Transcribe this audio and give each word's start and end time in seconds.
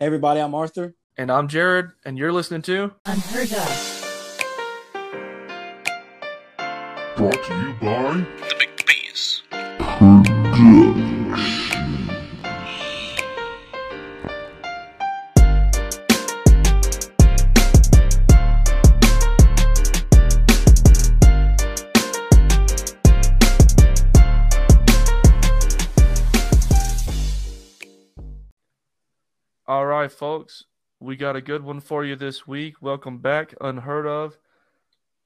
Hey 0.00 0.06
everybody, 0.06 0.38
I'm 0.38 0.54
Arthur. 0.54 0.94
And 1.16 1.28
I'm 1.28 1.48
Jared, 1.48 1.86
and 2.04 2.16
you're 2.16 2.32
listening 2.32 2.62
to 2.62 2.92
Unheard 3.04 3.50
of. 3.50 3.96
Brought 7.16 7.42
to 7.42 7.60
you 7.60 7.74
by 7.80 8.24
The 8.38 8.54
Big 8.60 8.86
Bees. 8.86 9.42
Folks, 30.48 30.64
we 30.98 31.14
got 31.14 31.36
a 31.36 31.42
good 31.42 31.62
one 31.62 31.78
for 31.78 32.06
you 32.06 32.16
this 32.16 32.46
week. 32.46 32.76
Welcome 32.80 33.18
back, 33.18 33.54
Unheard 33.60 34.06
of. 34.06 34.38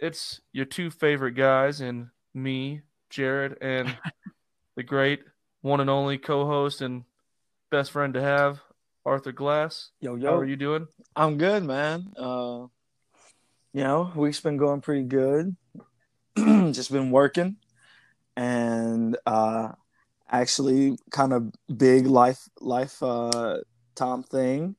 It's 0.01 0.41
your 0.52 0.64
two 0.64 0.91
favorite 0.91 1.34
guys, 1.34 1.80
and 1.80 2.09
me, 2.34 2.80
Jared, 3.09 3.56
and 3.61 3.97
the 4.77 4.83
great 4.83 5.20
one 5.61 5.78
and 5.78 5.88
only 5.88 6.19
co-host 6.19 6.80
and 6.80 7.05
best 7.70 7.92
friend 7.92 8.14
to 8.14 8.20
have, 8.20 8.61
Arthur 9.06 9.30
Glass. 9.30 9.91
Yo, 10.00 10.16
yo. 10.16 10.30
How 10.30 10.37
are 10.38 10.45
you 10.45 10.56
doing? 10.56 10.88
I'm 11.14 11.39
good, 11.39 11.62
man. 11.62 12.12
Uh, 12.16 12.66
you 13.73 13.84
know, 13.84 14.11
week's 14.16 14.41
been 14.41 14.56
going 14.56 14.80
pretty 14.80 15.05
good. 15.05 15.55
Just 16.36 16.91
been 16.91 17.12
working, 17.12 17.59
and 18.36 19.16
uh, 19.25 19.69
actually, 20.28 20.98
kind 21.12 21.33
of 21.33 21.52
big 21.77 22.09
life 22.09 22.48
life 22.61 23.00
uh, 23.05 23.59
Tom 23.95 24.25
thing. 24.25 24.75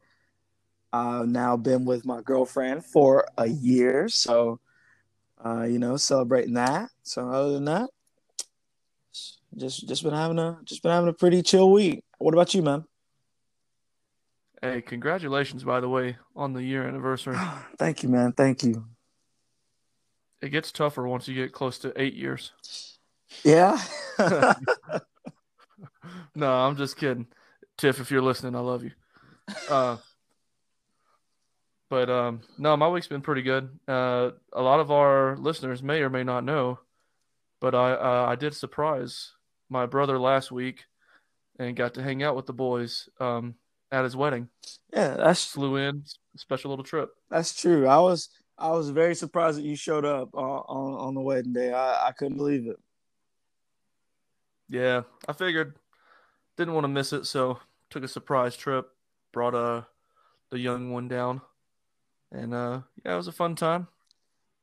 Uh, 0.94 1.26
now 1.28 1.58
been 1.58 1.86
with 1.86 2.06
my 2.06 2.22
girlfriend 2.22 2.86
for 2.86 3.28
a 3.38 3.48
year, 3.48 4.08
so 4.08 4.60
uh, 5.44 5.64
you 5.64 5.80
know, 5.80 5.98
celebrating 5.98 6.54
that. 6.54 6.90
So 7.02 7.28
other 7.28 7.54
than 7.54 7.66
that, 7.66 7.90
just 9.58 9.88
just 9.88 10.04
been 10.04 10.14
having 10.14 10.40
a 10.40 10.60
just 10.64 10.84
been 10.84 10.92
having 10.92 11.10
a 11.10 11.14
pretty 11.14 11.42
chill 11.42 11.72
week. 11.72 12.04
What 12.20 12.34
about 12.34 12.54
you, 12.54 12.62
man? 12.62 12.86
Hey, 14.62 14.82
congratulations, 14.82 15.64
by 15.64 15.82
the 15.82 15.90
way, 15.90 16.16
on 16.36 16.54
the 16.54 16.64
year 16.64 16.88
anniversary. 16.88 17.38
Thank 17.78 18.04
you, 18.04 18.10
man. 18.10 18.32
Thank 18.32 18.64
you. 18.64 18.86
It 20.42 20.50
gets 20.50 20.72
tougher 20.72 21.08
once 21.08 21.28
you 21.28 21.36
get 21.36 21.52
close 21.52 21.80
to 21.80 21.92
eight 22.00 22.14
years. 22.14 22.52
Yeah. 23.44 23.82
No, 26.36 26.52
I'm 26.52 26.78
just 26.78 26.98
kidding. 26.98 27.28
Tiff, 27.78 28.00
if 28.00 28.12
you're 28.12 28.22
listening, 28.22 28.56
I 28.56 28.60
love 28.60 28.84
you. 28.84 28.92
Uh, 29.70 29.98
but 31.94 32.10
um, 32.10 32.42
no, 32.58 32.76
my 32.76 32.88
week's 32.88 33.06
been 33.06 33.22
pretty 33.22 33.44
good. 33.44 33.70
Uh, 33.88 34.32
a 34.52 34.64
lot 34.64 34.80
of 34.80 34.90
our 34.90 35.38
listeners 35.38 35.84
may 35.84 36.02
or 36.02 36.10
may 36.10 36.24
not 36.24 36.44
know, 36.44 36.80
but 37.62 37.76
I 37.76 37.92
uh, 37.92 38.26
I 38.30 38.34
did 38.34 38.56
surprise 38.56 39.34
my 39.70 39.86
brother 39.86 40.18
last 40.18 40.52
week 40.52 40.86
and 41.60 41.76
got 41.76 41.94
to 41.94 42.02
hang 42.02 42.24
out 42.24 42.36
with 42.36 42.48
the 42.48 42.54
boys 42.54 43.10
um, 43.20 43.54
at 43.92 44.06
his 44.06 44.16
wedding. 44.16 44.50
yeah, 44.92 45.18
that's 45.18 45.46
Flew 45.46 45.76
in, 45.76 46.04
special 46.36 46.72
little 46.72 46.84
trip. 46.84 47.12
that's 47.30 47.54
true. 47.54 47.86
I 47.86 48.00
was 48.00 48.30
I 48.58 48.72
was 48.72 48.90
very 48.90 49.14
surprised 49.14 49.60
that 49.60 49.64
you 49.64 49.76
showed 49.76 50.04
up 50.04 50.34
on 50.34 50.64
on, 50.68 50.94
on 50.96 51.14
the 51.14 51.22
wedding 51.22 51.54
day. 51.54 51.74
I, 51.74 52.08
I 52.08 52.12
couldn't 52.12 52.38
believe 52.38 52.66
it. 52.66 52.80
Yeah, 54.68 55.04
I 55.28 55.34
figured 55.34 55.76
didn't 56.58 56.74
want 56.74 56.86
to 56.86 56.88
miss 56.88 57.14
it, 57.14 57.28
so 57.28 57.60
took 57.92 58.04
a 58.04 58.08
surprise 58.08 58.58
trip. 58.58 58.90
Brought 59.32 59.54
uh 59.54 59.84
the 60.50 60.58
young 60.58 60.90
one 60.92 61.08
down, 61.08 61.42
and 62.34 62.54
uh 62.54 62.82
yeah, 63.06 63.14
it 63.14 63.18
was 63.18 63.28
a 63.28 63.32
fun 63.32 63.56
time. 63.56 63.88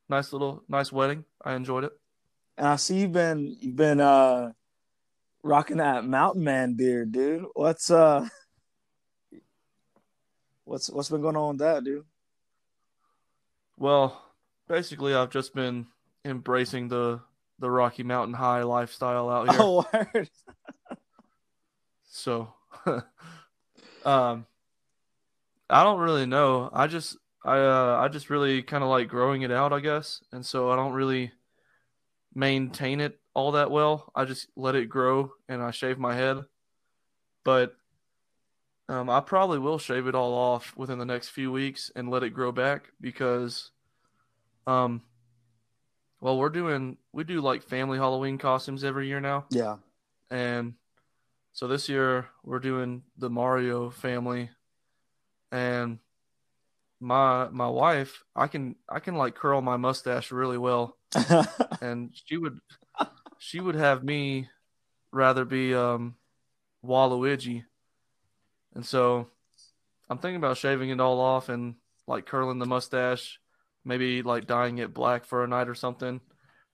Nice 0.08 0.32
little 0.32 0.62
nice 0.68 0.92
wedding. 0.92 1.24
I 1.42 1.54
enjoyed 1.54 1.84
it. 1.84 1.92
And 2.58 2.66
I 2.66 2.76
see 2.76 2.98
you've 2.98 3.12
been 3.12 3.56
you've 3.60 3.76
been 3.76 4.00
uh 4.00 4.53
rocking 5.42 5.78
that 5.78 6.04
mountain 6.04 6.44
man 6.44 6.75
beard, 6.75 7.12
dude. 7.12 7.47
What's 7.54 7.91
uh 7.91 8.28
what's 10.64 10.91
what's 10.91 11.09
been 11.09 11.22
going 11.22 11.36
on 11.36 11.50
with 11.50 11.59
that, 11.60 11.84
dude? 11.84 12.04
Well, 13.78 14.20
basically, 14.69 15.14
I've 15.14 15.30
just 15.30 15.54
been 15.54 15.86
embracing 16.25 16.88
the 16.88 17.20
the 17.60 17.70
Rocky 17.70 18.03
Mountain 18.03 18.34
High 18.34 18.62
lifestyle 18.62 19.30
out 19.30 19.50
here. 19.50 19.60
Oh 19.62 19.86
word. 19.92 20.28
So, 22.12 22.53
um, 24.04 24.47
I 25.70 25.84
don't 25.84 26.00
really 26.00 26.26
know. 26.26 26.69
I 26.72 26.88
just, 26.88 27.16
I, 27.45 27.59
uh, 27.59 27.99
I 28.03 28.09
just 28.09 28.31
really 28.31 28.62
kind 28.62 28.84
of 28.84 28.91
like 28.91 29.09
growing 29.09 29.43
it 29.43 29.51
out, 29.51 29.73
I 29.73 29.81
guess. 29.81 30.23
And 30.33 30.45
so 30.45 30.71
I 30.71 30.77
don't 30.77 30.93
really 30.93 31.33
maintain 32.34 33.01
it 33.01 33.19
all 33.34 33.53
that 33.53 33.71
well. 33.71 34.12
I 34.15 34.25
just 34.25 34.49
let 34.56 34.75
it 34.75 34.89
grow 34.89 35.33
and 35.49 35.62
I 35.62 35.71
shave 35.71 35.99
my 35.99 36.15
head. 36.15 36.45
But, 37.45 37.75
um, 38.89 39.09
I 39.09 39.21
probably 39.21 39.59
will 39.59 39.78
shave 39.78 40.06
it 40.06 40.15
all 40.15 40.34
off 40.34 40.77
within 40.77 40.99
the 40.99 41.05
next 41.05 41.28
few 41.28 41.51
weeks 41.51 41.91
and 41.95 42.11
let 42.11 42.23
it 42.23 42.31
grow 42.31 42.53
back 42.53 42.93
because, 43.01 43.71
um, 44.67 45.03
well, 46.21 46.37
we're 46.37 46.51
doing, 46.51 46.99
we 47.12 47.25
do 47.25 47.41
like 47.41 47.62
family 47.62 47.97
Halloween 47.97 48.37
costumes 48.37 48.84
every 48.84 49.07
year 49.09 49.21
now. 49.21 49.47
Yeah. 49.51 49.77
And 50.31 50.75
so 51.53 51.67
this 51.67 51.89
year 51.89 52.28
we're 52.45 52.59
doing 52.59 53.03
the 53.17 53.31
Mario 53.31 53.91
family 53.91 54.51
and 55.51 55.99
my 57.00 57.49
my 57.49 57.69
wife, 57.69 58.22
I 58.37 58.47
can 58.47 58.77
I 58.88 59.00
can 59.00 59.16
like 59.16 59.34
curl 59.34 59.61
my 59.62 59.77
mustache 59.77 60.31
really 60.31 60.59
well 60.59 60.97
and 61.81 62.11
she 62.12 62.37
would 62.37 62.59
she 63.38 63.59
would 63.59 63.75
have 63.75 64.05
me 64.05 64.49
rather 65.12 65.44
be 65.44 65.75
um 65.75 66.15
Waluigi. 66.84 67.65
And 68.75 68.84
so 68.87 69.28
I'm 70.09 70.19
thinking 70.19 70.37
about 70.37 70.59
shaving 70.59 70.91
it 70.91 71.00
all 71.00 71.21
off 71.21 71.49
and 71.49 71.75
like 72.06 72.27
curling 72.27 72.59
the 72.59 72.66
mustache, 72.66 73.41
maybe 73.84 74.22
like 74.22 74.47
dyeing 74.47 74.78
it 74.78 74.94
black 74.94 75.25
for 75.25 75.43
a 75.43 75.49
night 75.49 75.69
or 75.69 75.75
something. 75.75 76.21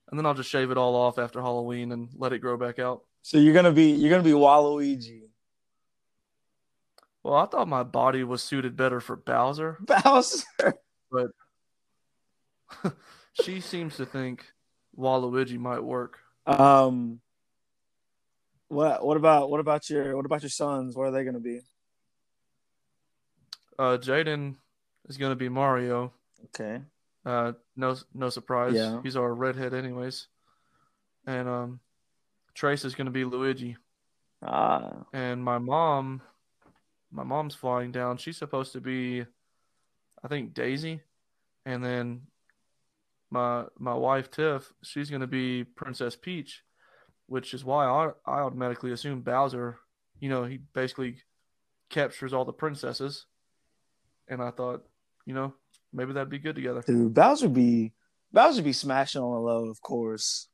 And 0.09 0.19
then 0.19 0.27
I'll 0.27 0.35
just 0.35 0.51
shave 0.51 0.71
it 0.71 0.79
all 0.79 0.95
off 0.95 1.19
after 1.19 1.41
Halloween 1.41 1.93
and 1.93 2.09
let 2.15 2.33
it 2.33 2.39
grow 2.39 2.57
back 2.57 2.79
out. 2.79 3.03
so 3.23 3.39
you're 3.39 3.55
gonna 3.55 3.73
be 3.73 3.93
you're 3.93 4.11
gonna 4.11 4.23
be 4.23 4.31
Waluigi. 4.31 5.23
Well, 7.27 7.35
I 7.35 7.47
thought 7.47 7.67
my 7.67 7.83
body 7.83 8.23
was 8.23 8.41
suited 8.41 8.77
better 8.77 9.01
for 9.01 9.17
Bowser. 9.17 9.79
Bowser. 9.81 10.45
But 11.11 11.33
she 13.33 13.61
seems 13.61 13.97
to 13.97 14.07
think 14.07 14.45
Waluigi 14.97 15.59
might 15.59 15.83
work. 15.83 16.19
Um 16.47 17.21
what 18.69 19.05
what 19.05 19.17
about 19.17 19.51
what 19.51 19.59
about 19.59 19.91
your 19.91 20.15
what 20.17 20.25
about 20.25 20.43
your 20.43 20.51
sons? 20.51 20.95
What 20.95 21.09
are 21.09 21.11
they 21.11 21.25
gonna 21.25 21.41
be? 21.41 21.63
Uh, 23.77 23.99
Jaden 23.99 24.55
is 25.09 25.19
going 25.19 25.33
to 25.33 25.37
be 25.37 25.51
Mario. 25.51 26.11
Okay. 26.47 26.81
Uh, 27.27 27.53
no, 27.77 27.95
no 28.15 28.31
surprise. 28.31 28.75
Yeah. 28.75 29.01
He's 29.03 29.17
our 29.17 29.35
redhead, 29.35 29.75
anyways. 29.75 30.29
And 31.27 31.47
um, 31.47 31.81
Trace 32.55 32.87
is 32.87 32.95
going 32.95 33.05
to 33.05 33.11
be 33.11 33.27
Luigi. 33.27 33.77
Ah, 34.43 35.05
And 35.13 35.45
my 35.45 35.59
mom, 35.59 36.23
my 37.17 37.25
mom's 37.25 37.55
flying 37.55 37.91
down. 37.93 38.19
She's 38.19 38.37
supposed 38.37 38.73
to 38.75 38.81
be, 38.81 39.25
I 40.23 40.29
think 40.29 40.53
Daisy, 40.53 41.01
and 41.65 41.83
then 41.83 42.23
my 43.31 43.65
my 43.79 43.95
wife 43.95 44.31
Tiff, 44.31 44.71
she's 44.83 45.09
going 45.09 45.23
to 45.23 45.27
be 45.27 45.65
Princess 45.65 46.15
Peach, 46.15 46.63
which 47.27 47.55
is 47.55 47.65
why 47.65 47.87
I 47.87 48.11
I 48.27 48.41
automatically 48.41 48.93
assume 48.93 49.23
Bowser. 49.23 49.79
You 50.21 50.29
know, 50.29 50.45
he 50.45 50.59
basically 50.75 51.17
captures 51.89 52.35
all 52.35 52.45
the 52.45 52.53
princesses, 52.53 53.25
and 54.29 54.43
I 54.43 54.51
thought, 54.51 54.87
you 55.25 55.33
know, 55.33 55.55
maybe 55.95 56.13
that'd 56.13 56.29
be 56.29 56.39
good 56.39 56.57
together. 56.57 56.85
dude, 56.87 57.15
Bowser 57.15 57.49
be 57.49 57.95
Bowser 58.31 58.63
be 58.63 58.75
smashing 58.75 59.23
on 59.23 59.33
the 59.33 59.41
low, 59.41 59.71
of 59.71 59.81
course. 59.81 60.49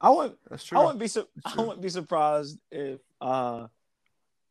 I 0.00 0.10
wouldn't 0.10 0.38
That's 0.48 0.62
true. 0.62 0.78
I 0.78 0.82
wouldn't 0.82 1.00
be 1.00 1.08
su- 1.08 1.28
I 1.44 1.60
wouldn't 1.60 1.82
be 1.82 1.88
surprised 1.88 2.56
if 2.70 3.00
uh 3.20 3.66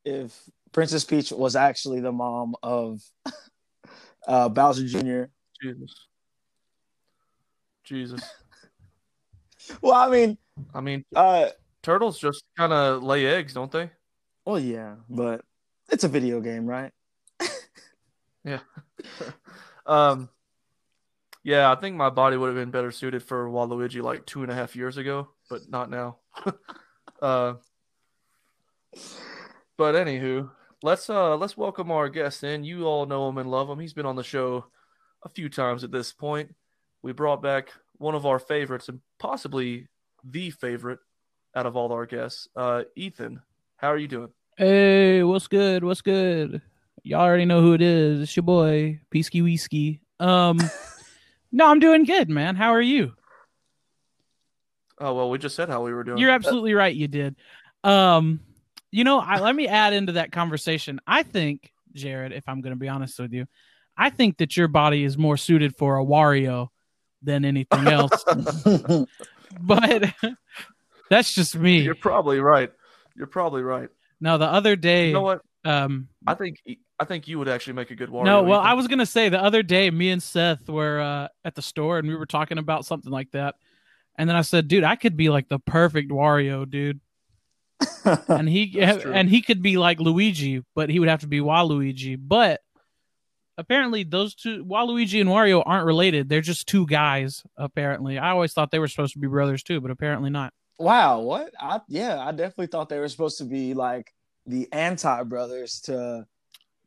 if 0.03 0.49
Princess 0.71 1.03
Peach 1.03 1.31
was 1.31 1.55
actually 1.55 1.99
the 1.99 2.11
mom 2.11 2.55
of 2.63 3.01
uh 4.27 4.49
Bowser 4.49 4.85
Jr. 4.87 5.23
Jesus. 5.61 6.07
Jesus. 7.83 8.21
Well, 9.81 9.95
I 9.95 10.09
mean, 10.09 10.37
I 10.73 10.79
mean, 10.79 11.03
uh 11.13 11.49
turtles 11.83 12.17
just 12.17 12.41
kind 12.57 12.71
of 12.71 13.03
lay 13.03 13.25
eggs, 13.25 13.53
don't 13.53 13.69
they? 13.71 13.91
well 14.45 14.57
yeah, 14.59 14.95
but 15.09 15.43
it's 15.89 16.05
a 16.05 16.07
video 16.07 16.39
game, 16.39 16.65
right? 16.65 16.91
Yeah. 18.45 18.59
um, 19.85 20.29
yeah, 21.43 21.69
I 21.69 21.75
think 21.75 21.97
my 21.97 22.09
body 22.09 22.37
would 22.37 22.47
have 22.47 22.55
been 22.55 22.71
better 22.71 22.91
suited 22.91 23.23
for 23.23 23.49
Waluigi 23.49 24.01
like 24.01 24.25
two 24.25 24.41
and 24.41 24.49
a 24.49 24.55
half 24.55 24.73
years 24.73 24.95
ago, 24.95 25.27
but 25.49 25.69
not 25.69 25.89
now. 25.89 26.19
uh, 27.21 27.55
but 29.77 29.95
anywho, 29.95 30.49
let's 30.83 31.09
uh 31.09 31.35
let's 31.37 31.57
welcome 31.57 31.91
our 31.91 32.09
guest 32.09 32.43
in. 32.43 32.63
You 32.63 32.85
all 32.85 33.05
know 33.05 33.27
him 33.29 33.37
and 33.37 33.49
love 33.49 33.69
him. 33.69 33.79
He's 33.79 33.93
been 33.93 34.05
on 34.05 34.15
the 34.15 34.23
show 34.23 34.65
a 35.23 35.29
few 35.29 35.49
times 35.49 35.83
at 35.83 35.91
this 35.91 36.11
point. 36.11 36.53
We 37.01 37.11
brought 37.11 37.41
back 37.41 37.69
one 37.97 38.15
of 38.15 38.25
our 38.25 38.39
favorites 38.39 38.89
and 38.89 39.01
possibly 39.19 39.87
the 40.23 40.51
favorite 40.51 40.99
out 41.55 41.65
of 41.65 41.75
all 41.75 41.91
our 41.91 42.05
guests. 42.05 42.47
Uh 42.55 42.83
Ethan, 42.95 43.41
how 43.77 43.89
are 43.89 43.97
you 43.97 44.07
doing? 44.07 44.29
Hey, 44.57 45.23
what's 45.23 45.47
good? 45.47 45.83
What's 45.83 46.01
good? 46.01 46.61
Y'all 47.03 47.21
already 47.21 47.45
know 47.45 47.61
who 47.61 47.73
it 47.73 47.81
is. 47.81 48.21
It's 48.21 48.35
your 48.35 48.43
boy, 48.43 48.99
Peasky 49.13 49.41
Whiskey. 49.43 50.01
Um, 50.19 50.59
no, 51.51 51.67
I'm 51.67 51.79
doing 51.79 52.03
good, 52.03 52.27
man. 52.27 52.55
How 52.55 52.71
are 52.71 52.81
you? 52.81 53.13
Oh 54.99 55.13
well, 55.13 55.29
we 55.29 55.37
just 55.37 55.55
said 55.55 55.69
how 55.69 55.83
we 55.83 55.93
were 55.93 56.03
doing. 56.03 56.17
You're 56.17 56.31
absolutely 56.31 56.73
right. 56.73 56.93
You 56.93 57.07
did. 57.07 57.35
Um, 57.83 58.39
you 58.97 59.03
know, 59.03 59.19
I, 59.19 59.37
let 59.37 59.55
me 59.55 59.67
add 59.67 59.93
into 59.93 60.13
that 60.13 60.31
conversation. 60.31 60.99
I 61.05 61.21
think, 61.21 61.71
Jared, 61.93 62.33
if 62.33 62.49
I'm 62.49 62.61
going 62.61 62.73
to 62.73 62.79
be 62.79 62.89
honest 62.89 63.19
with 63.19 63.31
you, 63.31 63.45
I 63.95 64.09
think 64.09 64.37
that 64.37 64.57
your 64.57 64.67
body 64.67 65.03
is 65.03 65.19
more 65.19 65.37
suited 65.37 65.75
for 65.75 65.99
a 65.99 66.03
Wario 66.03 66.69
than 67.21 67.45
anything 67.45 67.87
else. 67.87 68.23
but 69.61 70.03
that's 71.11 71.31
just 71.31 71.55
me. 71.55 71.81
You're 71.81 71.93
probably 71.93 72.39
right. 72.39 72.71
You're 73.15 73.27
probably 73.27 73.61
right. 73.61 73.89
Now, 74.19 74.37
the 74.37 74.47
other 74.47 74.75
day, 74.75 75.09
You 75.09 75.13
know 75.13 75.21
what? 75.21 75.41
um, 75.63 76.07
I 76.25 76.33
think 76.33 76.57
I 76.99 77.05
think 77.05 77.27
you 77.27 77.37
would 77.37 77.49
actually 77.49 77.73
make 77.73 77.91
a 77.91 77.95
good 77.95 78.09
Wario. 78.09 78.25
No, 78.25 78.41
well, 78.41 78.61
Ethan. 78.61 78.71
I 78.71 78.73
was 78.73 78.87
gonna 78.87 79.05
say 79.05 79.29
the 79.29 79.43
other 79.43 79.61
day, 79.61 79.91
me 79.91 80.09
and 80.09 80.23
Seth 80.23 80.67
were 80.67 80.99
uh, 80.99 81.27
at 81.45 81.53
the 81.53 81.61
store 81.61 81.99
and 81.99 82.07
we 82.07 82.15
were 82.15 82.25
talking 82.25 82.57
about 82.57 82.87
something 82.87 83.11
like 83.11 83.29
that, 83.33 83.53
and 84.17 84.27
then 84.27 84.35
I 84.35 84.41
said, 84.41 84.67
"Dude, 84.67 84.83
I 84.83 84.95
could 84.95 85.15
be 85.15 85.29
like 85.29 85.49
the 85.49 85.59
perfect 85.59 86.09
Wario, 86.09 86.67
dude," 86.67 86.99
and 88.27 88.49
he 88.49 88.79
and 88.79 89.29
he 89.29 89.41
could 89.41 89.61
be 89.61 89.77
like 89.77 89.99
Luigi, 89.99 90.63
but 90.75 90.89
he 90.89 90.99
would 90.99 91.09
have 91.09 91.21
to 91.21 91.27
be 91.27 91.39
Waluigi. 91.39 92.17
But 92.19 92.61
apparently, 93.57 94.03
those 94.03 94.33
two, 94.35 94.65
Waluigi 94.65 95.21
and 95.21 95.29
Wario, 95.29 95.61
aren't 95.65 95.85
related. 95.85 96.29
They're 96.29 96.41
just 96.41 96.67
two 96.67 96.85
guys. 96.87 97.43
Apparently, 97.57 98.17
I 98.17 98.31
always 98.31 98.53
thought 98.53 98.71
they 98.71 98.79
were 98.79 98.87
supposed 98.87 99.13
to 99.13 99.19
be 99.19 99.27
brothers 99.27 99.63
too, 99.63 99.79
but 99.81 99.91
apparently 99.91 100.29
not. 100.29 100.53
wow, 100.79 101.19
what? 101.19 101.51
I 101.59 101.81
yeah, 101.87 102.19
I 102.19 102.31
definitely 102.31 102.67
thought 102.67 102.89
they 102.89 102.99
were 102.99 103.09
supposed 103.09 103.37
to 103.39 103.45
be 103.45 103.73
like 103.73 104.13
the 104.45 104.67
anti 104.71 105.23
brothers 105.23 105.81
to 105.81 106.25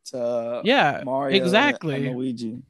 to 0.06 0.62
Yeah, 0.64 1.02
Mario 1.04 1.36
exactly. 1.36 2.06
and 2.06 2.16
Luigi. 2.16 2.62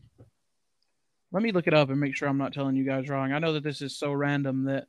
Let 1.33 1.43
me 1.45 1.53
look 1.53 1.69
it 1.69 1.75
up 1.75 1.91
and 1.91 2.01
make 2.01 2.17
sure 2.17 2.29
I'm 2.29 2.39
not 2.39 2.53
telling 2.53 2.75
you 2.75 2.85
guys 2.85 3.09
wrong. 3.09 3.33
I 3.33 3.39
know 3.39 3.53
that 3.53 3.63
this 3.63 3.81
is 3.83 3.97
so 3.97 4.13
random 4.13 4.65
that 4.65 4.89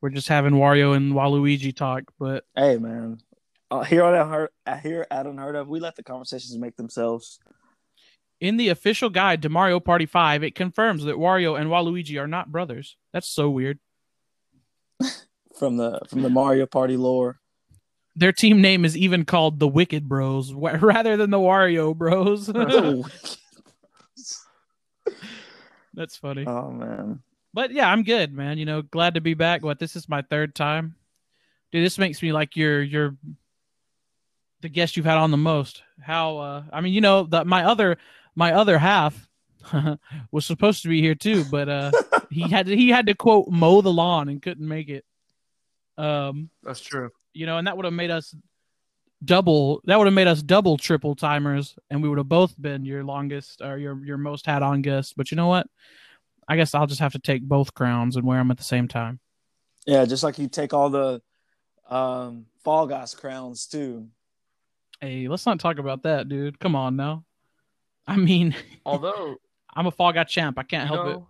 we're 0.00 0.10
just 0.10 0.28
having 0.28 0.52
Wario 0.54 0.94
and 0.96 1.12
Waluigi 1.12 1.74
talk, 1.74 2.04
but 2.18 2.44
Hey 2.54 2.76
man, 2.78 3.18
uh, 3.70 3.82
here 3.82 4.04
at 4.04 4.14
Unheard, 4.14 4.50
uh, 4.66 4.76
here 4.76 5.06
at 5.10 5.26
Unheard 5.26 5.56
of, 5.56 5.68
we 5.68 5.80
let 5.80 5.96
the 5.96 6.02
conversations 6.02 6.56
make 6.58 6.76
themselves. 6.76 7.38
in 8.40 8.56
the 8.56 8.68
official 8.68 9.10
guide 9.10 9.42
to 9.42 9.48
Mario 9.48 9.80
Party 9.80 10.06
5, 10.06 10.44
it 10.44 10.54
confirms 10.54 11.04
that 11.04 11.16
Wario 11.16 11.58
and 11.60 11.68
Waluigi 11.70 12.20
are 12.20 12.28
not 12.28 12.52
brothers. 12.52 12.96
That's 13.12 13.28
so 13.28 13.50
weird. 13.50 13.78
from 15.58 15.76
the 15.76 16.00
from 16.08 16.22
the 16.22 16.30
Mario 16.30 16.66
Party 16.66 16.96
lore. 16.96 17.40
Their 18.14 18.32
team 18.32 18.60
name 18.60 18.84
is 18.84 18.96
even 18.96 19.24
called 19.24 19.58
the 19.60 19.68
Wicked 19.68 20.08
Bros 20.08 20.52
rather 20.54 21.16
than 21.16 21.30
the 21.30 21.38
Wario 21.38 21.96
Bros. 21.96 22.46
That's 25.94 26.16
funny. 26.16 26.44
oh 26.46 26.70
man, 26.70 27.22
But 27.54 27.72
yeah, 27.72 27.90
I'm 27.90 28.02
good, 28.02 28.32
man. 28.32 28.58
You 28.58 28.66
know, 28.66 28.82
glad 28.82 29.14
to 29.14 29.20
be 29.20 29.34
back. 29.34 29.62
What 29.62 29.78
this 29.78 29.96
is 29.96 30.08
my 30.08 30.22
third 30.22 30.54
time. 30.54 30.94
Dude, 31.72 31.84
this 31.84 31.98
makes 31.98 32.22
me 32.22 32.32
like 32.32 32.56
you're 32.56 32.82
you're 32.82 33.16
the 34.60 34.68
guest 34.68 34.96
you've 34.96 35.06
had 35.06 35.18
on 35.18 35.30
the 35.30 35.36
most. 35.36 35.82
How 36.00 36.38
uh 36.38 36.62
I 36.72 36.80
mean, 36.80 36.92
you 36.92 37.00
know, 37.00 37.24
the 37.24 37.44
my 37.44 37.64
other 37.64 37.98
my 38.34 38.52
other 38.52 38.78
half 38.78 39.28
was 40.30 40.46
supposed 40.46 40.82
to 40.82 40.88
be 40.88 41.00
here 41.00 41.14
too, 41.14 41.44
but 41.50 41.68
uh 41.68 41.90
he 42.30 42.48
had 42.48 42.66
to, 42.66 42.76
he 42.76 42.88
had 42.88 43.06
to 43.06 43.14
quote 43.14 43.48
mow 43.48 43.80
the 43.80 43.92
lawn 43.92 44.28
and 44.28 44.42
couldn't 44.42 44.66
make 44.66 44.88
it. 44.88 45.04
Um, 45.96 46.50
That's 46.62 46.80
true. 46.80 47.10
you 47.32 47.46
know, 47.46 47.58
and 47.58 47.66
that 47.66 47.76
would 47.76 47.84
have 47.84 47.94
made 47.94 48.10
us 48.10 48.34
double 49.24 49.80
that 49.84 49.98
would 49.98 50.06
have 50.06 50.14
made 50.14 50.28
us 50.28 50.42
double 50.42 50.76
triple 50.76 51.16
timers 51.16 51.76
and 51.90 52.00
we 52.00 52.08
would 52.08 52.18
have 52.18 52.28
both 52.28 52.54
been 52.62 52.84
your 52.84 53.02
longest 53.02 53.60
or 53.60 53.76
your 53.76 54.04
your 54.04 54.18
most 54.18 54.46
had 54.46 54.62
on 54.62 54.80
guest. 54.82 55.14
But 55.16 55.30
you 55.30 55.36
know 55.36 55.48
what? 55.48 55.66
I 56.48 56.56
guess 56.56 56.74
I'll 56.74 56.86
just 56.86 57.00
have 57.00 57.12
to 57.12 57.18
take 57.18 57.42
both 57.42 57.74
crowns 57.74 58.16
and 58.16 58.26
wear 58.26 58.38
them 58.38 58.50
at 58.50 58.56
the 58.56 58.64
same 58.64 58.88
time. 58.88 59.20
yeah, 59.86 60.04
just 60.06 60.22
like 60.22 60.38
you 60.38 60.48
take 60.48 60.72
all 60.72 60.90
the 60.90 61.20
um 61.88 62.46
Fall 62.64 62.86
Guys 62.86 63.14
crowns 63.14 63.66
too. 63.66 64.08
Hey, 65.00 65.28
let's 65.28 65.46
not 65.46 65.60
talk 65.60 65.78
about 65.78 66.02
that, 66.02 66.28
dude. 66.28 66.58
Come 66.58 66.74
on 66.74 66.96
now. 66.96 67.24
I 68.06 68.16
mean, 68.16 68.54
Although 68.86 69.36
I'm 69.74 69.86
a 69.86 69.90
Fall 69.90 70.12
Guy 70.12 70.24
champ. 70.24 70.58
I 70.58 70.62
can't 70.62 70.90
you 70.90 70.96
help 70.96 71.28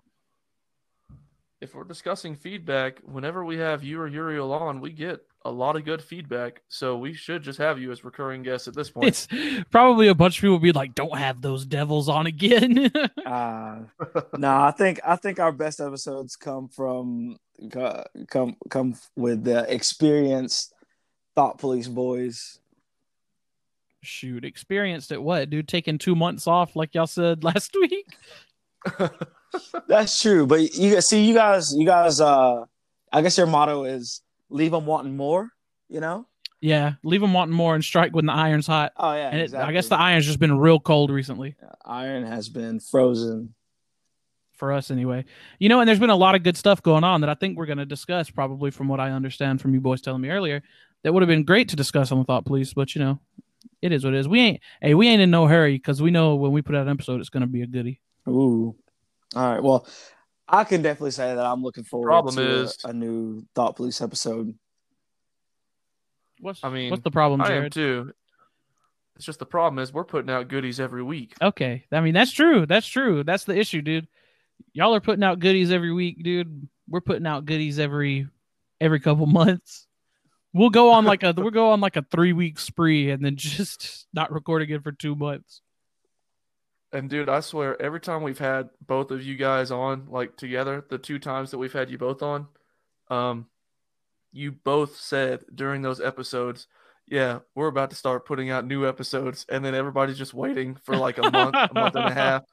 it. 1.10 1.14
if 1.60 1.74
we're 1.74 1.84
discussing 1.84 2.34
feedback, 2.36 3.00
whenever 3.00 3.44
we 3.44 3.58
have 3.58 3.82
you 3.82 4.00
or 4.00 4.06
Uriel 4.06 4.52
on, 4.52 4.80
we 4.80 4.92
get 4.92 5.20
a 5.44 5.50
lot 5.50 5.76
of 5.76 5.84
good 5.84 6.02
feedback. 6.02 6.62
So 6.68 6.98
we 6.98 7.14
should 7.14 7.42
just 7.42 7.58
have 7.58 7.78
you 7.78 7.92
as 7.92 8.04
recurring 8.04 8.42
guests 8.42 8.68
at 8.68 8.74
this 8.74 8.90
point. 8.90 9.06
It's 9.06 9.28
probably 9.70 10.08
a 10.08 10.14
bunch 10.14 10.38
of 10.38 10.42
people 10.42 10.58
be 10.58 10.72
like, 10.72 10.94
"Don't 10.94 11.16
have 11.16 11.40
those 11.40 11.64
devils 11.64 12.08
on 12.08 12.26
again." 12.26 12.90
Uh 13.26 13.80
no, 14.38 14.56
I 14.56 14.70
think 14.70 15.00
I 15.04 15.16
think 15.16 15.38
our 15.38 15.52
best 15.52 15.80
episodes 15.80 16.34
come 16.34 16.68
from 16.68 17.36
come 18.28 18.56
come 18.70 18.94
with 19.16 19.44
the 19.44 19.70
experienced 19.72 20.72
thought 21.34 21.58
police 21.58 21.88
boys. 21.88 22.58
Shoot, 24.02 24.44
experienced 24.44 25.12
at 25.12 25.22
what, 25.22 25.50
dude? 25.50 25.68
Taking 25.68 25.98
two 25.98 26.14
months 26.16 26.46
off, 26.46 26.74
like 26.74 26.94
y'all 26.94 27.06
said 27.06 27.44
last 27.50 27.74
week. 27.78 28.06
That's 29.88 30.18
true, 30.18 30.46
but 30.46 30.74
you 30.74 31.00
see, 31.02 31.24
you 31.24 31.34
guys, 31.34 31.74
you 31.76 31.84
guys. 31.84 32.20
uh 32.20 32.64
I 33.12 33.22
guess 33.22 33.36
your 33.36 33.46
motto 33.46 33.84
is 33.84 34.22
leave 34.50 34.70
them 34.70 34.86
wanting 34.86 35.16
more. 35.16 35.50
You 35.88 36.00
know? 36.00 36.26
Yeah, 36.60 36.94
leave 37.02 37.20
them 37.20 37.32
wanting 37.32 37.54
more 37.54 37.74
and 37.74 37.84
strike 37.84 38.14
when 38.14 38.26
the 38.26 38.32
iron's 38.32 38.66
hot. 38.66 38.92
Oh 38.96 39.12
yeah, 39.12 39.28
And 39.28 39.38
it, 39.38 39.44
exactly. 39.44 39.68
I 39.68 39.72
guess 39.72 39.88
the 39.88 39.98
iron's 39.98 40.26
just 40.26 40.40
been 40.40 40.58
real 40.58 40.80
cold 40.80 41.10
recently 41.10 41.54
iron 41.84 42.24
has 42.26 42.48
been 42.48 42.80
frozen. 42.80 43.54
for 44.54 44.72
us, 44.72 44.90
anyway. 44.90 45.24
You 45.58 45.68
know, 45.68 45.80
and 45.80 45.88
there's 45.88 46.00
been 46.00 46.10
a 46.10 46.16
lot 46.16 46.34
of 46.34 46.42
good 46.42 46.56
stuff 46.56 46.82
going 46.82 47.04
on 47.04 47.20
that 47.20 47.30
I 47.30 47.34
think 47.34 47.56
we're 47.56 47.66
going 47.66 47.78
to 47.78 47.86
discuss, 47.86 48.28
probably 48.28 48.70
from 48.70 48.88
what 48.88 49.00
I 49.00 49.10
understand 49.12 49.60
from 49.60 49.72
you 49.72 49.80
boys 49.80 50.00
telling 50.00 50.20
me 50.20 50.30
earlier. 50.30 50.62
That 51.04 51.12
would 51.12 51.22
have 51.22 51.28
been 51.28 51.44
great 51.44 51.68
to 51.68 51.76
discuss 51.76 52.10
on 52.10 52.18
the 52.18 52.24
Thought 52.24 52.44
Police, 52.44 52.74
but 52.74 52.94
you 52.94 53.00
know, 53.00 53.20
it 53.80 53.92
is 53.92 54.04
what 54.04 54.14
it 54.14 54.18
is. 54.18 54.26
We 54.26 54.40
ain't, 54.40 54.60
hey, 54.82 54.94
we 54.94 55.06
ain't 55.08 55.22
in 55.22 55.30
no 55.30 55.46
hurry 55.46 55.76
because 55.76 56.02
we 56.02 56.10
know 56.10 56.34
when 56.34 56.50
we 56.50 56.60
put 56.60 56.74
out 56.74 56.82
an 56.82 56.92
episode, 56.92 57.20
it's 57.20 57.30
going 57.30 57.42
to 57.42 57.46
be 57.46 57.62
a 57.62 57.66
goodie. 57.66 58.00
Ooh. 58.28 58.74
All 59.36 59.52
right. 59.54 59.62
Well, 59.62 59.86
I 60.48 60.64
can 60.64 60.82
definitely 60.82 61.10
say 61.10 61.34
that 61.34 61.44
I'm 61.44 61.62
looking 61.62 61.84
forward 61.84 62.08
Problem 62.08 62.36
to 62.36 62.42
a- 62.42 62.62
is- 62.62 62.78
a, 62.84 62.92
new 62.92 63.44
Thought 63.54 63.76
Police 63.76 64.00
episode. 64.00 64.54
What's 66.40 66.62
I 66.62 66.70
mean, 66.70 66.90
what's 66.90 67.02
the 67.02 67.10
problem, 67.10 67.40
I 67.40 67.52
am 67.52 67.70
too. 67.70 68.12
It's 69.16 69.26
just 69.26 69.40
the 69.40 69.46
problem 69.46 69.80
is 69.80 69.92
we're 69.92 70.04
putting 70.04 70.30
out 70.30 70.46
goodies 70.46 70.78
every 70.78 71.02
week. 71.02 71.34
Okay, 71.42 71.84
I 71.90 72.00
mean 72.00 72.14
that's 72.14 72.30
true. 72.30 72.66
That's 72.66 72.86
true. 72.86 73.24
That's 73.24 73.44
the 73.44 73.58
issue, 73.58 73.82
dude. 73.82 74.06
Y'all 74.72 74.94
are 74.94 75.00
putting 75.00 75.24
out 75.24 75.40
goodies 75.40 75.72
every 75.72 75.92
week, 75.92 76.22
dude. 76.22 76.68
We're 76.88 77.00
putting 77.00 77.26
out 77.26 77.44
goodies 77.44 77.80
every 77.80 78.28
every 78.80 79.00
couple 79.00 79.26
months. 79.26 79.86
We'll 80.54 80.70
go 80.70 80.92
on 80.92 81.04
like 81.04 81.24
a 81.24 81.34
we'll 81.36 81.50
go 81.50 81.72
on 81.72 81.80
like 81.80 81.96
a 81.96 82.02
three 82.02 82.32
week 82.32 82.60
spree 82.60 83.10
and 83.10 83.24
then 83.24 83.36
just 83.36 84.06
not 84.12 84.32
record 84.32 84.62
again 84.62 84.80
for 84.80 84.92
two 84.92 85.16
months. 85.16 85.62
And 86.92 87.10
dude, 87.10 87.28
I 87.28 87.40
swear, 87.40 87.80
every 87.80 88.00
time 88.00 88.22
we've 88.22 88.38
had 88.38 88.70
both 88.86 89.10
of 89.10 89.22
you 89.22 89.36
guys 89.36 89.70
on, 89.70 90.06
like 90.08 90.36
together, 90.36 90.84
the 90.88 90.98
two 90.98 91.18
times 91.18 91.50
that 91.50 91.58
we've 91.58 91.72
had 91.72 91.90
you 91.90 91.98
both 91.98 92.22
on, 92.22 92.46
um, 93.10 93.46
you 94.32 94.52
both 94.52 94.96
said 94.96 95.44
during 95.54 95.82
those 95.82 96.00
episodes, 96.00 96.66
yeah, 97.06 97.40
we're 97.54 97.68
about 97.68 97.90
to 97.90 97.96
start 97.96 98.26
putting 98.26 98.50
out 98.50 98.66
new 98.66 98.86
episodes, 98.86 99.46
and 99.48 99.64
then 99.64 99.74
everybody's 99.74 100.18
just 100.18 100.34
waiting 100.34 100.76
for 100.76 100.96
like 100.96 101.18
a 101.18 101.30
month, 101.30 101.54
a 101.54 101.70
month 101.74 101.94
and 101.94 102.04
a 102.04 102.14
half. 102.14 102.44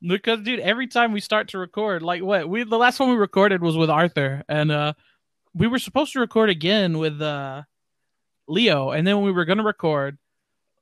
Because 0.00 0.40
dude, 0.42 0.60
every 0.60 0.86
time 0.86 1.12
we 1.12 1.20
start 1.20 1.48
to 1.48 1.58
record, 1.58 2.02
like 2.02 2.22
what 2.22 2.48
we 2.48 2.64
the 2.64 2.78
last 2.78 3.00
one 3.00 3.10
we 3.10 3.16
recorded 3.16 3.62
was 3.62 3.76
with 3.76 3.90
Arthur, 3.90 4.42
and 4.48 4.70
uh 4.70 4.92
we 5.54 5.66
were 5.66 5.78
supposed 5.78 6.12
to 6.12 6.20
record 6.20 6.50
again 6.50 6.98
with 6.98 7.20
uh 7.20 7.62
Leo, 8.48 8.90
and 8.90 9.06
then 9.06 9.16
when 9.16 9.24
we 9.26 9.32
were 9.32 9.44
gonna 9.44 9.62
record, 9.62 10.18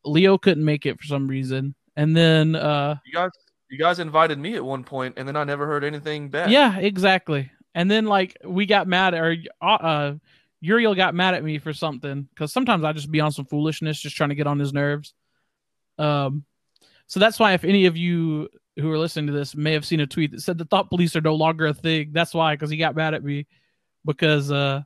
Leo 0.04 0.38
couldn't 0.38 0.64
make 0.64 0.86
it 0.86 0.98
for 0.98 1.06
some 1.06 1.28
reason. 1.28 1.74
And 2.00 2.16
then 2.16 2.56
uh 2.56 2.96
You 3.04 3.12
guys, 3.12 3.30
you 3.68 3.78
guys 3.78 3.98
invited 3.98 4.38
me 4.38 4.54
at 4.54 4.64
one 4.64 4.84
point, 4.84 5.14
and 5.18 5.28
then 5.28 5.36
I 5.36 5.44
never 5.44 5.66
heard 5.66 5.84
anything 5.84 6.30
back. 6.30 6.48
yeah, 6.48 6.78
exactly. 6.78 7.50
And 7.74 7.90
then 7.90 8.06
like 8.06 8.38
we 8.42 8.64
got 8.64 8.88
mad 8.88 9.12
or 9.12 9.36
uh, 9.60 9.66
uh 9.66 10.14
Uriel 10.62 10.94
got 10.94 11.14
mad 11.14 11.34
at 11.34 11.44
me 11.44 11.58
for 11.58 11.74
something 11.74 12.22
because 12.22 12.54
sometimes 12.54 12.84
I 12.84 12.92
just 12.92 13.10
be 13.10 13.20
on 13.20 13.32
some 13.32 13.44
foolishness, 13.44 14.00
just 14.00 14.16
trying 14.16 14.30
to 14.30 14.34
get 14.34 14.46
on 14.46 14.58
his 14.58 14.72
nerves. 14.72 15.12
Um, 15.98 16.44
so 17.06 17.20
that's 17.20 17.38
why 17.38 17.52
if 17.52 17.64
any 17.64 17.84
of 17.84 17.98
you 17.98 18.48
who 18.78 18.90
are 18.90 18.98
listening 18.98 19.26
to 19.26 19.32
this 19.34 19.54
may 19.54 19.74
have 19.74 19.84
seen 19.84 20.00
a 20.00 20.06
tweet 20.06 20.30
that 20.30 20.40
said 20.40 20.56
the 20.56 20.64
thought 20.64 20.88
police 20.88 21.14
are 21.16 21.20
no 21.20 21.34
longer 21.34 21.66
a 21.66 21.74
thing, 21.74 22.12
that's 22.12 22.32
why 22.32 22.54
because 22.54 22.70
he 22.70 22.78
got 22.78 22.96
mad 22.96 23.12
at 23.12 23.22
me 23.22 23.46
because 24.06 24.50
uh 24.50 24.80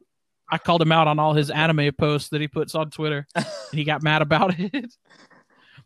I 0.50 0.58
called 0.58 0.82
him 0.82 0.92
out 0.92 1.06
on 1.06 1.20
all 1.20 1.32
his 1.32 1.50
anime 1.50 1.92
posts 1.94 2.30
that 2.30 2.40
he 2.40 2.48
puts 2.48 2.74
on 2.74 2.90
Twitter, 2.90 3.26
and 3.36 3.46
he 3.72 3.84
got 3.84 4.02
mad 4.02 4.20
about 4.20 4.58
it. 4.58 4.92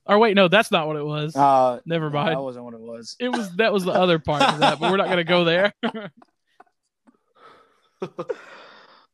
or 0.08 0.18
wait, 0.18 0.34
no, 0.34 0.48
that's 0.48 0.70
not 0.70 0.86
what 0.86 0.96
it 0.96 1.04
was. 1.04 1.36
Uh, 1.36 1.80
Never 1.84 2.10
no, 2.10 2.18
mind. 2.18 2.36
that 2.36 2.42
wasn't 2.42 2.64
what 2.64 2.74
it 2.74 2.80
was. 2.80 3.14
It 3.20 3.28
was 3.28 3.54
that 3.56 3.72
was 3.72 3.84
the 3.84 3.92
other 3.92 4.18
part 4.18 4.42
of 4.42 4.58
that, 4.60 4.80
but 4.80 4.90
we're 4.90 4.96
not 4.96 5.08
gonna 5.08 5.24
go 5.24 5.44
there. 5.44 5.72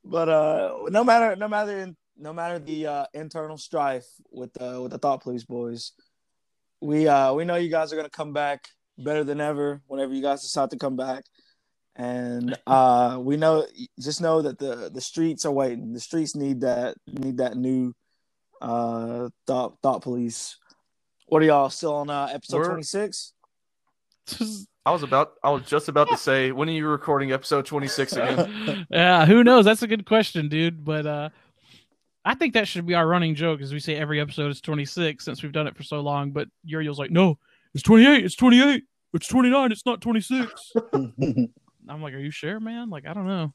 But 0.04 0.28
uh, 0.28 0.76
no 0.90 1.02
matter, 1.02 1.34
no 1.34 1.48
matter, 1.48 1.94
no 2.18 2.32
matter 2.32 2.58
the 2.58 2.86
uh, 2.86 3.06
internal 3.14 3.56
strife 3.56 4.06
with 4.30 4.52
the 4.52 4.80
with 4.82 4.92
the 4.92 4.98
Thought 4.98 5.22
Police 5.22 5.44
boys, 5.44 5.92
we 6.80 7.08
uh 7.08 7.32
we 7.32 7.44
know 7.46 7.56
you 7.56 7.70
guys 7.70 7.92
are 7.92 7.96
gonna 7.96 8.10
come 8.10 8.34
back 8.34 8.68
better 8.98 9.24
than 9.24 9.40
ever 9.40 9.80
whenever 9.86 10.12
you 10.12 10.20
guys 10.22 10.42
decide 10.42 10.70
to 10.70 10.76
come 10.76 10.96
back, 10.96 11.24
and 11.96 12.56
uh 12.66 13.18
we 13.18 13.38
know 13.38 13.66
just 13.98 14.20
know 14.20 14.42
that 14.42 14.58
the 14.58 14.90
the 14.92 15.00
streets 15.00 15.46
are 15.46 15.52
waiting. 15.52 15.94
The 15.94 16.00
streets 16.00 16.36
need 16.36 16.60
that 16.60 16.96
need 17.06 17.38
that 17.38 17.56
new 17.56 17.94
uh 18.60 19.30
Thought 19.46 19.78
Thought 19.82 20.02
Police. 20.02 20.58
What 21.34 21.42
are 21.42 21.46
y'all 21.46 21.68
still 21.68 21.94
on 21.94 22.10
uh, 22.10 22.28
episode 22.32 22.62
twenty 22.62 22.84
six? 22.84 23.32
I 24.86 24.92
was 24.92 25.02
about. 25.02 25.32
I 25.42 25.50
was 25.50 25.64
just 25.64 25.88
about 25.88 26.08
to 26.10 26.16
say, 26.16 26.52
when 26.52 26.68
are 26.68 26.72
you 26.72 26.86
recording 26.86 27.32
episode 27.32 27.66
twenty 27.66 27.88
six 27.88 28.12
again? 28.12 28.86
yeah, 28.90 29.26
who 29.26 29.42
knows? 29.42 29.64
That's 29.64 29.82
a 29.82 29.88
good 29.88 30.06
question, 30.06 30.48
dude. 30.48 30.84
But 30.84 31.06
uh 31.06 31.30
I 32.24 32.36
think 32.36 32.54
that 32.54 32.68
should 32.68 32.86
be 32.86 32.94
our 32.94 33.04
running 33.04 33.34
joke, 33.34 33.62
as 33.62 33.72
we 33.72 33.80
say 33.80 33.96
every 33.96 34.20
episode 34.20 34.52
is 34.52 34.60
26 34.60 35.24
since 35.24 35.42
we've 35.42 35.50
done 35.50 35.66
it 35.66 35.76
for 35.76 35.82
so 35.82 35.98
long. 36.02 36.30
But 36.30 36.46
Uriel's 36.62 37.00
like, 37.00 37.10
no, 37.10 37.36
it's 37.74 37.82
28, 37.82 38.24
it's 38.24 38.36
28, 38.36 38.84
it's 39.12 39.26
29, 39.26 39.72
it's 39.72 39.84
not 39.84 40.00
26. 40.00 40.72
I'm 40.94 41.50
like, 41.88 42.14
are 42.14 42.18
you 42.18 42.30
sure, 42.30 42.60
man? 42.60 42.90
Like, 42.90 43.08
I 43.08 43.12
don't 43.12 43.26
know. 43.26 43.52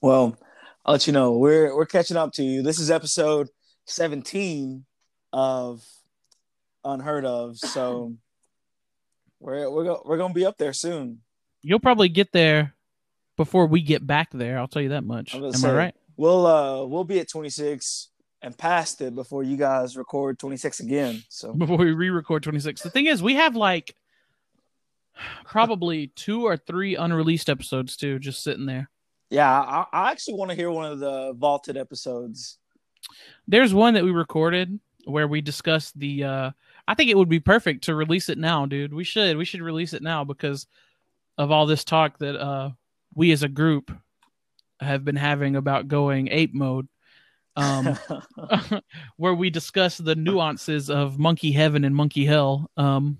Well, 0.00 0.38
I'll 0.86 0.92
let 0.92 1.08
you 1.08 1.12
know. 1.12 1.32
We're 1.32 1.74
we're 1.74 1.84
catching 1.84 2.16
up 2.16 2.32
to 2.34 2.44
you. 2.44 2.62
This 2.62 2.78
is 2.78 2.92
episode 2.92 3.48
17 3.86 4.84
of 5.32 5.82
Unheard 6.88 7.24
of. 7.24 7.58
So 7.58 8.14
we're 9.40 9.70
we're 9.70 9.84
go, 9.84 10.02
we're 10.04 10.16
gonna 10.16 10.34
be 10.34 10.46
up 10.46 10.58
there 10.58 10.72
soon. 10.72 11.20
You'll 11.62 11.80
probably 11.80 12.08
get 12.08 12.32
there 12.32 12.74
before 13.36 13.66
we 13.66 13.82
get 13.82 14.06
back 14.06 14.30
there. 14.32 14.58
I'll 14.58 14.68
tell 14.68 14.82
you 14.82 14.90
that 14.90 15.04
much. 15.04 15.34
Am 15.34 15.42
was 15.42 15.64
I 15.64 15.74
right? 15.74 15.94
We'll 16.16 16.46
uh 16.46 16.84
we'll 16.84 17.04
be 17.04 17.20
at 17.20 17.28
26 17.28 18.08
and 18.42 18.56
past 18.56 19.00
it 19.00 19.14
before 19.14 19.42
you 19.42 19.56
guys 19.56 19.96
record 19.96 20.38
26 20.38 20.80
again. 20.80 21.22
So 21.28 21.52
Before 21.54 21.76
we 21.76 21.92
re-record 21.92 22.42
26. 22.42 22.82
The 22.82 22.90
thing 22.90 23.06
is, 23.06 23.22
we 23.22 23.34
have 23.34 23.56
like 23.56 23.94
probably 25.44 26.08
two 26.08 26.46
or 26.46 26.56
three 26.56 26.96
unreleased 26.96 27.48
episodes 27.48 27.96
too, 27.96 28.18
just 28.18 28.42
sitting 28.42 28.66
there. 28.66 28.88
yeah, 29.30 29.50
I, 29.50 29.86
I 29.92 30.10
actually 30.12 30.34
want 30.34 30.50
to 30.50 30.56
hear 30.56 30.70
one 30.70 30.90
of 30.90 31.00
the 31.00 31.34
vaulted 31.36 31.76
episodes. 31.76 32.58
There's 33.46 33.74
one 33.74 33.94
that 33.94 34.04
we 34.04 34.10
recorded 34.10 34.78
where 35.04 35.28
we 35.28 35.40
discussed 35.40 35.98
the 35.98 36.24
uh 36.24 36.50
I 36.88 36.94
think 36.94 37.10
it 37.10 37.18
would 37.18 37.28
be 37.28 37.38
perfect 37.38 37.84
to 37.84 37.94
release 37.94 38.30
it 38.30 38.38
now, 38.38 38.64
dude. 38.64 38.94
We 38.94 39.04
should. 39.04 39.36
We 39.36 39.44
should 39.44 39.60
release 39.60 39.92
it 39.92 40.02
now 40.02 40.24
because 40.24 40.66
of 41.36 41.50
all 41.50 41.66
this 41.66 41.84
talk 41.84 42.18
that 42.18 42.34
uh 42.34 42.70
we 43.14 43.30
as 43.30 43.42
a 43.42 43.48
group 43.48 43.92
have 44.80 45.04
been 45.04 45.16
having 45.16 45.54
about 45.54 45.86
going 45.86 46.28
ape 46.32 46.54
mode. 46.54 46.88
Um 47.56 47.98
where 49.16 49.34
we 49.34 49.50
discuss 49.50 49.98
the 49.98 50.16
nuances 50.16 50.88
of 50.88 51.18
monkey 51.18 51.52
heaven 51.52 51.84
and 51.84 51.94
monkey 51.94 52.24
hell. 52.24 52.70
Um 52.78 53.18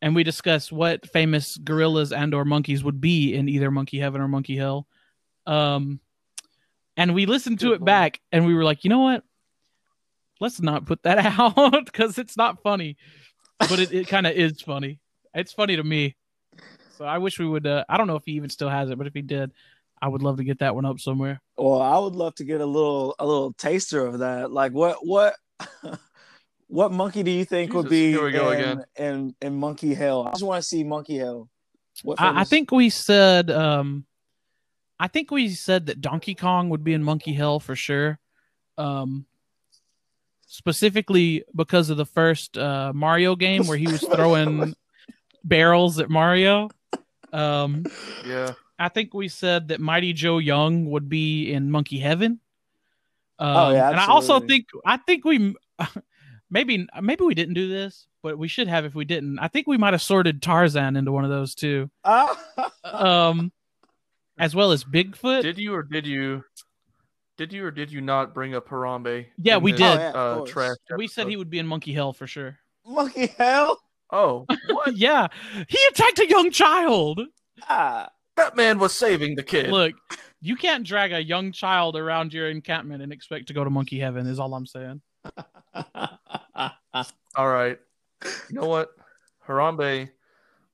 and 0.00 0.14
we 0.14 0.24
discuss 0.24 0.72
what 0.72 1.06
famous 1.10 1.58
gorillas 1.58 2.12
and 2.12 2.32
or 2.32 2.46
monkeys 2.46 2.82
would 2.82 3.00
be 3.00 3.34
in 3.34 3.50
either 3.50 3.70
monkey 3.70 3.98
heaven 3.98 4.22
or 4.22 4.28
monkey 4.28 4.56
hell. 4.56 4.86
Um 5.46 6.00
and 6.96 7.14
we 7.14 7.26
listened 7.26 7.60
to 7.60 7.74
it 7.74 7.84
back 7.84 8.20
and 8.32 8.46
we 8.46 8.54
were 8.54 8.64
like, 8.64 8.84
you 8.84 8.90
know 8.90 9.00
what? 9.00 9.22
Let's 10.40 10.60
not 10.60 10.86
put 10.86 11.02
that 11.02 11.18
out 11.38 11.84
because 11.84 12.18
it's 12.18 12.36
not 12.36 12.62
funny. 12.62 12.96
But 13.58 13.78
it, 13.78 13.92
it 13.92 14.08
kind 14.08 14.26
of 14.26 14.34
is 14.34 14.60
funny. 14.60 15.00
It's 15.34 15.52
funny 15.52 15.76
to 15.76 15.84
me. 15.84 16.16
So 16.96 17.04
I 17.04 17.18
wish 17.18 17.38
we 17.38 17.46
would 17.46 17.66
uh, 17.66 17.84
I 17.88 17.96
don't 17.96 18.06
know 18.06 18.16
if 18.16 18.24
he 18.24 18.32
even 18.32 18.50
still 18.50 18.68
has 18.68 18.90
it, 18.90 18.98
but 18.98 19.06
if 19.06 19.14
he 19.14 19.22
did, 19.22 19.52
I 20.00 20.08
would 20.08 20.22
love 20.22 20.38
to 20.38 20.44
get 20.44 20.60
that 20.60 20.74
one 20.74 20.84
up 20.84 20.98
somewhere. 21.00 21.40
Well, 21.56 21.80
I 21.80 21.98
would 21.98 22.14
love 22.14 22.34
to 22.36 22.44
get 22.44 22.60
a 22.60 22.66
little 22.66 23.14
a 23.18 23.26
little 23.26 23.52
taster 23.52 24.04
of 24.04 24.20
that. 24.20 24.50
Like 24.50 24.72
what 24.72 24.98
what 25.06 25.36
what 26.66 26.92
monkey 26.92 27.22
do 27.22 27.30
you 27.30 27.44
think 27.44 27.72
would 27.72 27.88
be 27.88 28.10
here 28.10 28.24
we 28.24 28.32
go 28.32 28.50
in, 28.50 28.60
again. 28.60 28.84
in 28.96 29.34
in 29.40 29.56
monkey 29.56 29.94
hell? 29.94 30.26
I 30.26 30.32
just 30.32 30.42
want 30.42 30.62
to 30.62 30.68
see 30.68 30.82
monkey 30.82 31.18
hell. 31.18 31.48
What 32.02 32.20
I, 32.20 32.40
I 32.40 32.44
think 32.44 32.72
we 32.72 32.90
said 32.90 33.50
um 33.50 34.06
I 35.00 35.08
think 35.08 35.30
we 35.30 35.50
said 35.50 35.86
that 35.86 36.00
Donkey 36.00 36.34
Kong 36.34 36.70
would 36.70 36.82
be 36.82 36.92
in 36.92 37.04
Monkey 37.04 37.32
Hell 37.32 37.60
for 37.60 37.76
sure. 37.76 38.18
Um 38.76 39.26
specifically 40.48 41.44
because 41.54 41.90
of 41.90 41.96
the 41.96 42.06
first 42.06 42.58
uh 42.58 42.90
Mario 42.94 43.36
game 43.36 43.66
where 43.66 43.78
he 43.78 43.86
was 43.86 44.00
throwing 44.00 44.74
barrels 45.44 46.00
at 46.00 46.10
Mario. 46.10 46.70
Um 47.32 47.84
yeah. 48.26 48.54
I 48.78 48.88
think 48.88 49.12
we 49.12 49.28
said 49.28 49.68
that 49.68 49.80
Mighty 49.80 50.12
Joe 50.12 50.38
Young 50.38 50.86
would 50.90 51.08
be 51.08 51.52
in 51.52 51.70
Monkey 51.70 51.98
Heaven. 51.98 52.40
Um, 53.38 53.56
Oh, 53.56 53.70
yeah, 53.70 53.90
and 53.90 54.00
I 54.00 54.06
also 54.06 54.40
think 54.40 54.66
I 54.86 54.96
think 54.96 55.24
we 55.24 55.54
maybe 56.50 56.86
maybe 57.00 57.24
we 57.24 57.34
didn't 57.34 57.54
do 57.54 57.68
this, 57.68 58.06
but 58.22 58.38
we 58.38 58.48
should 58.48 58.68
have 58.68 58.84
if 58.84 58.94
we 58.94 59.04
didn't. 59.04 59.38
I 59.38 59.48
think 59.48 59.66
we 59.66 59.76
might 59.76 59.94
have 59.94 60.02
sorted 60.02 60.42
Tarzan 60.42 60.96
into 60.96 61.12
one 61.12 61.24
of 61.24 61.30
those 61.30 61.54
too. 61.54 61.90
Ah! 62.04 62.36
Um 62.84 63.52
as 64.38 64.54
well 64.54 64.72
as 64.72 64.84
Bigfoot. 64.84 65.42
Did 65.42 65.58
you 65.58 65.74
or 65.74 65.82
did 65.82 66.06
you? 66.06 66.44
Did 67.38 67.52
you 67.52 67.64
or 67.64 67.70
did 67.70 67.90
you 67.90 68.00
not 68.02 68.34
bring 68.34 68.54
up 68.54 68.68
Harambe? 68.68 69.26
Yeah, 69.40 69.56
we 69.58 69.72
this, 69.72 69.80
did. 69.80 69.86
Oh, 69.86 69.94
yeah, 70.00 70.10
Uh, 70.42 70.44
trash. 70.44 70.76
we 70.96 71.06
said 71.06 71.28
he 71.28 71.36
would 71.36 71.48
be 71.48 71.58
in 71.60 71.66
Monkey 71.66 71.94
Hell 71.94 72.12
for 72.12 72.26
sure. 72.26 72.58
monkey 72.84 73.28
hell. 73.38 73.80
Oh, 74.10 74.44
what? 74.70 74.96
yeah, 74.96 75.28
he 75.68 75.78
attacked 75.90 76.18
a 76.18 76.28
young 76.28 76.50
child. 76.50 77.20
Ah. 77.68 78.08
that 78.36 78.56
man 78.56 78.78
was 78.78 78.92
saving 78.92 79.36
the 79.36 79.42
kid. 79.42 79.70
Look, 79.70 79.94
you 80.40 80.56
can't 80.56 80.84
drag 80.86 81.12
a 81.12 81.22
young 81.22 81.52
child 81.52 81.96
around 81.96 82.32
your 82.32 82.48
encampment 82.50 83.02
and 83.02 83.12
expect 83.12 83.48
to 83.48 83.54
go 83.54 83.62
to 83.64 83.70
Monkey 83.70 83.98
Heaven. 83.98 84.26
Is 84.26 84.38
all 84.38 84.52
I'm 84.54 84.66
saying. 84.66 85.00
All 87.36 87.48
right. 87.48 87.78
You 88.48 88.60
know 88.60 88.66
what? 88.66 88.90
Harambe, 89.46 90.08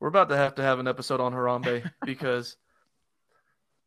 we're 0.00 0.08
about 0.08 0.28
to 0.30 0.36
have 0.36 0.54
to 0.56 0.62
have 0.62 0.78
an 0.78 0.88
episode 0.88 1.20
on 1.20 1.32
Harambe 1.32 1.90
because 2.06 2.56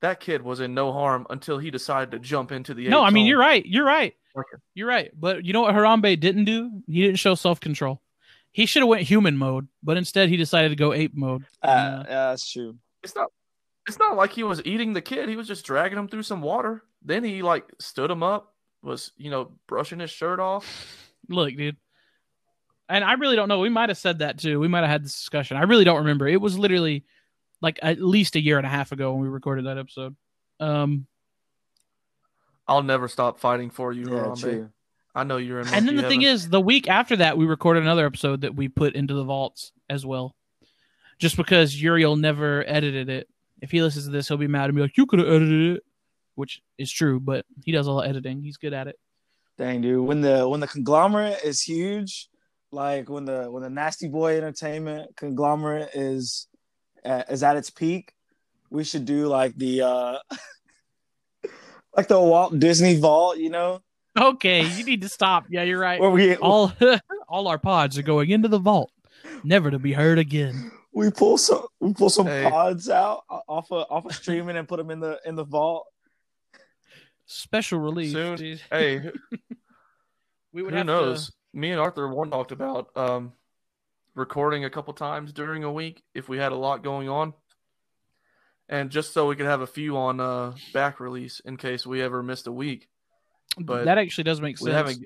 that 0.02 0.20
kid 0.20 0.42
was 0.42 0.60
in 0.60 0.74
no 0.74 0.92
harm 0.94 1.26
until 1.30 1.58
he 1.58 1.72
decided 1.72 2.12
to 2.12 2.20
jump 2.20 2.52
into 2.52 2.74
the. 2.74 2.88
No, 2.88 3.02
I 3.04 3.10
mean 3.10 3.24
zone. 3.24 3.28
you're 3.30 3.40
right. 3.40 3.66
You're 3.66 3.86
right. 3.86 4.16
Okay. 4.38 4.62
You're 4.76 4.88
right. 4.88 5.12
But 5.20 5.46
you 5.46 5.54
know 5.54 5.62
what 5.62 5.74
Harambe 5.74 6.20
didn't 6.20 6.46
do? 6.46 6.70
He 6.88 7.02
didn't 7.02 7.18
show 7.20 7.36
self 7.36 7.60
control. 7.60 8.02
He 8.52 8.66
should 8.66 8.82
have 8.82 8.90
went 8.90 9.04
human 9.04 9.38
mode, 9.38 9.68
but 9.84 9.98
instead 9.98 10.30
he 10.30 10.38
decided 10.38 10.70
to 10.70 10.76
go 10.76 10.94
ape 10.94 11.16
mode. 11.16 11.44
Ah, 11.64 11.68
Yeah. 11.70 11.98
yeah, 11.98 12.30
that's 12.30 12.52
true. 12.52 12.78
It's 13.04 13.16
not. 13.16 13.32
It's 13.88 14.00
not 14.00 14.16
like 14.18 14.32
he 14.34 14.44
was 14.44 14.62
eating 14.66 14.94
the 14.94 15.02
kid. 15.02 15.30
He 15.30 15.36
was 15.38 15.48
just 15.48 15.66
dragging 15.66 15.98
him 15.98 16.08
through 16.08 16.24
some 16.24 16.42
water. 16.42 16.84
Then 17.04 17.24
he 17.24 17.42
like 17.42 17.66
stood 17.80 18.12
him 18.12 18.22
up, 18.24 18.54
was 18.84 19.12
you 19.18 19.32
know 19.32 19.52
brushing 19.68 20.00
his 20.00 20.10
shirt 20.12 20.40
off. 20.40 20.66
Look, 21.30 21.56
dude. 21.56 21.78
And 22.90 23.04
I 23.04 23.14
really 23.14 23.36
don't 23.36 23.50
know. 23.50 23.60
We 23.60 23.70
might 23.70 23.90
have 23.90 23.98
said 23.98 24.20
that 24.20 24.38
too. 24.40 24.60
We 24.60 24.68
might 24.70 24.82
have 24.82 24.90
had 24.90 25.04
this 25.04 25.14
discussion. 25.18 25.58
I 25.58 25.64
really 25.64 25.84
don't 25.84 25.98
remember. 25.98 26.28
It 26.28 26.40
was 26.42 26.58
literally 26.58 27.04
like 27.62 27.80
at 27.82 28.00
least 28.02 28.36
a 28.36 28.42
year 28.42 28.58
and 28.58 28.66
a 28.66 28.70
half 28.70 28.92
ago 28.92 29.14
when 29.14 29.22
we 29.24 29.30
recorded 29.30 29.66
that 29.66 29.78
episode. 29.78 30.16
Um, 30.60 31.08
I'll 32.68 32.84
never 32.84 33.08
stop 33.08 33.40
fighting 33.40 33.70
for 33.70 33.92
you, 33.94 34.04
Yeah, 34.04 34.24
Harambe. 34.24 34.40
true. 34.40 34.70
I 35.16 35.24
know 35.24 35.38
you're 35.38 35.62
in. 35.62 35.68
and 35.68 35.88
then 35.88 35.96
monkey 35.96 36.02
the 36.02 36.08
thing 36.10 36.22
is, 36.24 36.50
the 36.50 36.62
week 36.62 36.88
after 36.90 37.16
that, 37.18 37.38
we 37.38 37.46
recorded 37.46 37.82
another 37.84 38.06
episode 38.06 38.42
that 38.42 38.56
we 38.56 38.68
put 38.68 38.94
into 38.94 39.14
the 39.16 39.24
vaults 39.24 39.72
as 39.90 40.06
well. 40.06 40.36
Just 41.18 41.38
because 41.38 41.82
Uriel 41.82 42.16
never 42.16 42.64
edited 42.68 43.10
it. 43.10 43.28
If 43.60 43.72
he 43.72 43.82
listens 43.82 44.06
to 44.06 44.12
this, 44.12 44.28
he'll 44.28 44.38
be 44.38 44.46
mad 44.48 44.66
and 44.66 44.76
be 44.76 44.82
like, 44.84 44.96
"You 44.98 45.08
could 45.08 45.18
have 45.18 45.28
edited 45.28 45.78
it," 45.78 45.84
which 46.36 46.62
is 46.78 46.92
true, 46.92 47.20
but 47.20 47.44
he 47.66 47.72
does 47.72 47.88
all 47.88 48.02
the 48.02 48.08
editing. 48.08 48.44
He's 48.44 48.58
good 48.58 48.74
at 48.74 48.88
it. 48.88 49.00
Dang, 49.58 49.82
dude. 49.82 50.06
When 50.06 50.22
the 50.22 50.48
when 50.48 50.60
the 50.60 50.68
conglomerate 50.68 51.40
is 51.44 51.62
huge, 51.62 52.30
like 52.72 53.10
when 53.10 53.26
the 53.26 53.50
when 53.50 53.64
the 53.64 53.70
Nasty 53.72 54.08
Boy 54.08 54.38
Entertainment 54.38 55.16
conglomerate 55.16 55.90
is 55.96 56.48
uh, 57.06 57.24
is 57.30 57.44
at 57.44 57.56
its 57.58 57.70
peak, 57.70 58.14
we 58.70 58.84
should 58.84 59.06
do 59.06 59.28
like 59.28 59.56
the 59.58 59.82
uh 59.82 60.18
like 61.96 62.08
the 62.08 62.20
Walt 62.20 62.60
Disney 62.60 63.00
Vault, 63.00 63.38
you 63.38 63.50
know, 63.50 63.82
Okay, 64.18 64.66
you 64.66 64.84
need 64.84 65.02
to 65.02 65.10
stop. 65.10 65.46
Yeah, 65.50 65.64
you're 65.64 65.80
right. 65.80 66.00
where 66.00 66.10
we 66.10 66.36
All 66.38 66.72
all 67.30 67.48
our 67.48 67.60
pods 67.60 67.98
are 67.98 68.04
going 68.04 68.30
into 68.32 68.48
the 68.48 68.60
vault, 68.60 68.92
never 69.44 69.70
to 69.72 69.80
be 69.80 69.94
heard 69.94 70.18
again. 70.20 70.72
we 70.94 71.12
pull 71.12 71.38
some 71.38 71.66
we 71.80 71.94
pull 71.94 72.10
some 72.10 72.26
Hey. 72.26 72.44
pods 72.50 72.90
out 72.90 73.24
off 73.48 73.72
of 73.72 73.86
off 73.90 74.06
of 74.06 74.14
streaming 74.16 74.58
and 74.58 74.68
put 74.68 74.78
them 74.78 74.90
in 74.92 75.00
the 75.00 75.20
in 75.26 75.36
the 75.36 75.44
vault. 75.44 75.86
Special 77.28 77.80
release. 77.80 78.14
Soon. 78.14 78.58
hey, 78.72 79.12
We 80.54 80.64
would 80.64 80.72
who 80.74 80.78
have 80.78 80.88
knows? 80.88 81.28
to. 81.28 81.34
Me 81.54 81.72
and 81.72 81.80
Arthur 81.80 82.08
one 82.08 82.32
talked 82.32 82.52
about 82.52 82.90
um 82.96 83.34
recording 84.18 84.66
a 84.66 84.70
couple 84.70 84.94
times 84.94 85.32
during 85.32 85.64
a 85.64 85.72
week 85.72 86.04
if 86.14 86.28
we 86.28 86.38
had 86.38 86.52
a 86.52 86.56
lot 86.56 86.84
going 86.84 87.08
on, 87.08 87.34
and 88.68 88.90
just 88.90 89.14
so 89.14 89.28
we 89.28 89.36
could 89.36 89.46
have 89.46 89.62
a 89.62 89.68
few 89.68 89.96
on 89.98 90.20
uh 90.20 90.54
back 90.74 91.00
release 91.00 91.40
in 91.46 91.56
case 91.56 91.86
we 91.86 92.02
ever 92.02 92.22
missed 92.24 92.48
a 92.48 92.52
week. 92.52 92.90
But 93.60 93.86
that 93.86 93.98
actually 93.98 94.26
does 94.26 94.42
make 94.42 94.60
We 94.60 94.72
sense. 94.72 94.76
haven't, 94.76 95.06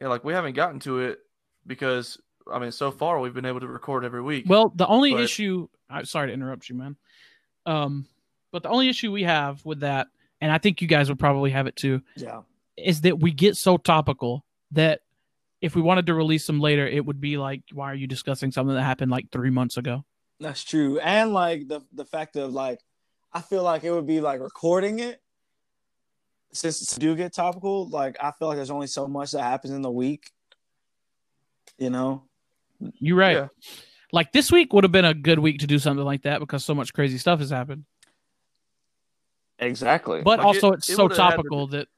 yeah, 0.00 0.08
like 0.08 0.24
we 0.24 0.32
haven't 0.32 0.54
gotten 0.54 0.78
to 0.80 1.00
it 1.00 1.18
because 1.66 2.18
I 2.50 2.58
mean, 2.58 2.72
so 2.72 2.90
far 2.90 3.18
we've 3.20 3.34
been 3.34 3.44
able 3.44 3.60
to 3.60 3.66
record 3.66 4.04
every 4.04 4.22
week. 4.22 4.44
Well, 4.46 4.72
the 4.74 4.86
only 4.86 5.12
But- 5.12 5.22
issue, 5.24 5.68
I'm 5.90 6.04
sorry 6.06 6.28
to 6.28 6.32
interrupt 6.32 6.68
you, 6.68 6.76
man. 6.76 6.96
Um, 7.66 8.06
but 8.52 8.62
the 8.62 8.70
only 8.70 8.88
issue 8.88 9.12
we 9.12 9.24
have 9.24 9.62
with 9.66 9.80
that, 9.80 10.06
and 10.40 10.50
I 10.50 10.56
think 10.56 10.80
you 10.80 10.88
guys 10.88 11.10
would 11.10 11.18
probably 11.18 11.50
have 11.50 11.66
it 11.66 11.76
too, 11.76 12.00
Yeah. 12.16 12.42
is 12.78 13.02
that 13.02 13.18
we 13.18 13.32
get 13.32 13.56
so 13.56 13.76
topical 13.76 14.46
that 14.70 15.00
if 15.60 15.74
we 15.74 15.82
wanted 15.82 16.06
to 16.06 16.14
release 16.14 16.46
them 16.46 16.60
later, 16.60 16.86
it 16.86 17.04
would 17.04 17.20
be 17.20 17.36
like, 17.36 17.62
why 17.72 17.90
are 17.90 17.94
you 17.94 18.06
discussing 18.06 18.52
something 18.52 18.74
that 18.74 18.82
happened 18.82 19.10
like 19.10 19.30
three 19.30 19.50
months 19.50 19.76
ago? 19.76 20.04
That's 20.40 20.62
true. 20.62 20.98
And 21.00 21.32
like 21.32 21.66
the 21.68 21.80
the 21.92 22.04
fact 22.04 22.36
of 22.36 22.52
like 22.52 22.80
I 23.32 23.40
feel 23.40 23.62
like 23.62 23.84
it 23.84 23.90
would 23.90 24.06
be 24.06 24.20
like 24.20 24.40
recording 24.40 25.00
it 25.00 25.20
since 26.52 26.80
it's 26.80 26.96
do 26.96 27.14
get 27.14 27.34
topical, 27.34 27.88
like 27.88 28.16
I 28.22 28.30
feel 28.32 28.48
like 28.48 28.56
there's 28.56 28.70
only 28.70 28.86
so 28.86 29.06
much 29.06 29.32
that 29.32 29.42
happens 29.42 29.72
in 29.74 29.82
the 29.82 29.90
week. 29.90 30.30
You 31.76 31.90
know? 31.90 32.24
You're 32.98 33.16
right. 33.16 33.36
Yeah. 33.36 33.48
Like 34.12 34.32
this 34.32 34.50
week 34.50 34.72
would 34.72 34.84
have 34.84 34.92
been 34.92 35.04
a 35.04 35.12
good 35.12 35.38
week 35.40 35.58
to 35.58 35.66
do 35.66 35.78
something 35.78 36.04
like 36.04 36.22
that 36.22 36.40
because 36.40 36.64
so 36.64 36.74
much 36.74 36.94
crazy 36.94 37.18
stuff 37.18 37.40
has 37.40 37.50
happened. 37.50 37.84
Exactly. 39.58 40.22
But 40.22 40.38
Like, 40.38 40.46
also, 40.46 40.70
it- 40.72 40.78
it's 40.78 40.90
it 40.90 40.96
so 40.96 41.02
would've 41.04 41.16
to 41.16 41.22
topical 41.22 41.66
that 41.68 41.88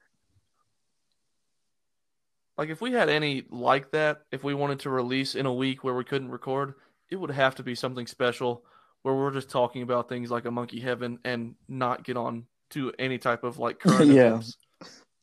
like 2.57 2.69
if 2.69 2.81
we 2.81 2.91
had 2.91 3.09
any 3.09 3.43
like 3.49 3.91
that, 3.91 4.21
if 4.31 4.43
we 4.43 4.53
wanted 4.53 4.79
to 4.81 4.89
release 4.89 5.35
in 5.35 5.45
a 5.45 5.53
week 5.53 5.83
where 5.83 5.95
we 5.95 6.03
couldn't 6.03 6.29
record, 6.31 6.75
it 7.09 7.15
would 7.15 7.31
have 7.31 7.55
to 7.55 7.63
be 7.63 7.75
something 7.75 8.07
special 8.07 8.63
where 9.03 9.15
we're 9.15 9.31
just 9.31 9.49
talking 9.49 9.81
about 9.81 10.07
things 10.09 10.29
like 10.29 10.45
a 10.45 10.51
monkey 10.51 10.79
heaven 10.79 11.17
and 11.25 11.55
not 11.67 12.03
get 12.03 12.17
on 12.17 12.45
to 12.69 12.91
any 12.99 13.17
type 13.17 13.43
of 13.43 13.57
like 13.59 13.79
current 13.79 14.11
Yeah. 14.11 14.27
events. 14.27 14.57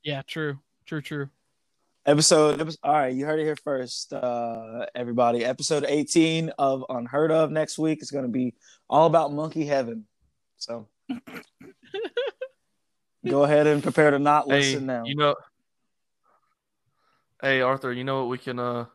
yeah, 0.03 0.23
true, 0.27 0.59
true, 0.85 1.01
true. 1.01 1.31
episode, 2.07 2.61
episode 2.61 2.79
all 2.83 2.93
right, 2.93 3.15
you 3.15 3.25
heard 3.25 3.39
it 3.41 3.45
here 3.45 3.57
first, 3.57 4.13
uh 4.13 4.87
everybody. 4.95 5.45
Episode 5.45 5.85
18 5.89 6.51
of 6.59 6.85
Unheard 6.89 7.31
of 7.31 7.51
next 7.53 7.79
week 7.79 8.03
is 8.03 8.11
gonna 8.11 8.29
be 8.29 8.55
all 8.91 9.07
about 9.07 9.33
monkey 9.33 9.65
heaven. 9.65 10.07
So 10.57 10.89
go 13.27 13.45
ahead 13.45 13.67
and 13.67 13.83
prepare 13.83 14.11
to 14.11 14.19
not 14.19 14.45
Hey, 14.47 14.59
listen 14.73 14.87
now. 14.87 15.05
you 15.05 15.15
know, 15.15 15.35
hey 17.43 17.61
Arthur, 17.61 17.93
you 17.93 18.05
know 18.05 18.21
what 18.21 18.29
we 18.29 18.39
can 18.39 18.59
uh, 18.59 18.87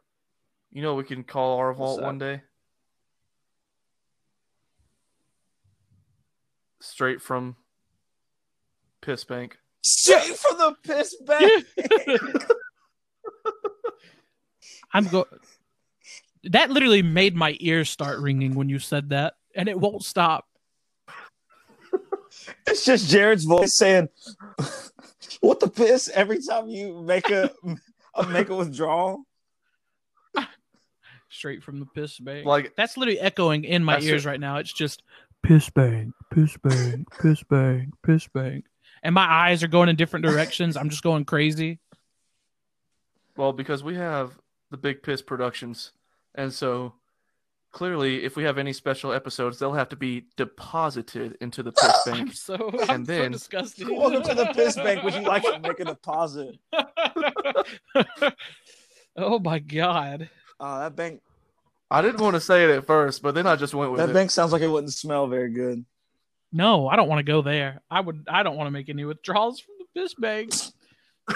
you 0.72 0.82
know 0.82 0.96
what 0.96 1.04
we 1.04 1.16
can 1.16 1.24
call 1.24 1.58
our 1.58 1.74
vault 1.74 2.00
that? 2.00 2.06
one 2.06 2.18
day. 2.18 2.42
Straight 6.82 7.22
from 7.22 7.56
Piss 9.02 9.24
Bank. 9.24 9.58
Straight 9.86 10.38
from 10.38 10.58
the 10.58 10.76
piss 10.84 11.16
bank. 11.26 11.66
I'm 14.94 15.08
go. 15.08 15.26
That 16.46 16.72
literally 16.72 17.02
made 17.02 17.36
my 17.36 17.58
ears 17.60 17.90
start 17.90 18.20
ringing 18.20 18.56
when 18.56 18.70
you 18.70 18.80
said 18.80 19.10
that, 19.10 19.34
and 19.56 19.68
it 19.68 19.80
won't 19.80 20.04
stop. 20.04 20.46
It's 22.68 22.84
just 22.84 23.10
Jared's 23.10 23.46
voice 23.46 23.78
saying, 23.78 24.10
"What 25.42 25.60
the 25.60 25.70
piss?" 25.70 26.10
Every 26.14 26.40
time 26.42 26.68
you 26.68 27.02
make 27.02 27.30
a, 27.30 27.52
a 27.64 27.76
make 28.30 28.50
a 28.50 28.56
withdrawal. 28.56 29.24
Straight 31.30 31.64
from 31.64 31.80
the 31.80 31.86
piss 31.86 32.20
bank. 32.20 32.46
Like 32.46 32.74
That's 32.76 32.98
literally 32.98 33.20
echoing 33.20 33.64
in 33.64 33.84
my 33.84 34.00
ears 34.00 34.26
it. 34.26 34.30
right 34.30 34.40
now. 34.40 34.58
It's 34.58 34.74
just 34.74 35.04
piss 35.42 35.70
bang, 35.70 36.14
piss 36.34 36.58
bang, 36.58 37.06
piss 37.22 37.44
bang, 37.44 37.92
piss 38.04 38.28
bang. 38.28 38.64
And 39.02 39.14
my 39.14 39.26
eyes 39.26 39.64
are 39.64 39.68
going 39.68 39.90
in 39.90 39.96
different 39.96 40.26
directions. 40.26 40.78
I'm 40.78 40.90
just 40.90 41.04
going 41.04 41.26
crazy. 41.26 41.80
Well, 43.36 43.52
because 43.52 43.84
we 43.84 43.96
have 43.96 44.38
the 44.72 44.78
Big 44.78 45.04
Piss 45.04 45.22
Productions, 45.22 45.92
and 46.36 46.54
so 46.54 46.94
clearly, 47.74 48.24
if 48.24 48.38
we 48.38 48.44
have 48.44 48.58
any 48.58 48.72
special 48.72 49.12
episodes, 49.12 49.60
they'll 49.60 49.74
have 49.74 49.90
to 49.90 49.96
be 49.98 50.28
deposited 50.38 51.36
into 51.42 51.62
the 51.64 51.72
Piss 51.82 52.08
I'm 52.08 52.14
Bank. 52.14 52.34
so, 52.34 52.56
I'm 52.56 52.90
And 52.90 53.06
so 53.06 53.12
then- 53.14 53.32
disgusted. 53.34 53.90
Welcome 53.90 54.24
to 54.24 54.34
the 54.34 54.46
piss 54.56 54.76
bank. 54.78 55.04
Would 55.04 55.14
you 55.16 55.22
like 55.24 55.44
to 55.44 55.60
make 55.60 55.80
a 55.82 55.86
deposit? 55.86 56.56
oh 59.18 59.40
my 59.40 59.60
god. 59.60 60.30
Uh, 60.60 60.80
that 60.80 60.96
bank. 60.96 61.22
I 61.92 62.02
didn't 62.02 62.22
want 62.22 62.36
to 62.36 62.40
say 62.42 62.64
it 62.64 62.70
at 62.72 62.88
first, 62.88 63.22
but 63.22 63.36
then 63.36 63.46
I 63.46 63.56
just 63.56 63.74
went 63.74 63.92
with 63.92 64.00
That 64.00 64.10
it. 64.10 64.14
bank 64.14 64.32
sounds 64.32 64.52
like 64.52 64.62
it 64.62 64.68
wouldn't 64.70 64.94
smell 64.94 65.28
very 65.28 65.52
good. 65.52 65.86
No, 66.52 66.88
I 66.88 66.96
don't 66.96 67.10
want 67.10 67.20
to 67.20 67.24
go 67.32 67.42
there. 67.42 67.82
I 67.92 68.00
would. 68.00 68.26
I 68.28 68.44
don't 68.44 68.56
want 68.56 68.68
to 68.68 68.72
make 68.72 68.88
any 68.90 69.06
withdrawals 69.06 69.60
from 69.60 69.76
the 69.80 70.02
piss 70.02 70.14
bank. 70.16 70.54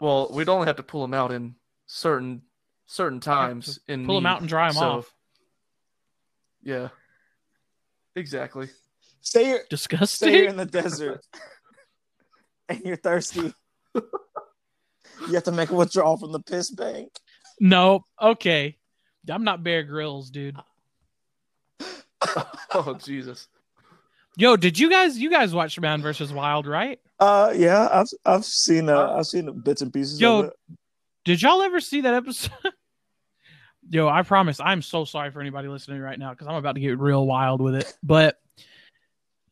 Well, 0.00 0.28
we'd 0.32 0.48
only 0.48 0.68
have 0.68 0.76
to 0.76 0.84
pull 0.84 1.02
them 1.02 1.12
out 1.12 1.32
in 1.32 1.56
certain 1.86 2.42
certain 2.88 3.20
times. 3.20 3.78
In 3.86 4.04
Pull 4.06 4.16
them 4.16 4.26
out 4.26 4.40
and 4.40 4.48
dry 4.48 4.66
them 4.68 4.74
so- 4.76 4.82
off. 4.98 5.14
Yeah, 6.62 6.88
exactly. 8.16 8.68
Say 9.20 9.48
you're 9.50 9.58
say 9.60 9.64
Disgusting. 9.70 10.34
you're 10.34 10.48
in 10.48 10.56
the 10.56 10.66
desert 10.66 11.24
and 12.68 12.80
you're 12.84 12.96
thirsty. 12.96 13.54
You 13.94 15.34
have 15.34 15.44
to 15.44 15.52
make 15.52 15.70
a 15.70 15.74
withdrawal 15.74 16.16
from 16.16 16.32
the 16.32 16.40
piss 16.40 16.70
bank. 16.70 17.10
No. 17.60 18.04
Okay. 18.20 18.76
I'm 19.28 19.44
not 19.44 19.62
Bear 19.62 19.82
Grylls, 19.84 20.30
dude. 20.30 20.56
Oh 22.74 22.98
Jesus! 23.02 23.48
Yo, 24.36 24.56
did 24.56 24.78
you 24.78 24.90
guys? 24.90 25.16
You 25.16 25.30
guys 25.30 25.54
watch 25.54 25.78
Man 25.80 26.02
versus 26.02 26.32
Wild, 26.32 26.66
right? 26.66 26.98
Uh, 27.18 27.52
yeah, 27.56 27.88
I've 27.90 28.08
I've 28.26 28.44
seen 28.44 28.88
uh, 28.88 29.14
I've 29.16 29.26
seen 29.26 29.60
bits 29.60 29.80
and 29.82 29.92
pieces. 29.92 30.20
Yo, 30.20 30.40
of 30.40 30.44
it. 30.46 30.52
Did 31.24 31.42
y'all 31.42 31.62
ever 31.62 31.80
see 31.80 32.00
that 32.02 32.14
episode? 32.14 32.52
Yo, 33.90 34.08
I 34.08 34.22
promise 34.22 34.60
I'm 34.60 34.82
so 34.82 35.04
sorry 35.04 35.30
for 35.30 35.40
anybody 35.40 35.68
listening 35.68 36.00
right 36.00 36.18
now 36.18 36.30
because 36.30 36.46
I'm 36.46 36.56
about 36.56 36.74
to 36.74 36.80
get 36.80 36.98
real 36.98 37.26
wild 37.26 37.60
with 37.60 37.74
it. 37.74 37.96
But 38.02 38.38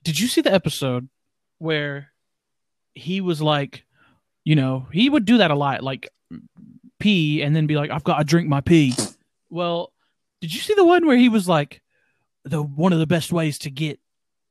did 0.05 0.21
you 0.21 0.29
see 0.29 0.43
the 0.43 0.53
episode 0.53 1.09
where 1.59 2.13
he 2.95 3.21
was 3.21 3.41
like, 3.41 3.85
you 4.45 4.55
know, 4.55 4.87
he 4.93 5.09
would 5.09 5.25
do 5.25 5.39
that 5.39 5.51
a 5.51 5.55
lot, 5.55 5.83
like 5.83 6.11
pee 6.99 7.43
and 7.43 7.55
then 7.55 7.67
be 7.67 7.77
like, 7.77 7.91
I've 7.91 8.05
got 8.05 8.19
to 8.19 8.25
drink 8.25 8.49
my 8.49 8.61
pee. 8.61 8.95
Well, 9.51 9.93
did 10.41 10.55
you 10.55 10.61
see 10.61 10.75
the 10.75 10.85
one 10.85 11.07
where 11.07 11.17
he 11.17 11.29
was 11.29 11.49
like, 11.49 11.83
the 12.45 12.63
one 12.63 12.93
of 12.93 12.99
the 12.99 13.07
best 13.07 13.33
ways 13.33 13.59
to 13.61 13.71
get 13.71 13.99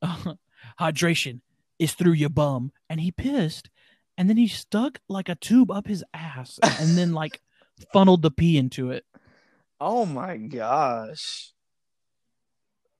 uh, 0.02 0.34
hydration 0.80 1.40
is 1.78 1.94
through 1.94 2.12
your 2.12 2.30
bum, 2.30 2.72
and 2.88 3.00
he 3.00 3.10
pissed, 3.10 3.70
and 4.18 4.28
then 4.28 4.36
he 4.36 4.48
stuck 4.48 5.00
like 5.08 5.28
a 5.28 5.34
tube 5.34 5.70
up 5.70 5.86
his 5.86 6.04
ass, 6.12 6.58
and 6.62 6.96
then 6.96 7.12
like 7.12 7.40
funneled 7.92 8.22
the 8.22 8.30
pee 8.30 8.58
into 8.58 8.90
it. 8.90 9.04
Oh 9.80 10.06
my 10.06 10.36
gosh, 10.36 11.52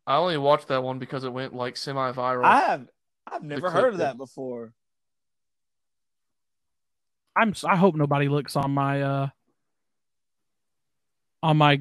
I 0.07 0.17
only 0.17 0.37
watched 0.37 0.69
that 0.69 0.83
one 0.83 0.99
because 0.99 1.25
it 1.25 1.33
went 1.33 1.55
like 1.55 1.77
semi-viral. 1.77 2.45
I 2.45 2.61
have 2.61 2.87
I've 3.27 3.43
never 3.43 3.71
heard 3.71 3.95
of 3.95 3.99
did. 3.99 4.01
that 4.01 4.17
before. 4.17 4.73
I'm 7.35 7.55
I 7.65 7.77
hope 7.77 7.95
nobody 7.95 8.29
looks 8.29 8.57
on 8.57 8.71
my 8.73 9.03
uh 9.03 9.29
on 11.43 11.57
my 11.57 11.81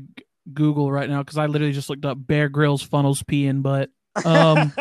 Google 0.54 0.92
right 0.92 1.10
now 1.10 1.24
because 1.24 1.38
I 1.38 1.48
literally 1.48 1.74
just 1.74 1.90
looked 1.90 2.06
up 2.06 2.18
Bear 2.20 2.50
Grylls 2.50 2.82
funnels 2.84 3.24
pee 3.24 3.48
in 3.48 3.62
butt. 3.62 3.90
Um, 4.24 4.74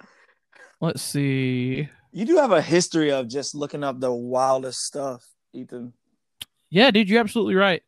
let's 0.80 1.02
see. 1.02 1.88
you 2.12 2.24
do 2.24 2.36
have 2.36 2.52
a 2.52 2.62
history 2.62 3.12
of 3.12 3.28
just 3.28 3.54
looking 3.54 3.84
up 3.84 4.00
the 4.00 4.12
wildest 4.12 4.84
stuff, 4.84 5.24
Ethan. 5.52 5.92
Yeah, 6.70 6.90
dude, 6.90 7.08
you're 7.08 7.20
absolutely 7.20 7.54
right. 7.54 7.82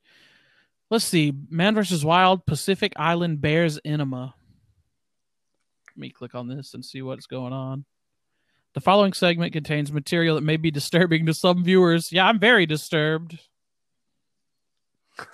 Let's 0.93 1.07
see. 1.07 1.33
Man 1.49 1.75
versus 1.75 2.05
Wild, 2.05 2.45
Pacific 2.45 2.93
Island 2.97 3.41
Bears 3.41 3.81
Enema. 3.83 4.35
Let 5.89 5.97
me 5.97 6.11
click 6.11 6.35
on 6.35 6.49
this 6.49 6.75
and 6.75 6.85
see 6.85 7.01
what's 7.01 7.25
going 7.25 7.55
on. 7.55 7.87
The 8.75 8.83
following 8.83 9.15
segment 9.15 9.55
contains 9.55 9.91
material 9.91 10.35
that 10.35 10.43
may 10.43 10.59
be 10.59 10.71
disturbing 10.71 11.25
to 11.25 11.33
some 11.33 11.65
viewers. 11.65 12.13
Yeah, 12.13 12.27
I'm 12.27 12.39
very 12.39 12.67
disturbed. 12.67 13.39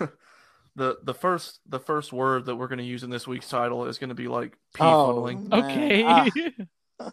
the 0.77 0.97
the 1.03 1.13
first 1.13 1.59
the 1.67 1.79
first 1.81 2.13
word 2.13 2.45
that 2.45 2.55
we're 2.55 2.69
going 2.69 2.77
to 2.79 2.85
use 2.85 3.03
in 3.03 3.09
this 3.09 3.27
week's 3.27 3.49
title 3.49 3.85
is 3.85 3.97
going 3.97 4.07
to 4.11 4.15
be 4.15 4.29
like 4.29 4.53
pee 4.73 4.83
Oh. 4.85 5.13
funneling. 5.13 5.45
Man, 5.49 5.61
Okay. 5.65 6.03
ah. 6.07 6.29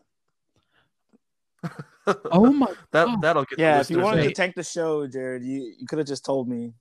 oh 2.30 2.52
my 2.52 2.66
God. 2.66 2.76
That 2.92 3.20
that'll 3.20 3.42
get. 3.42 3.56
the 3.56 3.62
Yeah, 3.62 3.80
if 3.80 3.90
you 3.90 3.96
listeners 3.96 4.04
wanted 4.04 4.22
to 4.22 4.28
in. 4.28 4.34
tank 4.34 4.54
the 4.54 4.62
show, 4.62 5.04
Jared, 5.08 5.42
you, 5.42 5.74
you 5.80 5.86
could 5.88 5.98
have 5.98 6.06
just 6.06 6.24
told 6.24 6.48
me. 6.48 6.72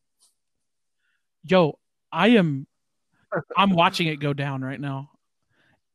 Yo, 1.46 1.78
I 2.12 2.30
am 2.30 2.68
I'm 3.58 3.72
watching 3.72 4.08
it 4.08 4.18
go 4.20 4.34
down 4.34 4.62
right 4.62 4.80
now. 4.80 5.12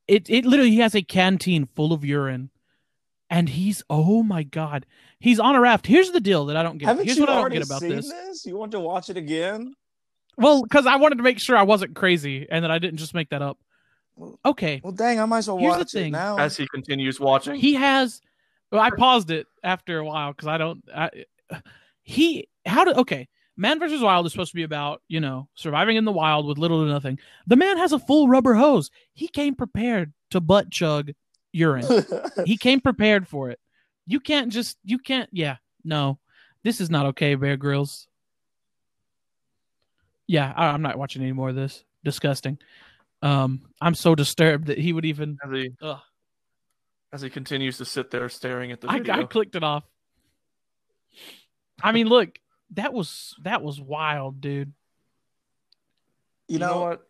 It 0.08 0.28
it 0.28 0.44
literally 0.44 0.70
he 0.70 0.78
has 0.80 0.94
a 0.94 1.02
canteen 1.02 1.66
full 1.74 1.92
of 1.92 2.04
urine. 2.04 2.50
And 3.32 3.48
he's 3.48 3.82
oh 3.88 4.22
my 4.24 4.42
god. 4.42 4.86
He's 5.20 5.38
on 5.38 5.54
a 5.54 5.60
raft. 5.60 5.86
Here's 5.86 6.10
the 6.10 6.20
deal 6.20 6.46
that 6.46 6.56
I 6.56 6.62
don't 6.64 6.78
get. 6.78 6.86
Haven't 6.86 7.04
Here's 7.04 7.16
you 7.16 7.22
what 7.22 7.30
I 7.30 7.34
don't 7.34 7.40
already 7.42 7.58
get 7.58 7.66
about 7.66 7.80
seen 7.80 7.90
this. 7.90 8.08
this? 8.10 8.44
You 8.46 8.56
want 8.56 8.72
to 8.72 8.80
watch 8.80 9.08
it 9.08 9.16
again? 9.16 9.74
Well, 10.36 10.62
because 10.62 10.86
I 10.86 10.96
wanted 10.96 11.16
to 11.16 11.22
make 11.22 11.38
sure 11.38 11.56
I 11.56 11.62
wasn't 11.62 11.94
crazy 11.94 12.48
and 12.50 12.64
that 12.64 12.70
I 12.72 12.78
didn't 12.78 12.96
just 12.96 13.14
make 13.14 13.28
that 13.30 13.42
up. 13.42 13.58
Okay, 14.44 14.80
Well, 14.82 14.92
dang, 14.92 15.18
I 15.20 15.24
might 15.24 15.38
as 15.38 15.48
well 15.48 15.58
Here's 15.58 15.74
the 15.74 15.78
watch 15.78 15.94
it 15.94 15.98
thing. 15.98 16.12
now. 16.12 16.38
As 16.38 16.56
he 16.56 16.66
continues 16.68 17.18
watching, 17.20 17.54
he 17.54 17.74
has. 17.74 18.20
Well, 18.70 18.80
I 18.80 18.90
paused 18.90 19.30
it 19.30 19.46
after 19.62 19.98
a 19.98 20.04
while 20.04 20.32
because 20.32 20.48
I 20.48 20.58
don't. 20.58 20.82
I, 20.94 21.10
he 22.02 22.48
how 22.66 22.84
do 22.84 22.92
okay. 22.92 23.28
Man 23.60 23.78
versus 23.78 24.00
Wild 24.00 24.24
is 24.24 24.32
supposed 24.32 24.52
to 24.52 24.56
be 24.56 24.62
about 24.62 25.02
you 25.06 25.20
know 25.20 25.46
surviving 25.54 25.96
in 25.96 26.06
the 26.06 26.12
wild 26.12 26.46
with 26.46 26.56
little 26.56 26.82
to 26.82 26.90
nothing. 26.90 27.18
The 27.46 27.56
man 27.56 27.76
has 27.76 27.92
a 27.92 27.98
full 27.98 28.26
rubber 28.26 28.54
hose. 28.54 28.90
He 29.12 29.28
came 29.28 29.54
prepared 29.54 30.14
to 30.30 30.40
butt 30.40 30.70
chug 30.70 31.10
urine. 31.52 31.84
he 32.46 32.56
came 32.56 32.80
prepared 32.80 33.28
for 33.28 33.50
it. 33.50 33.60
You 34.06 34.18
can't 34.18 34.50
just 34.50 34.78
you 34.82 34.96
can't 34.96 35.28
yeah, 35.30 35.56
no. 35.84 36.18
This 36.64 36.80
is 36.80 36.88
not 36.88 37.04
okay, 37.06 37.34
Bear 37.34 37.58
Grylls. 37.58 38.08
Yeah, 40.26 40.50
I, 40.56 40.68
I'm 40.68 40.80
not 40.80 40.96
watching 40.96 41.20
any 41.20 41.32
more 41.32 41.50
of 41.50 41.54
this. 41.54 41.84
Disgusting. 42.02 42.58
Um, 43.20 43.60
I'm 43.78 43.94
so 43.94 44.14
disturbed 44.14 44.68
that 44.68 44.78
he 44.78 44.94
would 44.94 45.04
even 45.04 45.36
as 45.44 45.52
he 45.52 45.70
Ugh. 45.82 46.00
as 47.12 47.20
he 47.20 47.28
continues 47.28 47.76
to 47.76 47.84
sit 47.84 48.10
there 48.10 48.30
staring 48.30 48.72
at 48.72 48.80
the 48.80 48.88
I. 48.88 49.02
I 49.06 49.24
clicked 49.24 49.54
it 49.54 49.62
off. 49.62 49.84
I 51.82 51.92
mean, 51.92 52.06
look, 52.06 52.38
that 52.72 52.92
was 52.92 53.34
that 53.42 53.62
was 53.62 53.80
wild, 53.80 54.40
dude. 54.40 54.72
you 56.48 56.58
know, 56.58 56.80
what? 56.80 57.06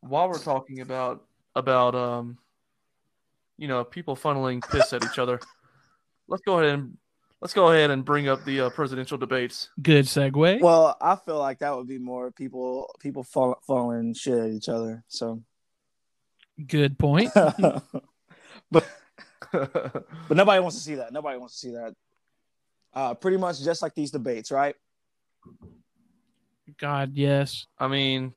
While 0.00 0.28
we're 0.28 0.38
talking 0.38 0.80
about 0.80 1.24
about 1.54 1.94
um, 1.94 2.38
you 3.56 3.68
know, 3.68 3.84
people 3.84 4.16
funneling 4.16 4.62
piss 4.70 4.92
at 4.92 5.04
each 5.04 5.18
other, 5.18 5.40
let's 6.28 6.42
go 6.42 6.60
ahead 6.60 6.74
and 6.74 6.96
let's 7.40 7.54
go 7.54 7.70
ahead 7.70 7.90
and 7.90 8.04
bring 8.04 8.28
up 8.28 8.44
the 8.44 8.60
uh, 8.62 8.70
presidential 8.70 9.18
debates. 9.18 9.68
Good 9.82 10.06
segue. 10.06 10.60
Well, 10.60 10.96
I 11.00 11.16
feel 11.16 11.38
like 11.38 11.58
that 11.60 11.76
would 11.76 11.88
be 11.88 11.98
more 11.98 12.30
people 12.30 12.94
people 13.00 13.24
fall, 13.24 13.58
falling 13.66 14.14
shit 14.14 14.38
at 14.38 14.50
each 14.50 14.68
other. 14.68 15.04
So, 15.08 15.42
Good 16.66 16.98
point. 16.98 17.30
but 17.34 18.84
but 19.52 20.30
nobody 20.30 20.60
wants 20.60 20.76
to 20.76 20.82
see 20.82 20.96
that. 20.96 21.12
Nobody 21.12 21.38
wants 21.38 21.54
to 21.54 21.60
see 21.60 21.72
that. 21.74 21.94
Uh, 22.92 23.14
pretty 23.14 23.36
much 23.36 23.62
just 23.62 23.82
like 23.82 23.94
these 23.94 24.10
debates, 24.10 24.50
right? 24.50 24.74
God, 26.78 27.12
yes. 27.14 27.66
I 27.78 27.88
mean, 27.88 28.34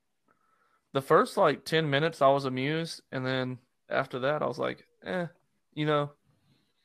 the 0.94 1.02
first 1.02 1.38
like 1.38 1.66
ten 1.66 1.90
minutes 1.90 2.22
I 2.22 2.30
was 2.30 2.46
amused, 2.46 3.02
and 3.12 3.26
then 3.26 3.58
after 3.90 4.20
that 4.20 4.42
I 4.42 4.48
was 4.48 4.58
like, 4.58 4.86
eh, 5.06 5.28
you 5.74 5.86
know, 5.86 6.12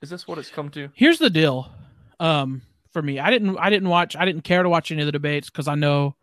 is 0.03 0.11
this 0.11 0.27
what 0.27 0.39
it's 0.39 0.51
come 0.51 0.71
to? 0.71 0.91
Here's 0.95 1.19
the 1.19 1.31
deal. 1.31 1.71
Um, 2.21 2.63
for 2.93 3.03
me, 3.03 3.19
I 3.19 3.31
didn't 3.31 3.59
I 3.59 3.71
didn't 3.71 3.89
watch 3.89 4.17
I 4.17 4.25
didn't 4.25 4.43
care 4.43 4.63
to 4.63 4.69
watch 4.69 4.91
any 4.91 5.03
of 5.03 5.07
the 5.07 5.13
debates 5.13 5.51
because 5.51 5.69
I 5.69 5.75
know 5.75 6.17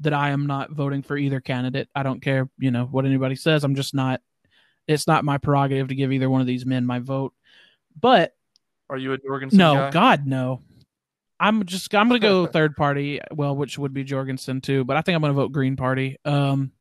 that 0.00 0.12
I 0.12 0.30
am 0.30 0.46
not 0.46 0.70
voting 0.72 1.02
for 1.02 1.16
either 1.16 1.40
candidate. 1.40 1.88
I 1.94 2.02
don't 2.02 2.20
care, 2.20 2.48
you 2.58 2.70
know, 2.70 2.84
what 2.84 3.06
anybody 3.06 3.34
says. 3.34 3.64
I'm 3.64 3.74
just 3.74 3.94
not 3.94 4.20
it's 4.86 5.06
not 5.06 5.24
my 5.24 5.38
prerogative 5.38 5.88
to 5.88 5.94
give 5.94 6.12
either 6.12 6.30
one 6.30 6.40
of 6.40 6.46
these 6.46 6.66
men 6.66 6.86
my 6.86 6.98
vote. 6.98 7.32
But 7.98 8.34
Are 8.90 8.98
you 8.98 9.12
a 9.12 9.18
Jorgensen 9.18 9.58
no, 9.58 9.74
guy? 9.74 9.90
God 9.90 10.26
no. 10.26 10.62
I'm 11.38 11.64
just 11.64 11.94
I'm 11.94 12.08
gonna 12.08 12.18
go 12.18 12.46
third 12.46 12.76
party, 12.76 13.20
well, 13.32 13.54
which 13.54 13.78
would 13.78 13.92
be 13.92 14.04
Jorgensen 14.04 14.60
too, 14.60 14.84
but 14.84 14.96
I 14.96 15.02
think 15.02 15.16
I'm 15.16 15.22
gonna 15.22 15.34
vote 15.34 15.52
Green 15.52 15.76
Party. 15.76 16.16
Um 16.24 16.72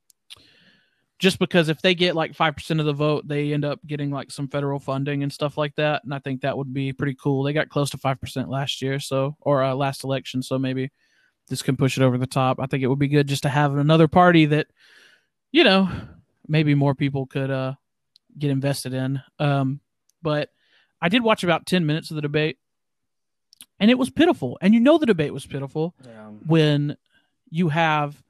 just 1.18 1.40
because 1.40 1.70
if 1.70 1.82
they 1.82 1.96
get 1.96 2.16
like 2.16 2.36
five 2.36 2.56
percent 2.56 2.80
of 2.80 2.86
the 2.86 2.94
vote, 2.94 3.28
they 3.28 3.54
end 3.54 3.64
up 3.64 3.80
getting 3.88 4.12
like 4.12 4.32
some 4.32 4.48
federal 4.48 4.80
funding 4.80 5.24
and 5.24 5.32
stuff 5.32 5.58
like 5.58 5.76
that, 5.76 6.04
and 6.04 6.14
I 6.14 6.20
think 6.20 6.42
that 6.42 6.58
would 6.58 6.74
be 6.74 6.94
pretty 6.94 7.16
cool. 7.22 7.44
They 7.44 7.54
got 7.54 7.70
close 7.70 7.90
to 7.92 7.98
five 7.98 8.20
percent 8.20 8.50
last 8.50 8.82
year, 8.82 9.00
so 9.00 9.38
or 9.40 9.64
uh, 9.64 9.74
last 9.76 10.04
election, 10.04 10.42
so 10.42 10.60
maybe 10.60 10.92
this 11.48 11.62
can 11.62 11.78
push 11.78 11.98
it 11.98 12.04
over 12.04 12.18
the 12.18 12.28
top. 12.28 12.60
I 12.60 12.66
think 12.66 12.84
it 12.84 12.88
would 12.88 13.00
be 13.00 13.08
good 13.08 13.28
just 13.28 13.44
to 13.44 13.50
have 13.50 13.76
another 13.78 14.08
party 14.08 14.48
that, 14.48 14.68
you 15.52 15.64
know, 15.64 15.90
maybe 16.48 16.76
more 16.76 16.96
people 16.96 17.28
could 17.28 17.50
uh 17.50 17.74
get 18.38 18.52
invested 18.52 18.94
in. 18.94 19.22
Um, 19.40 19.80
but 20.22 20.50
I 21.02 21.10
did 21.10 21.24
watch 21.24 21.44
about 21.44 21.66
ten 21.66 21.86
minutes 21.86 22.12
of 22.12 22.16
the 22.16 22.22
debate, 22.22 22.58
and 23.80 23.92
it 23.92 23.98
was 23.98 24.10
pitiful. 24.10 24.58
And 24.62 24.74
you 24.74 24.80
know 24.80 24.98
the 24.98 25.06
debate 25.06 25.34
was 25.34 25.46
pitiful 25.46 25.94
Yeah. 26.06 26.28
when 26.46 26.98
you 27.50 27.70
have 27.70 28.24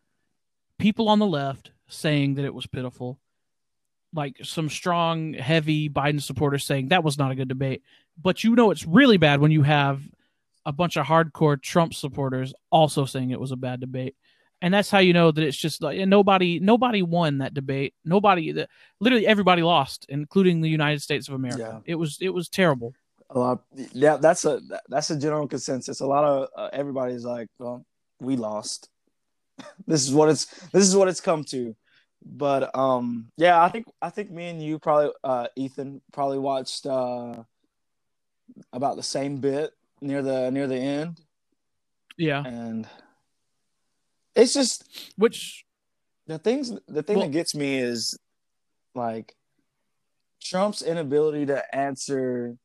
people 0.77 1.08
on 1.10 1.19
the 1.19 1.25
left 1.25 1.71
saying 1.88 2.36
that 2.36 2.45
it 2.45 2.53
was 2.53 2.65
pitiful, 2.67 3.19
like 4.13 4.38
some 4.43 4.69
strong, 4.69 5.34
heavy 5.34 5.89
Biden 5.89 6.21
supporters 6.21 6.63
saying 6.63 6.89
that 6.89 7.03
was 7.03 7.17
not 7.17 7.31
a 7.31 7.36
good 7.36 7.47
debate. 7.47 7.84
But 8.21 8.43
you 8.43 8.55
know 8.55 8.71
it's 8.71 8.86
really 8.86 9.17
bad 9.17 9.39
when 9.41 9.51
you 9.51 9.63
have 9.63 10.01
a 10.65 10.71
bunch 10.71 10.95
of 10.97 11.05
hardcore 11.05 11.62
Trump 11.62 11.93
supporters 11.93 12.53
also 12.71 13.05
saying 13.05 13.29
it 13.29 13.39
was 13.39 13.51
a 13.51 13.55
bad 13.58 13.79
debate. 13.79 14.15
And 14.62 14.73
that's 14.73 14.89
how 14.89 14.99
you 14.99 15.13
know 15.13 15.31
that 15.31 15.43
it's 15.43 15.58
just 15.58 15.84
like 15.84 15.99
nobody 16.08 16.60
nobody 16.60 17.01
won 17.03 17.39
that 17.39 17.53
debate. 17.53 17.93
Nobody 18.05 18.51
that 18.53 18.69
literally 18.99 19.27
everybody 19.27 19.62
lost, 19.62 20.05
including 20.10 20.62
the 20.62 20.69
United 20.69 21.01
States 21.01 21.27
of 21.27 21.36
America. 21.36 21.81
It 21.86 21.95
was 21.95 22.17
it 22.21 22.29
was 22.29 22.49
terrible. 22.49 22.95
A 23.36 23.39
lot. 23.39 23.63
Yeah, 23.91 24.15
that's 24.15 24.45
a 24.45 24.62
that's 24.88 25.10
a 25.12 25.19
general 25.19 25.48
consensus. 25.48 26.00
A 26.00 26.06
lot 26.08 26.24
of 26.24 26.48
uh, 26.56 26.69
everybody's 26.71 27.26
like, 27.26 27.50
well, 27.60 27.86
we 28.21 28.38
lost. 28.38 28.89
this 29.88 30.08
is 30.08 30.13
what 30.13 30.30
it's 30.30 30.45
this 30.71 30.84
is 30.88 30.95
what 30.95 31.10
it's 31.10 31.19
come 31.21 31.43
to. 31.45 31.76
But 32.26 32.76
um, 32.76 33.28
yeah, 33.38 33.62
I 33.62 33.69
think 33.69 33.88
I 34.02 34.10
think 34.10 34.32
me 34.32 34.48
and 34.48 34.63
you 34.63 34.80
probably 34.80 35.12
uh, 35.24 35.48
Ethan 35.58 36.02
probably 36.13 36.39
watched 36.39 36.86
uh, 36.86 37.43
about 38.71 38.95
the 38.95 39.04
same 39.04 39.38
bit 39.38 39.71
near 40.02 40.21
the 40.21 40.50
near 40.50 40.67
the 40.67 40.78
end, 40.78 41.19
Yeah. 42.17 42.41
and 42.45 42.88
it's 44.36 44.54
just 44.54 45.12
Which 45.17 45.65
the 46.26 46.39
things 46.39 46.71
the 46.88 47.04
thing 47.04 47.17
Well- 47.17 47.26
that 47.28 47.34
gets 47.34 47.54
me 47.54 47.80
is 47.80 48.17
like 48.95 49.36
Trump's 50.41 50.82
inability 50.82 51.45
to 51.48 51.76
answer 51.76 52.56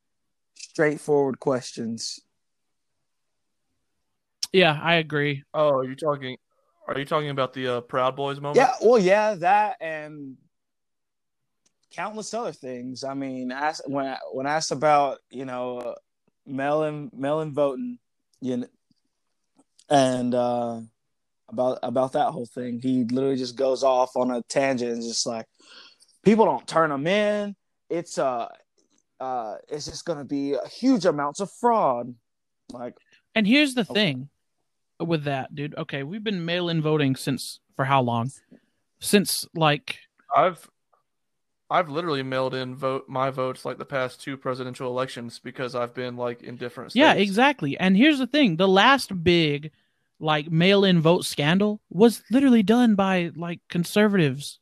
straightforward 0.70 1.40
questions. 1.40 2.20
yeah, 4.52 4.78
I 4.80 4.94
agree. 4.94 5.42
Oh, 5.52 5.78
are 5.78 5.84
you 5.84 5.96
talking? 5.96 6.36
Are 6.86 6.98
you 6.98 7.04
talking 7.04 7.30
about 7.30 7.52
the 7.52 7.76
uh, 7.76 7.80
Proud 7.80 8.14
Boys 8.14 8.40
moment? 8.40 8.56
Yeah, 8.56 8.72
well, 8.80 8.98
yeah, 8.98 9.34
that 9.34 9.76
and 9.80 10.36
countless 11.90 12.32
other 12.34 12.52
things. 12.52 13.02
I 13.02 13.14
mean, 13.14 13.50
ask, 13.50 13.82
when 13.86 14.06
I, 14.06 14.18
when 14.32 14.46
asked 14.46 14.70
about 14.70 15.18
you 15.30 15.44
know 15.44 15.78
uh, 15.78 15.94
mail-in 16.46 17.10
mail-in 17.12 17.52
voting, 17.52 17.98
you 18.40 18.58
know, 18.58 18.66
and 19.88 20.32
uh, 20.34 20.80
about 21.48 21.80
about 21.82 22.12
that 22.12 22.30
whole 22.30 22.46
thing, 22.46 22.78
he 22.80 23.02
literally 23.04 23.36
just 23.36 23.56
goes 23.56 23.82
off 23.82 24.16
on 24.16 24.30
a 24.30 24.40
tangent 24.48 24.92
and 24.92 25.02
just 25.02 25.26
like 25.26 25.46
people 26.24 26.44
don't 26.44 26.66
turn 26.66 26.90
them 26.90 27.08
in. 27.08 27.56
It's 27.88 28.18
uh, 28.18 28.46
uh, 29.20 29.56
it's 29.68 29.84
just 29.84 30.04
gonna 30.04 30.24
be 30.24 30.56
huge 30.70 31.04
amounts 31.04 31.40
of 31.40 31.50
fraud. 31.52 32.14
Like, 32.72 32.94
And 33.34 33.46
here's 33.46 33.74
the 33.74 33.82
Okay. 33.82 33.92
thing 33.92 34.28
with 34.98 35.24
that, 35.24 35.54
dude. 35.54 35.74
Okay, 35.76 36.02
we've 36.02 36.24
been 36.24 36.44
mail-in 36.44 36.82
voting 36.82 37.16
since 37.16 37.60
for 37.76 37.84
how 37.84 38.02
long? 38.02 38.30
Since 39.00 39.46
like 39.54 39.98
I've 40.34 40.68
I've 41.70 41.88
literally 41.88 42.22
mailed 42.22 42.54
in 42.54 42.74
vote 42.74 43.08
my 43.08 43.30
votes 43.30 43.64
like 43.64 43.78
the 43.78 43.84
past 43.84 44.20
two 44.20 44.36
presidential 44.36 44.88
elections 44.88 45.38
because 45.38 45.74
I've 45.74 45.94
been 45.94 46.16
like 46.16 46.42
in 46.42 46.56
different 46.56 46.90
states. 46.90 46.98
yeah, 47.00 47.12
exactly. 47.14 47.78
And 47.78 47.96
here's 47.96 48.18
the 48.18 48.26
thing: 48.26 48.56
the 48.56 48.68
last 48.68 49.22
big 49.22 49.70
like 50.18 50.50
mail-in 50.50 51.00
vote 51.00 51.24
scandal 51.24 51.80
was 51.88 52.22
literally 52.30 52.62
done 52.62 52.94
by 52.94 53.30
like 53.36 53.60
conservatives. 53.68 54.58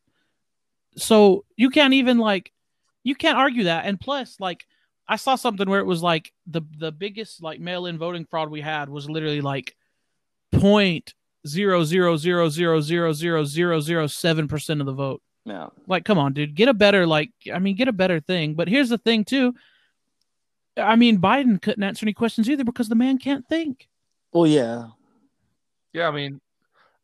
So 0.97 1.45
you 1.57 1.71
can't 1.71 1.95
even 1.95 2.19
like 2.19 2.53
you 3.09 3.15
can't 3.15 3.39
argue 3.39 3.65
that. 3.65 3.87
And 3.87 3.99
plus, 3.99 4.39
like 4.39 4.67
I 5.09 5.17
saw 5.17 5.35
something 5.37 5.69
where 5.69 5.81
it 5.81 5.87
was 5.87 6.03
like 6.03 6.33
the 6.47 6.63
the 6.77 6.93
biggest 6.93 7.43
like 7.43 7.59
mail-in 7.61 7.99
voting 7.99 8.27
fraud 8.27 8.51
we 8.51 8.61
had 8.61 8.89
was 8.89 9.09
literally 9.09 9.41
like 9.41 9.75
point 10.53 11.15
zero 11.47 11.85
zero 11.85 12.17
zero 12.17 12.49
zero 12.51 12.81
zero 12.81 13.13
zero 13.13 13.45
zero 13.45 13.81
zero 13.81 14.07
seven 14.07 14.49
percent 14.49 14.81
of 14.81 14.87
the 14.87 14.93
vote. 14.93 15.23
yeah, 15.45 15.69
Like, 15.87 16.05
come 16.05 16.19
on, 16.19 16.35
dude, 16.35 16.55
get 16.55 16.69
a 16.69 16.75
better 16.75 17.07
like. 17.07 17.31
I 17.53 17.59
mean, 17.59 17.77
get 17.77 17.89
a 17.89 17.93
better 17.93 18.21
thing. 18.21 18.55
But 18.55 18.69
here's 18.69 18.91
the 18.91 18.99
thing, 18.99 19.25
too. 19.25 19.55
I 20.77 20.95
mean, 20.97 21.19
Biden 21.19 21.61
couldn't 21.61 21.83
answer 21.83 22.05
any 22.05 22.13
questions 22.13 22.49
either 22.49 22.65
because 22.65 22.89
the 22.89 22.95
man 22.95 23.19
can't 23.19 23.49
think. 23.49 23.89
well, 24.33 24.47
yeah, 24.47 24.89
Yeah, 25.93 26.07
I 26.09 26.11
mean, 26.13 26.41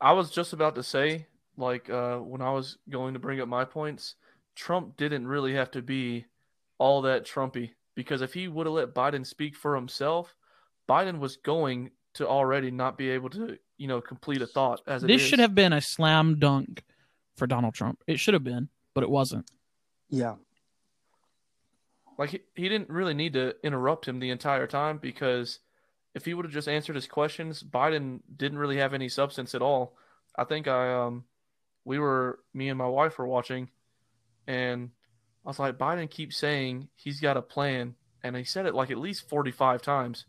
I 0.01 0.12
was 0.12 0.31
just 0.31 0.53
about 0.53 0.75
to 0.75 0.83
say, 0.83 1.27
like, 1.57 1.88
uh, 1.88 2.19
when 2.19 2.43
I 2.43 2.53
was 2.53 2.79
going 2.88 3.14
to 3.14 3.21
bring 3.21 3.40
up 3.40 3.49
my 3.49 3.64
points, 3.64 4.14
Trump 4.55 4.97
didn't 4.97 5.27
really 5.27 5.55
have 5.55 5.71
to 5.73 5.83
be 5.83 6.27
all 6.79 7.03
that 7.03 7.25
Trumpy 7.27 7.71
because 7.95 8.23
if 8.23 8.35
he 8.35 8.49
would 8.49 8.67
have 8.67 8.75
let 8.75 8.95
Biden 8.95 9.27
speak 9.27 9.57
for 9.57 9.75
himself, 9.75 10.35
Biden 10.88 11.19
was 11.19 11.37
going 11.37 11.90
to 12.14 12.27
already 12.29 12.71
not 12.71 12.97
be 12.97 13.11
able 13.11 13.31
to, 13.31 13.59
you 13.79 13.88
know, 13.88 14.01
complete 14.01 14.43
a 14.43 14.47
thought 14.47 14.81
as 14.87 15.03
This 15.03 15.23
is. 15.23 15.29
should 15.29 15.38
have 15.38 15.55
been 15.55 15.73
a 15.73 15.81
slam 15.81 16.38
dunk 16.38 16.83
for 17.37 17.47
Donald 17.47 17.75
Trump. 17.75 18.03
It 18.07 18.21
should 18.21 18.35
have 18.35 18.45
been, 18.45 18.69
but 18.95 19.03
it 19.03 19.11
wasn't. 19.11 19.51
yeah. 20.11 20.35
Like 22.17 22.31
he, 22.31 22.40
he 22.55 22.69
didn't 22.69 22.90
really 22.90 23.14
need 23.14 23.33
to 23.33 23.57
interrupt 23.64 24.07
him 24.07 24.21
the 24.21 24.31
entire 24.31 24.69
time 24.69 24.99
because 24.99 25.59
if 26.14 26.25
he 26.25 26.33
would 26.33 26.45
have 26.45 26.55
just 26.55 26.69
answered 26.69 26.95
his 26.95 27.09
questions, 27.09 27.64
Biden 27.64 28.21
didn't 28.37 28.59
really 28.59 28.77
have 28.77 28.95
any 28.95 29.09
substance 29.09 29.53
at 29.53 29.62
all. 29.62 29.97
I 30.38 30.45
think 30.45 30.69
I 30.69 30.93
um 30.95 31.25
we 31.85 31.99
were 31.99 32.38
me 32.53 32.69
and 32.69 32.79
my 32.79 32.87
wife 32.87 33.19
were 33.19 33.27
watching 33.27 33.69
and 34.46 34.90
I 35.44 35.48
was 35.48 35.59
like, 35.59 35.76
Biden 35.78 36.09
keeps 36.11 36.37
saying 36.37 36.88
he's 36.96 37.20
got 37.20 37.37
a 37.37 37.42
plan, 37.42 37.94
and 38.22 38.37
he 38.37 38.44
said 38.44 38.66
it 38.66 38.74
like 38.74 38.90
at 38.90 38.98
least 38.98 39.28
45 39.28 39.83
times, 39.83 40.24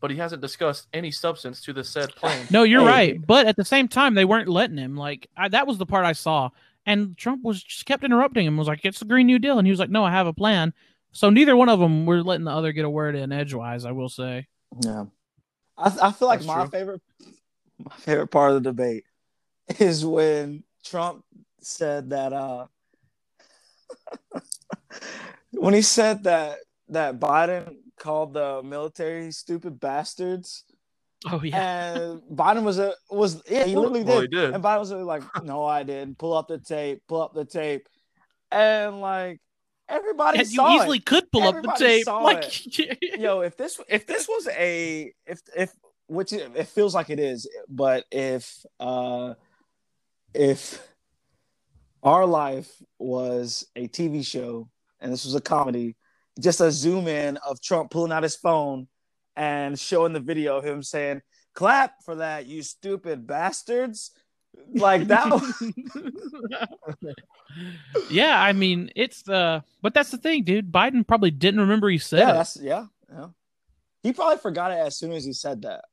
but 0.00 0.10
he 0.10 0.16
hasn't 0.16 0.42
discussed 0.42 0.86
any 0.92 1.10
substance 1.10 1.60
to 1.62 1.72
the 1.72 1.84
said 1.84 2.10
plan. 2.16 2.46
No, 2.50 2.62
you're 2.62 2.80
Hey. 2.82 2.86
right. 2.86 3.26
But 3.26 3.46
at 3.46 3.56
the 3.56 3.64
same 3.64 3.88
time, 3.88 4.14
they 4.14 4.24
weren't 4.24 4.48
letting 4.48 4.76
him. 4.78 4.96
Like 4.96 5.28
I, 5.36 5.48
that 5.48 5.66
was 5.66 5.78
the 5.78 5.86
part 5.86 6.04
I 6.06 6.12
saw, 6.12 6.50
and 6.86 7.16
Trump 7.16 7.42
was 7.44 7.62
just 7.62 7.86
kept 7.86 8.04
interrupting 8.04 8.46
him. 8.46 8.56
Was 8.56 8.68
like, 8.68 8.84
"It's 8.84 8.98
the 9.00 9.04
Green 9.06 9.26
New 9.26 9.38
Deal," 9.38 9.58
and 9.58 9.66
he 9.66 9.70
was 9.70 9.80
like, 9.80 9.90
"No, 9.90 10.04
I 10.04 10.10
have 10.10 10.26
a 10.26 10.32
plan." 10.32 10.72
So 11.12 11.30
neither 11.30 11.56
one 11.56 11.68
of 11.68 11.78
them 11.78 12.06
were 12.06 12.22
letting 12.22 12.44
the 12.44 12.50
other 12.50 12.72
get 12.72 12.84
a 12.84 12.90
word 12.90 13.14
in 13.16 13.30
edgewise. 13.32 13.84
I 13.84 13.92
will 13.92 14.08
say. 14.08 14.48
Yeah, 14.82 15.04
I 15.78 15.92
I 16.02 16.12
feel 16.12 16.26
like 16.28 16.40
That's 16.40 16.46
my 16.48 16.62
true. 16.62 16.70
favorite 16.70 17.02
my 17.78 17.94
favorite 17.96 18.28
part 18.28 18.52
of 18.52 18.62
the 18.62 18.70
debate 18.70 19.04
is 19.78 20.04
when 20.04 20.64
Trump 20.84 21.24
said 21.60 22.10
that 22.10 22.32
uh 22.32 22.66
when 25.52 25.74
he 25.74 25.82
said 25.82 26.24
that 26.24 26.58
that 26.88 27.18
Biden 27.20 27.76
called 27.98 28.34
the 28.34 28.62
military 28.62 29.30
stupid 29.32 29.78
bastards 29.80 30.64
Oh 31.30 31.40
yeah. 31.42 31.94
and 31.94 32.22
Biden 32.30 32.64
was 32.64 32.78
a 32.78 32.92
was 33.10 33.42
yeah 33.48 33.64
he 33.64 33.76
literally 33.76 34.02
Well, 34.04 34.20
did. 34.20 34.32
he 34.32 34.36
did. 34.40 34.54
and 34.54 34.62
Biden 34.62 34.80
was 34.80 34.92
really 34.92 35.04
like 35.04 35.22
no 35.42 35.64
I 35.64 35.82
didn't 35.82 36.18
pull 36.18 36.34
up 36.34 36.48
the 36.48 36.58
tape 36.58 37.02
pull 37.08 37.22
up 37.22 37.32
the 37.34 37.44
tape 37.46 37.88
and 38.52 39.00
like 39.00 39.40
everybody 39.88 40.40
And 40.40 40.48
you 40.50 40.68
easily 40.70 40.98
it. 40.98 41.06
could 41.06 41.30
pull 41.32 41.44
up 41.44 41.62
the 41.62 41.72
tape. 41.78 42.04
saw 42.04 42.18
Like, 42.18 42.44
yo 43.18 43.40
if 43.40 43.56
this 43.56 43.80
if 43.88 44.06
this 44.06 44.28
was 44.28 44.48
a 44.48 45.12
if 45.26 45.40
if 45.56 45.70
which 46.08 46.32
it, 46.34 46.50
it 46.54 46.68
feels 46.68 46.94
like 46.94 47.08
it 47.08 47.18
is 47.18 47.48
but 47.70 48.04
if 48.10 48.64
uh 48.78 49.32
if 50.34 50.78
our 52.04 52.26
life 52.26 52.70
was 52.98 53.66
a 53.76 53.88
tv 53.88 54.24
show 54.24 54.68
and 55.00 55.12
this 55.12 55.24
was 55.24 55.34
a 55.34 55.40
comedy 55.40 55.96
just 56.40 56.60
a 56.60 56.70
zoom 56.70 57.08
in 57.08 57.36
of 57.38 57.60
trump 57.60 57.90
pulling 57.90 58.12
out 58.12 58.22
his 58.22 58.36
phone 58.36 58.86
and 59.36 59.78
showing 59.78 60.12
the 60.12 60.20
video 60.20 60.56
of 60.56 60.64
him 60.64 60.82
saying 60.82 61.20
clap 61.54 62.02
for 62.04 62.16
that 62.16 62.46
you 62.46 62.62
stupid 62.62 63.26
bastards 63.26 64.12
like 64.74 65.08
that 65.08 65.26
yeah, 68.10 68.40
I 68.40 68.52
mean, 68.52 68.90
it's 68.96 69.22
the. 69.22 69.62
But 69.82 69.94
that's 69.94 70.10
the 70.10 70.16
thing, 70.18 70.44
dude. 70.44 70.70
Biden 70.72 71.06
probably 71.06 71.30
didn't 71.30 71.60
remember 71.60 71.88
he 71.88 71.98
said 71.98 72.20
yeah 72.20 72.30
it. 72.30 72.34
that's 72.34 72.56
yeah 72.60 72.86
yeah 73.12 73.26
he 74.02 74.12
probably 74.12 74.38
forgot 74.38 74.70
it 74.70 74.78
as 74.78 74.96
soon 74.96 75.12
as 75.12 75.24
he 75.24 75.32
said 75.32 75.62
that 75.62 75.84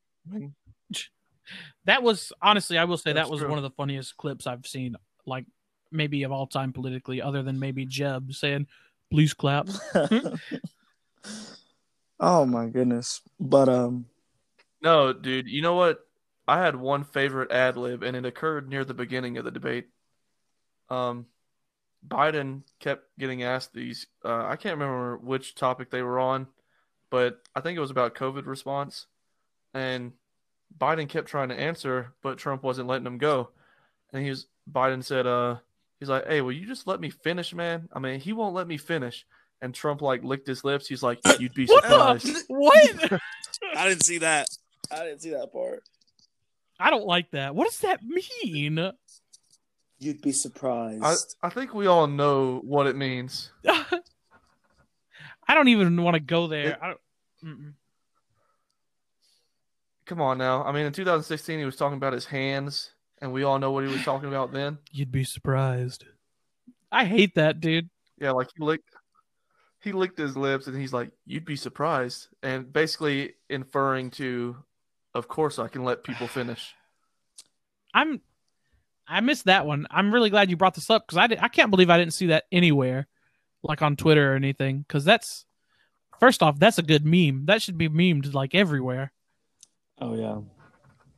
That 1.86 2.04
was 2.04 2.32
honestly, 2.42 2.78
I 2.78 2.84
will 2.86 2.98
say 2.98 3.14
That's 3.14 3.28
that 3.28 3.32
was 3.32 3.40
true. 3.42 3.50
one 3.50 3.58
of 3.58 3.64
the 3.64 3.72
funniest 3.72 4.16
clips 4.18 4.46
I've 4.48 4.66
seen, 4.68 4.96
like 5.26 5.46
maybe 5.92 6.24
of 6.24 6.32
all 6.32 6.48
time 6.48 6.74
politically, 6.74 7.22
other 7.22 7.44
than 7.44 7.60
maybe 7.60 7.86
Jeb 7.86 8.34
saying, 8.34 8.68
"Please 9.10 9.34
clap." 9.34 9.68
oh 12.20 12.46
my 12.46 12.68
goodness 12.68 13.22
but 13.40 13.68
um 13.68 14.06
No, 14.82 15.14
dude. 15.14 15.48
You 15.48 15.62
know 15.62 15.76
what? 15.76 16.06
I 16.48 16.60
had 16.60 16.76
one 16.76 17.04
favorite 17.04 17.52
ad 17.52 17.78
lib, 17.78 18.04
and 18.04 18.16
it 18.16 18.26
occurred 18.26 18.68
near 18.68 18.84
the 18.84 18.94
beginning 18.94 19.38
of 19.38 19.46
the 19.46 19.52
debate. 19.52 19.88
Um, 20.90 21.28
Biden 22.06 22.64
kept 22.80 23.08
getting 23.18 23.44
asked 23.44 23.74
these. 23.74 24.08
Uh, 24.26 24.46
I 24.46 24.56
can't 24.56 24.78
remember 24.78 25.18
which 25.18 25.56
topic 25.56 25.92
they 25.92 26.02
were 26.02 26.20
on, 26.20 26.48
but 27.10 27.42
I 27.56 27.62
think 27.62 27.78
it 27.78 27.82
was 27.82 27.92
about 27.92 28.16
COVID 28.16 28.48
response, 28.48 29.06
and 29.74 30.14
Biden 30.78 31.08
kept 31.08 31.28
trying 31.28 31.50
to 31.50 31.60
answer, 31.60 32.14
but 32.22 32.38
Trump 32.38 32.64
wasn't 32.64 32.88
letting 32.88 33.08
him 33.08 33.18
go. 33.18 33.50
And 34.12 34.24
he 34.24 34.30
was 34.30 34.48
Biden 34.70 35.04
said, 35.04 35.28
"Uh, 35.28 35.58
he's 36.02 36.10
like, 36.10 36.28
hey, 36.28 36.42
will 36.42 36.52
you 36.52 36.68
just 36.68 36.88
let 36.88 37.00
me 37.00 37.10
finish, 37.10 37.54
man? 37.54 37.88
I 37.94 38.00
mean, 38.00 38.20
he 38.20 38.34
won't 38.34 38.54
let 38.54 38.68
me 38.68 38.76
finish." 38.76 39.26
And 39.62 39.74
Trump 39.74 40.02
like 40.02 40.24
licked 40.24 40.48
his 40.48 40.66
lips. 40.66 40.88
He's 40.88 41.04
like, 41.04 41.20
"You'd 41.40 41.54
be 41.54 41.68
surprised." 41.68 42.26
the? 42.26 42.44
What? 42.50 43.22
I 43.78 43.88
didn't 43.88 44.04
see 44.04 44.18
that. 44.18 44.48
I 44.92 45.06
didn't 45.06 45.22
see 45.22 45.30
that 45.30 45.54
part. 45.54 45.84
I 46.80 46.90
don't 46.90 47.06
like 47.06 47.32
that. 47.32 47.56
What 47.56 47.68
does 47.70 47.80
that 47.80 48.02
mean? 48.04 48.92
You'd 50.00 50.22
be 50.22 50.32
surprised. 50.32 51.04
I, 51.04 51.48
I 51.48 51.50
think 51.50 51.76
we 51.76 51.86
all 51.86 52.08
know 52.08 52.60
what 52.64 52.88
it 52.88 52.96
means. 52.96 53.52
I 55.48 55.54
don't 55.54 55.68
even 55.68 56.02
want 56.02 56.16
to 56.16 56.20
go 56.20 56.48
there. 56.48 56.78
I 56.82 56.88
don't, 56.88 57.00
mm-mm. 57.46 57.74
Come 60.08 60.22
on 60.22 60.40
now. 60.40 60.64
I 60.64 60.72
mean, 60.72 60.88
in 60.88 60.94
2016, 60.94 61.60
he 61.60 61.66
was 61.66 61.76
talking 61.76 61.98
about 61.98 62.14
his 62.14 62.26
hands, 62.26 62.92
and 63.22 63.32
we 63.32 63.44
all 63.44 63.60
know 63.60 63.72
what 63.72 63.86
he 63.86 63.92
was 63.92 64.04
talking 64.04 64.28
about 64.28 64.52
then. 64.52 64.80
You'd 64.92 65.12
be 65.12 65.24
surprised. 65.24 66.06
I 66.92 67.06
hate 67.06 67.36
that, 67.36 67.62
dude. 67.62 67.90
Yeah, 68.20 68.32
like 68.32 68.50
he 68.56 68.64
licked, 68.64 68.90
he 69.82 69.92
licked 69.92 70.18
his 70.18 70.36
lips, 70.36 70.68
and 70.68 70.78
he's 70.78 70.94
like, 70.94 71.12
"You'd 71.26 71.46
be 71.46 71.56
surprised," 71.56 72.28
and 72.44 72.72
basically 72.72 73.34
inferring 73.50 74.12
to, 74.12 74.58
"Of 75.14 75.28
course, 75.28 75.58
I 75.60 75.68
can 75.68 75.84
let 75.84 76.04
people 76.04 76.28
finish." 76.28 76.74
I'm 77.94 78.22
I 79.08 79.20
missed 79.20 79.46
that 79.46 79.66
one. 79.66 79.88
I'm 79.92 80.14
really 80.14 80.30
glad 80.30 80.50
you 80.50 80.58
brought 80.58 80.76
this 80.76 80.90
up 80.90 81.06
because 81.06 81.18
I, 81.18 81.28
di- 81.28 81.40
I 81.40 81.50
can't 81.50 81.72
believe 81.72 81.90
I 81.90 81.98
didn't 81.98 82.14
see 82.14 82.28
that 82.28 82.46
anywhere, 82.52 83.08
like 83.64 83.82
on 83.82 83.96
Twitter 83.96 84.34
or 84.34 84.36
anything. 84.36 84.86
Because 84.88 85.04
that's 85.04 85.46
first 86.20 86.42
off, 86.42 86.60
that's 86.60 86.78
a 86.78 86.84
good 86.84 87.06
meme. 87.06 87.46
That 87.46 87.62
should 87.62 87.78
be 87.78 87.90
memed 87.90 88.34
like 88.34 88.56
everywhere. 88.56 89.12
oh 90.00 90.16
yeah. 90.16 90.40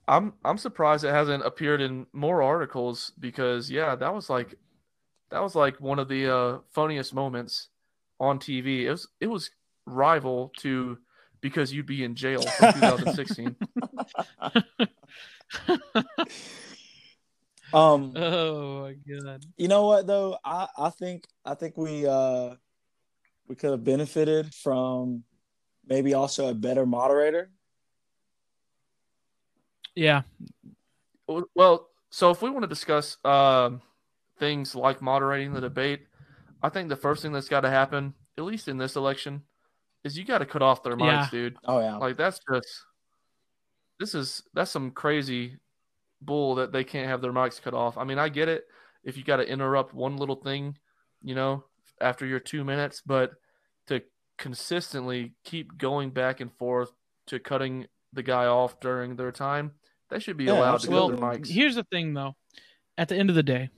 I'm 0.07 0.33
I'm 0.43 0.57
surprised 0.57 1.03
it 1.03 1.11
hasn't 1.11 1.45
appeared 1.45 1.81
in 1.81 2.05
more 2.13 2.41
articles 2.41 3.11
because 3.19 3.71
yeah, 3.71 3.95
that 3.95 4.13
was 4.13 4.29
like, 4.29 4.55
that 5.31 5.41
was 5.41 5.55
like 5.55 5.79
one 5.79 5.99
of 5.99 6.07
the 6.09 6.33
uh, 6.33 6.59
funniest 6.73 7.13
moments 7.13 7.69
on 8.19 8.39
TV. 8.39 8.85
It 8.85 8.91
was 8.91 9.07
it 9.21 9.27
was 9.27 9.49
rival 9.85 10.51
to 10.57 10.97
because 11.41 11.73
you'd 11.73 11.85
be 11.85 12.03
in 12.03 12.15
jail 12.15 12.41
from 12.41 12.73
2016. 12.73 13.55
Um, 17.73 18.13
Oh 18.15 18.81
my 18.83 18.93
god. 18.93 19.43
you 19.57 19.67
know 19.67 19.87
what 19.87 20.05
though? 20.05 20.37
I 20.45 20.67
I 20.77 20.89
think 20.91 21.25
I 21.43 21.55
think 21.55 21.75
we 21.75 22.05
uh 22.05 22.53
we 23.47 23.55
could 23.55 23.71
have 23.71 23.83
benefited 23.83 24.53
from 24.53 25.23
maybe 25.87 26.13
also 26.13 26.49
a 26.49 26.53
better 26.53 26.85
moderator. 26.85 27.49
Yeah. 29.95 30.23
Well, 31.27 31.89
so 32.09 32.31
if 32.31 32.41
we 32.41 32.49
want 32.49 32.63
to 32.63 32.67
discuss 32.67 33.17
um, 33.25 33.81
things 34.39 34.75
like 34.75 35.01
moderating 35.01 35.53
the 35.53 35.61
debate, 35.61 36.07
I 36.61 36.69
think 36.69 36.89
the 36.89 36.95
first 36.95 37.21
thing 37.21 37.31
that's 37.31 37.49
got 37.49 37.61
to 37.61 37.69
happen, 37.69 38.13
at 38.37 38.43
least 38.43 38.67
in 38.67 38.77
this 38.77 38.95
election, 38.95 39.43
is 40.03 40.17
you 40.17 40.25
got 40.25 40.39
to 40.39 40.45
cut 40.45 40.61
off 40.61 40.83
their 40.83 40.95
mics, 40.97 41.23
Yeah. 41.23 41.27
dude. 41.31 41.57
Oh 41.65 41.79
yeah. 41.79 41.97
Like 41.97 42.17
that's 42.17 42.39
just 42.51 42.67
this 43.99 44.15
is 44.15 44.43
that's 44.53 44.71
some 44.71 44.91
crazy 44.91 45.57
bull 46.21 46.55
that 46.55 46.71
they 46.71 46.83
can't 46.83 47.07
have 47.07 47.21
their 47.21 47.33
mics 47.33 47.61
cut 47.61 47.73
off. 47.73 47.97
I 47.97 48.03
mean, 48.03 48.19
I 48.19 48.29
get 48.29 48.49
it 48.49 48.65
if 49.03 49.17
you 49.17 49.23
got 49.23 49.37
to 49.37 49.47
interrupt 49.47 49.93
one 49.93 50.17
little 50.17 50.35
thing, 50.35 50.77
you 51.21 51.35
know, 51.35 51.63
after 52.01 52.25
your 52.25 52.39
2 52.39 52.63
minutes, 52.63 53.01
but 53.05 53.33
to 53.87 54.01
consistently 54.37 55.33
keep 55.43 55.77
going 55.77 56.09
back 56.09 56.39
and 56.39 56.51
forth 56.53 56.91
to 57.27 57.39
cutting 57.39 57.87
the 58.13 58.23
guy 58.23 58.45
off 58.45 58.79
during 58.79 59.15
their 59.15 59.31
time, 59.31 59.71
they 60.13 60.19
should 60.19 60.37
be 60.37 60.45
Yeah, 60.45 60.53
allowed 60.53 60.79
to 60.81 60.87
cut 60.87 60.93
Well, 60.93 61.07
their 61.09 61.17
mics. 61.17 61.47
here's 61.49 61.75
the 61.75 61.83
thing 61.85 62.13
though. 62.13 62.35
At 62.97 63.09
the 63.09 63.15
end 63.17 63.29
of 63.29 63.35
the 63.35 63.43
day, 63.43 63.69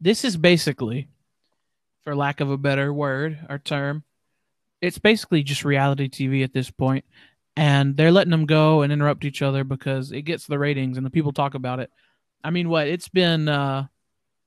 this 0.00 0.24
is 0.24 0.36
basically, 0.36 1.08
for 2.04 2.16
lack 2.16 2.40
of 2.40 2.50
a 2.50 2.56
better 2.56 2.92
word 2.92 3.38
or 3.48 3.58
term, 3.58 4.04
it's 4.80 4.98
basically 4.98 5.42
just 5.42 5.64
reality 5.64 6.08
TV 6.08 6.42
at 6.44 6.52
this 6.54 6.70
point, 6.70 7.04
and 7.56 7.96
they're 7.96 8.12
letting 8.12 8.30
them 8.30 8.46
go 8.46 8.82
and 8.82 8.92
interrupt 8.92 9.24
each 9.24 9.42
other 9.42 9.64
because 9.64 10.12
it 10.12 10.22
gets 10.22 10.46
the 10.46 10.58
ratings 10.58 10.96
and 10.96 11.04
the 11.04 11.10
people 11.10 11.32
talk 11.32 11.54
about 11.54 11.78
it. 11.80 11.90
I 12.42 12.50
mean, 12.50 12.68
what 12.70 12.86
it's 12.88 13.08
been, 13.08 13.48
uh, 13.48 13.86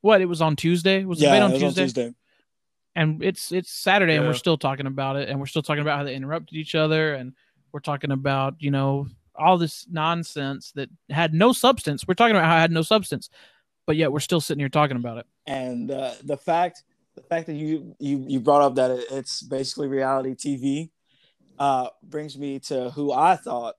what 0.02 0.22
it 0.22 0.26
was 0.26 0.42
on 0.42 0.56
Tuesday 0.56 1.04
was 1.04 1.20
the 1.20 1.26
yeah, 1.26 1.32
debate 1.32 1.44
on 1.44 1.52
it 1.52 1.54
was 1.56 1.62
Tuesday, 1.76 1.82
on 1.82 1.88
Tuesday. 1.88 2.14
and 2.96 3.24
it's 3.24 3.52
it's 3.52 3.72
Saturday 3.72 4.16
and 4.16 4.26
we're 4.26 4.34
still 4.34 4.58
talking 4.58 4.88
about 4.88 5.18
it, 5.18 5.30
and 5.30 5.40
we're 5.40 5.46
still 5.46 5.62
talking 5.62 5.82
about 5.84 5.98
how 6.00 6.04
they 6.06 6.16
interrupted 6.16 6.56
each 6.58 6.74
other, 6.74 7.14
and 7.14 7.34
we're 7.72 7.82
talking 7.82 8.12
about 8.12 8.56
you 8.60 8.72
know 8.72 9.08
all 9.36 9.58
this 9.58 9.86
nonsense 9.90 10.72
that 10.74 10.90
had 11.10 11.34
no 11.34 11.54
substance. 11.54 12.08
We're 12.08 12.14
talking 12.14 12.36
about 12.36 12.46
how 12.46 12.58
it 12.58 12.62
had 12.62 12.72
no 12.72 12.82
substance, 12.82 13.30
but 13.88 13.96
yet 13.96 14.12
we're 14.12 14.20
still 14.20 14.42
sitting 14.42 14.60
here 14.60 14.70
talking 14.70 14.98
about 14.98 15.18
it. 15.18 15.26
and 15.48 15.92
uh, 15.92 16.14
the 16.24 16.38
fact 16.38 16.84
the 17.16 17.22
fact 17.22 17.48
that 17.48 17.54
you 17.54 17.96
you 18.00 18.24
you 18.28 18.40
brought 18.40 18.62
up 18.62 18.76
that 18.76 18.92
it's 19.12 19.42
basically 19.42 19.88
reality 19.88 20.36
TV 20.36 20.90
uh, 21.60 21.90
brings 22.04 22.38
me 22.38 22.60
to 22.60 22.90
who 22.92 23.12
I 23.12 23.36
thought 23.36 23.76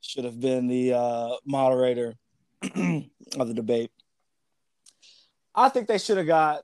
should 0.00 0.24
have 0.24 0.40
been 0.40 0.68
the 0.68 0.92
uh, 0.92 1.30
moderator 1.46 2.14
of 2.62 3.48
the 3.48 3.54
debate. 3.54 3.90
I 5.54 5.68
think 5.68 5.88
they 5.88 5.98
should 5.98 6.18
have 6.18 6.26
got 6.26 6.62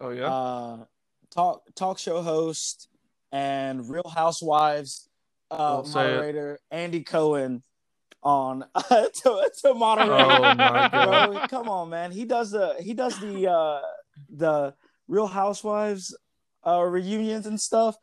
oh 0.00 0.10
yeah. 0.10 0.26
uh, 0.26 0.84
talk 1.30 1.62
talk 1.74 1.98
show 1.98 2.22
host 2.22 2.88
and 3.32 3.88
Real 3.88 4.10
Housewives 4.14 5.05
uh, 5.50 5.76
Don't 5.82 5.86
it. 5.88 5.94
moderator 5.94 6.58
Andy 6.70 7.02
Cohen 7.02 7.62
on 8.22 8.64
to, 8.88 9.50
to 9.62 9.74
moderate. 9.74 10.08
Oh 10.10 10.40
my 10.40 10.54
God. 10.92 11.30
Bro, 11.32 11.46
come 11.48 11.68
on, 11.68 11.90
man. 11.90 12.10
He 12.10 12.24
does 12.24 12.50
the 12.50 12.74
he 12.80 12.94
does 12.94 13.18
the 13.20 13.50
uh, 13.50 13.80
the 14.28 14.74
Real 15.08 15.26
Housewives 15.28 16.16
uh, 16.66 16.80
reunions 16.82 17.46
and 17.46 17.60
stuff. 17.60 17.96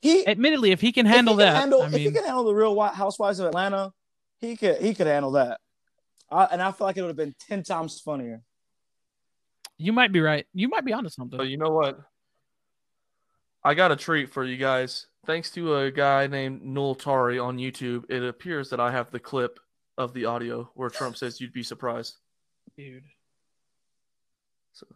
He 0.00 0.26
Admittedly, 0.26 0.70
if 0.70 0.80
he 0.80 0.92
can 0.92 1.06
if 1.06 1.12
handle 1.12 1.34
he 1.36 1.42
can 1.42 1.52
that, 1.54 1.60
handle- 1.60 1.82
I 1.82 1.86
if 1.86 1.92
he 1.94 2.10
can 2.12 2.24
handle 2.24 2.44
the 2.44 2.54
Real 2.54 2.74
White 2.74 2.94
Housewives 2.94 3.40
of 3.40 3.46
Atlanta, 3.46 3.92
he 4.38 4.56
could 4.56 4.80
he 4.80 4.94
could 4.94 5.06
handle 5.08 5.32
that. 5.32 5.58
I, 6.30 6.44
and 6.44 6.60
I 6.62 6.70
feel 6.72 6.86
like 6.86 6.96
it 6.96 7.00
would 7.02 7.08
have 7.08 7.16
been 7.16 7.34
ten 7.40 7.62
times 7.64 8.00
funnier. 8.00 8.42
you 9.78 9.92
might 9.92 10.12
be 10.12 10.20
right. 10.20 10.46
You 10.54 10.68
might 10.68 10.84
be 10.84 10.92
onto 10.92 11.08
something. 11.08 11.36
But 11.38 11.48
you 11.48 11.56
know 11.56 11.70
what? 11.70 11.98
I 13.64 13.74
got 13.74 13.90
a 13.90 13.96
treat 13.96 14.30
for 14.30 14.44
you 14.44 14.56
guys. 14.56 15.06
Thanks 15.26 15.50
to 15.52 15.76
a 15.76 15.90
guy 15.90 16.28
named 16.28 16.62
Noel 16.64 16.94
Tari 16.94 17.38
on 17.38 17.58
YouTube, 17.58 18.04
it 18.08 18.22
appears 18.22 18.70
that 18.70 18.78
I 18.78 18.92
have 18.92 19.10
the 19.10 19.18
clip 19.18 19.58
of 19.98 20.14
the 20.14 20.24
audio 20.26 20.70
where 20.74 20.88
Trump 20.88 21.16
says 21.16 21.40
you'd 21.40 21.52
be 21.52 21.64
surprised. 21.64 22.14
Dude. 22.76 23.02
So 24.72 24.86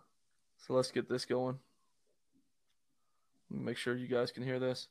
so 0.58 0.74
let's 0.74 0.92
get 0.92 1.08
this 1.08 1.24
going. 1.24 1.58
Make 3.50 3.76
sure 3.76 3.96
you 3.96 4.06
guys 4.06 4.30
can 4.30 4.44
hear 4.44 4.60
this. 4.60 4.86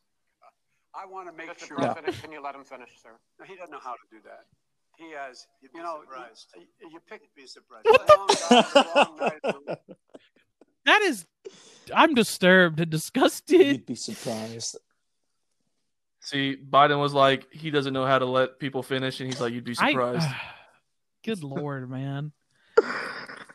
I 0.94 1.06
want 1.06 1.30
to 1.30 1.34
make 1.34 1.56
Mr. 1.56 1.68
sure. 1.68 1.78
President, 1.78 2.22
can 2.22 2.32
you 2.34 2.44
let 2.44 2.56
him 2.56 2.66
finish, 2.66 2.90
sir? 3.02 3.12
No, 3.40 3.46
he 3.46 3.56
doesn't 3.56 3.72
know 3.72 3.80
how 3.82 3.94
to 3.94 4.00
do 4.12 4.18
that. 4.26 4.46
He 4.98 5.14
has, 5.14 5.48
You'd 5.62 5.72
you 5.74 5.82
know, 5.82 6.02
surprised. 6.02 6.48
you, 6.58 6.90
you 6.92 7.00
pick. 7.08 7.22
You'd 7.22 7.42
be 7.42 7.48
surprised. 7.48 7.86
Long 8.96 9.18
night. 9.18 9.78
That 10.86 11.02
is, 11.04 11.26
I'm 11.96 12.16
disturbed 12.16 12.80
and 12.82 12.90
disgusted. 12.90 13.60
You'd 13.62 13.86
be 13.86 13.96
surprised. 13.96 14.78
See, 16.30 16.56
Biden 16.58 17.00
was 17.00 17.12
like, 17.12 17.52
he 17.52 17.72
doesn't 17.72 17.92
know 17.92 18.06
how 18.06 18.20
to 18.20 18.26
let 18.26 18.60
people 18.60 18.84
finish, 18.84 19.20
and 19.20 19.28
he's 19.28 19.42
like, 19.42 19.52
you'd 19.52 19.64
be 19.64 19.76
I- 19.80 19.90
surprised. 19.90 20.28
good 21.26 21.44
lord, 21.44 21.90
man. 21.90 22.32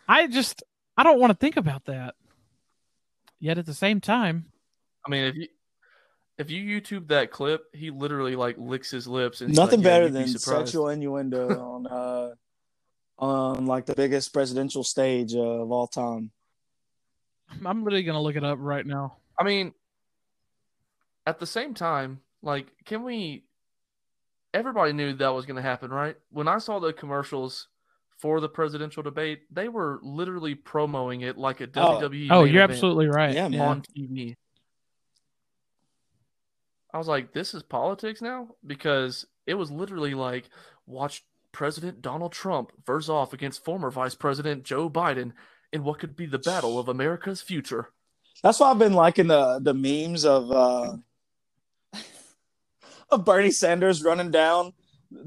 I 0.08 0.26
just, 0.26 0.64
I 0.96 1.04
don't 1.04 1.20
want 1.20 1.30
to 1.30 1.36
think 1.38 1.56
about 1.56 1.84
that. 1.84 2.16
Yet 3.38 3.58
at 3.58 3.66
the 3.66 3.74
same 3.74 4.00
time, 4.00 4.46
I 5.06 5.10
mean, 5.10 5.24
if 5.24 5.36
you 5.36 5.48
if 6.36 6.50
you 6.50 6.80
YouTube 6.80 7.08
that 7.08 7.30
clip, 7.30 7.62
he 7.72 7.90
literally 7.90 8.34
like 8.36 8.56
licks 8.58 8.90
his 8.90 9.06
lips 9.06 9.40
and 9.40 9.54
Nothing 9.54 9.80
like, 9.80 9.84
better 9.84 10.04
you'd 10.06 10.14
be 10.14 10.18
than 10.20 10.28
surprised. 10.28 10.66
sexual 10.68 10.88
innuendo 10.88 11.48
on 11.60 11.86
uh 11.86 12.34
on 13.18 13.66
like 13.66 13.86
the 13.86 13.94
biggest 13.94 14.32
presidential 14.32 14.82
stage 14.82 15.34
uh, 15.34 15.40
of 15.40 15.70
all 15.70 15.86
time. 15.86 16.30
I'm 17.64 17.84
literally 17.84 18.02
gonna 18.02 18.22
look 18.22 18.36
it 18.36 18.44
up 18.44 18.58
right 18.60 18.84
now. 18.84 19.16
I 19.38 19.44
mean, 19.44 19.74
at 21.26 21.38
the 21.38 21.46
same 21.46 21.74
time, 21.74 22.20
like, 22.44 22.66
can 22.84 23.02
we? 23.02 23.44
Everybody 24.52 24.92
knew 24.92 25.14
that 25.14 25.34
was 25.34 25.46
going 25.46 25.56
to 25.56 25.62
happen, 25.62 25.90
right? 25.90 26.16
When 26.30 26.46
I 26.46 26.58
saw 26.58 26.78
the 26.78 26.92
commercials 26.92 27.66
for 28.20 28.38
the 28.40 28.48
presidential 28.48 29.02
debate, 29.02 29.42
they 29.50 29.68
were 29.68 29.98
literally 30.02 30.54
promoting 30.54 31.22
it 31.22 31.36
like 31.36 31.60
a 31.60 31.64
Oh. 31.74 31.98
WWE. 32.00 32.28
Oh, 32.30 32.44
main 32.44 32.54
you're 32.54 32.62
event 32.62 32.72
absolutely 32.72 33.08
right. 33.08 33.34
Yeah, 33.34 33.48
man. 33.48 33.60
on 33.60 33.82
TV. 33.82 34.36
I 36.92 36.98
was 36.98 37.08
like, 37.08 37.32
this 37.32 37.54
is 37.54 37.64
politics 37.64 38.22
now 38.22 38.50
because 38.64 39.26
it 39.46 39.54
was 39.54 39.70
literally 39.72 40.14
like, 40.14 40.48
watch 40.86 41.24
President 41.50 42.00
Donald 42.02 42.32
Trump 42.32 42.70
verse 42.86 43.08
off 43.08 43.32
against 43.32 43.64
former 43.64 43.90
Vice 43.90 44.14
President 44.14 44.62
Joe 44.62 44.88
Biden 44.88 45.32
in 45.72 45.82
what 45.82 45.98
could 45.98 46.14
be 46.14 46.26
the 46.26 46.38
battle 46.38 46.78
of 46.78 46.88
America's 46.88 47.42
future. 47.42 47.88
That's 48.42 48.60
why 48.60 48.70
I've 48.70 48.78
been 48.78 48.92
liking 48.94 49.26
the 49.26 49.58
the 49.60 49.74
memes 49.74 50.24
of 50.24 50.50
uh 50.50 50.96
of 53.10 53.24
Bernie 53.24 53.50
Sanders 53.50 54.02
running 54.02 54.30
down 54.30 54.72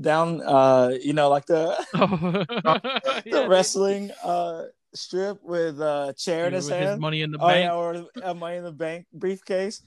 down 0.01 0.41
uh 0.41 0.91
you 1.01 1.13
know 1.13 1.29
like 1.29 1.45
the 1.45 1.75
the 1.93 3.23
Yeah, 3.25 3.47
wrestling 3.47 4.11
uh 4.23 4.63
strip 4.93 5.41
with 5.43 5.79
uh 5.79 6.13
chair 6.13 6.47
in 6.47 6.53
his 6.53 6.65
with 6.69 6.77
his 6.79 6.87
hand. 6.89 7.01
money 7.01 7.21
in 7.21 7.31
the 7.31 7.37
Oh 7.39 7.47
bank. 7.47 7.63
yeah, 7.65 7.73
or 7.75 8.05
a 8.23 8.33
money 8.33 8.57
in 8.57 8.63
the 8.63 8.71
bank 8.71 9.05
briefcase. 9.13 9.81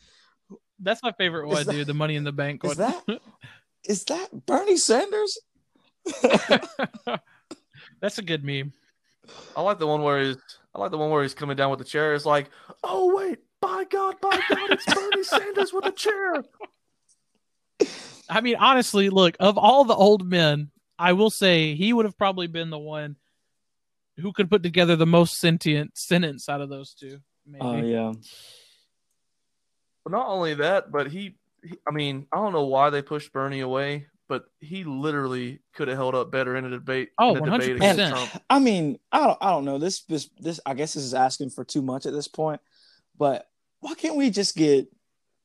That's 0.78 1.02
my 1.02 1.12
favorite 1.12 1.48
Is 1.48 1.54
one, 1.54 1.66
that- 1.66 1.72
dude. 1.72 1.86
The 1.86 1.94
money 1.94 2.16
in 2.16 2.24
the 2.24 2.32
bank 2.32 2.64
Is 2.64 2.78
one. 2.78 2.90
that 3.08 3.20
is 3.84 4.04
that 4.04 4.46
Bernie 4.46 4.76
Sanders? 4.78 5.38
That's 8.00 8.18
a 8.18 8.22
good 8.22 8.44
meme. 8.44 8.72
I 9.56 9.60
like 9.62 9.78
the 9.78 9.86
one 9.86 10.02
where 10.02 10.22
he's 10.22 10.36
I 10.74 10.78
like 10.80 10.90
the 10.90 10.98
one 10.98 11.10
where 11.10 11.22
he's 11.22 11.34
coming 11.34 11.56
down 11.56 11.70
with 11.70 11.78
the 11.78 11.84
chair. 11.84 12.14
It's 12.14 12.24
like, 12.26 12.48
oh 12.82 13.14
wait, 13.14 13.38
by 13.60 13.84
God, 13.84 14.16
by 14.20 14.40
God, 14.48 14.70
it's 14.70 14.86
Bernie 14.94 15.22
Sanders 15.24 15.72
with 15.72 15.84
a 15.86 15.92
chair. 15.92 16.42
I 18.28 18.40
mean, 18.40 18.56
honestly, 18.56 19.10
look, 19.10 19.36
of 19.40 19.58
all 19.58 19.84
the 19.84 19.94
old 19.94 20.24
men, 20.24 20.70
I 20.98 21.14
will 21.14 21.30
say 21.30 21.74
he 21.74 21.92
would 21.92 22.04
have 22.04 22.16
probably 22.16 22.46
been 22.46 22.70
the 22.70 22.78
one 22.78 23.16
who 24.18 24.32
could 24.32 24.50
put 24.50 24.62
together 24.62 24.96
the 24.96 25.06
most 25.06 25.38
sentient 25.38 25.96
sentence 25.96 26.48
out 26.48 26.60
of 26.60 26.68
those 26.68 26.94
two. 26.94 27.20
Oh, 27.60 27.72
maybe. 27.72 27.88
Oh 27.88 27.88
yeah. 27.88 28.12
But 30.04 30.12
not 30.12 30.28
only 30.28 30.54
that, 30.54 30.90
but 30.90 31.10
he, 31.10 31.36
he 31.62 31.76
I 31.88 31.92
mean, 31.92 32.26
I 32.32 32.36
don't 32.36 32.52
know 32.52 32.66
why 32.66 32.90
they 32.90 33.02
pushed 33.02 33.32
Bernie 33.32 33.60
away, 33.60 34.06
but 34.28 34.44
he 34.60 34.84
literally 34.84 35.60
could 35.74 35.88
have 35.88 35.96
held 35.96 36.14
up 36.14 36.30
better 36.30 36.56
in 36.56 36.64
a 36.64 36.70
debate. 36.70 37.10
Oh, 37.18 37.34
in 37.34 37.48
a 37.48 37.54
oh, 37.54 37.58
debate 37.58 37.76
against 37.76 38.00
100%. 38.00 38.10
Trump. 38.10 38.42
I 38.48 38.58
mean, 38.58 38.98
I 39.10 39.26
don't, 39.26 39.38
I 39.40 39.50
don't 39.50 39.64
know. 39.64 39.78
This, 39.78 40.02
this, 40.02 40.30
this. 40.38 40.60
I 40.64 40.74
guess 40.74 40.94
this 40.94 41.02
is 41.02 41.14
asking 41.14 41.50
for 41.50 41.64
too 41.64 41.82
much 41.82 42.06
at 42.06 42.12
this 42.12 42.28
point. 42.28 42.60
But 43.18 43.48
why 43.80 43.94
can't 43.94 44.16
we 44.16 44.30
just 44.30 44.54
get 44.54 44.88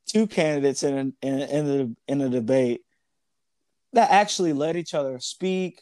two 0.06 0.28
candidates 0.28 0.84
in 0.84 1.14
a, 1.22 1.26
in 1.28 1.42
a, 1.42 1.46
in 1.46 1.82
a, 2.08 2.12
in 2.12 2.22
a 2.22 2.30
debate 2.30 2.82
that 3.94 4.12
actually 4.12 4.54
let 4.54 4.76
each 4.76 4.94
other 4.94 5.20
speak, 5.20 5.82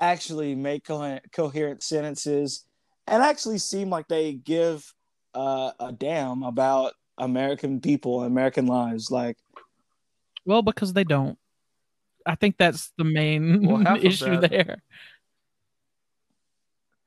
actually 0.00 0.54
make 0.54 0.84
coherent, 0.84 1.30
coherent 1.32 1.82
sentences, 1.82 2.64
and 3.06 3.22
actually 3.22 3.58
seem 3.58 3.90
like 3.90 4.08
they 4.08 4.32
give 4.32 4.92
uh, 5.34 5.72
a 5.78 5.92
damn 5.92 6.42
about 6.42 6.94
American 7.18 7.80
people, 7.80 8.22
American 8.22 8.66
lives? 8.66 9.10
Like, 9.10 9.36
Well, 10.44 10.62
because 10.62 10.92
they 10.92 11.04
don't. 11.04 11.38
I 12.26 12.34
think 12.34 12.56
that's 12.56 12.92
the 12.96 13.04
main 13.04 13.66
Well, 13.66 13.96
issue 14.02 14.40
that- 14.40 14.50
there. 14.50 14.82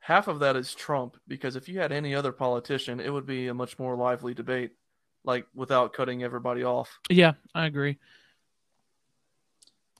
Half 0.00 0.28
of 0.28 0.38
that 0.38 0.56
is 0.56 0.74
Trump, 0.74 1.18
because 1.26 1.54
if 1.54 1.68
you 1.68 1.80
had 1.80 1.92
any 1.92 2.14
other 2.14 2.32
politician, 2.32 2.98
it 2.98 3.12
would 3.12 3.26
be 3.26 3.48
a 3.48 3.54
much 3.54 3.78
more 3.78 3.94
lively 3.94 4.32
debate, 4.32 4.70
like 5.24 5.46
without 5.54 5.92
cutting 5.92 6.22
everybody 6.22 6.64
off. 6.64 6.98
Yeah, 7.10 7.32
I 7.54 7.66
agree. 7.66 7.98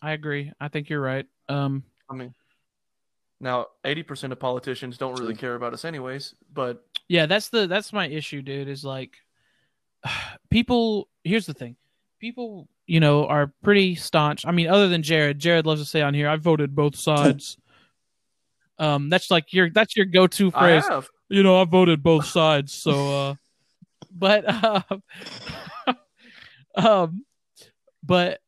I 0.00 0.12
agree. 0.12 0.52
I 0.60 0.68
think 0.68 0.88
you're 0.88 1.00
right. 1.00 1.26
Um, 1.48 1.82
I 2.08 2.14
mean, 2.14 2.34
now 3.40 3.66
eighty 3.84 4.02
percent 4.02 4.32
of 4.32 4.38
politicians 4.38 4.96
don't 4.98 5.18
really 5.18 5.34
care 5.34 5.54
about 5.54 5.74
us 5.74 5.84
anyways, 5.84 6.34
but 6.52 6.84
yeah, 7.08 7.26
that's 7.26 7.48
the 7.48 7.66
that's 7.66 7.92
my 7.92 8.08
issue, 8.08 8.42
dude. 8.42 8.68
Is 8.68 8.84
like 8.84 9.16
people. 10.50 11.08
Here's 11.24 11.46
the 11.46 11.54
thing, 11.54 11.76
people, 12.20 12.68
you 12.86 13.00
know, 13.00 13.26
are 13.26 13.52
pretty 13.62 13.96
staunch. 13.96 14.46
I 14.46 14.52
mean, 14.52 14.68
other 14.68 14.88
than 14.88 15.02
Jared, 15.02 15.38
Jared 15.38 15.66
loves 15.66 15.82
to 15.82 15.86
say 15.86 16.00
on 16.00 16.14
here, 16.14 16.28
I 16.28 16.36
voted 16.36 16.74
both 16.74 16.96
sides. 16.96 17.58
um, 18.78 19.10
that's 19.10 19.30
like 19.30 19.52
your 19.52 19.68
that's 19.68 19.96
your 19.96 20.06
go-to 20.06 20.50
I 20.54 20.60
phrase. 20.60 20.88
have. 20.88 21.08
You 21.28 21.42
know, 21.42 21.60
I 21.60 21.64
voted 21.64 22.02
both 22.02 22.24
sides, 22.24 22.72
so. 22.72 23.14
uh 23.30 23.34
But 24.10 24.44
uh, 24.46 24.82
um, 26.74 27.24
but 28.02 28.40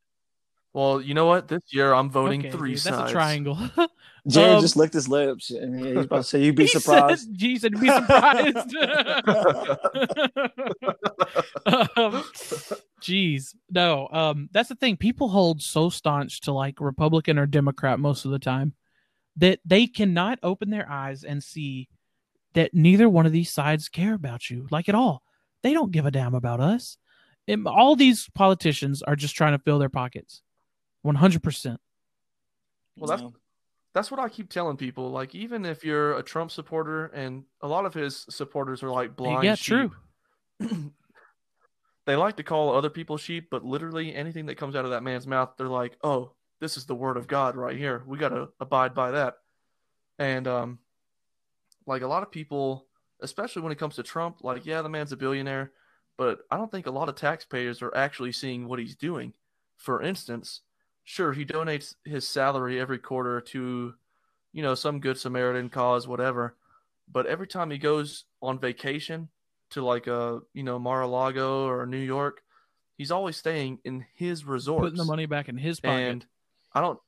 Well, 0.72 1.00
you 1.00 1.14
know 1.14 1.26
what? 1.26 1.48
This 1.48 1.62
year 1.70 1.92
I'm 1.92 2.10
voting 2.10 2.40
okay, 2.40 2.50
three 2.50 2.70
dude, 2.72 2.80
sides. 2.80 2.96
that's 2.96 3.10
a 3.10 3.12
triangle. 3.12 3.58
Jared 4.28 4.56
Um, 4.56 4.60
just 4.60 4.76
licked 4.76 4.92
his 4.92 5.08
lips, 5.08 5.50
and 5.50 5.80
he- 5.80 5.94
he's 5.94 6.04
about 6.04 6.16
to 6.18 6.22
say, 6.24 6.42
"You'd 6.44 6.54
be 6.56 6.62
He 6.66 6.68
said- 6.68 6.82
surprised." 6.82 7.28
He 7.40 7.58
said, 7.58 7.72
"Be 7.80 7.88
surprised." 7.88 8.76
um, 11.66 12.22
Jeez, 13.02 13.54
no. 13.70 14.08
Um, 14.12 14.48
that's 14.52 14.68
the 14.68 14.74
thing. 14.74 14.96
People 14.96 15.28
hold 15.30 15.62
so 15.62 15.88
staunch 15.88 16.42
to 16.42 16.52
like 16.52 16.80
Republican 16.80 17.38
or 17.38 17.46
Democrat 17.46 17.98
most 17.98 18.24
of 18.24 18.30
the 18.30 18.38
time 18.38 18.74
that 19.36 19.60
they 19.64 19.86
cannot 19.86 20.38
open 20.42 20.68
their 20.70 20.88
eyes 20.90 21.24
and 21.24 21.42
see 21.42 21.88
that 22.52 22.74
neither 22.74 23.08
one 23.08 23.26
of 23.26 23.32
these 23.32 23.50
sides 23.50 23.88
care 23.88 24.12
about 24.14 24.50
you, 24.50 24.66
like 24.70 24.88
at 24.88 24.94
all. 24.94 25.22
They 25.62 25.72
don't 25.72 25.92
give 25.92 26.06
a 26.06 26.10
damn 26.10 26.34
about 26.34 26.60
us. 26.60 26.96
And 27.48 27.66
all 27.66 27.96
these 27.96 28.28
politicians 28.34 29.02
are 29.02 29.16
just 29.16 29.34
trying 29.34 29.52
to 29.52 29.58
fill 29.58 29.78
their 29.78 29.88
pockets, 29.88 30.42
one 31.02 31.16
hundred 31.16 31.42
percent. 31.42 31.80
Well, 32.96 33.08
that's 33.08 33.22
that's 33.92 34.10
what 34.10 34.20
I 34.20 34.28
keep 34.28 34.50
telling 34.50 34.76
people. 34.76 35.10
Like, 35.10 35.34
even 35.34 35.64
if 35.64 35.84
you're 35.84 36.16
a 36.16 36.22
Trump 36.22 36.50
supporter, 36.50 37.06
and 37.06 37.44
a 37.60 37.66
lot 37.68 37.86
of 37.86 37.94
his 37.94 38.26
supporters 38.30 38.82
are 38.82 38.90
like 38.90 39.16
blind 39.16 39.44
Yeah, 39.44 39.54
sheep. 39.56 39.90
true. 40.60 40.68
they 42.06 42.16
like 42.16 42.36
to 42.36 42.42
call 42.42 42.74
other 42.74 42.90
people 42.90 43.16
sheep, 43.16 43.48
but 43.50 43.64
literally 43.64 44.14
anything 44.14 44.46
that 44.46 44.56
comes 44.56 44.76
out 44.76 44.84
of 44.84 44.92
that 44.92 45.02
man's 45.02 45.26
mouth, 45.26 45.50
they're 45.56 45.68
like, 45.68 45.96
"Oh, 46.04 46.32
this 46.60 46.76
is 46.76 46.84
the 46.84 46.94
word 46.94 47.16
of 47.16 47.26
God 47.26 47.56
right 47.56 47.76
here. 47.76 48.04
We 48.06 48.18
got 48.18 48.28
to 48.28 48.50
abide 48.60 48.94
by 48.94 49.12
that." 49.12 49.38
And 50.18 50.46
um, 50.46 50.78
like 51.86 52.02
a 52.02 52.06
lot 52.06 52.22
of 52.22 52.30
people, 52.30 52.86
especially 53.22 53.62
when 53.62 53.72
it 53.72 53.78
comes 53.78 53.96
to 53.96 54.02
Trump, 54.02 54.42
like, 54.42 54.66
yeah, 54.66 54.82
the 54.82 54.88
man's 54.88 55.12
a 55.12 55.16
billionaire, 55.16 55.72
but 56.16 56.40
I 56.50 56.56
don't 56.56 56.70
think 56.70 56.86
a 56.86 56.90
lot 56.90 57.08
of 57.08 57.14
taxpayers 57.14 57.82
are 57.82 57.94
actually 57.96 58.32
seeing 58.32 58.68
what 58.68 58.78
he's 58.78 58.96
doing. 58.96 59.32
For 59.76 60.02
instance, 60.02 60.60
sure, 61.04 61.32
he 61.32 61.44
donates 61.44 61.94
his 62.04 62.26
salary 62.26 62.80
every 62.80 62.98
quarter 62.98 63.40
to, 63.40 63.94
you 64.52 64.62
know, 64.62 64.74
some 64.74 65.00
good 65.00 65.18
Samaritan 65.18 65.70
cause, 65.70 66.06
whatever. 66.06 66.56
But 67.10 67.26
every 67.26 67.46
time 67.46 67.70
he 67.70 67.78
goes 67.78 68.24
on 68.42 68.58
vacation, 68.58 69.28
to 69.70 69.82
like 69.82 70.06
a 70.06 70.40
you 70.52 70.62
know 70.62 70.78
Mar-a-Lago 70.78 71.66
or 71.66 71.86
New 71.86 71.98
York, 71.98 72.42
he's 72.98 73.10
always 73.10 73.36
staying 73.36 73.78
in 73.84 74.04
his 74.14 74.44
resort, 74.44 74.82
Putting 74.82 74.98
the 74.98 75.04
money 75.04 75.26
back 75.26 75.48
in 75.48 75.56
his 75.56 75.80
pocket. 75.80 76.10
And 76.10 76.26
I 76.72 76.80
don't, 76.80 76.98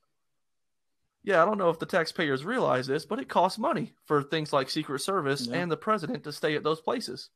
yeah, 1.23 1.41
I 1.41 1.45
don't 1.45 1.57
know 1.57 1.69
if 1.69 1.79
the 1.79 1.85
taxpayers 1.85 2.43
realize 2.45 2.87
this, 2.87 3.05
but 3.05 3.19
it 3.19 3.29
costs 3.29 3.57
money 3.57 3.93
for 4.05 4.21
things 4.21 4.51
like 4.53 4.69
Secret 4.69 4.99
Service 4.99 5.47
Yeah. 5.47 5.57
and 5.57 5.71
the 5.71 5.77
president 5.77 6.23
to 6.25 6.31
stay 6.31 6.55
at 6.55 6.63
those 6.63 6.81
places. 6.81 7.29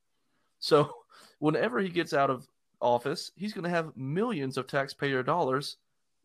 So 0.59 0.93
whenever 1.39 1.79
he 1.79 1.89
gets 1.89 2.13
out 2.13 2.29
of 2.29 2.47
office, 2.81 3.31
he's 3.35 3.53
going 3.53 3.63
to 3.63 3.69
have 3.69 3.95
millions 3.95 4.57
of 4.57 4.67
taxpayer 4.67 5.23
dollars 5.23 5.77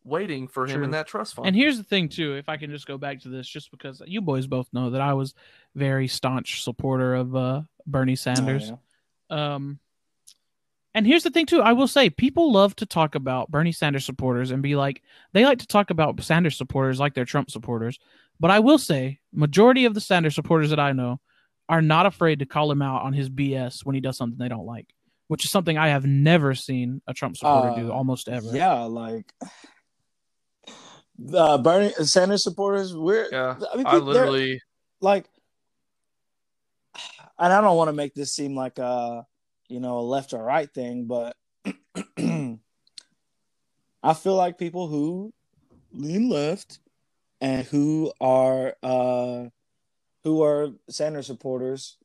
waiting 0.04 0.48
for 0.48 0.64
him 0.66 0.76
True. 0.76 0.84
in 0.84 0.90
that 0.90 1.06
trust 1.06 1.34
fund. 1.34 1.46
And 1.46 1.54
here's 1.54 1.78
the 1.78 1.84
thing, 1.84 2.08
too. 2.08 2.34
If 2.34 2.48
I 2.48 2.56
can 2.56 2.70
just 2.70 2.86
go 2.86 2.98
back 2.98 3.20
to 3.20 3.28
this, 3.28 3.46
just 3.46 3.70
because 3.70 4.02
you 4.04 4.20
boys 4.20 4.48
both 4.48 4.68
know 4.72 4.90
that 4.90 5.00
I 5.00 5.14
was 5.14 5.32
very 5.76 6.08
staunch 6.08 6.64
supporter 6.64 7.14
of 7.14 7.36
uh, 7.36 7.62
Bernie 7.86 8.16
Sanders. 8.16 8.72
Oh, 8.72 8.78
yeah. 9.30 9.54
Um, 9.54 9.78
and 10.94 11.06
here's 11.06 11.22
the 11.22 11.30
thing, 11.30 11.46
too. 11.46 11.62
I 11.62 11.72
will 11.72 11.88
say 11.88 12.10
people 12.10 12.52
love 12.52 12.76
to 12.76 12.86
talk 12.86 13.14
about 13.14 13.50
Bernie 13.50 13.72
Sanders 13.72 14.04
supporters 14.04 14.50
and 14.50 14.62
be 14.62 14.76
like, 14.76 15.02
they 15.32 15.44
like 15.44 15.58
to 15.60 15.66
talk 15.66 15.90
about 15.90 16.20
Sanders 16.22 16.56
supporters 16.56 17.00
like 17.00 17.14
they're 17.14 17.24
Trump 17.24 17.50
supporters. 17.50 17.98
But 18.38 18.50
I 18.50 18.58
will 18.58 18.78
say, 18.78 19.20
majority 19.32 19.84
of 19.84 19.94
the 19.94 20.00
Sanders 20.00 20.34
supporters 20.34 20.70
that 20.70 20.80
I 20.80 20.92
know 20.92 21.20
are 21.68 21.82
not 21.82 22.06
afraid 22.06 22.40
to 22.40 22.46
call 22.46 22.70
him 22.70 22.82
out 22.82 23.02
on 23.02 23.12
his 23.12 23.30
BS 23.30 23.84
when 23.84 23.94
he 23.94 24.00
does 24.00 24.16
something 24.16 24.38
they 24.38 24.48
don't 24.48 24.66
like, 24.66 24.92
which 25.28 25.44
is 25.44 25.50
something 25.50 25.78
I 25.78 25.88
have 25.88 26.04
never 26.04 26.54
seen 26.54 27.00
a 27.06 27.14
Trump 27.14 27.36
supporter 27.36 27.80
do 27.80 27.88
Uh, 27.90 27.94
almost 27.94 28.28
ever. 28.28 28.48
Yeah, 28.52 28.82
like 28.82 29.32
the 31.18 31.58
Bernie 31.58 31.92
Sanders 32.04 32.42
supporters. 32.42 32.94
We're 32.94 33.28
yeah, 33.30 33.56
I 33.72 33.76
mean, 33.76 33.86
I 33.86 33.96
literally, 33.96 34.60
like, 35.00 35.24
and 37.38 37.52
I 37.52 37.60
don't 37.60 37.76
want 37.76 37.88
to 37.88 37.92
make 37.92 38.14
this 38.14 38.34
seem 38.34 38.56
like 38.56 38.78
a 38.78 39.24
you 39.72 39.80
know 39.80 39.98
a 39.98 40.00
left 40.00 40.34
or 40.34 40.42
right 40.42 40.72
thing, 40.72 41.06
but 41.06 41.34
I 42.18 44.14
feel 44.14 44.34
like 44.34 44.58
people 44.58 44.88
who 44.88 45.32
lean 45.92 46.28
left 46.28 46.78
and 47.40 47.66
who 47.66 48.12
are 48.20 48.74
uh 48.82 49.46
who 50.24 50.42
are 50.42 50.68
Sanders 50.90 51.26
supporters, 51.26 51.96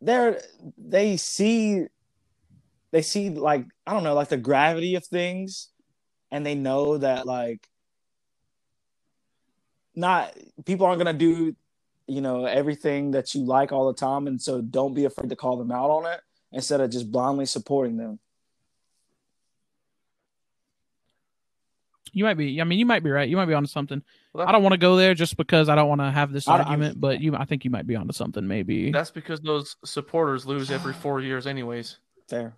they're 0.00 0.40
they 0.76 1.16
see 1.16 1.86
they 2.90 3.02
see 3.02 3.30
like 3.30 3.66
I 3.86 3.92
don't 3.92 4.02
know 4.04 4.14
like 4.14 4.28
the 4.28 4.36
gravity 4.36 4.96
of 4.96 5.06
things, 5.06 5.68
and 6.32 6.44
they 6.44 6.56
know 6.56 6.98
that 6.98 7.26
like 7.26 7.68
not 9.94 10.34
people 10.64 10.86
aren't 10.86 10.98
gonna 10.98 11.12
do 11.12 11.54
you 12.06 12.20
know 12.20 12.44
everything 12.44 13.12
that 13.12 13.34
you 13.34 13.42
like 13.44 13.72
all 13.72 13.86
the 13.86 13.98
time 13.98 14.26
and 14.26 14.40
so 14.40 14.60
don't 14.60 14.94
be 14.94 15.04
afraid 15.06 15.30
to 15.30 15.36
call 15.36 15.56
them 15.56 15.72
out 15.72 15.90
on 15.90 16.06
it 16.06 16.20
instead 16.52 16.80
of 16.80 16.90
just 16.90 17.10
blindly 17.10 17.46
supporting 17.46 17.96
them 17.96 18.18
You 22.16 22.22
might 22.22 22.34
be. 22.34 22.60
I 22.60 22.64
mean, 22.64 22.78
you 22.78 22.86
might 22.86 23.02
be 23.02 23.10
right. 23.10 23.28
You 23.28 23.36
might 23.36 23.46
be 23.46 23.54
onto 23.54 23.66
something. 23.66 24.00
Well, 24.32 24.46
I 24.46 24.52
don't 24.52 24.62
want 24.62 24.72
to 24.74 24.78
go 24.78 24.94
there 24.94 25.14
just 25.14 25.36
because 25.36 25.68
I 25.68 25.74
don't 25.74 25.88
want 25.88 26.00
to 26.00 26.12
have 26.12 26.32
this 26.32 26.46
I 26.46 26.58
don't- 26.58 26.66
argument. 26.68 27.00
but 27.00 27.20
you, 27.20 27.34
I 27.34 27.44
think 27.44 27.64
you 27.64 27.72
might 27.72 27.88
be 27.88 27.96
onto 27.96 28.12
something. 28.12 28.46
Maybe. 28.46 28.92
that's 28.92 29.10
because 29.10 29.40
those 29.40 29.74
supporters 29.84 30.46
lose 30.46 30.70
every 30.70 30.92
four 30.92 31.20
years, 31.20 31.44
anyways. 31.46 31.98
fair 32.28 32.54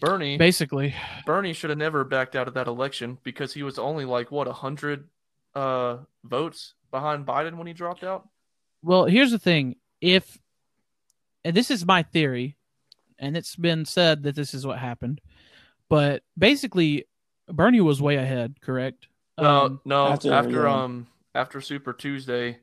Bernie, 0.00 0.36
Basically, 0.36 0.94
Bernie 1.24 1.52
should 1.52 1.70
have 1.70 1.78
never 1.78 2.02
backed 2.02 2.34
out 2.34 2.48
of 2.48 2.54
that 2.54 2.66
election 2.66 3.18
because 3.22 3.52
he 3.54 3.62
was 3.62 3.78
only 3.78 4.04
like 4.04 4.32
what 4.32 4.48
a 4.48 4.52
hundred 4.52 5.08
uh, 5.54 5.98
votes 6.24 6.74
behind 6.90 7.24
Biden 7.24 7.56
when 7.58 7.68
he 7.68 7.72
dropped 7.72 8.02
out. 8.02 8.28
Well, 8.86 9.04
here's 9.06 9.32
the 9.32 9.38
thing. 9.38 9.76
If, 10.00 10.38
and 11.44 11.56
this 11.56 11.70
is 11.70 11.84
my 11.84 12.02
theory, 12.04 12.56
and 13.18 13.36
it's 13.36 13.56
been 13.56 13.84
said 13.84 14.22
that 14.22 14.36
this 14.36 14.54
is 14.54 14.66
what 14.66 14.78
happened, 14.78 15.20
but 15.88 16.22
basically, 16.38 17.06
Bernie 17.48 17.80
was 17.80 18.00
way 18.00 18.16
ahead. 18.16 18.60
Correct. 18.60 19.08
No, 19.38 19.44
Um, 19.66 19.80
no. 19.84 20.06
after, 20.08 20.32
After, 20.32 20.62
yeah. 20.64 20.82
um 20.84 21.06
after 21.34 21.60
Super 21.60 21.92
Tuesday, 21.92 22.58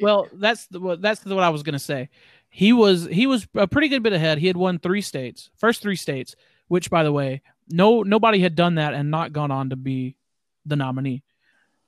Well, 0.00 0.28
that's 0.32 0.66
the, 0.68 0.80
well, 0.80 0.96
that's 0.96 1.20
the, 1.20 1.34
what 1.34 1.44
I 1.44 1.50
was 1.50 1.62
gonna 1.62 1.78
say. 1.78 2.08
He 2.48 2.72
was 2.72 3.06
he 3.10 3.26
was 3.26 3.46
a 3.54 3.66
pretty 3.66 3.88
good 3.88 4.02
bit 4.02 4.12
ahead. 4.12 4.38
He 4.38 4.46
had 4.46 4.56
won 4.56 4.78
three 4.78 5.02
states, 5.02 5.50
first 5.56 5.82
three 5.82 5.96
states, 5.96 6.36
which 6.68 6.88
by 6.90 7.02
the 7.02 7.12
way, 7.12 7.42
no 7.68 8.02
nobody 8.02 8.38
had 8.38 8.54
done 8.54 8.76
that 8.76 8.94
and 8.94 9.10
not 9.10 9.32
gone 9.32 9.50
on 9.50 9.70
to 9.70 9.76
be 9.76 10.16
the 10.64 10.76
nominee. 10.76 11.22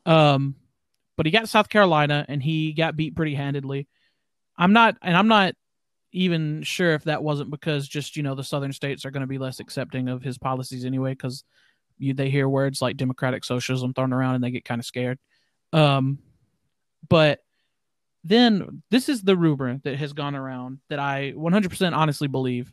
Um, 0.07 0.57
but 1.19 1.27
he 1.27 1.33
got 1.33 1.49
South 1.49 1.69
Carolina 1.69 2.25
and 2.29 2.41
he 2.43 2.73
got 2.73 2.97
beat 2.97 3.15
pretty 3.17 3.35
handedly. 3.35 3.89
I'm 4.57 4.73
not, 4.73 4.97
and 5.03 5.17
I'm 5.17 5.29
not 5.29 5.55
even 6.13 6.63
sure 6.63 6.95
if 6.95 7.05
that 7.05 7.23
wasn't 7.23 7.51
because 7.51 7.87
just 7.87 8.17
you 8.17 8.23
know 8.23 8.35
the 8.35 8.45
southern 8.45 8.73
states 8.73 9.05
are 9.05 9.11
going 9.11 9.21
to 9.23 9.27
be 9.27 9.37
less 9.37 9.61
accepting 9.61 10.09
of 10.09 10.23
his 10.23 10.39
policies 10.39 10.85
anyway 10.87 11.11
because 11.13 11.45
you 11.99 12.15
they 12.15 12.31
hear 12.31 12.49
words 12.49 12.81
like 12.81 12.97
democratic 12.97 13.45
socialism 13.45 13.93
thrown 13.93 14.13
around 14.13 14.37
and 14.37 14.45
they 14.45 14.51
get 14.53 14.65
kind 14.65 14.79
of 14.81 14.87
scared. 14.87 15.19
Um, 15.73 16.19
but 17.09 17.41
then 18.25 18.83
this 18.91 19.09
is 19.09 19.23
the 19.23 19.37
rumor 19.37 19.81
that 19.85 19.97
has 19.97 20.13
gone 20.13 20.35
around 20.37 20.79
that 20.89 20.99
I 20.99 21.33
100% 21.37 21.97
honestly 21.97 22.29
believe. 22.29 22.73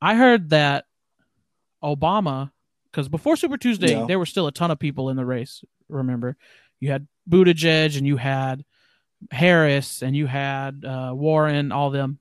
I 0.00 0.14
heard 0.14 0.50
that 0.50 0.86
Obama, 1.82 2.50
because 2.90 3.08
before 3.08 3.36
Super 3.36 3.56
Tuesday, 3.56 3.92
Yeah. 3.92 4.06
there 4.06 4.18
were 4.18 4.26
still 4.26 4.46
a 4.46 4.52
ton 4.52 4.70
of 4.70 4.78
people 4.78 5.10
in 5.10 5.16
the 5.16 5.24
race. 5.24 5.64
Remember, 5.88 6.36
you 6.80 6.90
had 6.90 7.06
Buttigieg 7.28 7.96
and 7.96 8.06
you 8.06 8.16
had 8.16 8.64
Harris 9.30 10.02
and 10.02 10.16
you 10.16 10.26
had 10.26 10.84
uh, 10.84 11.12
Warren, 11.14 11.72
all 11.72 11.90
them. 11.90 12.18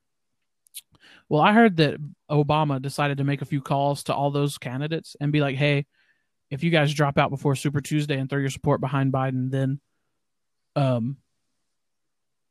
Well, 1.29 1.41
I 1.41 1.53
heard 1.53 1.77
that 1.77 1.97
Obama 2.29 2.81
decided 2.81 3.17
to 3.17 3.23
make 3.23 3.41
a 3.41 3.45
few 3.45 3.61
calls 3.61 4.03
to 4.03 4.13
all 4.13 4.31
those 4.31 4.57
candidates 4.57 5.15
and 5.19 5.31
be 5.31 5.39
like, 5.39 5.55
"Hey, 5.55 5.85
if 6.49 6.63
you 6.63 6.69
guys 6.69 6.93
drop 6.93 7.17
out 7.17 7.29
before 7.29 7.55
Super 7.55 7.79
Tuesday 7.79 8.17
and 8.17 8.29
throw 8.29 8.39
your 8.39 8.49
support 8.49 8.81
behind 8.81 9.13
Biden, 9.13 9.49
then 9.49 9.79
um 10.75 11.17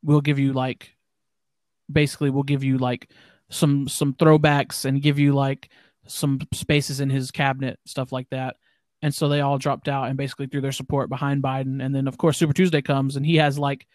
we'll 0.02 0.20
give 0.20 0.38
you 0.38 0.52
like 0.52 0.94
basically 1.90 2.30
we'll 2.30 2.42
give 2.42 2.64
you 2.64 2.78
like 2.78 3.10
some 3.50 3.88
some 3.88 4.14
throwbacks 4.14 4.84
and 4.84 5.02
give 5.02 5.18
you 5.18 5.32
like 5.32 5.70
some 6.06 6.40
spaces 6.52 7.00
in 7.00 7.10
his 7.10 7.30
cabinet 7.30 7.78
stuff 7.84 8.12
like 8.12 8.28
that 8.30 8.56
and 9.02 9.14
so 9.14 9.28
they 9.28 9.40
all 9.40 9.58
dropped 9.58 9.88
out 9.88 10.08
and 10.08 10.16
basically 10.16 10.46
threw 10.46 10.60
their 10.60 10.72
support 10.72 11.08
behind 11.08 11.42
biden 11.42 11.82
and 11.84 11.94
then 11.94 12.06
of 12.08 12.18
course 12.18 12.36
super 12.38 12.52
tuesday 12.52 12.82
comes 12.82 13.16
and 13.16 13.24
he 13.26 13.36
has 13.36 13.58
like 13.58 13.86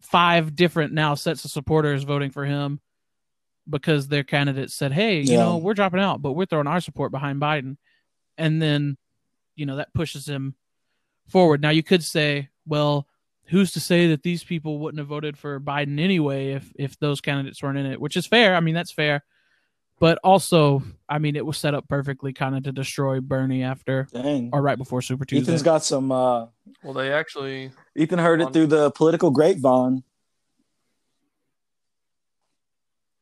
five 0.00 0.54
different 0.56 0.92
now 0.92 1.14
sets 1.14 1.44
of 1.44 1.50
supporters 1.50 2.02
voting 2.04 2.30
for 2.30 2.44
him 2.44 2.80
because 3.68 4.08
their 4.08 4.24
candidates 4.24 4.74
said 4.74 4.92
hey 4.92 5.20
you 5.20 5.32
Yeah. 5.32 5.38
know 5.38 5.56
we're 5.58 5.74
dropping 5.74 6.00
out 6.00 6.20
but 6.20 6.32
we're 6.32 6.46
throwing 6.46 6.66
our 6.66 6.80
support 6.80 7.12
behind 7.12 7.40
biden 7.40 7.76
and 8.36 8.60
then 8.60 8.96
you 9.54 9.66
know 9.66 9.76
that 9.76 9.94
pushes 9.94 10.26
him 10.28 10.54
forward 11.28 11.60
now 11.62 11.70
you 11.70 11.82
could 11.82 12.02
say 12.02 12.48
well 12.66 13.06
who's 13.46 13.72
to 13.72 13.80
say 13.80 14.08
that 14.08 14.22
these 14.22 14.42
people 14.42 14.78
wouldn't 14.78 14.98
have 14.98 15.08
voted 15.08 15.36
for 15.36 15.60
Biden 15.60 16.00
anyway 16.00 16.52
if 16.52 16.72
if 16.76 16.98
those 17.00 17.20
candidates 17.20 17.62
weren't 17.62 17.76
in 17.76 17.84
it, 17.86 18.00
which 18.00 18.16
is 18.16 18.24
fair. 18.24 18.54
I 18.54 18.60
mean, 18.60 18.74
that's 18.74 18.92
fair. 18.92 19.24
But 20.02 20.18
also, 20.24 20.82
I 21.08 21.20
mean, 21.20 21.36
it 21.36 21.46
was 21.46 21.56
set 21.56 21.74
up 21.74 21.86
perfectly 21.86 22.32
kind 22.32 22.56
of 22.56 22.64
to 22.64 22.72
destroy 22.72 23.20
Bernie 23.20 23.62
after 23.62 24.08
dang 24.12 24.50
or 24.52 24.60
right 24.60 24.76
before 24.76 25.00
Super 25.00 25.24
Tuesday. 25.24 25.44
ethan's 25.44 25.62
got 25.62 25.84
some 25.84 26.10
uh 26.10 26.46
well, 26.82 26.92
they 26.92 27.12
actually 27.12 27.70
ethan 27.94 28.18
heard 28.18 28.40
it 28.42 28.52
through 28.52 28.66
the 28.66 28.90
political 28.90 29.30
grapevine 29.30 30.02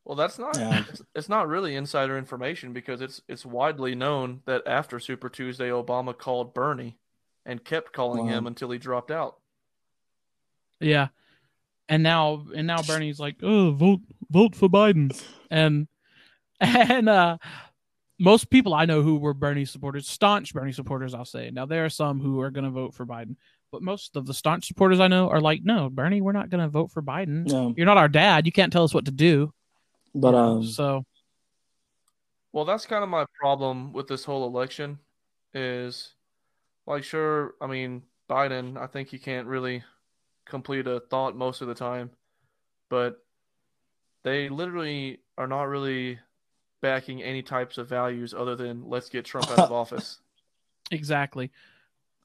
Well, 0.03 0.15
that's 0.15 0.39
not. 0.39 0.57
Yeah. 0.57 0.83
It's, 0.89 1.01
it's 1.15 1.29
not 1.29 1.47
really 1.47 1.75
insider 1.75 2.17
information 2.17 2.73
because 2.73 2.99
it's 2.99 3.21
it's 3.29 3.45
widely 3.45 3.93
known 3.93 4.41
that 4.45 4.63
after 4.65 4.99
Super 4.99 5.29
Tuesday, 5.29 5.69
Obama 5.69 6.17
called 6.17 6.55
Bernie 6.55 6.97
and 7.45 7.63
kept 7.63 7.93
calling 7.93 8.25
Wow. 8.25 8.31
him 8.39 8.47
until 8.47 8.71
he 8.71 8.79
dropped 8.79 9.11
out. 9.11 9.37
yeah. 10.79 11.09
And 11.87 12.01
now 12.01 12.47
and 12.55 12.65
now 12.65 12.81
Bernie's 12.81 13.19
like, 13.19 13.35
"Oh, 13.43 13.69
vote 13.71 13.99
vote 14.31 14.55
for 14.55 14.67
Biden." 14.67 15.13
And 15.51 15.87
and 16.61 17.09
uh 17.09 17.37
most 18.19 18.51
people 18.51 18.73
I 18.75 18.85
know 18.85 19.01
who 19.01 19.17
were 19.17 19.33
Bernie 19.33 19.65
supporters, 19.65 20.07
staunch 20.07 20.53
Bernie 20.53 20.71
supporters, 20.71 21.15
I'll 21.15 21.25
say. 21.25 21.49
Now 21.51 21.65
there 21.65 21.85
are 21.85 21.89
some 21.89 22.19
who 22.19 22.39
are 22.41 22.51
going 22.51 22.65
to 22.65 22.69
vote 22.69 22.93
for 22.93 23.03
Biden, 23.03 23.35
but 23.71 23.81
most 23.81 24.15
of 24.15 24.27
the 24.27 24.33
staunch 24.33 24.67
supporters 24.67 24.99
I 24.99 25.07
know 25.07 25.27
are 25.29 25.41
like, 25.41 25.61
"No, 25.63 25.89
Bernie, 25.89 26.21
we're 26.21 26.31
not 26.31 26.51
going 26.51 26.61
to 26.61 26.69
vote 26.69 26.91
for 26.91 27.01
Biden. 27.01 27.49
yeah 27.49 27.71
You're 27.75 27.87
not 27.87 27.97
our 27.97 28.07
dad. 28.07 28.45
You 28.45 28.51
can't 28.51 28.71
tell 28.71 28.83
us 28.83 28.93
what 28.93 29.05
to 29.05 29.11
do." 29.11 29.51
but 30.13 30.35
um 30.35 30.63
so 30.63 31.05
Well, 32.51 32.65
that's 32.65 32.85
kind 32.85 33.03
of 33.03 33.09
my 33.09 33.25
problem 33.39 33.93
with 33.93 34.07
this 34.07 34.25
whole 34.25 34.45
election 34.45 34.99
is 35.53 36.13
like 36.85 37.03
sure, 37.03 37.55
I 37.61 37.67
mean, 37.67 38.03
Biden, 38.29 38.77
I 38.77 38.87
think 38.87 39.09
he 39.09 39.17
can't 39.17 39.47
really 39.47 39.83
complete 40.45 40.87
a 40.87 40.99
thought 40.99 41.35
most 41.35 41.61
of 41.61 41.67
the 41.67 41.75
time, 41.75 42.11
but 42.89 43.23
they 44.23 44.49
literally 44.49 45.19
are 45.37 45.47
not 45.47 45.63
really 45.63 46.19
backing 46.81 47.21
any 47.23 47.41
types 47.41 47.77
of 47.77 47.87
values 47.87 48.33
other 48.33 48.55
than 48.55 48.83
let's 48.89 49.09
get 49.09 49.25
Trump 49.25 49.49
out 49.51 49.59
of 49.59 49.71
office. 49.83 50.19
exactly, 50.91 51.51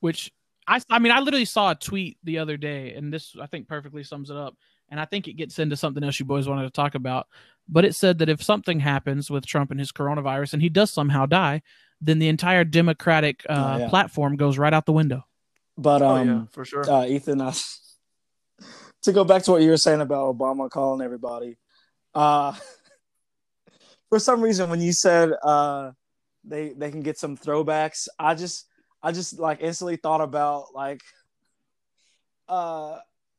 which 0.01 0.33
I 0.67 0.81
I 0.91 0.99
mean 0.99 1.13
I 1.13 1.21
literally 1.21 1.45
saw 1.45 1.71
a 1.71 1.75
tweet 1.75 2.19
the 2.25 2.39
other 2.39 2.57
day, 2.57 2.95
and 2.95 3.13
this 3.13 3.35
I 3.41 3.47
think 3.47 3.69
perfectly 3.69 4.03
sums 4.03 4.31
it 4.31 4.37
up. 4.37 4.57
And 4.89 5.01
I 5.01 5.05
think 5.05 5.27
it 5.27 5.33
gets 5.33 5.59
into 5.59 5.77
something 5.77 6.05
else 6.05 6.21
you 6.21 6.27
boys 6.27 6.47
wanted 6.49 6.63
to 6.63 6.71
talk 6.71 6.95
about. 6.95 7.27
but 7.69 7.85
it 7.85 7.97
said 7.97 8.19
that 8.19 8.29
if 8.29 8.41
something 8.41 8.79
happens 8.79 9.29
with 9.29 9.45
Trump 9.45 9.73
and 9.73 9.81
his 9.81 9.91
coronavirus 9.91 10.53
and 10.53 10.63
he 10.63 10.69
does 10.69 10.93
somehow 10.93 11.27
die, 11.27 11.61
then 12.01 12.21
the 12.21 12.29
entire 12.29 12.63
Democratic 12.63 13.45
uh, 13.49 13.73
Oh, 13.75 13.79
yeah. 13.79 13.89
platform 13.89 14.37
goes 14.37 14.57
right 14.59 14.73
out 14.73 14.87
the 14.87 14.93
window. 14.93 15.27
But 15.77 16.03
oh 16.03 16.09
um, 16.17 16.29
yeah, 16.29 16.43
for 16.53 16.65
sure. 16.65 16.89
uh, 16.89 17.05
Ethan, 17.05 17.41
I, 17.41 17.53
to 19.03 19.13
go 19.13 19.25
back 19.25 19.43
to 19.45 19.51
what 19.51 19.63
you 19.63 19.71
were 19.71 19.77
saying 19.77 20.01
about 20.01 20.37
Obama 20.39 20.71
calling 20.71 21.05
everybody, 21.05 21.57
uh, 22.15 22.53
for 24.17 24.21
some 24.21 24.41
reason 24.41 24.71
when 24.71 24.81
you 24.81 24.95
said 24.95 25.31
uh, 25.43 25.91
they 26.43 26.71
they 26.71 26.91
can 26.91 27.03
get 27.03 27.19
some 27.19 27.37
throwbacks, 27.37 28.09
I 28.19 28.35
just 28.35 28.67
I 29.03 29.13
just 29.13 29.39
like 29.39 29.59
instantly 29.61 29.97
thought 29.97 30.23
about 30.23 30.75
like 30.75 31.03
uh, 32.49 32.97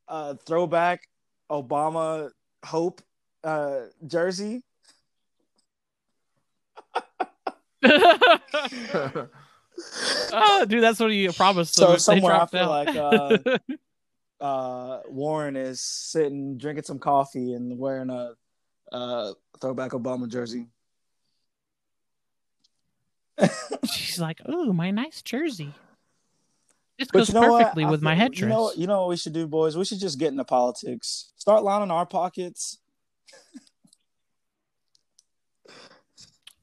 uh, 0.08 0.36
throwback 0.46 1.02
Obama 1.50 2.30
Hope 2.64 3.02
uh, 3.44 3.86
jersey. 4.06 4.62
oh, 7.84 9.30
dude, 10.68 10.84
that's 10.84 11.00
what 11.00 11.10
he 11.10 11.28
promised. 11.30 11.74
So 11.74 11.88
them 11.88 12.00
somewhere 12.00 12.40
I 12.40 12.46
feel 12.46 12.72
out. 12.72 13.46
like, 13.46 13.62
uh, 14.42 15.00
Warren 15.08 15.56
is 15.56 15.82
sitting 15.82 16.60
drinking 16.60 16.84
some 16.84 17.00
coffee 17.00 17.54
and 17.54 17.80
wearing 17.80 18.12
a 18.12 18.34
uh, 18.92 19.34
throwback 19.60 19.92
Obama 19.92 20.28
jersey. 20.28 20.68
She's 23.92 24.20
like, 24.20 24.42
"Oh, 24.46 24.74
my 24.74 24.92
nice 24.92 25.22
jersey. 25.22 25.74
This 26.98 27.10
But 27.12 27.20
goes 27.20 27.28
you 27.30 27.36
know 27.36 27.52
what? 27.52 27.60
perfectly 27.60 27.84
I 27.86 27.90
with 27.92 28.02
my 28.02 28.14
feel- 28.16 28.20
headdress." 28.24 28.40
You 28.42 28.48
know, 28.48 28.72
you 28.76 28.88
know 28.88 29.00
what 29.02 29.10
we 29.10 29.18
should 29.18 29.34
do, 29.34 29.46
boys? 29.48 29.78
We 29.78 29.86
should 29.86 30.00
just 30.00 30.18
get 30.18 30.30
into 30.32 30.44
politics. 30.44 31.32
Start 31.38 31.64
lining 31.64 31.92
our 31.92 32.06
pockets. 32.06 32.80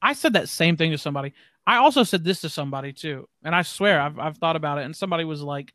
I 0.01 0.13
said 0.13 0.33
that 0.33 0.49
same 0.49 0.77
thing 0.77 0.91
to 0.91 0.97
somebody. 0.97 1.33
I 1.65 1.77
also 1.77 2.03
said 2.03 2.23
this 2.23 2.41
to 2.41 2.49
somebody 2.49 2.93
too, 2.93 3.27
and 3.43 3.55
I 3.55 3.63
swear 3.63 3.99
I've 3.99 4.19
I've 4.19 4.37
thought 4.37 4.55
about 4.55 4.77
it. 4.77 4.83
And 4.85 4.95
somebody 4.95 5.23
was 5.23 5.41
like, 5.41 5.73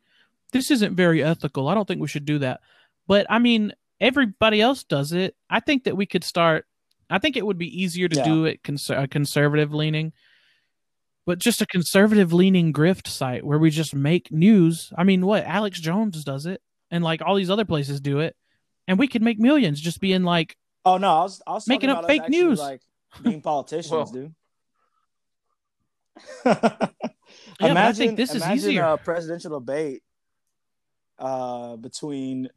"This 0.51 0.71
isn't 0.71 0.95
very 0.95 1.23
ethical. 1.23 1.67
I 1.67 1.73
don't 1.73 1.87
think 1.87 1.99
we 2.01 2.07
should 2.07 2.25
do 2.25 2.39
that." 2.39 2.61
But 3.07 3.25
I 3.29 3.39
mean, 3.39 3.73
everybody 4.01 4.59
else 4.59 4.83
does 4.83 5.13
it. 5.13 5.35
I 5.49 5.61
think 5.61 5.85
that 5.85 5.95
we 5.95 6.05
could 6.05 6.25
start. 6.25 6.65
I 7.09 7.19
think 7.19 7.37
it 7.37 7.45
would 7.45 7.57
be 7.57 7.81
easier 7.81 8.09
to 8.09 8.15
Yeah. 8.17 8.23
do 8.25 8.45
it 8.45 8.63
conser- 8.63 9.01
a 9.03 9.07
conservative 9.07 9.73
leaning, 9.73 10.11
but 11.25 11.39
just 11.39 11.61
a 11.61 11.65
conservative 11.65 12.33
leaning 12.33 12.73
grift 12.73 13.07
site 13.07 13.45
where 13.45 13.59
we 13.59 13.69
just 13.69 13.93
make 13.95 14.31
news. 14.31 14.91
I 14.97 15.03
mean, 15.05 15.25
what 15.25 15.45
Alex 15.45 15.79
Jones 15.79 16.23
does 16.25 16.45
it, 16.45 16.61
and 16.89 17.03
like 17.03 17.21
all 17.21 17.35
these 17.35 17.49
other 17.49 17.65
places 17.65 18.01
do 18.01 18.19
it, 18.19 18.35
and 18.87 18.97
we 18.99 19.07
could 19.07 19.21
make 19.21 19.39
millions 19.39 19.79
just 19.79 20.01
being 20.01 20.23
like, 20.23 20.57
Oh 20.83 20.97
no, 20.97 21.09
I 21.19 21.21
was 21.23 21.41
I 21.45 21.51
was 21.53 21.67
Making 21.67 21.91
up 21.91 21.99
about 21.99 22.07
fake 22.09 22.27
news. 22.29 22.59
like 22.59 22.81
being 23.23 23.41
politicians, 23.41 23.91
Well- 23.91 24.05
dude. 24.05 24.33
but 26.43 26.91
I 27.59 27.93
think 27.93 28.17
this 28.17 28.31
is 28.31 28.37
imagine 28.43 28.55
easier. 28.57 28.83
a 28.83 28.97
presidential 28.97 29.59
debate 29.59 30.03
uh, 31.19 31.75
between 31.77 32.49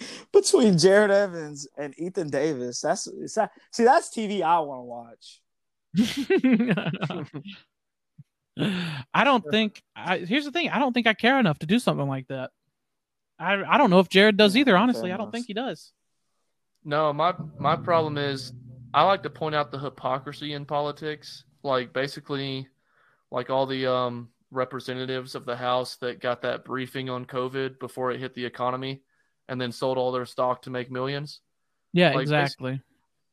between 0.32 0.78
Jared 0.78 1.10
Evans 1.10 1.66
and 1.76 1.94
Ethan 1.98 2.30
Davis. 2.30 2.80
That's 2.80 3.06
it's 3.06 3.34
that, 3.34 3.52
see 3.70 3.84
that's 3.84 4.10
TV 4.10 4.42
I 4.42 4.60
want 4.60 4.80
to 4.80 4.84
watch. 4.84 5.40
I 9.14 9.24
don't 9.24 9.44
think. 9.50 9.82
I, 9.96 10.18
here's 10.18 10.44
the 10.44 10.52
thing. 10.52 10.70
I 10.70 10.78
don't 10.78 10.92
think 10.92 11.06
I 11.06 11.14
care 11.14 11.38
enough 11.38 11.58
to 11.60 11.66
do 11.66 11.78
something 11.78 12.08
like 12.08 12.28
that. 12.28 12.50
I 13.38 13.62
I 13.62 13.78
don't 13.78 13.90
know 13.90 14.00
if 14.00 14.08
Jared 14.08 14.36
does 14.36 14.56
either. 14.56 14.76
Honestly, 14.76 15.12
I 15.12 15.16
don't 15.16 15.32
think 15.32 15.46
he 15.46 15.54
does. 15.54 15.92
No, 16.84 17.12
my 17.12 17.34
my 17.58 17.76
problem 17.76 18.18
is 18.18 18.52
I 18.92 19.04
like 19.04 19.22
to 19.22 19.30
point 19.30 19.54
out 19.54 19.70
the 19.70 19.78
hypocrisy 19.78 20.52
in 20.52 20.64
politics. 20.64 21.44
Like 21.62 21.92
basically, 21.92 22.68
like 23.30 23.50
all 23.50 23.66
the 23.66 23.90
um 23.90 24.28
representatives 24.50 25.34
of 25.34 25.46
the 25.46 25.56
House 25.56 25.96
that 25.96 26.20
got 26.20 26.42
that 26.42 26.64
briefing 26.64 27.08
on 27.08 27.24
COVID 27.24 27.78
before 27.78 28.10
it 28.10 28.20
hit 28.20 28.34
the 28.34 28.44
economy, 28.44 29.02
and 29.50 29.60
then 29.60 29.72
sold 29.72 29.98
all 29.98 30.12
their 30.12 30.24
stock 30.24 30.62
to 30.62 30.70
make 30.70 30.90
millions. 30.90 31.40
Yeah, 31.92 32.12
Like, 32.12 32.22
exactly. 32.22 32.80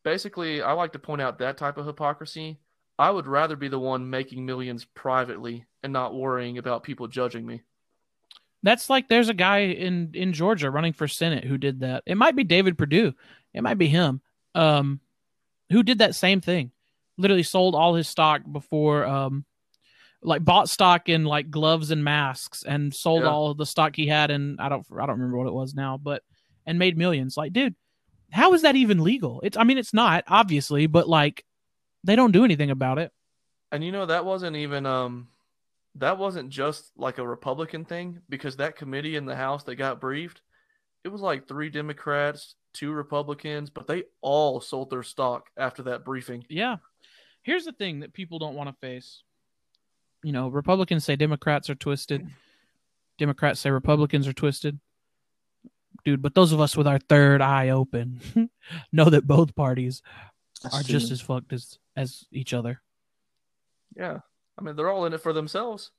Basically, 0.04 0.62
I 0.62 0.74
like 0.74 0.94
to 0.94 1.00
point 1.00 1.22
out 1.22 1.38
that 1.40 1.58
type 1.58 1.78
of 1.78 1.86
hypocrisy. 1.86 2.60
I 2.98 3.12
would 3.12 3.28
rather 3.28 3.56
be 3.56 3.68
the 3.68 3.80
one 3.80 4.10
making 4.10 4.46
millions 4.46 4.84
privately 4.84 5.66
and 5.84 5.94
not 5.94 6.16
worrying 6.16 6.58
about 6.58 6.84
people 6.84 7.08
judging 7.08 7.46
me. 7.46 7.62
That's 8.64 8.90
like 8.90 9.08
there's 9.08 9.30
a 9.30 9.36
guy 9.36 9.60
in 9.60 10.12
in 10.16 10.34
Georgia 10.34 10.72
running 10.72 10.94
for 10.94 11.08
Senate 11.08 11.44
who 11.44 11.60
did 11.60 11.82
that. 11.82 12.02
It 12.08 12.18
might 12.18 12.36
be 12.36 12.44
David 12.44 12.78
Perdue. 12.78 13.14
It 13.54 13.62
might 13.62 13.78
be 13.78 13.88
him. 13.88 14.22
Um, 14.56 15.00
who 15.72 15.84
did 15.84 16.00
that 16.00 16.16
same 16.16 16.42
thing? 16.42 16.72
Literally 17.18 17.44
sold 17.44 17.76
all 17.76 17.94
his 17.94 18.08
stock 18.08 18.42
before 18.52 19.06
um, 19.06 19.46
like 20.24 20.44
bought 20.44 20.70
stock 20.70 21.10
in 21.10 21.26
like 21.26 21.50
gloves 21.52 21.92
and 21.92 22.04
masks 22.04 22.64
and 22.64 22.94
sold 22.94 23.24
Yeah. 23.24 23.30
all 23.30 23.52
of 23.52 23.58
the 23.58 23.66
stock 23.66 23.96
he 23.96 24.08
had 24.08 24.32
and 24.32 24.60
I 24.60 24.68
don't 24.70 24.86
I 24.92 25.06
don't 25.06 25.18
remember 25.20 25.38
what 25.38 25.48
it 25.48 25.54
was 25.54 25.76
now, 25.76 25.98
but 25.98 26.24
and 26.66 26.80
made 26.80 26.98
millions. 26.98 27.38
Like, 27.38 27.54
dude, 27.54 27.76
how 28.32 28.54
is 28.54 28.64
that 28.64 28.76
even 28.76 29.04
legal? 29.04 29.40
It's 29.44 29.58
I 29.58 29.64
mean 29.64 29.78
it's 29.78 29.94
not 29.94 30.24
obviously, 30.28 30.88
but 30.88 31.08
like 31.08 31.46
they 32.04 32.16
don't 32.16 32.32
do 32.32 32.44
anything 32.46 32.72
about 32.72 32.98
it. 33.00 33.12
And 33.72 33.84
you 33.84 33.92
know 33.92 34.06
that 34.06 34.26
wasn't 34.26 34.56
even 34.56 34.86
um 34.86 35.28
that 35.96 36.18
wasn't 36.18 36.50
just 36.50 36.92
like 36.98 37.18
a 37.18 37.28
Republican 37.28 37.86
thing 37.86 38.22
because 38.30 38.58
that 38.58 38.76
committee 38.76 39.16
in 39.16 39.26
the 39.26 39.36
House 39.36 39.64
that 39.64 39.76
got 39.76 40.00
briefed, 40.02 40.42
it 41.04 41.08
was 41.10 41.22
like 41.22 41.48
three 41.48 41.70
Democrats, 41.70 42.56
two 42.74 42.92
Republicans, 42.92 43.70
but 43.70 43.88
they 43.88 44.04
all 44.22 44.62
sold 44.62 44.90
their 44.90 45.04
stock 45.04 45.50
after 45.58 45.84
that 45.84 46.06
briefing. 46.06 46.46
Yeah. 46.50 46.78
Here's 47.42 47.66
the 47.66 47.72
thing 47.72 48.02
that 48.02 48.14
people 48.14 48.40
don't 48.40 48.56
want 48.56 48.70
to 48.70 48.76
face. 48.76 49.24
You 50.24 50.32
know, 50.32 50.48
Republicans 50.50 51.06
say 51.06 51.16
Democrats 51.16 51.70
are 51.70 51.76
twisted. 51.76 52.28
Democrats 53.18 53.60
say 53.60 53.70
Republicans 53.70 54.28
are 54.28 54.34
twisted. 54.34 54.80
Dude, 56.06 56.22
but 56.22 56.36
those 56.36 56.52
of 56.52 56.60
us 56.62 56.76
with 56.78 56.88
our 56.88 57.00
third 57.00 57.42
eye 57.42 57.70
open 57.70 58.22
know 58.92 59.10
that 59.10 59.28
both 59.28 59.56
parties 59.56 60.02
That's 60.64 60.76
are 60.76 60.84
true. 60.84 60.92
just 61.00 61.12
as 61.12 61.22
fucked 61.22 61.54
as 61.54 61.80
as 61.96 62.26
each 62.32 62.54
other. 62.54 62.82
Yeah. 63.96 64.20
I 64.58 64.62
mean, 64.62 64.76
they're 64.76 64.90
all 64.90 65.06
in 65.06 65.14
it 65.14 65.22
for 65.22 65.34
themselves. 65.34 65.92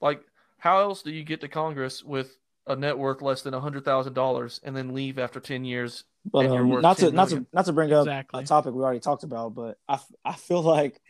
Like, 0.00 0.22
how 0.58 0.80
else 0.80 1.02
do 1.02 1.10
you 1.10 1.22
get 1.24 1.40
to 1.42 1.48
Congress 1.48 2.02
with 2.02 2.36
a 2.66 2.76
net 2.76 2.96
worth 2.98 3.22
less 3.22 3.42
than 3.42 3.54
$100,000 3.54 4.60
and 4.62 4.76
then 4.76 4.94
leave 4.94 5.18
after 5.18 5.40
10 5.40 5.64
years? 5.64 6.04
But 6.24 6.46
um, 6.46 6.80
not 6.80 6.98
to 6.98 7.06
10 7.06 7.14
not 7.14 7.28
to 7.30 7.46
not 7.52 7.64
to 7.66 7.72
bring 7.72 7.92
up 7.92 8.06
Exactly. 8.06 8.42
a 8.42 8.46
topic 8.46 8.74
we 8.74 8.82
already 8.82 9.00
talked 9.00 9.24
about, 9.24 9.54
but 9.54 9.78
I 9.88 9.98
I 10.24 10.34
feel 10.34 10.62
like 10.62 11.00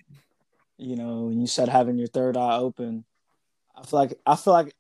you 0.82 0.96
know 0.96 1.24
when 1.24 1.40
you 1.40 1.46
said 1.46 1.68
having 1.68 1.98
your 1.98 2.08
third 2.08 2.36
eye 2.36 2.56
open, 2.56 3.04
I 3.76 3.86
feel 3.86 3.98
like 4.00 4.18
I 4.26 4.36
feel 4.36 4.52
like 4.52 4.74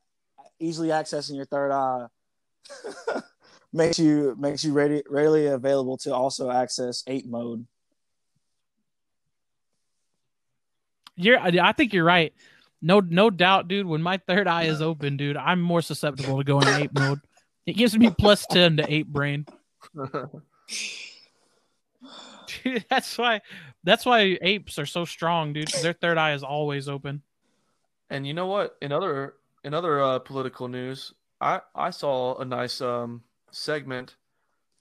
easily 0.58 0.88
accessing 0.88 1.36
your 1.36 1.44
third 1.44 1.72
eye 1.72 2.06
makes 3.72 3.98
you 3.98 4.36
makes 4.38 4.64
you 4.64 4.72
ready 4.72 5.02
readily 5.08 5.46
available 5.46 5.96
to 5.98 6.14
also 6.14 6.50
access 6.50 7.02
ape 7.06 7.26
mode. 7.26 7.66
You're 11.16 11.38
I 11.38 11.52
I 11.60 11.72
think 11.72 11.92
you're 11.92 12.04
right. 12.04 12.32
No 12.80 13.00
no 13.00 13.30
doubt, 13.30 13.68
dude. 13.68 13.86
When 13.86 14.02
my 14.02 14.18
third 14.18 14.48
eye 14.48 14.64
is 14.64 14.82
open, 14.82 15.16
dude, 15.16 15.36
I'm 15.36 15.60
more 15.60 15.82
susceptible 15.82 16.38
to 16.38 16.44
going 16.44 16.68
ape 16.68 16.92
mode. 16.94 17.20
It 17.64 17.74
gives 17.74 17.96
me 17.96 18.10
plus 18.10 18.44
ten 18.46 18.76
to 18.78 18.92
ape 18.92 19.06
brain. 19.06 19.46
Dude, 22.64 22.84
that's 22.90 23.16
why 23.18 23.40
that's 23.84 24.04
why 24.06 24.38
apes 24.42 24.78
are 24.78 24.86
so 24.86 25.04
strong, 25.04 25.52
dude. 25.52 25.68
their 25.82 25.92
third 25.92 26.18
eye 26.18 26.34
is 26.34 26.42
always 26.42 26.88
open. 26.88 27.22
And 28.10 28.26
you 28.26 28.34
know 28.34 28.46
what? 28.46 28.76
In 28.82 28.92
other 28.92 29.34
in 29.64 29.74
other 29.74 30.00
uh, 30.02 30.18
political 30.18 30.68
news, 30.68 31.12
I 31.40 31.60
I 31.74 31.90
saw 31.90 32.36
a 32.38 32.44
nice 32.44 32.80
um 32.80 33.22
segment 33.50 34.16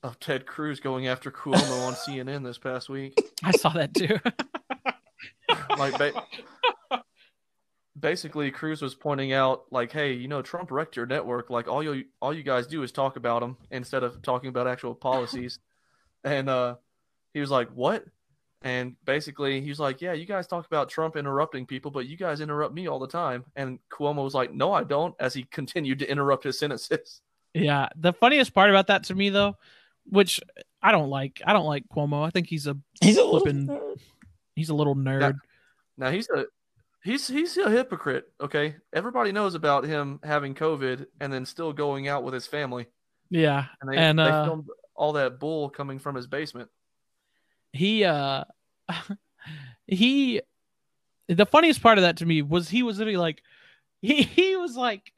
of 0.03 0.19
Ted 0.19 0.45
Cruz 0.47 0.79
going 0.79 1.07
after 1.07 1.29
Cuomo 1.31 1.87
on 1.87 1.93
CNN 2.07 2.43
this 2.43 2.57
past 2.57 2.89
week. 2.89 3.13
I 3.43 3.51
saw 3.51 3.69
that 3.69 3.93
too. 3.93 4.17
Like 5.77 5.97
ba- 5.97 7.01
basically, 7.99 8.51
Cruz 8.51 8.81
was 8.81 8.95
pointing 8.95 9.33
out 9.33 9.63
like, 9.71 9.91
hey, 9.91 10.13
you 10.13 10.27
know, 10.27 10.41
Trump 10.41 10.71
wrecked 10.71 10.95
your 10.95 11.05
network. 11.05 11.49
Like 11.49 11.67
all 11.67 11.83
you 11.83 12.05
all 12.21 12.33
you 12.33 12.43
guys 12.43 12.67
do 12.67 12.83
is 12.83 12.91
talk 12.91 13.15
about 13.15 13.43
him 13.43 13.57
instead 13.69 14.03
of 14.03 14.21
talking 14.21 14.49
about 14.49 14.67
actual 14.67 14.95
policies. 14.95 15.59
and 16.23 16.49
uh, 16.49 16.75
he 17.33 17.39
was 17.39 17.51
like, 17.51 17.69
what? 17.69 18.05
And 18.63 18.95
basically, 19.05 19.59
he 19.61 19.69
was 19.69 19.79
like, 19.79 20.01
yeah, 20.01 20.13
you 20.13 20.25
guys 20.25 20.45
talk 20.47 20.67
about 20.67 20.87
Trump 20.89 21.15
interrupting 21.15 21.65
people, 21.65 21.89
but 21.89 22.05
you 22.05 22.15
guys 22.15 22.41
interrupt 22.41 22.75
me 22.75 22.87
all 22.87 22.99
the 22.99 23.07
time. 23.07 23.43
And 23.55 23.79
Cuomo 23.91 24.23
was 24.23 24.35
like, 24.35 24.53
no, 24.53 24.71
I 24.71 24.83
don't. 24.83 25.15
As 25.19 25.33
he 25.33 25.43
continued 25.51 25.99
to 25.99 26.09
interrupt 26.09 26.43
his 26.43 26.59
sentences. 26.59 27.21
yeah. 27.53 27.89
The 27.95 28.13
funniest 28.13 28.53
part 28.53 28.69
about 28.69 28.87
that 28.87 29.05
to 29.05 29.15
me 29.15 29.29
though, 29.29 29.57
which 30.05 30.39
I 30.81 30.91
don't 30.91 31.09
like, 31.09 31.41
I 31.45 31.53
don't 31.53 31.65
like 31.65 31.85
Cuomo. 31.89 32.23
I 32.25 32.29
think 32.29 32.47
he's 32.47 32.67
a 32.67 32.77
He's 33.01 33.17
a 33.17 33.23
Flippin- 33.27 33.65
little 33.67 33.95
he's 34.55 34.69
a 34.69 34.75
little 34.75 34.95
nerd. 34.95 35.37
Now 35.97 36.11
he's 36.11 36.29
a 36.29 36.45
he's 37.03 37.27
he's 37.27 37.57
a 37.57 37.69
hypocrite. 37.69 38.25
Okay, 38.39 38.75
everybody 38.93 39.31
knows 39.31 39.55
about 39.55 39.85
him 39.85 40.19
having 40.23 40.53
COVID 40.55 41.05
and 41.19 41.33
then 41.33 41.45
still 41.45 41.73
going 41.73 42.07
out 42.07 42.23
with 42.23 42.33
his 42.33 42.45
family. 42.47 42.85
Yeah. 43.31 43.65
And 43.81 43.91
they, 43.91 43.97
And, 43.97 44.19
they 44.19 44.23
uh, 44.23 44.45
filmed 44.45 44.67
all 44.95 45.13
that 45.13 45.39
bull 45.39 45.69
coming 45.69 45.97
from 45.99 46.15
his 46.15 46.27
basement. 46.27 46.69
He 47.73 48.03
uh 48.03 48.43
he 49.87 50.41
the 51.27 51.45
funniest 51.45 51.81
part 51.81 51.97
of 51.97 52.03
that 52.03 52.17
to 52.17 52.25
me 52.25 52.41
was 52.41 52.69
he 52.69 52.83
was 52.83 52.97
literally 52.97 53.17
like 53.17 53.41
he, 54.01 54.21
he 54.23 54.55
was 54.55 54.75
like 54.75 55.11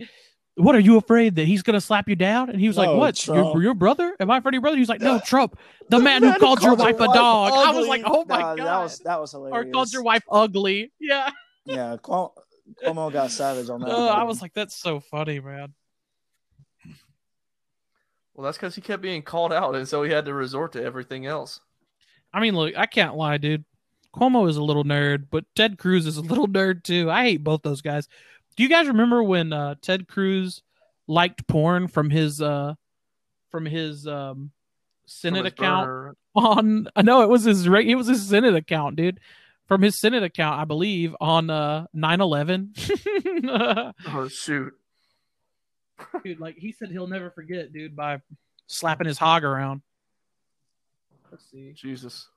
what 0.56 0.76
are 0.76 0.80
you 0.80 0.98
afraid 0.98 1.36
that 1.38 1.46
he's 1.46 1.64
gonna 1.64 1.82
slap 1.82 2.08
you 2.08 2.16
down? 2.16 2.50
And 2.52 2.60
he 2.60 2.68
was 2.68 2.78
like, 2.78 2.90
No, 2.90 2.98
"What? 2.98 3.26
Your, 3.26 3.62
your 3.62 3.74
brother? 3.74 4.16
Am 4.20 4.30
I 4.30 4.38
afraid 4.38 4.52
of 4.52 4.54
your 4.54 4.62
brother?" 4.62 4.78
He 4.78 4.82
was 4.82 4.90
like, 4.90 5.02
"No, 5.02 5.20
Trump, 5.26 5.58
the 5.90 5.98
man 6.00 6.22
who 6.22 6.32
called 6.38 6.62
your 6.62 6.76
wife 6.76 7.00
a 7.00 7.06
dog." 7.06 7.54
I 7.56 7.72
was 7.72 7.88
like, 7.88 8.04
"Oh 8.06 8.24
my 8.26 8.40
Nah, 8.40 8.56
god!" 8.56 8.66
that 8.66 8.84
was 8.84 9.00
that 9.00 9.20
was 9.20 9.32
hilarious." 9.32 9.70
or 9.70 9.72
called 9.72 9.94
your 9.94 10.04
wife 10.04 10.24
ugly. 10.30 10.92
Yeah. 11.00 11.32
Yeah, 11.66 11.98
Cuomo, 11.98 12.34
Cuomo 12.84 13.12
got 13.12 13.32
savage 13.32 13.70
on 13.70 13.80
that. 13.82 13.90
Oh, 13.90 14.08
I 14.10 14.24
was 14.24 14.42
like, 14.42 14.54
"That's 14.54 14.76
so 14.76 15.00
funny, 15.00 15.40
man." 15.40 15.74
Well, 18.34 18.46
that's 18.46 18.58
because 18.58 18.76
he 18.76 18.82
kept 18.82 19.02
being 19.02 19.22
called 19.22 19.54
out, 19.54 19.76
and 19.76 19.88
so 19.88 20.04
he 20.04 20.12
had 20.12 20.26
to 20.26 20.34
resort 20.34 20.74
to 20.74 20.84
everything 20.84 21.26
else. 21.26 21.62
I 22.34 22.40
mean, 22.40 22.56
look, 22.56 22.74
I 22.78 22.86
can't 22.86 23.16
lie, 23.16 23.38
dude. 23.38 23.64
Cuomo 24.16 24.48
is 24.50 24.58
a 24.58 24.64
little 24.64 24.84
nerd, 24.84 25.28
but 25.32 25.46
Ted 25.56 25.78
Cruz 25.78 26.06
is 26.06 26.18
a 26.18 26.22
little 26.32 26.48
nerd 26.48 26.84
too. 26.84 27.10
I 27.10 27.24
hate 27.26 27.44
both 27.44 27.62
those 27.64 27.82
guys. 27.82 28.08
Do 28.56 28.64
you 28.64 28.70
guys 28.70 28.88
remember 28.88 29.24
when 29.24 29.52
uh, 29.54 29.76
Ted 29.82 30.08
Cruz 30.08 30.62
liked 31.08 31.48
porn 31.48 31.88
from 31.88 32.10
his 32.10 32.42
uh, 32.42 32.76
from 33.50 33.66
his 33.66 34.08
um, 34.08 34.52
Senate 35.06 35.38
From 35.40 35.46
his 35.46 35.54
account 35.54 35.86
burner. 35.88 36.16
on? 36.36 36.88
I 36.96 37.02
know 37.02 37.22
it 37.24 37.30
was 37.30 37.44
his 37.44 37.66
it 37.66 37.96
was 37.96 38.08
his 38.08 38.28
Senate 38.28 38.56
account, 38.56 38.96
dude. 38.96 39.20
From 39.68 39.82
his 39.82 39.98
Senate 39.98 40.24
account, 40.24 40.60
I 40.60 40.66
believe, 40.66 41.16
on 41.22 41.50
uh 41.50 41.86
9-11. 41.96 43.94
Oh 44.08 44.28
shoot! 44.28 44.74
dude, 46.24 46.40
like 46.40 46.58
he 46.58 46.72
said 46.72 46.90
he'll 46.90 47.08
never 47.08 47.30
forget, 47.32 47.72
dude, 47.74 47.96
by 47.96 48.22
slapping 48.68 49.08
his 49.08 49.18
hog 49.18 49.44
around. 49.44 49.82
Let's 51.34 51.50
see. 51.50 51.74
Jesus. 51.74 52.28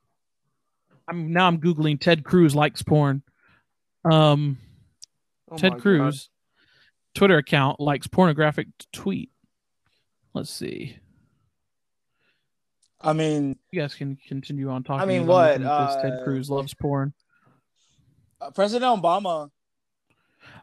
I'm 1.07 1.31
now 1.31 1.47
I'm 1.49 1.61
googling 1.61 2.01
Ted 2.01 2.25
Cruz 2.25 2.55
likes 2.57 2.81
porn. 2.83 3.23
Um, 4.11 4.57
Oh 5.51 5.53
my 5.53 5.59
Ted 5.59 5.73
God. 5.73 5.83
Cruz 5.83 6.31
Twitter 7.15 7.37
account 7.37 7.79
likes 7.79 8.07
pornographic 8.07 8.69
tweet. 8.95 9.31
Let's 10.33 10.49
see. 10.49 10.97
I 13.03 13.13
mean, 13.13 13.59
You 13.71 13.83
guys 13.83 13.95
can 13.95 14.17
continue 14.27 14.71
on 14.71 14.83
talking. 14.83 15.03
I 15.03 15.05
mean, 15.05 15.27
what, 15.27 15.61
looking 15.61 15.67
at 15.67 15.87
this. 15.89 15.97
Ted 16.03 16.13
uh, 16.21 16.25
Cruz 16.25 16.49
loves 16.49 16.73
porn. 16.73 17.13
uh, 18.41 18.51
President 18.51 19.03
Obama. 19.03 19.51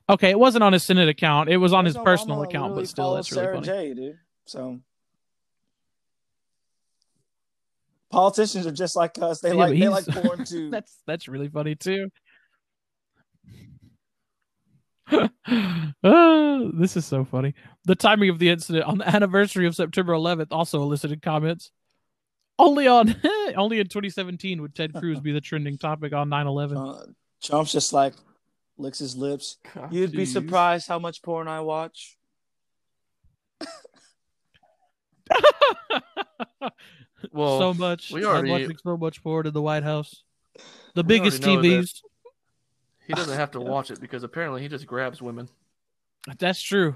Okay, 0.10 0.32
it 0.32 0.40
wasn't 0.40 0.64
on 0.64 0.74
his 0.74 0.84
Senate 0.84 1.08
account. 1.08 1.50
It 1.50 1.58
was 1.58 1.72
on 1.72 1.86
his 1.86 1.96
personal 1.96 2.38
Obama 2.38 2.46
account, 2.50 2.76
but 2.76 2.88
still, 2.88 3.06
follows 3.06 3.30
that's 3.30 3.32
really 3.38 3.46
Sarah 3.46 3.56
funny. 3.58 3.68
J, 3.68 3.94
dude. 3.94 4.20
So 4.46 4.80
politicians 8.14 8.68
are 8.68 8.72
just 8.72 8.96
like 8.96 9.18
us. 9.22 9.42
They 9.42 9.50
Yeah, 9.50 9.56
like 9.56 9.80
they 9.80 9.88
like 9.88 10.06
porn 10.24 10.46
too. 10.46 10.70
that's 10.70 11.00
that's 11.06 11.28
really 11.28 11.50
funny 11.50 11.76
too. 11.76 12.10
Ah, 15.12 15.30
this 16.74 16.96
is 16.96 17.06
so 17.06 17.26
funny. 17.26 17.54
The 17.86 17.96
timing 17.96 18.30
of 18.30 18.40
the 18.40 18.50
incident 18.50 18.86
on 18.86 19.00
the 19.00 19.08
anniversary 19.08 19.68
of 19.68 19.76
September 19.76 20.14
11th 20.14 20.48
also 20.52 20.82
elicited 20.82 21.22
comments. 21.22 21.72
Only 22.60 22.88
on 22.88 23.16
only 23.58 23.80
in 23.80 23.88
2017 23.88 24.62
would 24.62 24.76
Ted 24.76 24.94
Cruz 24.94 25.20
be 25.20 25.32
the 25.32 25.42
trending 25.42 25.78
topic 25.78 26.14
on 26.14 26.30
9/11. 26.30 26.78
Uh, 26.78 27.06
Trump's 27.42 27.72
just 27.72 27.94
like 27.94 28.14
licks 28.78 29.00
his 29.00 29.16
lips. 29.16 29.58
God, 29.74 29.92
You'd 29.92 30.12
be 30.12 30.26
surprised 30.26 30.88
how 30.88 31.00
much 31.00 31.24
porn 31.24 31.48
I 31.48 31.62
watch. 31.62 32.18
Well, 37.32 37.60
so 37.60 37.74
much. 37.74 38.12
we 38.12 38.22
I'm 38.22 38.28
already- 38.28 38.52
watching 38.52 38.78
so 38.84 38.98
much 38.98 39.24
porn 39.24 39.48
in 39.48 39.54
the 39.54 39.62
White 39.62 39.84
House. 39.84 40.24
The 40.96 41.04
We 41.04 41.04
biggest 41.04 41.44
already 41.44 41.70
know 41.70 41.82
that- 41.82 41.86
TVs. 41.86 42.02
he 43.08 43.14
doesn't 43.14 43.38
have 43.38 43.52
to 43.52 43.60
watch 43.62 43.92
it 43.92 44.02
because 44.02 44.24
apparently 44.24 44.62
he 44.62 44.68
just 44.68 44.86
grabs 44.88 45.22
women. 45.22 45.48
That's 46.40 46.62
true. 46.62 46.96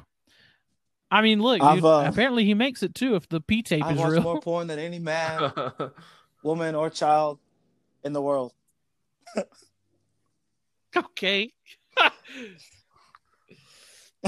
I 1.10 1.22
mean, 1.22 1.42
look, 1.42 1.62
dude, 1.62 1.86
uh, 1.86 2.04
apparently 2.06 2.44
he 2.46 2.54
makes 2.54 2.84
it 2.84 2.94
too 2.94 3.16
if 3.16 3.30
the 3.30 3.40
P 3.40 3.62
tape 3.64 3.84
I 3.86 3.94
is 3.94 4.04
real. 4.04 4.22
more 4.22 4.42
porn 4.42 4.68
than 4.68 4.78
any 4.80 5.00
man, 5.00 5.54
woman, 6.44 6.76
or 6.76 6.90
child 6.90 7.40
in 8.04 8.12
the 8.14 8.22
world. 8.22 8.54
okay. 10.96 11.52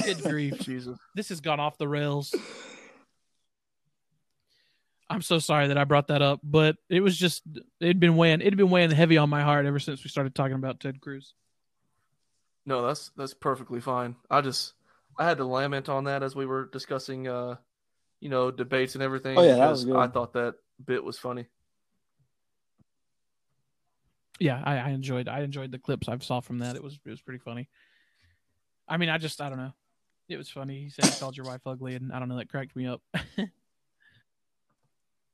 Good 0.04 0.22
grief. 0.24 0.60
Jesus. 0.60 0.98
This 1.16 1.30
has 1.30 1.42
gone 1.42 1.60
off 1.60 1.78
the 1.78 1.88
rails. 1.88 2.34
I'm 5.10 5.22
so 5.22 5.40
sorry 5.40 5.68
that 5.68 5.78
I 5.78 5.86
brought 5.86 6.08
that 6.08 6.22
up, 6.22 6.40
but 6.44 6.78
it 6.88 7.02
was 7.02 7.18
just 7.18 7.44
it'd 7.80 8.00
been 8.00 8.16
weighing 8.16 8.42
it'd 8.42 8.58
been 8.58 8.70
weighing 8.70 8.92
heavy 8.92 9.18
on 9.18 9.30
my 9.30 9.42
heart 9.42 9.66
ever 9.66 9.80
since 9.80 10.04
we 10.04 10.10
started 10.10 10.36
talking 10.36 10.56
about 10.56 10.80
Ted 10.80 11.02
Cruz. 11.02 11.34
No, 12.66 12.86
that's 12.86 13.10
that's 13.18 13.34
perfectly 13.34 13.82
fine. 13.82 14.16
I 14.30 14.42
just 14.42 14.74
I 15.18 15.26
had 15.26 15.38
to 15.38 15.46
lament 15.46 15.90
on 15.90 16.04
that 16.04 16.22
as 16.22 16.36
we 16.36 16.46
were 16.46 16.66
discussing 16.66 17.28
uh 17.28 17.56
you 18.20 18.30
know 18.30 18.52
debates 18.52 18.94
and 18.94 19.04
everything 19.04 19.38
Oh, 19.38 19.42
yeah, 19.42 19.56
that 19.56 19.70
was 19.70 19.86
good. 19.86 19.96
I 19.96 20.08
thought 20.08 20.34
that 20.34 20.56
bit 20.86 21.04
was 21.04 21.18
funny. 21.18 21.48
Yeah, 24.40 24.62
I, 24.64 24.78
I 24.78 24.90
enjoyed 24.90 25.28
I 25.28 25.42
enjoyed 25.42 25.72
the 25.72 25.80
clips 25.80 26.08
I 26.08 26.18
saw 26.20 26.40
from 26.40 26.60
that. 26.60 26.76
It 26.76 26.84
was 26.84 27.00
it 27.04 27.10
was 27.10 27.22
pretty 27.22 27.40
funny. 27.40 27.68
I 28.88 28.98
mean, 28.98 29.10
I 29.10 29.18
just 29.18 29.42
I 29.42 29.50
don't 29.50 29.58
know. 29.58 29.74
It 30.28 30.38
was 30.38 30.50
funny. 30.50 30.84
He 30.84 30.90
said 30.90 31.06
he 31.06 31.20
called 31.20 31.36
your 31.36 31.48
wife 31.48 31.62
ugly, 31.66 31.96
and 31.96 32.14
I 32.14 32.20
don't 32.20 32.30
know 32.30 32.38
that 32.38 32.50
cracked 32.50 32.76
me 32.76 32.86
up. 32.86 33.02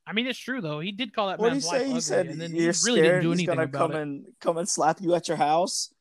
I 0.07 0.13
mean, 0.13 0.27
it's 0.27 0.39
true 0.39 0.61
though. 0.61 0.79
He 0.79 0.91
did 0.91 1.13
call 1.13 1.27
that 1.29 1.39
What 1.39 1.49
did 1.53 1.61
he 1.63 1.67
man's 1.69 1.71
wife 1.71 1.81
say? 1.81 1.93
He 1.93 2.01
said 2.01 2.27
and 2.27 2.39
then 2.41 2.51
you're 2.51 2.71
he 2.73 2.85
really 2.85 3.01
scared 3.01 3.03
didn't 3.03 3.21
do 3.21 3.29
he's 3.31 3.39
anything 3.39 3.55
gonna 3.55 3.67
come 3.67 3.91
it. 3.91 4.01
and 4.01 4.25
come 4.39 4.57
and 4.57 4.69
slap 4.69 5.01
you 5.01 5.15
at 5.15 5.27
your 5.27 5.37
house. 5.37 5.93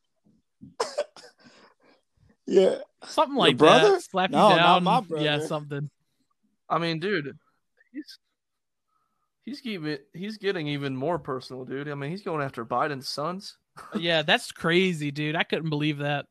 yeah, 2.47 2.75
Something 3.03 3.35
like 3.37 3.57
brother? 3.57 3.91
that. 3.93 4.03
Slap 4.03 4.29
No, 4.31 4.49
you 4.51 4.55
not 4.57 4.83
down. 4.83 5.07
my 5.09 5.21
Yeah, 5.21 5.39
something. 5.39 5.89
I 6.69 6.77
mean, 6.79 6.99
dude, 6.99 7.37
he's 7.91 8.19
he's 9.43 9.61
getting 9.61 9.97
he's 10.13 10.37
getting 10.37 10.67
even 10.67 10.95
more 10.95 11.19
personal, 11.19 11.65
dude. 11.65 11.87
I 11.89 11.95
mean, 11.95 12.09
he's 12.11 12.23
going 12.23 12.43
after 12.43 12.65
Biden's 12.65 13.07
sons. 13.07 13.57
Uh, 13.93 13.99
yeah, 13.99 14.21
that's 14.21 14.51
crazy, 14.51 15.11
dude. 15.11 15.35
I 15.35 15.43
couldn't 15.43 15.69
believe 15.69 15.99
that. 15.99 16.25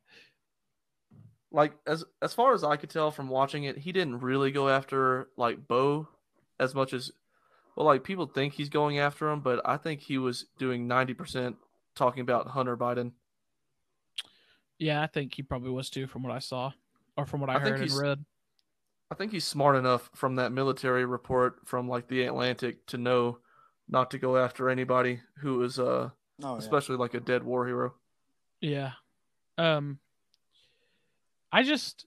Like 1.52 1.74
as 1.86 2.04
as 2.20 2.34
far 2.34 2.54
as 2.54 2.64
I 2.64 2.76
could 2.76 2.90
tell 2.90 3.10
from 3.10 3.28
watching 3.28 3.64
it, 3.64 3.78
he 3.78 3.92
didn't 3.92 4.20
really 4.20 4.50
go 4.50 4.68
after 4.68 5.28
like 5.36 5.68
Bo 5.68 6.08
as 6.58 6.74
much 6.74 6.92
as 6.92 7.12
well. 7.76 7.86
Like 7.86 8.04
people 8.04 8.26
think 8.26 8.54
he's 8.54 8.68
going 8.68 8.98
after 8.98 9.28
him, 9.30 9.40
but 9.40 9.60
I 9.64 9.76
think 9.76 10.00
he 10.00 10.18
was 10.18 10.46
doing 10.58 10.86
ninety 10.86 11.14
percent 11.14 11.56
talking 11.94 12.20
about 12.20 12.48
Hunter 12.48 12.76
Biden. 12.76 13.12
Yeah, 14.78 15.02
I 15.02 15.06
think 15.06 15.34
he 15.34 15.42
probably 15.42 15.70
was 15.70 15.88
too, 15.90 16.06
from 16.06 16.22
what 16.22 16.32
I 16.32 16.40
saw, 16.40 16.72
or 17.16 17.26
from 17.26 17.40
what 17.40 17.50
I, 17.50 17.54
I 17.54 17.56
think 17.58 17.68
heard 17.68 17.80
and 17.80 17.90
he's- 17.90 18.00
read. 18.00 18.24
I 19.10 19.16
think 19.16 19.32
he's 19.32 19.44
smart 19.44 19.76
enough 19.76 20.10
from 20.14 20.36
that 20.36 20.50
military 20.50 21.04
report 21.04 21.60
from 21.66 21.88
like 21.88 22.08
the 22.08 22.24
Atlantic 22.24 22.84
to 22.86 22.98
know 22.98 23.38
not 23.88 24.10
to 24.10 24.18
go 24.18 24.36
after 24.38 24.70
anybody 24.70 25.20
who 25.38 25.62
is 25.62 25.78
uh 25.78 26.08
no, 26.38 26.52
yeah. 26.52 26.58
especially 26.58 26.96
like 26.96 27.14
a 27.14 27.20
dead 27.20 27.44
war 27.44 27.66
hero. 27.66 27.94
Yeah. 28.60 28.92
Um. 29.58 29.98
I 31.52 31.62
just 31.62 32.06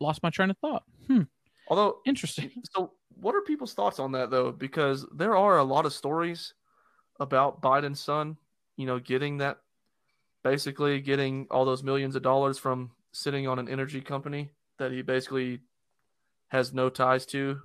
lost 0.00 0.22
my 0.22 0.30
train 0.30 0.50
of 0.50 0.58
thought. 0.58 0.82
Hmm. 1.06 1.22
Although 1.68 1.98
Interesting. 2.04 2.50
So, 2.74 2.92
what 3.20 3.34
are 3.34 3.42
people's 3.42 3.74
thoughts 3.74 3.98
on 3.98 4.12
that 4.12 4.30
though? 4.30 4.52
Because 4.52 5.06
there 5.12 5.36
are 5.36 5.58
a 5.58 5.64
lot 5.64 5.86
of 5.86 5.92
stories 5.92 6.54
about 7.18 7.60
Biden's 7.60 8.00
son, 8.00 8.36
you 8.76 8.86
know, 8.86 8.98
getting 8.98 9.38
that 9.38 9.58
basically 10.42 11.00
getting 11.00 11.46
all 11.50 11.64
those 11.64 11.82
millions 11.82 12.16
of 12.16 12.22
dollars 12.22 12.58
from 12.58 12.90
sitting 13.12 13.46
on 13.46 13.58
an 13.58 13.68
energy 13.68 14.00
company 14.00 14.50
that 14.78 14.90
he 14.90 15.02
basically 15.02 15.60
has 16.48 16.72
no 16.72 16.88
ties 16.88 17.26
to. 17.26 17.60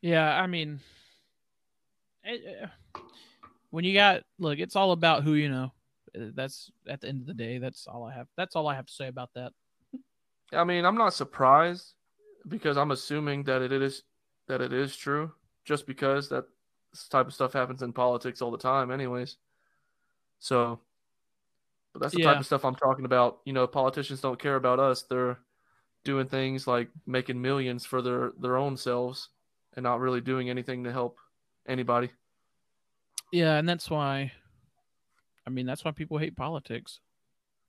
Yeah, 0.00 0.40
I 0.40 0.46
mean, 0.46 0.80
it, 2.24 2.42
uh, 2.94 3.00
when 3.70 3.84
you 3.84 3.94
got 3.94 4.22
look, 4.38 4.58
it's 4.58 4.76
all 4.76 4.92
about 4.92 5.22
who 5.22 5.34
you 5.34 5.48
know. 5.48 5.72
Uh, 6.16 6.30
That's 6.34 6.70
at 6.88 7.00
the 7.00 7.08
end 7.08 7.20
of 7.20 7.26
the 7.26 7.34
day. 7.34 7.58
That's 7.58 7.86
all 7.86 8.04
I 8.04 8.14
have. 8.14 8.26
That's 8.36 8.56
all 8.56 8.66
I 8.66 8.74
have 8.74 8.86
to 8.86 8.92
say 8.92 9.08
about 9.08 9.30
that. 9.34 9.52
I 10.52 10.64
mean, 10.64 10.84
I'm 10.84 10.96
not 10.96 11.14
surprised 11.14 11.94
because 12.48 12.76
I'm 12.76 12.90
assuming 12.90 13.44
that 13.44 13.62
it 13.62 13.72
is 13.72 14.02
that 14.46 14.60
it 14.60 14.72
is 14.72 14.96
true 14.96 15.32
just 15.64 15.86
because 15.86 16.28
that 16.30 16.44
this 16.92 17.08
type 17.08 17.26
of 17.26 17.34
stuff 17.34 17.52
happens 17.52 17.82
in 17.82 17.92
politics 17.92 18.40
all 18.40 18.50
the 18.50 18.58
time 18.58 18.90
anyways. 18.90 19.36
So 20.38 20.80
but 21.92 22.00
that's 22.00 22.14
the 22.14 22.20
Yeah. 22.20 22.26
type 22.32 22.40
of 22.40 22.46
stuff 22.46 22.64
I'm 22.64 22.74
talking 22.74 23.04
about. 23.04 23.40
You 23.44 23.52
know, 23.52 23.66
politicians 23.66 24.20
don't 24.20 24.38
care 24.38 24.56
about 24.56 24.78
us. 24.78 25.02
They're 25.02 25.38
doing 26.04 26.28
things 26.28 26.66
like 26.66 26.88
making 27.06 27.40
millions 27.40 27.84
for 27.84 28.02
their 28.02 28.32
their 28.40 28.56
own 28.56 28.76
selves 28.76 29.28
and 29.74 29.82
not 29.82 30.00
really 30.00 30.20
doing 30.20 30.48
anything 30.48 30.84
to 30.84 30.92
help 30.92 31.18
anybody. 31.66 32.10
Yeah, 33.32 33.56
and 33.56 33.68
that's 33.68 33.90
why. 33.90 34.32
I 35.46 35.50
mean, 35.50 35.66
that's 35.66 35.84
why 35.84 35.90
people 35.90 36.18
hate 36.18 36.36
politics. 36.36 37.00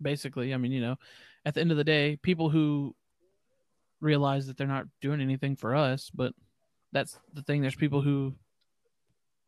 Basically, 0.01 0.53
I 0.53 0.57
mean, 0.57 0.71
you 0.71 0.81
know, 0.81 0.95
at 1.45 1.53
the 1.53 1.61
end 1.61 1.71
of 1.71 1.77
the 1.77 1.83
day, 1.83 2.17
people 2.17 2.49
who 2.49 2.95
realize 4.01 4.47
that 4.47 4.57
they're 4.57 4.67
not 4.67 4.87
doing 5.01 5.21
anything 5.21 5.55
for 5.55 5.75
us, 5.75 6.09
but 6.13 6.33
that's 6.91 7.17
the 7.33 7.41
thing. 7.43 7.61
There's 7.61 7.75
people 7.75 8.01
who 8.01 8.33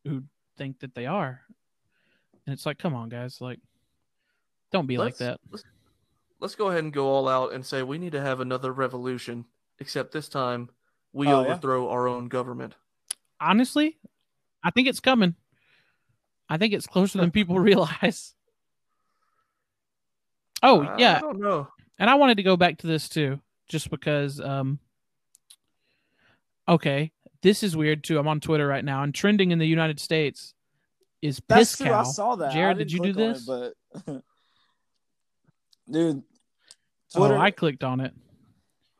who 0.04 0.22
think 0.56 0.80
that 0.80 0.94
they 0.94 1.06
are. 1.06 1.40
And 2.46 2.52
it's 2.52 2.66
like, 2.66 2.78
come 2.78 2.94
on, 2.94 3.08
guys, 3.08 3.40
like 3.40 3.60
don't 4.72 4.86
be 4.86 4.98
like 4.98 5.06
Let's- 5.06 5.18
that. 5.18 5.40
Let's, 5.50 5.64
let's 6.40 6.54
go 6.54 6.68
ahead 6.68 6.82
and 6.84 6.92
go 6.92 7.06
all 7.08 7.28
out 7.28 7.52
and 7.52 7.64
say 7.64 7.82
we 7.82 7.98
need 7.98 8.12
to 8.12 8.20
have 8.20 8.40
another 8.40 8.72
revolution, 8.72 9.44
except 9.78 10.12
this 10.12 10.28
time 10.28 10.70
we 11.12 11.28
Oh, 11.28 11.30
yeah. 11.30 11.36
overthrow 11.48 11.88
our 11.88 12.08
own 12.08 12.28
government. 12.28 12.74
Honestly, 13.40 13.98
I 14.62 14.70
think 14.70 14.88
it's 14.88 15.00
coming. 15.00 15.34
I 16.48 16.58
think 16.58 16.72
it's 16.74 16.86
closer 16.86 17.18
than 17.18 17.30
people 17.32 17.58
realize. 17.58 18.34
Oh, 20.62 20.82
yeah, 20.98 21.16
I 21.16 21.20
don't 21.20 21.40
know. 21.40 21.68
and 21.98 22.08
I 22.08 22.14
wanted 22.14 22.36
to 22.36 22.42
go 22.44 22.56
back 22.56 22.78
to 22.78 22.86
this 22.86 23.08
too, 23.08 23.40
just 23.72 23.90
because. 23.90 24.40
Um, 24.40 24.78
okay, 26.68 27.10
this 27.42 27.62
is 27.64 27.76
weird 27.76 28.04
too. 28.04 28.18
I'm 28.18 28.28
on 28.28 28.38
Twitter 28.40 28.66
right 28.66 28.84
now, 28.84 29.02
and 29.02 29.12
trending 29.14 29.50
in 29.50 29.58
the 29.58 29.66
United 29.66 29.98
States 29.98 30.54
is 31.20 31.42
That's 31.48 31.76
piss 31.76 31.86
true. 31.86 31.94
I 31.94 32.04
saw 32.04 32.36
that. 32.36 32.52
Jared, 32.52 32.78
didn't 32.78 32.92
you 32.92 33.00
do 33.00 33.12
this? 33.12 33.48
it, 33.48 33.72
but 34.06 34.22
dude, 35.90 36.22
Twitter, 37.14 37.34
Oh, 37.34 37.40
I 37.40 37.50
clicked 37.50 37.82
on 37.82 38.00
it. 38.00 38.12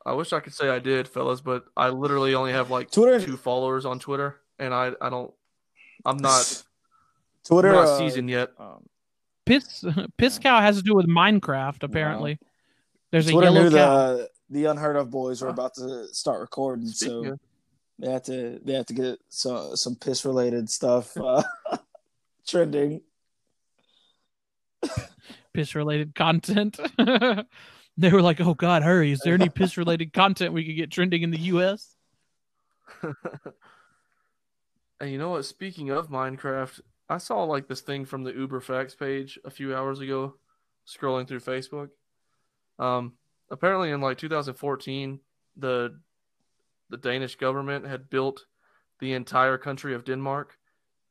I 0.05 0.15
wish 0.15 0.33
I 0.33 0.41
could 0.41 0.55
say 0.55 0.69
I 0.69 0.81
did, 0.81 1.07
fellas, 1.07 1.41
but 1.41 1.65
I 1.77 1.91
literally 1.91 2.35
only 2.35 2.53
have 2.53 2.71
like 2.71 2.91
Twitter, 2.91 3.21
two 3.21 3.37
followers 3.37 3.85
on 3.85 4.01
Twitter, 4.01 4.41
and 4.59 4.75
I 4.75 4.93
I 5.01 5.11
don't. 5.11 5.33
I'm 6.05 6.17
not 6.17 6.65
Twitter, 7.45 7.71
not 7.71 7.87
uh, 7.87 7.99
seasoned 7.99 8.29
yet. 8.31 8.51
um, 8.59 8.89
Piss 9.45 9.85
piss 10.19 10.39
cow 10.39 10.61
has 10.61 10.77
to 10.77 10.83
do 10.83 10.95
with 10.95 11.07
Minecraft. 11.07 11.83
Apparently, 11.85 12.39
there's 13.13 13.29
a 13.29 13.33
Twitter 13.33 13.53
yellow 13.53 13.71
cow. 13.71 14.13
the 14.17 14.29
the 14.53 14.67
unheard 14.67 14.97
of 14.97 15.11
boys 15.11 15.43
were 15.43 15.49
about 15.49 15.75
to 15.75 16.07
start 16.13 16.41
recording, 16.41 16.87
Speaking 16.87 17.25
so 17.25 17.33
of- 17.33 17.41
they 17.99 18.11
had 18.11 18.25
to 18.25 18.61
they 18.65 18.73
had 18.75 18.87
to 18.89 18.95
get 18.95 19.19
some 19.29 19.77
some 19.77 19.97
piss 19.97 20.25
related 20.25 20.69
stuff 20.71 21.17
uh, 21.17 21.43
trending. 22.47 23.01
piss 25.53 25.75
related 25.75 26.15
content. 26.15 26.79
they 26.99 28.11
were 28.11 28.23
like, 28.23 28.41
"Oh 28.41 28.55
God, 28.55 28.83
hurry! 28.83 29.13
Is 29.13 29.21
there 29.21 29.35
any 29.35 29.49
piss 29.49 29.77
related 29.77 30.13
content 30.13 30.53
we 30.53 30.65
could 30.65 30.77
get 30.77 30.91
trending 30.91 31.23
in 31.23 31.31
the 31.31 31.39
U.S.?" 31.39 31.95
And 35.01 35.11
you 35.11 35.19
know 35.19 35.31
what? 35.31 35.45
Speaking 35.45 35.91
of 35.91 36.09
Minecraft, 36.09 36.81
I 37.09 37.19
saw 37.19 37.43
like 37.45 37.67
this 37.69 37.81
thing 37.81 38.05
from 38.05 38.23
the 38.25 38.33
Uber 38.33 38.61
Facts 38.61 38.95
page 38.95 39.39
a 39.45 39.51
few 39.51 39.75
hours 39.75 40.01
ago, 40.01 40.37
scrolling 40.87 41.27
through 41.27 41.41
Facebook. 41.41 41.91
Um, 42.79 43.15
apparently 43.53 43.91
in 43.91 44.01
like 44.01 44.19
2014, 44.19 45.21
the 45.57 46.01
the 46.91 46.97
Danish 46.97 47.37
government 47.37 47.87
had 47.87 48.11
built 48.11 48.45
the 48.99 49.13
entire 49.13 49.57
country 49.57 49.95
of 49.95 50.05
Denmark, 50.05 50.59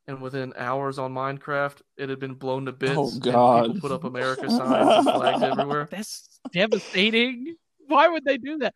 and 0.08 0.22
within 0.22 0.54
hours 0.58 1.00
on 1.00 1.14
Minecraft, 1.14 1.82
it 1.98 2.10
had 2.10 2.20
been 2.20 2.34
blown 2.34 2.66
to 2.66 2.72
bits. 2.72 2.98
Oh, 2.98 3.10
and 3.10 3.22
God. 3.22 3.66
people 3.68 3.82
put 3.82 3.92
up 3.92 4.04
America 4.04 4.50
signs 4.50 5.08
and 5.08 5.16
flags 5.16 5.42
everywhere. 5.42 5.88
That's 5.92 6.40
devastating. 6.52 7.56
Why 7.88 8.08
would 8.08 8.26
they 8.26 8.38
do 8.38 8.58
that? 8.60 8.74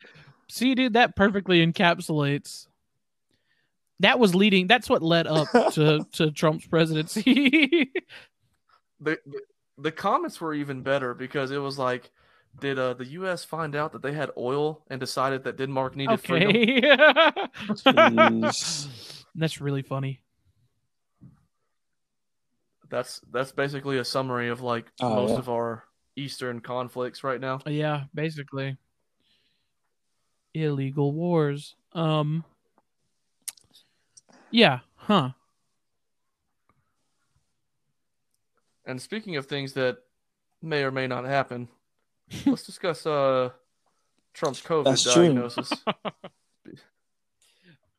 See, 0.50 0.76
dude, 0.76 0.94
that 0.94 1.16
perfectly 1.16 1.66
encapsulates. 1.66 2.68
That 4.00 4.20
was 4.20 4.36
leading. 4.36 4.68
That's 4.68 4.90
what 4.90 5.02
led 5.02 5.28
up 5.28 5.48
to 5.74 6.06
to 6.14 6.32
Trump's 6.32 6.68
presidency. 6.68 7.24
the, 9.00 9.18
the 9.26 9.42
the 9.78 9.92
comments 9.92 10.40
were 10.40 10.54
even 10.54 10.82
better 10.82 11.14
because 11.14 11.52
it 11.52 11.58
was 11.58 11.78
like, 11.78 12.12
did 12.60 12.80
uh, 12.80 12.94
the 12.94 13.06
U.S. 13.20 13.44
find 13.44 13.76
out 13.76 13.92
that 13.92 14.02
they 14.02 14.14
had 14.14 14.32
oil 14.38 14.84
and 14.90 15.00
decided 15.00 15.44
that 15.44 15.58
Denmark 15.58 15.96
needed 15.96 16.20
freedom? 16.22 16.50
okay, 16.50 16.82
Jeez. 17.68 19.16
that's 19.36 19.60
really 19.62 19.82
funny. 19.82 20.22
That's 22.90 23.20
that's 23.32 23.52
basically 23.52 23.98
a 23.98 24.06
summary 24.06 24.50
of 24.50 24.62
like 24.62 24.92
Oh, 25.02 25.16
most 25.16 25.32
yeah. 25.32 25.40
of 25.40 25.50
our 25.50 25.84
Eastern 26.16 26.62
conflicts 26.62 27.24
right 27.24 27.42
now. 27.42 27.60
Yeah, 27.66 28.04
basically. 28.14 28.78
Illegal 30.54 31.12
wars. 31.12 31.76
Um 31.94 32.46
Yeah, 34.52 34.80
huh. 34.96 35.32
And 38.86 39.02
speaking 39.02 39.36
of 39.36 39.48
things 39.48 39.74
that 39.74 39.98
may 40.62 40.84
or 40.84 40.92
may 40.92 41.08
not 41.08 41.26
happen, 41.26 41.68
let's 42.46 42.64
discuss 42.64 43.06
uh, 43.06 43.50
Trump's 44.34 44.62
COVID 44.62 44.86
That's 44.86 45.04
diagnosis. 45.04 45.72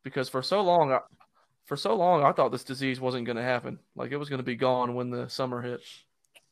because 0.02 0.28
for 0.28 0.42
so 0.42 0.60
long, 0.60 0.92
I, 0.92 1.00
for 1.64 1.76
so 1.76 1.94
long, 1.94 2.22
I 2.22 2.32
thought 2.32 2.52
this 2.52 2.64
disease 2.64 3.00
wasn't 3.00 3.26
going 3.26 3.36
to 3.36 3.42
happen. 3.42 3.78
Like 3.94 4.12
it 4.12 4.16
was 4.16 4.28
going 4.28 4.38
to 4.38 4.44
be 4.44 4.56
gone 4.56 4.94
when 4.94 5.10
the 5.10 5.28
summer 5.28 5.62
hit. 5.62 5.80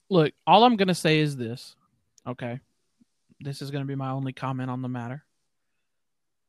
Look, 0.09 0.33
all 0.47 0.65
I'm 0.65 0.77
going 0.77 0.89
to 0.89 0.95
say 0.95 1.19
is 1.19 1.37
this. 1.37 1.77
Okay. 2.27 2.61
This 3.41 3.63
is 3.63 3.71
going 3.71 3.83
to 3.83 3.89
be 3.89 3.95
my 3.95 4.11
only 4.11 4.33
comment 4.33 4.71
on 4.71 4.83
the 4.83 4.89
matter. 4.89 5.25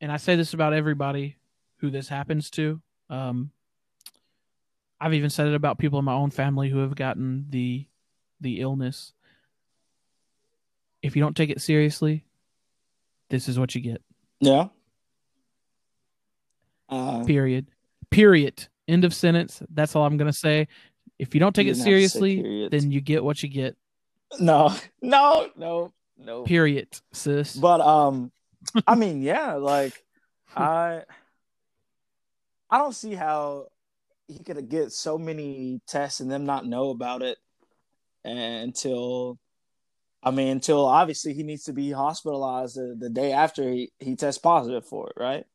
And 0.00 0.12
I 0.12 0.16
say 0.16 0.36
this 0.36 0.54
about 0.54 0.74
everybody 0.74 1.36
who 1.78 1.90
this 1.90 2.08
happens 2.08 2.50
to. 2.50 2.80
Um 3.08 3.50
I've 5.00 5.14
even 5.14 5.30
said 5.30 5.48
it 5.48 5.54
about 5.54 5.78
people 5.78 5.98
in 5.98 6.04
my 6.04 6.14
own 6.14 6.30
family 6.30 6.70
who 6.70 6.78
have 6.78 6.94
gotten 6.94 7.46
the 7.50 7.86
the 8.40 8.60
illness. 8.60 9.12
If 11.06 11.14
you 11.14 11.22
don't 11.22 11.36
take 11.36 11.50
it 11.50 11.62
seriously, 11.62 12.24
this 13.30 13.48
is 13.48 13.58
what 13.60 13.76
you 13.76 13.80
get. 13.80 14.02
Yeah. 14.40 14.68
Uh, 16.88 17.22
Period. 17.24 17.68
Period. 18.10 18.66
End 18.88 19.04
of 19.04 19.14
sentence. 19.14 19.62
That's 19.70 19.94
all 19.94 20.04
I'm 20.04 20.16
going 20.16 20.30
to 20.30 20.36
say. 20.36 20.66
If 21.16 21.32
you 21.32 21.38
don't 21.38 21.54
take 21.54 21.68
it 21.68 21.74
didn't 21.74 21.86
have 21.86 21.86
to 21.86 22.08
say 22.08 22.18
seriously, 22.18 22.68
then 22.70 22.90
you 22.90 23.00
get 23.00 23.22
what 23.22 23.40
you 23.40 23.48
get. 23.48 23.76
no, 24.40 24.74
no, 25.00 25.48
no, 25.56 25.92
no. 26.18 26.42
Period, 26.42 26.88
sis. 27.12 27.54
But 27.54 27.80
um, 27.80 28.32
I 28.84 28.94
mean, 28.96 29.22
yeah, 29.22 29.54
like 29.54 30.04
I, 30.56 31.02
I 32.68 32.78
don't 32.78 32.94
see 32.94 33.14
how 33.14 33.68
he 34.26 34.40
could 34.42 34.68
get 34.68 34.90
so 34.90 35.18
many 35.18 35.80
tests 35.86 36.18
and 36.18 36.28
them 36.28 36.46
not 36.46 36.66
know 36.66 36.90
about 36.90 37.22
it 37.22 37.38
until, 38.24 39.38
I 40.26 40.32
mean, 40.32 40.48
until 40.48 40.84
obviously 40.84 41.34
he 41.34 41.44
needs 41.44 41.62
to 41.64 41.72
be 41.72 41.92
hospitalized 41.92 42.76
the, 42.76 42.96
the 42.98 43.08
day 43.08 43.30
after 43.30 43.62
he 43.70 43.92
he 44.00 44.16
tests 44.16 44.40
positive 44.40 44.84
for 44.84 45.08
it, 45.08 45.12
right? 45.16 45.46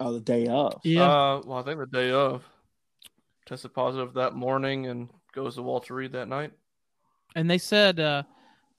Oh, 0.00 0.12
the 0.12 0.20
day 0.20 0.48
of. 0.48 0.80
yeah. 0.82 1.04
Uh, 1.04 1.42
well, 1.44 1.58
I 1.58 1.62
think 1.62 1.78
the 1.78 1.86
day 1.86 2.10
of 2.10 2.42
tested 3.46 3.72
positive 3.74 4.14
that 4.14 4.34
morning 4.34 4.86
and 4.86 5.08
goes 5.32 5.54
to 5.54 5.62
Walter 5.62 5.94
Reed 5.94 6.12
that 6.12 6.26
night. 6.26 6.52
and 7.36 7.48
they 7.48 7.58
said 7.58 8.00
uh, 8.00 8.24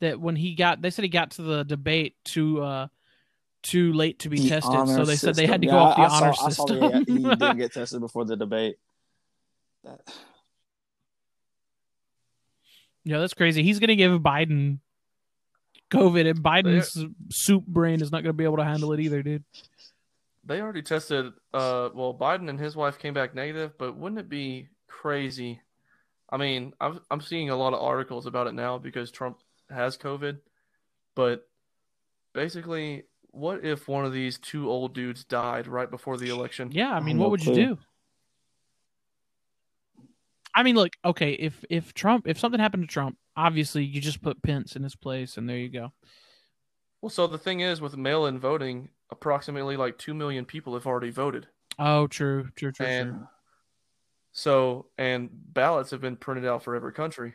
that 0.01 0.19
when 0.19 0.35
he 0.35 0.55
got, 0.55 0.81
they 0.81 0.89
said 0.89 1.03
he 1.03 1.09
got 1.09 1.31
to 1.31 1.41
the 1.41 1.63
debate 1.63 2.15
too 2.25 2.61
uh, 2.61 2.87
too 3.63 3.93
late 3.93 4.19
to 4.19 4.29
be 4.29 4.39
The 4.39 4.49
tested. 4.49 4.71
So 4.73 4.77
honor 4.77 5.05
they 5.05 5.15
said 5.15 5.35
they 5.35 5.45
had 5.47 5.61
to 5.61 5.67
system. 5.67 5.79
go 5.79 5.85
off 5.85 5.95
the 5.95 6.01
I, 6.01 6.07
honor 6.07 6.29
I 6.31 6.33
saw, 6.33 6.49
system. 6.49 6.75
I 6.75 6.79
saw 6.79 6.89
that 6.89 7.07
he, 7.07 7.13
he 7.13 7.23
didn't 7.23 7.57
get 7.59 7.71
tested 7.73 8.01
before 8.01 8.25
the 8.25 8.35
debate. 8.35 8.75
That, 9.85 10.01
yeah, 13.03 13.19
that's 13.19 13.33
crazy. 13.33 13.63
He's 13.63 13.79
gonna 13.79 13.95
give 13.95 14.19
Biden 14.21 14.79
COVID, 15.91 16.29
and 16.29 16.43
Biden's 16.43 17.05
soup 17.29 17.65
brain 17.65 18.01
is 18.01 18.11
not 18.11 18.23
gonna 18.23 18.33
be 18.33 18.43
able 18.43 18.57
to 18.57 18.63
handle 18.63 18.93
it 18.93 18.99
either, 18.99 19.21
dude. 19.21 19.43
They 20.43 20.61
already 20.61 20.81
tested. 20.81 21.33
Uh, 21.53 21.89
well, 21.93 22.17
Biden 22.19 22.49
and 22.49 22.59
his 22.59 22.75
wife 22.75 22.97
came 22.97 23.13
back 23.13 23.35
negative, 23.35 23.77
but 23.77 23.95
wouldn't 23.95 24.19
it 24.19 24.29
be 24.29 24.69
crazy? 24.87 25.61
I 26.29 26.37
mean, 26.37 26.73
I'm 26.79 27.01
I'm 27.11 27.21
seeing 27.21 27.49
a 27.49 27.55
lot 27.55 27.73
of 27.73 27.81
articles 27.81 28.25
about 28.25 28.47
it 28.47 28.53
now 28.53 28.77
because 28.77 29.11
Trump 29.11 29.39
has 29.69 29.97
COVID, 29.97 30.39
but 31.15 31.47
basically, 32.33 33.03
what 33.31 33.65
if 33.65 33.87
one 33.87 34.05
of 34.05 34.13
these 34.13 34.37
two 34.37 34.69
old 34.69 34.93
dudes 34.93 35.23
died 35.23 35.67
right 35.67 35.89
before 35.89 36.17
the 36.17 36.29
election? 36.29 36.71
Yeah, 36.71 36.91
I 36.91 36.99
mean, 36.99 37.17
what 37.17 37.31
would 37.31 37.45
you 37.45 37.53
do? 37.53 37.77
I 40.53 40.63
mean, 40.63 40.75
look, 40.75 40.93
okay, 41.03 41.31
if 41.33 41.63
if 41.69 41.93
Trump, 41.93 42.27
if 42.27 42.39
something 42.39 42.59
happened 42.59 42.83
to 42.83 42.93
Trump, 42.93 43.17
obviously 43.35 43.83
you 43.83 44.01
just 44.01 44.21
put 44.21 44.41
Pence 44.41 44.75
in 44.75 44.83
his 44.83 44.95
place, 44.95 45.37
and 45.37 45.49
there 45.49 45.57
you 45.57 45.69
go. 45.69 45.93
Well, 47.01 47.09
so 47.09 47.25
the 47.27 47.37
thing 47.37 47.61
is, 47.61 47.81
with 47.81 47.97
mail-in 47.97 48.39
voting, 48.39 48.89
approximately 49.09 49.75
like 49.75 49.97
two 49.97 50.13
million 50.13 50.45
people 50.45 50.73
have 50.73 50.85
already 50.85 51.09
voted. 51.09 51.47
Oh, 51.79 52.07
true, 52.07 52.49
true, 52.55 52.71
true, 52.71 52.85
And 52.85 53.11
true. 53.11 53.27
So, 54.33 54.87
and 54.97 55.29
ballots 55.31 55.91
have 55.91 56.01
been 56.01 56.15
printed 56.15 56.45
out 56.45 56.63
for 56.63 56.75
every 56.75 56.93
country. 56.93 57.33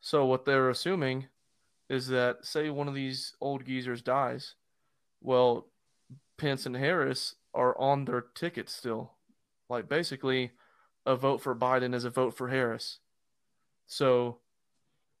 So, 0.00 0.26
what 0.26 0.44
they're 0.44 0.68
assuming 0.68 1.26
is 1.88 2.08
that, 2.08 2.44
say, 2.44 2.68
one 2.70 2.88
of 2.88 2.94
these 2.94 3.34
old 3.40 3.64
geezers 3.64 4.02
dies, 4.02 4.54
well, 5.22 5.68
Pence 6.36 6.66
and 6.66 6.76
Harris 6.76 7.36
are 7.54 7.78
on 7.78 8.04
their 8.04 8.20
ticket 8.20 8.68
still. 8.68 9.12
Like, 9.68 9.88
basically, 9.88 10.50
a 11.06 11.16
vote 11.16 11.40
for 11.40 11.54
Biden 11.54 11.94
is 11.94 12.04
a 12.04 12.10
vote 12.10 12.36
for 12.36 12.48
Harris. 12.48 12.98
So, 13.86 14.38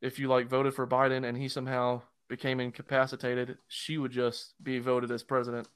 if 0.02 0.18
you 0.18 0.28
like 0.28 0.48
voted 0.48 0.74
for 0.74 0.86
Biden 0.86 1.24
and 1.24 1.38
he 1.38 1.48
somehow 1.48 2.02
became 2.28 2.60
incapacitated, 2.60 3.56
she 3.68 3.96
would 3.96 4.10
just 4.10 4.54
be 4.62 4.80
voted 4.80 5.10
as 5.10 5.22
president. 5.22 5.68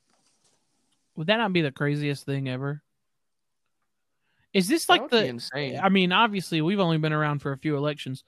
Would 1.16 1.28
that 1.28 1.36
not 1.36 1.52
be 1.52 1.62
the 1.62 1.70
craziest 1.70 2.26
thing 2.26 2.48
ever? 2.48 2.82
Is 4.52 4.66
this 4.66 4.88
like 4.88 5.08
the? 5.10 5.24
insane. 5.24 5.78
I 5.80 5.88
mean, 5.88 6.12
obviously, 6.12 6.60
we've 6.60 6.80
only 6.80 6.98
been 6.98 7.12
around 7.12 7.38
for 7.38 7.52
a 7.52 7.58
few 7.58 7.76
elections, 7.76 8.24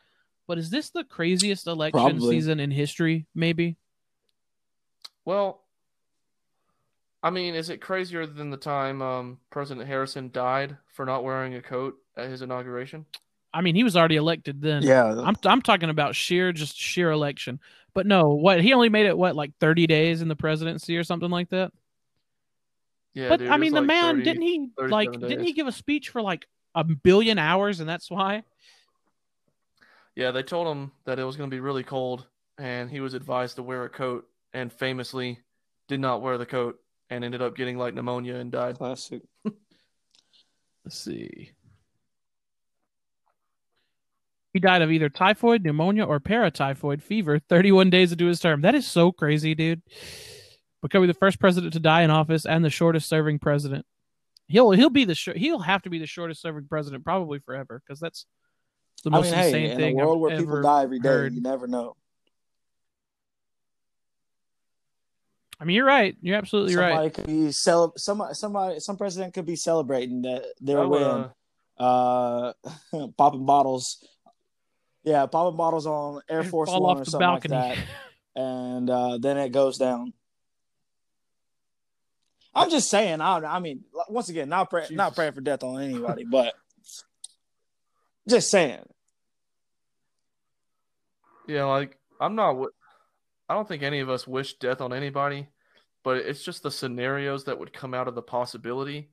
but 0.46 0.56
is 0.56 0.70
this 0.70 0.90
the 0.90 1.02
craziest 1.02 1.66
election 1.66 2.00
Probably. 2.00 2.36
season 2.36 2.60
in 2.60 2.70
history? 2.70 3.26
Maybe. 3.34 3.76
Well, 5.24 5.62
I 7.22 7.30
mean, 7.30 7.54
is 7.54 7.70
it 7.70 7.80
crazier 7.80 8.26
than 8.26 8.50
the 8.50 8.56
time 8.56 9.00
um, 9.00 9.38
President 9.50 9.86
Harrison 9.86 10.30
died 10.32 10.76
for 10.88 11.06
not 11.06 11.22
wearing 11.22 11.54
a 11.54 11.62
coat 11.62 11.96
at 12.16 12.28
his 12.28 12.42
inauguration? 12.42 13.06
I 13.54 13.60
mean, 13.60 13.74
he 13.74 13.84
was 13.84 13.96
already 13.96 14.16
elected 14.16 14.60
then. 14.60 14.82
Yeah, 14.82 15.04
I'm 15.04 15.36
I'm 15.44 15.62
talking 15.62 15.90
about 15.90 16.14
sheer 16.14 16.52
just 16.52 16.76
sheer 16.76 17.10
election. 17.10 17.60
But 17.94 18.06
no, 18.06 18.30
what 18.30 18.60
he 18.60 18.72
only 18.72 18.88
made 18.88 19.06
it 19.06 19.16
what 19.16 19.36
like 19.36 19.52
30 19.60 19.86
days 19.86 20.22
in 20.22 20.28
the 20.28 20.36
presidency 20.36 20.96
or 20.96 21.04
something 21.04 21.30
like 21.30 21.50
that. 21.50 21.72
Yeah, 23.14 23.28
but 23.28 23.40
dude, 23.40 23.50
I 23.50 23.58
mean, 23.58 23.74
the 23.74 23.82
like 23.82 23.88
man 23.88 24.14
30 24.16 24.24
didn't 24.24 24.42
he 24.42 24.68
37 24.78 24.90
like 24.90 25.12
didn't 25.12 25.44
he 25.44 25.52
give 25.52 25.66
a 25.66 25.72
speech 25.72 26.08
for 26.08 26.22
like 26.22 26.46
a 26.74 26.82
billion 26.82 27.38
hours 27.38 27.80
and 27.80 27.88
that's 27.88 28.10
why? 28.10 28.42
Yeah, 30.14 30.30
they 30.30 30.42
told 30.42 30.66
him 30.66 30.92
that 31.04 31.18
it 31.18 31.24
was 31.24 31.36
going 31.36 31.50
to 31.50 31.54
be 31.54 31.60
really 31.60 31.84
cold, 31.84 32.26
and 32.58 32.90
he 32.90 33.00
was 33.00 33.14
advised 33.14 33.56
to 33.56 33.62
wear 33.62 33.84
a 33.84 33.88
coat, 33.88 34.28
and 34.52 34.70
famously 34.70 35.40
did 35.88 36.00
not 36.00 36.20
wear 36.20 36.36
the 36.36 36.44
coat, 36.44 36.78
and 37.12 37.24
ended 37.24 37.42
up 37.42 37.54
getting 37.54 37.76
like 37.76 37.94
pneumonia 37.94 38.36
and 38.36 38.50
died. 38.50 38.78
classic. 38.78 39.22
Let's 40.84 40.98
see. 40.98 41.52
He 44.52 44.60
died 44.60 44.82
of 44.82 44.90
either 44.90 45.08
typhoid, 45.08 45.62
pneumonia, 45.62 46.04
or 46.04 46.20
paratyphoid 46.20 47.00
fever 47.02 47.38
31 47.38 47.90
days 47.90 48.12
into 48.12 48.26
his 48.26 48.40
term. 48.40 48.62
That 48.62 48.74
is 48.74 48.86
so 48.86 49.10
crazy, 49.12 49.54
dude. 49.54 49.82
Becoming 50.82 51.08
the 51.08 51.14
first 51.14 51.38
president 51.38 51.72
to 51.74 51.80
die 51.80 52.02
in 52.02 52.10
office 52.10 52.44
and 52.44 52.64
the 52.64 52.70
shortest 52.70 53.08
serving 53.08 53.38
president. 53.38 53.86
He'll 54.48 54.72
he'll 54.72 54.90
be 54.90 55.04
the 55.04 55.14
shor- 55.14 55.34
he'll 55.34 55.60
have 55.60 55.82
to 55.82 55.90
be 55.90 55.98
the 55.98 56.06
shortest 56.06 56.42
serving 56.42 56.66
president 56.68 57.04
probably 57.04 57.38
forever 57.38 57.80
because 57.86 58.00
that's 58.00 58.26
the 59.04 59.10
I 59.10 59.16
most 59.16 59.26
mean, 59.26 59.34
hey, 59.34 59.46
insane 59.46 59.70
in 59.70 59.76
thing 59.78 59.98
In 59.98 60.04
a 60.04 60.06
world 60.06 60.16
I've 60.16 60.20
where 60.20 60.38
people 60.38 60.62
die 60.62 60.82
every 60.82 60.98
day, 60.98 61.08
heard. 61.08 61.34
you 61.34 61.40
never 61.40 61.66
know. 61.66 61.96
I 65.62 65.64
mean, 65.64 65.76
you're 65.76 65.86
right. 65.86 66.16
You're 66.20 66.36
absolutely 66.38 66.72
somebody 66.72 66.96
right. 66.96 67.14
could 67.14 67.26
be 67.26 67.52
cel- 67.52 67.92
somebody, 67.96 68.34
somebody, 68.34 68.80
some 68.80 68.96
president 68.96 69.32
could 69.32 69.46
be 69.46 69.54
celebrating 69.54 70.22
that 70.22 70.44
their 70.60 70.78
That 70.78 70.88
would, 70.88 71.00
win. 71.00 71.30
uh, 71.78 72.52
Uh, 72.98 73.06
popping 73.16 73.46
bottles. 73.46 74.04
Yeah, 75.04 75.24
popping 75.26 75.56
bottles 75.56 75.86
on 75.86 76.20
Air 76.28 76.42
Force 76.52 76.68
fall 76.68 76.82
One 76.82 76.96
off 76.96 77.02
or 77.02 77.04
the 77.04 77.10
something 77.12 77.28
balcony. 77.28 77.54
like 77.54 77.76
that, 77.78 78.42
and 78.42 78.90
uh, 78.90 79.18
then 79.18 79.36
it 79.38 79.50
goes 79.50 79.78
down. 79.78 80.12
I'm 82.54 82.68
just 82.68 82.90
saying. 82.90 83.20
I, 83.20 83.38
I 83.38 83.58
mean, 83.60 83.84
once 84.08 84.28
again, 84.30 84.48
not 84.48 84.68
pray, 84.68 84.86
not 84.90 85.14
praying 85.14 85.32
for 85.32 85.40
death 85.42 85.62
on 85.62 85.80
anybody, 85.80 86.24
but 86.24 86.54
just 88.28 88.50
saying. 88.50 88.82
Yeah, 91.46 91.64
like 91.66 91.96
I'm 92.20 92.34
not. 92.34 92.48
wi- 92.48 92.70
I 93.48 93.54
don't 93.54 93.66
think 93.68 93.82
any 93.82 94.00
of 94.00 94.08
us 94.10 94.26
wish 94.26 94.54
death 94.54 94.80
on 94.80 94.92
anybody, 94.92 95.48
but 96.03 96.18
it's 96.18 96.42
just 96.44 96.62
the 96.62 96.70
scenarios 96.70 97.44
that 97.44 97.59
would 97.59 97.72
come 97.72 97.94
out 97.94 98.09
of 98.09 98.14
the 98.14 98.22
possibility 98.22 99.09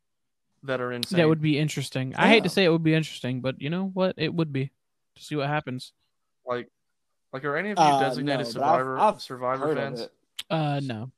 that 0.64 0.82
are 0.82 0.92
insane. 0.92 1.18
that 1.20 1.28
would 1.28 1.42
be 1.42 1.58
interesting. 1.58 2.14
I 2.16 2.28
hate 2.28 2.44
to 2.44 2.50
say 2.50 2.66
it 2.66 2.70
would 2.70 2.84
be 2.84 2.94
interesting, 2.94 3.42
but 3.42 3.62
you 3.62 3.70
know 3.70 3.86
what? 3.94 4.16
It 4.18 4.34
would 4.34 4.52
be 4.52 4.72
to 5.16 5.24
see 5.24 5.36
what 5.36 5.48
happens. 5.48 5.94
like, 6.46 6.68
like 7.32 7.46
are 7.46 7.56
any 7.56 7.72
of 7.72 7.78
you 7.78 7.84
Uh, 7.84 8.00
designated 8.00 8.28
no, 8.32 8.36
but 8.38 8.42
I've- 8.42 8.52
survivor 8.52 9.00
I've 9.00 9.22
survivor 9.22 9.68
Heard 9.68 9.78
of 9.78 9.84
fans? 9.84 10.00
it. 10.02 10.12
Uh, 10.50 10.80
no. 10.84 11.12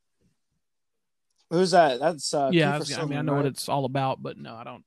Who's 1.50 1.70
that? 1.72 2.00
That's 2.00 2.32
uh, 2.32 2.50
yeah, 2.52 2.74
I, 2.74 2.78
was, 2.78 2.90
I 2.92 2.94
mean, 2.94 3.02
I 3.02 3.02
Sutherland, 3.02 3.26
know 3.26 3.34
what 3.34 3.46
it's 3.46 3.68
all 3.68 3.84
about, 3.84 4.22
but 4.22 4.38
no, 4.38 4.54
I 4.54 4.64
don't. 4.64 4.84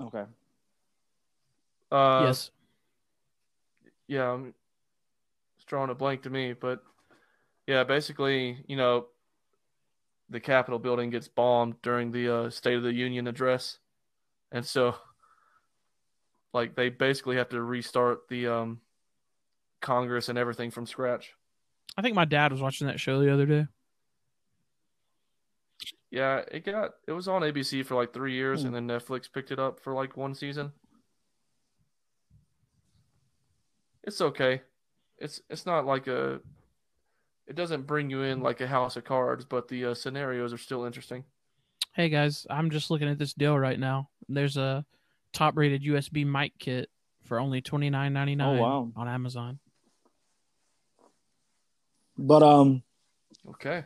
Okay. 0.00 0.24
Uh, 1.90 2.22
yes. 2.26 2.50
yeah, 4.06 4.30
I'm 4.32 4.54
it's 5.56 5.64
drawing 5.64 5.90
a 5.90 5.94
blank 5.94 6.22
to 6.22 6.30
me, 6.30 6.52
but 6.52 6.82
yeah, 7.68 7.84
basically, 7.84 8.64
you 8.66 8.76
know, 8.76 9.06
the 10.30 10.40
Capitol 10.40 10.78
building 10.78 11.10
gets 11.10 11.28
bombed 11.28 11.80
during 11.82 12.10
the 12.10 12.34
uh, 12.34 12.50
State 12.50 12.76
of 12.76 12.82
the 12.82 12.92
Union 12.94 13.26
address, 13.28 13.78
and 14.50 14.64
so, 14.64 14.94
like, 16.54 16.74
they 16.74 16.88
basically 16.88 17.36
have 17.36 17.50
to 17.50 17.60
restart 17.62 18.26
the 18.28 18.46
um, 18.48 18.80
Congress 19.82 20.30
and 20.30 20.38
everything 20.38 20.70
from 20.70 20.86
scratch. 20.86 21.34
I 21.96 22.00
think 22.00 22.14
my 22.14 22.24
dad 22.24 22.52
was 22.52 22.62
watching 22.62 22.86
that 22.86 22.98
show 22.98 23.20
the 23.20 23.32
other 23.32 23.44
day. 23.44 23.66
Yeah, 26.10 26.42
it 26.50 26.64
got 26.64 26.92
it 27.06 27.12
was 27.12 27.28
on 27.28 27.42
ABC 27.42 27.84
for 27.84 27.94
like 27.96 28.14
three 28.14 28.32
years, 28.32 28.62
Hmm. 28.62 28.74
and 28.74 28.88
then 28.88 28.98
Netflix 28.98 29.30
picked 29.30 29.50
it 29.50 29.58
up 29.58 29.78
for 29.78 29.92
like 29.92 30.16
one 30.16 30.34
season. 30.34 30.72
It's 34.04 34.22
okay. 34.22 34.62
It's 35.18 35.42
it's 35.50 35.66
not 35.66 35.84
like 35.84 36.06
a. 36.06 36.40
It 37.48 37.56
doesn't 37.56 37.86
bring 37.86 38.10
you 38.10 38.22
in 38.22 38.40
like 38.42 38.60
a 38.60 38.66
House 38.66 38.96
of 38.96 39.04
Cards, 39.04 39.44
but 39.44 39.68
the 39.68 39.86
uh, 39.86 39.94
scenarios 39.94 40.52
are 40.52 40.58
still 40.58 40.84
interesting. 40.84 41.24
Hey 41.94 42.10
guys, 42.10 42.46
I'm 42.50 42.70
just 42.70 42.90
looking 42.90 43.08
at 43.08 43.18
this 43.18 43.32
deal 43.32 43.58
right 43.58 43.78
now. 43.80 44.10
There's 44.28 44.56
a 44.58 44.84
top-rated 45.32 45.82
USB 45.82 46.26
mic 46.26 46.52
kit 46.58 46.90
for 47.24 47.40
only 47.40 47.60
twenty 47.62 47.88
nine 47.90 48.12
ninety 48.12 48.34
nine 48.36 48.58
Oh, 48.58 48.62
wow. 48.62 48.92
on 48.96 49.08
Amazon. 49.08 49.58
But 52.18 52.42
um, 52.42 52.82
Okay, 53.50 53.84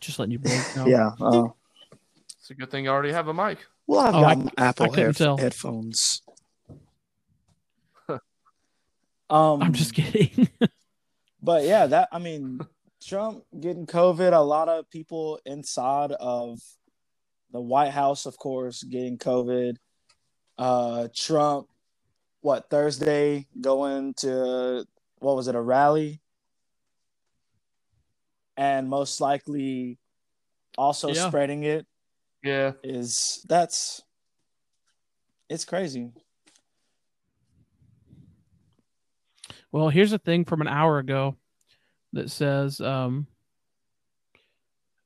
Just 0.00 0.18
letting 0.18 0.32
you 0.32 0.40
know. 0.76 0.86
yeah. 0.86 1.10
Uh, 1.20 1.48
it's 2.40 2.50
a 2.50 2.54
good 2.54 2.70
thing 2.72 2.88
I 2.88 2.90
already 2.90 3.12
have 3.12 3.28
a 3.28 3.34
mic. 3.34 3.58
well, 3.86 4.00
I've 4.00 4.14
Oh, 4.16 4.20
got 4.22 4.52
I- 4.58 4.68
Apple 4.68 4.92
I 4.92 4.96
head- 4.96 5.16
tell. 5.16 5.36
headphones. 5.36 6.22
um, 8.08 8.20
I'm 9.30 9.72
just 9.74 9.94
kidding. 9.94 10.48
But 11.46 11.62
yeah, 11.62 11.86
that 11.86 12.08
I 12.10 12.18
mean, 12.18 12.58
Trump 13.00 13.44
getting 13.60 13.86
COVID. 13.86 14.32
A 14.32 14.40
lot 14.40 14.68
of 14.68 14.90
people 14.90 15.38
inside 15.46 16.10
of 16.10 16.58
the 17.52 17.60
White 17.60 17.92
House, 17.92 18.26
of 18.26 18.36
course, 18.36 18.82
getting 18.82 19.16
COVID. 19.16 19.76
Uh, 20.58 21.06
Trump, 21.14 21.68
what 22.40 22.68
Thursday 22.68 23.46
going 23.60 24.14
to 24.14 24.84
what 25.20 25.36
was 25.36 25.46
it 25.46 25.54
a 25.54 25.60
rally, 25.60 26.20
and 28.56 28.90
most 28.90 29.20
likely 29.20 30.00
also 30.76 31.12
Yeah. 31.12 31.28
spreading 31.28 31.62
it 31.62 31.86
Yeah, 32.42 32.72
is 32.82 33.40
that's 33.48 34.02
it's 35.48 35.64
crazy. 35.64 36.10
Well, 39.76 39.90
here's 39.90 40.14
a 40.14 40.18
thing 40.18 40.46
from 40.46 40.62
an 40.62 40.68
hour 40.68 40.98
ago 40.98 41.36
that 42.14 42.30
says 42.30 42.80
um, 42.80 43.26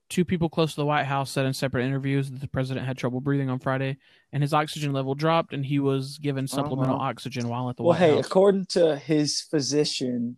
two 0.09 0.25
people 0.25 0.49
close 0.49 0.71
to 0.75 0.77
the 0.81 0.87
White 0.87 1.07
House 1.07 1.29
said 1.33 1.45
in 1.45 1.53
separate 1.53 1.85
interviews 1.87 2.31
that 2.31 2.41
the 2.41 2.47
president 2.47 2.87
had 2.87 2.97
trouble 2.97 3.21
breathing 3.21 3.51
on 3.51 3.59
Friday 3.59 3.97
and 4.33 4.45
his 4.45 4.55
oxygen 4.55 4.93
level 4.93 5.17
dropped 5.17 5.53
and 5.53 5.67
he 5.67 5.81
was 5.81 6.19
given 6.19 6.47
supplemental 6.47 6.95
Uh-huh. 6.95 7.05
oxygen 7.07 7.49
while 7.49 7.69
at 7.69 7.77
the 7.79 7.83
Well, 7.83 7.99
White 7.99 7.99
hey, 7.99 8.15
House. 8.15 8.27
according 8.27 8.67
to 8.67 8.97
his 8.97 9.41
physician, 9.41 10.37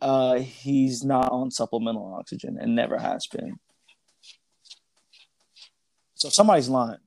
uh, 0.00 0.36
he's 0.38 1.04
not 1.04 1.30
on 1.30 1.50
supplemental 1.50 2.14
oxygen 2.18 2.56
and 2.58 2.74
never 2.74 2.96
has 3.00 3.26
been. 3.26 3.56
So 6.14 6.30
somebody's 6.30 6.70
lying. 6.70 7.00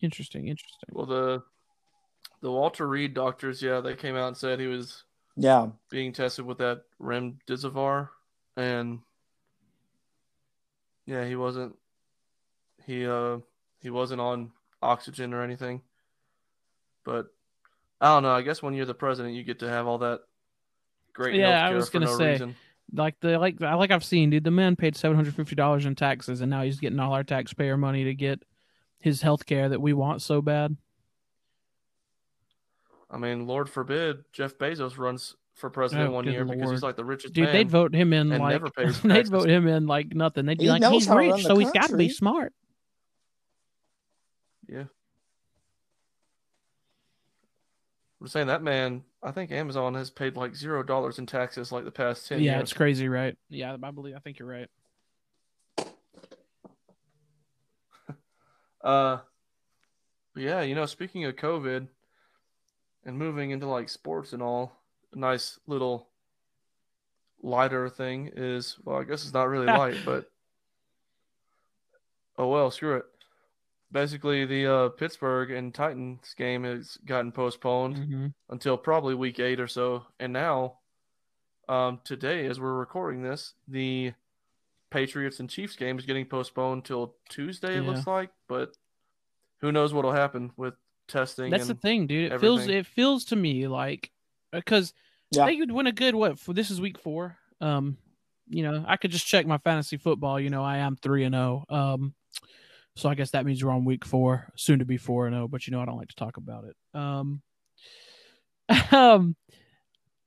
Interesting, 0.00 0.48
interesting. 0.48 0.88
well 0.92 1.06
the 1.06 1.42
the 2.40 2.50
Walter 2.50 2.86
Reed 2.86 3.14
doctors, 3.14 3.60
yeah, 3.60 3.80
they 3.80 3.94
came 3.96 4.14
out 4.16 4.28
and 4.28 4.36
said 4.36 4.60
he 4.60 4.68
was 4.68 5.02
Yeah, 5.36 5.68
being 5.90 6.12
tested 6.12 6.44
with 6.44 6.58
that 6.58 6.82
remdesivir, 7.00 8.08
and 8.56 9.00
yeah, 11.06 11.24
he 11.26 11.34
wasn't. 11.36 11.74
He 12.86 13.06
uh 13.06 13.38
he 13.80 13.90
wasn't 13.90 14.20
on 14.20 14.52
oxygen 14.82 15.34
or 15.34 15.42
anything. 15.42 15.82
But 17.04 17.26
I 18.00 18.06
don't 18.08 18.22
know. 18.22 18.30
I 18.30 18.42
guess 18.42 18.62
when 18.62 18.74
you're 18.74 18.86
the 18.86 18.94
president, 18.94 19.34
you 19.34 19.42
get 19.42 19.58
to 19.60 19.68
have 19.68 19.86
all 19.86 19.98
that 19.98 20.20
great 21.12 21.34
Yeah, 21.34 21.48
I 21.66 21.70
healthcare 21.70 21.76
was 21.76 21.88
for 21.88 21.92
gonna 21.94 22.06
no 22.06 22.16
say. 22.16 22.32
reason. 22.32 22.56
Like 22.94 23.16
the 23.20 23.38
like 23.38 23.60
I 23.62 23.74
like 23.74 23.90
I've 23.90 24.04
seen, 24.04 24.30
dude. 24.30 24.44
The 24.44 24.50
man 24.50 24.76
paid 24.76 24.96
seven 24.96 25.16
hundred 25.16 25.34
fifty 25.34 25.54
dollars 25.54 25.84
in 25.86 25.94
taxes, 25.94 26.40
and 26.40 26.50
now 26.50 26.62
he's 26.62 26.78
getting 26.80 26.98
all 27.00 27.12
our 27.12 27.24
taxpayer 27.24 27.76
money 27.76 28.04
to 28.04 28.14
get 28.14 28.42
his 29.00 29.22
health 29.22 29.46
care 29.46 29.68
that 29.68 29.80
we 29.80 29.92
want 29.92 30.22
so 30.22 30.42
bad. 30.42 30.76
I 33.10 33.16
mean, 33.16 33.46
Lord 33.46 33.70
forbid 33.70 34.24
Jeff 34.32 34.58
Bezos 34.58 34.98
runs 34.98 35.34
for 35.54 35.70
president 35.70 36.10
Oh, 36.10 36.12
one 36.12 36.24
good 36.24 36.34
year 36.34 36.44
because 36.44 36.70
he's 36.70 36.82
like 36.82 36.96
the 36.96 37.04
richest 37.04 37.34
Dude, 37.34 37.44
man. 37.44 37.52
they'd 37.52 37.70
vote 37.70 37.94
him 37.94 38.12
in 38.12 38.28
like 38.28 38.62
they'd 39.02 39.28
vote 39.28 39.48
him 39.48 39.66
in 39.66 39.86
like 39.86 40.14
nothing. 40.14 40.46
They'd 40.46 40.58
be 40.58 40.64
He 40.64 40.70
like, 40.70 40.84
he's 40.84 41.06
how 41.06 41.14
to 41.14 41.20
run 41.20 41.30
rich, 41.32 41.42
the 41.42 41.48
so 41.48 41.56
he's 41.56 41.70
got 41.72 41.88
to 41.90 41.96
be 41.96 42.08
smart. 42.08 42.52
Yeah. 44.68 44.84
I'm 48.20 48.28
saying 48.28 48.48
that 48.48 48.62
man 48.62 49.04
I 49.22 49.32
think 49.32 49.50
Amazon 49.50 49.94
has 49.94 50.10
paid 50.10 50.36
like 50.36 50.54
zero 50.54 50.82
dollars 50.82 51.18
in 51.18 51.26
taxes 51.26 51.72
like 51.72 51.84
the 51.84 51.90
past 51.90 52.28
ten 52.28 52.40
yeah, 52.40 52.52
years. 52.52 52.62
it's 52.64 52.72
crazy, 52.72 53.08
right? 53.08 53.36
Yeah, 53.48 53.76
I 53.82 53.90
believe. 53.90 54.14
I 54.14 54.20
think 54.20 54.38
you're 54.38 54.48
right. 54.48 54.68
Uh, 58.82 59.18
yeah, 60.36 60.62
you 60.62 60.74
know, 60.74 60.86
speaking 60.86 61.24
of 61.24 61.34
COVID 61.36 61.88
and 63.04 63.18
moving 63.18 63.50
into 63.50 63.66
like 63.66 63.88
sports 63.88 64.32
and 64.32 64.42
all, 64.42 64.72
a 65.12 65.18
nice 65.18 65.58
little 65.66 66.08
lighter 67.42 67.88
thing 67.88 68.30
is 68.34 68.76
well, 68.84 68.98
I 68.98 69.04
guess 69.04 69.24
it's 69.24 69.32
not 69.34 69.48
really 69.48 69.66
light, 69.66 69.96
but 70.04 70.30
oh 72.36 72.48
well, 72.48 72.70
screw 72.70 72.96
it. 72.96 73.04
Basically, 73.90 74.44
the 74.44 74.66
uh, 74.66 74.88
Pittsburgh 74.90 75.50
and 75.50 75.74
Titans 75.74 76.34
game 76.36 76.64
has 76.64 76.98
gotten 77.06 77.32
postponed 77.32 77.96
Mhm. 77.96 78.34
until 78.50 78.76
probably 78.76 79.14
week 79.14 79.40
eight 79.40 79.60
or 79.60 79.66
so, 79.66 80.04
and 80.20 80.32
now, 80.32 80.78
um, 81.68 82.00
today 82.04 82.46
as 82.46 82.60
we're 82.60 82.74
recording 82.74 83.22
this, 83.22 83.54
the 83.66 84.12
Patriots 84.90 85.40
and 85.40 85.50
Chiefs 85.50 85.76
game 85.76 85.98
is 85.98 86.06
getting 86.06 86.26
postponed 86.26 86.84
till 86.84 87.14
Tuesday. 87.28 87.76
It 87.76 87.82
looks 87.82 88.06
like, 88.06 88.30
but 88.48 88.74
who 89.60 89.72
knows 89.72 89.92
what'll 89.92 90.12
happen 90.12 90.50
with 90.56 90.74
testing? 91.08 91.50
That's 91.50 91.66
the 91.66 91.74
thing, 91.74 92.06
dude. 92.06 92.32
It 92.32 92.40
feels 92.40 92.66
it 92.66 92.86
feels 92.86 93.26
to 93.26 93.36
me 93.36 93.66
like 93.68 94.10
because 94.52 94.94
Yeah. 95.30 95.46
they 95.46 95.56
could 95.56 95.70
win 95.72 95.86
a 95.86 95.92
good 95.92 96.14
what 96.14 96.38
for 96.38 96.52
this 96.52 96.70
is 96.70 96.80
week 96.80 96.98
four. 96.98 97.36
Um, 97.60 97.98
you 98.48 98.62
know, 98.62 98.84
I 98.86 98.96
could 98.96 99.10
just 99.10 99.26
check 99.26 99.46
my 99.46 99.58
fantasy 99.58 99.96
football. 99.98 100.40
You 100.40 100.50
know, 100.50 100.62
I 100.64 100.78
am 100.78 100.96
three 100.96 101.24
and 101.24 101.34
zero. 101.34 101.64
Um, 101.68 102.14
so 102.96 103.08
I 103.08 103.14
guess 103.14 103.30
that 103.32 103.44
means 103.44 103.62
we're 103.62 103.70
on 103.70 103.84
week 103.84 104.04
four, 104.04 104.50
soon 104.56 104.78
to 104.78 104.84
be 104.84 104.96
four 104.96 105.26
and 105.26 105.34
zero. 105.34 105.48
But 105.48 105.66
you 105.66 105.72
know, 105.72 105.80
I 105.80 105.84
don't 105.84 105.98
like 105.98 106.08
to 106.08 106.16
talk 106.16 106.36
about 106.36 106.64
it. 106.64 106.76
Um, 106.98 107.42
um, 108.92 109.36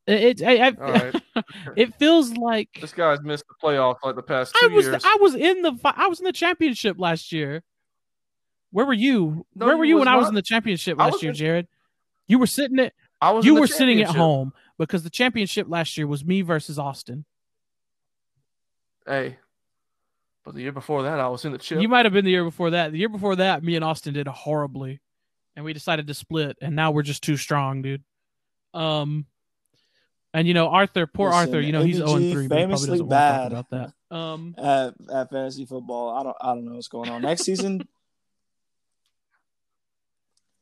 it, 0.07 0.41
it 0.41 0.43
I, 0.43 0.67
I- 0.67 0.69
right. 0.71 1.15
it 1.75 1.95
feels 1.95 2.33
like 2.33 2.69
This 2.79 2.93
guy's 2.93 3.21
missed 3.21 3.45
the 3.47 3.55
playoffs 3.61 3.97
like 4.03 4.15
the 4.15 4.23
past 4.23 4.55
I 4.61 4.67
was 4.67 4.85
years. 4.85 5.03
I 5.05 5.17
was 5.21 5.35
in 5.35 5.61
the 5.61 5.77
I 5.83 6.07
was 6.07 6.19
in 6.19 6.25
the 6.25 6.33
championship 6.33 6.99
last 6.99 7.31
year. 7.31 7.63
Where 8.71 8.85
were 8.85 8.93
you? 8.93 9.45
No, 9.55 9.65
Where 9.65 9.77
were 9.77 9.85
you 9.85 9.97
when 9.97 10.07
I 10.07 10.15
was 10.15 10.29
in 10.29 10.35
the 10.35 10.41
championship 10.41 10.97
last 10.97 11.21
year, 11.21 11.31
in- 11.31 11.35
Jared? 11.35 11.67
You 12.27 12.39
were 12.39 12.47
sitting 12.47 12.79
at 12.79 12.93
I 13.21 13.31
was 13.31 13.45
you 13.45 13.55
were 13.55 13.67
sitting 13.67 14.01
at 14.01 14.09
home 14.09 14.53
because 14.77 15.03
the 15.03 15.09
championship 15.09 15.67
last 15.69 15.97
year 15.97 16.07
was 16.07 16.25
me 16.25 16.41
versus 16.41 16.79
Austin. 16.79 17.25
Hey, 19.05 19.37
but 20.43 20.55
the 20.55 20.61
year 20.61 20.71
before 20.71 21.03
that, 21.03 21.19
I 21.19 21.27
was 21.27 21.45
in 21.45 21.51
the 21.51 21.57
chip. 21.57 21.81
You 21.81 21.87
might 21.87 22.05
have 22.05 22.13
been 22.13 22.25
the 22.25 22.31
year 22.31 22.43
before 22.43 22.71
that. 22.71 22.91
The 22.91 22.97
year 22.97 23.09
before 23.09 23.35
that, 23.35 23.63
me 23.63 23.75
and 23.75 23.85
Austin 23.85 24.13
did 24.13 24.27
horribly, 24.27 25.01
and 25.55 25.65
we 25.65 25.73
decided 25.73 26.07
to 26.07 26.13
split. 26.13 26.57
And 26.61 26.75
now 26.75 26.91
we're 26.91 27.03
just 27.03 27.23
too 27.23 27.37
strong, 27.37 27.81
dude. 27.81 28.03
Um, 28.73 29.25
and 30.33 30.47
you 30.47 30.53
know 30.53 30.67
Arthur, 30.67 31.07
poor 31.07 31.29
Listen, 31.29 31.39
Arthur. 31.39 31.61
You 31.61 31.71
know 31.71 31.83
he's 31.83 31.99
ABG 31.99 32.07
zero 32.07 32.15
and 32.15 32.31
three, 32.31 32.47
but 32.47 32.57
he 32.57 32.63
famously 32.63 32.89
doesn't 32.89 33.07
want 33.07 33.11
to 33.11 33.27
talk 33.27 33.37
bad. 33.37 33.51
about 33.51 33.69
that. 34.09 34.15
Um, 34.15 34.55
at, 34.57 34.93
at 35.13 35.29
fantasy 35.29 35.65
football. 35.65 36.17
I 36.17 36.23
don't 36.23 36.37
I 36.41 36.53
don't 36.53 36.65
know 36.65 36.75
what's 36.75 36.87
going 36.87 37.09
on. 37.09 37.21
Next 37.21 37.43
season, 37.43 37.87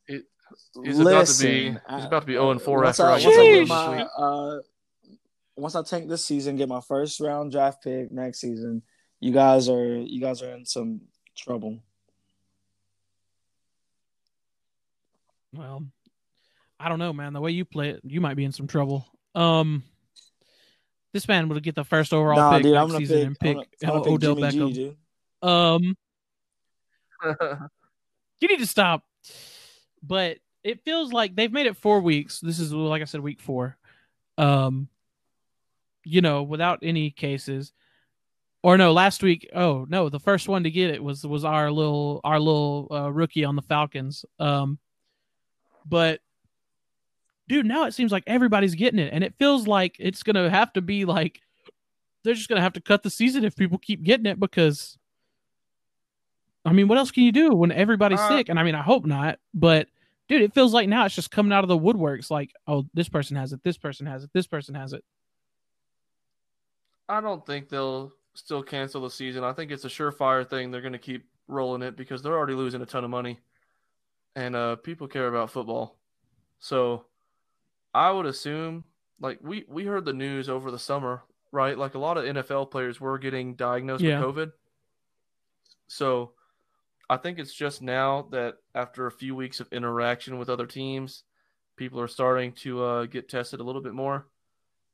He's 0.84 1.00
about 1.00 1.28
to 1.28 1.44
be. 1.44 1.70
listen, 1.70 1.82
He's 1.90 2.06
about 2.06 2.22
to 2.22 2.26
be 2.26 2.34
zero 2.34 2.52
and 2.52 2.62
four 2.62 2.86
after 2.86 3.04
I, 3.04 3.08
I, 3.08 3.12
once 3.12 3.26
I 3.26 3.66
my 3.66 3.98
this 3.98 4.10
uh, 4.18 4.58
once 5.56 5.76
I 5.76 5.84
tank 5.84 6.10
this 6.10 6.26
season, 6.26 6.56
get 6.56 6.70
my 6.70 6.82
first 6.82 7.20
round 7.20 7.52
draft 7.52 7.84
pick 7.84 8.12
next 8.12 8.40
season. 8.40 8.82
You 9.20 9.32
guys 9.34 9.70
are 9.70 9.96
you 9.96 10.22
guys 10.22 10.42
are 10.42 10.56
in 10.56 10.66
some 10.66 11.02
trouble. 11.36 11.80
well, 15.54 15.86
I 16.80 16.90
don't 16.90 17.00
know, 17.00 17.14
man. 17.14 17.34
The 17.34 17.42
way 17.42 17.52
you 17.52 17.66
play 17.66 17.90
it, 17.90 18.02
you 18.04 18.22
might 18.22 18.36
be 18.36 18.46
in 18.46 18.52
some 18.52 18.68
trouble. 18.68 19.06
Um, 19.36 19.84
this 21.14 21.28
man 21.28 21.50
would 21.50 21.62
get 21.64 21.76
the 21.76 21.84
first 21.84 22.14
overall 22.14 22.38
nah, 22.38 22.54
pick 22.54 22.64
dude, 22.64 22.74
next 22.74 22.94
I'm 22.94 23.00
season 23.00 23.18
pick. 23.18 23.26
and 23.26 23.40
pick 23.40 23.58
I'm 23.84 23.90
gonna, 23.90 23.94
I'm 23.94 24.04
gonna 24.04 24.04
pick 24.04 24.14
Odell 24.14 24.36
Jimmy 24.36 24.48
Beckham. 24.48 24.74
G, 24.74 24.96
dude. 25.42 25.50
Um, 25.50 25.98
you 28.42 28.48
need 28.48 28.60
to 28.60 28.68
stop. 28.68 29.04
But 30.02 30.38
it 30.64 30.84
feels 30.84 31.12
like 31.12 31.36
they've 31.36 31.52
made 31.52 31.66
it 31.66 31.78
four 31.78 32.00
weeks. 32.00 32.40
This 32.40 32.60
is 32.60 32.74
like 32.74 33.02
I 33.02 33.06
said, 33.06 33.22
week 33.22 33.42
four. 33.42 33.78
Um, 34.38 34.88
you 36.04 36.22
know, 36.22 36.44
without 36.44 36.80
any 36.84 37.12
cases. 37.12 37.74
Or 38.62 38.78
no, 38.78 38.92
last 38.92 39.24
week. 39.24 39.50
Oh 39.56 39.86
no, 39.90 40.10
the 40.10 40.20
first 40.20 40.50
one 40.50 40.64
to 40.64 40.72
get 40.72 40.92
it 40.92 41.02
was 41.04 41.26
was 41.26 41.46
our 41.46 41.72
little 41.72 42.20
our 42.24 42.40
little 42.40 42.88
uh, 42.92 43.12
rookie 43.12 43.46
on 43.46 43.56
the 43.56 43.62
Falcons. 43.62 44.26
Um, 44.38 44.80
but 45.86 46.20
dude, 47.50 47.66
now 47.66 47.84
it 47.84 47.94
seems 47.94 48.14
like 48.14 48.24
everybody's 48.28 48.76
getting 48.76 49.00
it, 49.00 49.12
and 49.12 49.24
it 49.24 49.34
feels 49.38 49.68
like 49.68 49.98
it's 50.00 50.24
gonna 50.24 50.50
have 50.50 50.72
to 50.74 50.82
be 50.82 51.04
like 51.04 51.42
they're 52.24 52.34
just 52.34 52.48
gonna 52.48 52.62
have 52.62 52.74
to 52.74 52.82
cut 52.82 53.04
the 53.04 53.10
season 53.10 53.44
if 53.44 53.56
people 53.58 53.78
keep 53.78 54.04
getting 54.04 54.26
it 54.26 54.40
because 54.40 54.98
I 56.66 56.74
mean, 56.74 56.88
what 56.88 56.98
else 56.98 57.12
can 57.12 57.24
you 57.24 57.32
do 57.32 57.54
when 57.56 57.72
everybody's 57.72 58.20
Uh, 58.20 58.30
sick? 58.30 58.50
And 58.50 58.60
I 58.60 58.64
mean, 58.64 58.76
I 58.76 58.82
hope 58.82 59.06
not, 59.06 59.40
but 59.54 59.88
dude, 60.28 60.42
it 60.42 60.54
feels 60.54 60.74
like 60.74 60.88
now 60.88 61.06
it's 61.06 61.16
just 61.16 61.32
coming 61.32 61.52
out 61.52 61.64
of 61.64 61.68
the 61.68 61.78
woodworks. 61.78 62.30
Like, 62.30 62.52
oh, 62.68 62.86
this 62.94 63.10
person 63.10 63.36
has 63.38 63.54
it, 63.54 63.64
this 63.64 63.78
person 63.78 64.06
has 64.06 64.24
it, 64.24 64.30
this 64.34 64.46
person 64.48 64.76
has 64.76 64.94
it. 64.94 65.04
I 67.08 67.22
don't 67.22 67.44
think 67.46 67.70
they'll 67.70 68.12
still 68.36 68.62
cancel 68.62 69.02
the 69.02 69.10
season. 69.10 69.44
I 69.44 69.54
think 69.54 69.72
it's 69.72 69.86
a 69.86 69.90
surefire 69.90 70.48
thing. 70.48 70.70
They're 70.70 70.82
going 70.82 70.94
to 70.94 71.00
keep 71.00 71.26
rolling 71.48 71.82
it 71.82 71.96
because 71.96 72.22
they're 72.22 72.38
already 72.38 72.54
losing 72.54 72.82
a 72.82 72.86
ton 72.86 73.04
of 73.04 73.10
money, 73.10 73.40
and 74.36 74.56
uh, 74.56 74.76
people 74.76 75.08
care 75.08 75.28
about 75.28 75.50
football. 75.50 75.98
So, 76.60 77.06
I 77.94 78.12
would 78.12 78.26
assume, 78.26 78.84
like 79.20 79.40
we 79.42 79.66
we 79.68 79.86
heard 79.86 80.06
the 80.06 80.14
news 80.14 80.50
over 80.50 80.72
the 80.72 80.80
summer, 80.80 81.24
right? 81.52 81.78
Like 81.78 81.96
a 81.96 82.00
lot 82.00 82.18
of 82.18 82.26
NFL 82.26 82.70
players 82.72 83.00
were 83.02 83.18
getting 83.18 83.56
diagnosed 83.56 84.04
Yeah. 84.04 84.20
with 84.20 84.36
COVID. 84.36 84.52
So, 85.88 86.34
I 87.10 87.18
think 87.18 87.40
it's 87.40 87.54
just 87.54 87.82
now 87.82 88.28
that 88.32 88.58
after 88.76 89.08
a 89.08 89.12
few 89.12 89.36
weeks 89.36 89.60
of 89.60 89.68
interaction 89.74 90.38
with 90.38 90.50
other 90.50 90.68
teams, 90.68 91.24
people 91.76 92.00
are 92.00 92.08
starting 92.08 92.52
to 92.54 92.84
uh, 92.84 93.06
get 93.06 93.28
tested 93.30 93.60
a 93.60 93.64
little 93.64 93.82
bit 93.82 93.94
more. 93.94 94.28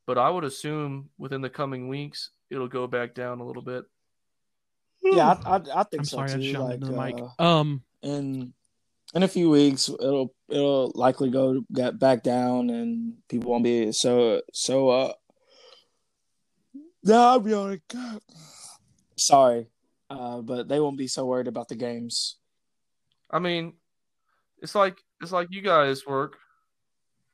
But 0.05 0.17
I 0.17 0.29
would 0.29 0.43
assume 0.45 1.09
within 1.17 1.41
the 1.41 1.49
coming 1.49 1.87
weeks 1.89 2.29
it'll 2.49 2.67
go 2.69 2.87
back 2.87 3.13
down 3.15 3.39
a 3.41 3.45
little 3.45 3.63
bit. 3.63 3.85
Yeah, 5.03 5.35
I, 5.45 5.55
I, 5.57 5.61
I 5.79 5.83
think 5.83 5.99
I'm 6.01 6.05
so 6.05 6.17
sorry, 6.17 6.31
I 6.31 6.35
too. 6.35 6.39
just 6.41 6.51
shouted 6.53 6.65
Like 6.65 6.73
into 6.75 6.87
the 6.93 6.93
mic. 7.01 7.15
uh, 7.39 7.43
Um, 7.59 7.83
in 8.01 8.53
in 9.13 9.23
a 9.23 9.27
few 9.27 9.49
weeks, 9.49 9.89
it'll 9.89 10.33
it'll 10.49 10.91
likely 10.95 11.29
go 11.29 11.61
get 11.73 11.99
back 11.99 12.23
down, 12.23 12.69
and 12.69 13.13
people 13.29 13.51
won't 13.51 13.63
be 13.63 13.91
so 13.91 14.41
so. 14.53 14.89
uh 14.89 15.13
No, 17.03 17.21
I'll 17.21 17.39
be 17.39 17.53
on 17.53 17.73
it. 17.73 17.81
Sorry, 19.17 19.67
uh, 20.09 20.41
but 20.41 20.67
they 20.67 20.79
won't 20.79 20.97
be 20.97 21.07
so 21.07 21.25
worried 21.25 21.47
about 21.47 21.69
the 21.69 21.75
games. 21.75 22.37
I 23.29 23.39
mean, 23.39 23.73
it's 24.61 24.75
like 24.75 24.97
it's 25.21 25.31
like 25.31 25.47
you 25.51 25.61
guys 25.61 26.05
work. 26.05 26.37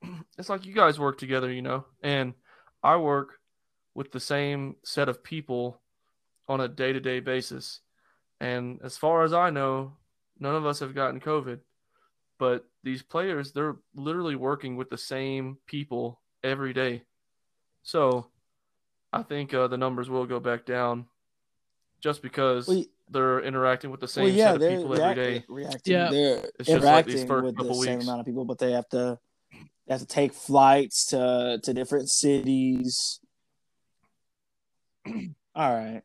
It's 0.37 0.49
like 0.49 0.65
you 0.65 0.73
guys 0.73 0.99
work 0.99 1.19
together, 1.19 1.51
you 1.51 1.61
know, 1.61 1.85
and 2.01 2.33
I 2.81 2.97
work 2.97 3.37
with 3.93 4.11
the 4.11 4.19
same 4.19 4.75
set 4.83 5.09
of 5.09 5.23
people 5.23 5.81
on 6.47 6.61
a 6.61 6.67
day-to-day 6.67 7.19
basis. 7.19 7.81
And 8.39 8.79
as 8.83 8.97
far 8.97 9.23
as 9.23 9.33
I 9.33 9.51
know, 9.51 9.97
none 10.41 10.55
of 10.55 10.65
us 10.65 10.79
have 10.79 10.93
gotten 10.93 11.21
COVID. 11.21 11.59
But 12.37 12.65
these 12.83 13.03
players, 13.03 13.51
they're 13.53 13.77
literally 13.95 14.35
working 14.35 14.75
with 14.75 14.89
the 14.89 14.97
same 14.97 15.57
people 15.67 16.19
every 16.43 16.73
day. 16.73 17.03
So 17.83 18.27
I 19.13 19.21
think 19.23 19.53
uh, 19.53 19.67
the 19.67 19.77
numbers 19.77 20.09
will 20.09 20.25
go 20.25 20.39
back 20.39 20.65
down 20.65 21.05
just 21.99 22.21
because 22.23 22.67
Well, 22.67 22.83
they're 23.09 23.41
interacting 23.41 23.91
with 23.91 23.99
the 23.99 24.07
same 24.07 24.23
well, 24.25 24.33
yeah, 24.33 24.45
set 24.47 24.55
of 24.55 24.59
they're 24.61 24.77
people 24.77 24.89
react- 24.95 25.19
every 25.19 25.39
day. 25.39 25.45
reacting. 25.49 25.93
Yeah. 25.93 26.09
They're 26.09 26.49
It's 26.59 26.67
just 26.69 26.83
like 26.83 27.05
these 27.05 27.21
interacting 27.21 27.45
with 27.45 27.55
the 27.57 27.63
couple 27.63 27.83
same 27.83 28.01
amount 28.01 28.19
of 28.21 28.25
people, 28.25 28.45
but 28.45 28.57
they 28.57 28.71
have 28.71 28.89
to 28.89 29.19
they 29.87 29.93
have 29.93 30.01
to 30.01 30.07
take 30.07 30.33
flights 30.33 31.05
to 31.07 31.59
to 31.63 31.73
different 31.73 32.09
cities. 32.09 33.19
All 35.55 35.75
right. 35.75 36.01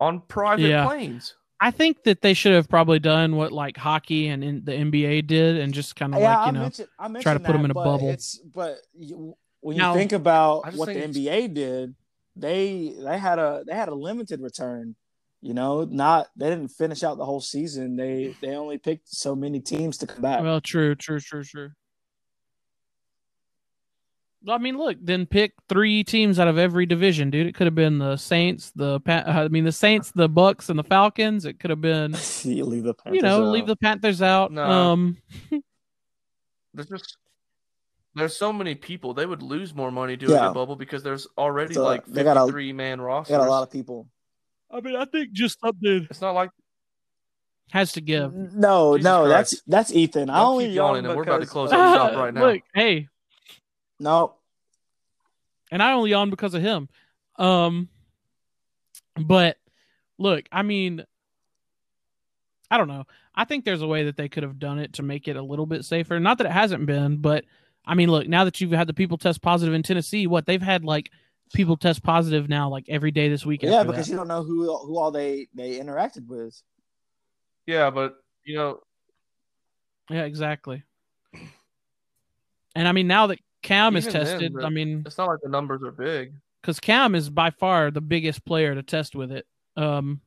on 0.00 0.20
private 0.20 0.68
Yeah. 0.68 0.84
planes. 0.86 1.35
I 1.60 1.70
think 1.70 2.04
that 2.04 2.20
they 2.20 2.34
should 2.34 2.52
have 2.52 2.68
probably 2.68 2.98
done 2.98 3.36
what 3.36 3.52
like 3.52 3.76
hockey 3.76 4.28
and 4.28 4.44
in 4.44 4.64
the 4.64 4.72
NBA 4.72 5.26
did, 5.26 5.56
and 5.56 5.72
just 5.72 5.96
kind 5.96 6.14
of 6.14 6.20
yeah, 6.20 6.36
like 6.38 6.44
you 6.46 6.48
I 6.48 6.50
know, 6.52 6.60
mentioned, 6.62 6.88
I 6.98 7.08
mentioned 7.08 7.22
try 7.22 7.32
to 7.34 7.40
put 7.40 7.52
that, 7.52 7.64
in 7.64 7.70
a 7.70 7.74
but 7.74 7.84
bubble. 7.84 8.08
It's 8.10 8.38
but 8.38 8.78
you, 8.94 9.36
when 9.60 9.76
Now- 9.78 9.92
you 9.92 9.98
think 9.98 10.12
about 10.12 10.74
what 10.74 10.86
the 10.86 10.94
think 10.94 11.16
it's- 11.16 11.16
NBA 11.16 11.54
did, 11.54 11.94
they 12.36 12.94
they 12.98 13.18
had 13.18 13.38
a 13.38 13.64
they 13.66 13.74
had 13.74 13.88
a 13.88 13.94
limited 13.94 14.40
return. 14.40 14.94
You 15.42 15.54
know, 15.54 15.84
not 15.84 16.28
they 16.36 16.48
didn't 16.50 16.68
finish 16.68 17.02
out 17.04 17.18
the 17.18 17.24
whole 17.24 17.40
season. 17.40 17.96
They 17.96 18.34
they 18.40 18.54
only 18.56 18.78
picked 18.78 19.08
so 19.08 19.34
many 19.36 19.60
teams 19.60 19.96
to 19.98 20.06
come 20.06 20.22
back. 20.22 20.42
well, 20.42 20.60
true, 20.60 20.94
true, 20.94 21.20
true, 21.20 21.44
true. 21.44 21.70
I 24.48 24.58
mean, 24.58 24.76
look, 24.78 24.96
then 25.00 25.26
pick 25.26 25.52
three 25.68 26.04
teams 26.04 26.38
out 26.38 26.46
of 26.48 26.56
every 26.58 26.86
division, 26.86 27.30
dude. 27.30 27.46
It 27.46 27.54
could 27.54 27.66
have 27.66 27.74
been 27.74 27.98
the 27.98 28.16
Saints, 28.16 28.70
the 28.76 29.00
Pa- 29.00 29.24
I 29.26 29.48
mean, 29.48 29.64
the 29.64 29.72
Saints, 29.72 30.12
the 30.12 30.28
Bucks, 30.28 30.68
and 30.68 30.78
the 30.78 30.84
Falcons. 30.84 31.44
It 31.44 31.58
could 31.58 31.70
have 31.70 31.80
been, 31.80 32.14
you 32.42 32.64
leave 32.64 32.84
the 32.84 32.94
you 33.10 33.20
know, 33.22 33.38
Panthers 33.38 33.48
leave 33.52 33.66
the 33.66 33.76
Panthers 33.76 34.22
out. 34.22 34.52
No. 34.52 34.62
Um, 34.64 35.16
There's 36.74 36.88
just 36.88 37.16
there's 38.14 38.36
so 38.36 38.52
many 38.52 38.74
people. 38.74 39.14
They 39.14 39.26
would 39.26 39.42
lose 39.42 39.74
more 39.74 39.90
money 39.90 40.16
doing 40.16 40.32
Yeah. 40.32 40.50
a 40.50 40.54
bubble 40.54 40.76
because 40.76 41.02
there's 41.02 41.26
already 41.36 41.74
So, 41.74 41.82
like 41.84 42.06
they 42.06 42.22
got 42.24 42.36
a- 42.36 42.40
53 42.40 42.72
man 42.72 43.00
I 43.00 43.02
rosters. 43.02 43.36
got 43.36 43.46
a 43.46 43.50
lot 43.50 43.62
of 43.62 43.70
people. 43.70 44.08
I 44.70 44.80
mean, 44.80 44.96
I 44.96 45.04
think 45.06 45.32
just 45.32 45.60
something 45.60 46.06
It's 46.10 46.20
not 46.20 46.32
like 46.34 46.50
has 47.72 47.92
to 47.92 48.00
give. 48.00 48.32
No, 48.32 48.96
Jesus 48.96 49.04
no, 49.04 49.24
Christ. 49.24 49.30
that's 49.50 49.62
that's 49.66 49.92
Ethan. 49.92 50.30
I 50.30 50.38
Don't 50.38 50.46
only 50.52 50.66
keep 50.66 50.74
yawn 50.76 50.88
yawning, 50.96 51.06
and 51.06 51.16
we're 51.16 51.22
about 51.24 51.40
to 51.40 51.46
close 51.46 51.70
of- 51.72 51.78
up 51.78 51.96
shop 52.12 52.16
right 52.16 52.32
now. 52.32 52.46
Look, 52.46 52.62
hey, 52.74 53.08
No, 53.98 54.35
and 55.70 55.82
I 55.82 55.92
only 55.92 56.10
yawn 56.10 56.30
because 56.30 56.54
of 56.54 56.62
him. 56.62 56.88
Um, 57.36 57.88
but 59.16 59.56
look, 60.18 60.46
I 60.50 60.62
mean, 60.62 61.04
I 62.70 62.78
don't 62.78 62.88
know. 62.88 63.04
I 63.34 63.44
think 63.44 63.64
there's 63.64 63.82
a 63.82 63.86
way 63.86 64.04
that 64.04 64.16
they 64.16 64.28
could 64.28 64.42
have 64.42 64.58
done 64.58 64.78
it 64.78 64.94
to 64.94 65.02
make 65.02 65.28
it 65.28 65.36
a 65.36 65.42
little 65.42 65.66
bit 65.66 65.84
safer. 65.84 66.18
Not 66.18 66.38
that 66.38 66.46
it 66.46 66.52
hasn't 66.52 66.86
been, 66.86 67.18
but 67.18 67.44
I 67.84 67.94
mean, 67.94 68.10
look, 68.10 68.26
now 68.26 68.44
that 68.44 68.60
you've 68.60 68.72
had 68.72 68.86
the 68.86 68.94
people 68.94 69.18
test 69.18 69.42
positive 69.42 69.74
in 69.74 69.82
Tennessee, 69.82 70.26
what 70.26 70.46
they've 70.46 70.62
had 70.62 70.84
like 70.84 71.10
people 71.52 71.76
test 71.76 72.02
positive 72.02 72.48
now 72.48 72.68
like 72.68 72.86
every 72.88 73.10
day 73.10 73.28
this 73.28 73.46
weekend. 73.46 73.72
yeah, 73.72 73.84
because 73.84 74.06
that. 74.06 74.12
you 74.12 74.16
don't 74.16 74.28
know 74.28 74.42
who 74.42 74.76
who 74.78 74.98
all 74.98 75.10
they 75.10 75.48
they 75.54 75.78
interacted 75.78 76.26
with. 76.26 76.60
yeah, 77.66 77.90
but 77.90 78.16
you 78.44 78.56
know, 78.56 78.80
yeah, 80.10 80.24
exactly. 80.24 80.82
And 82.74 82.86
I 82.86 82.92
mean, 82.92 83.06
now 83.06 83.28
that 83.28 83.38
Cam 83.66 83.96
is 83.96 84.06
Even 84.06 84.12
then, 84.20 84.26
tested, 84.26 84.54
the- 84.54 84.62
I 84.64 84.70
mean, 84.70 85.02
it's 85.04 85.18
not 85.18 85.28
like 85.28 85.40
the 85.42 85.48
numbers 85.48 85.82
are 85.82 85.90
big. 85.92 86.32
because 86.62 86.80
Cam 86.80 87.14
is 87.14 87.28
by 87.30 87.50
far 87.50 87.90
the 87.90 88.00
biggest 88.00 88.44
player 88.44 88.74
to 88.74 88.82
test 88.82 89.14
with 89.14 89.30
it. 89.32 89.46
Um, 89.76 90.20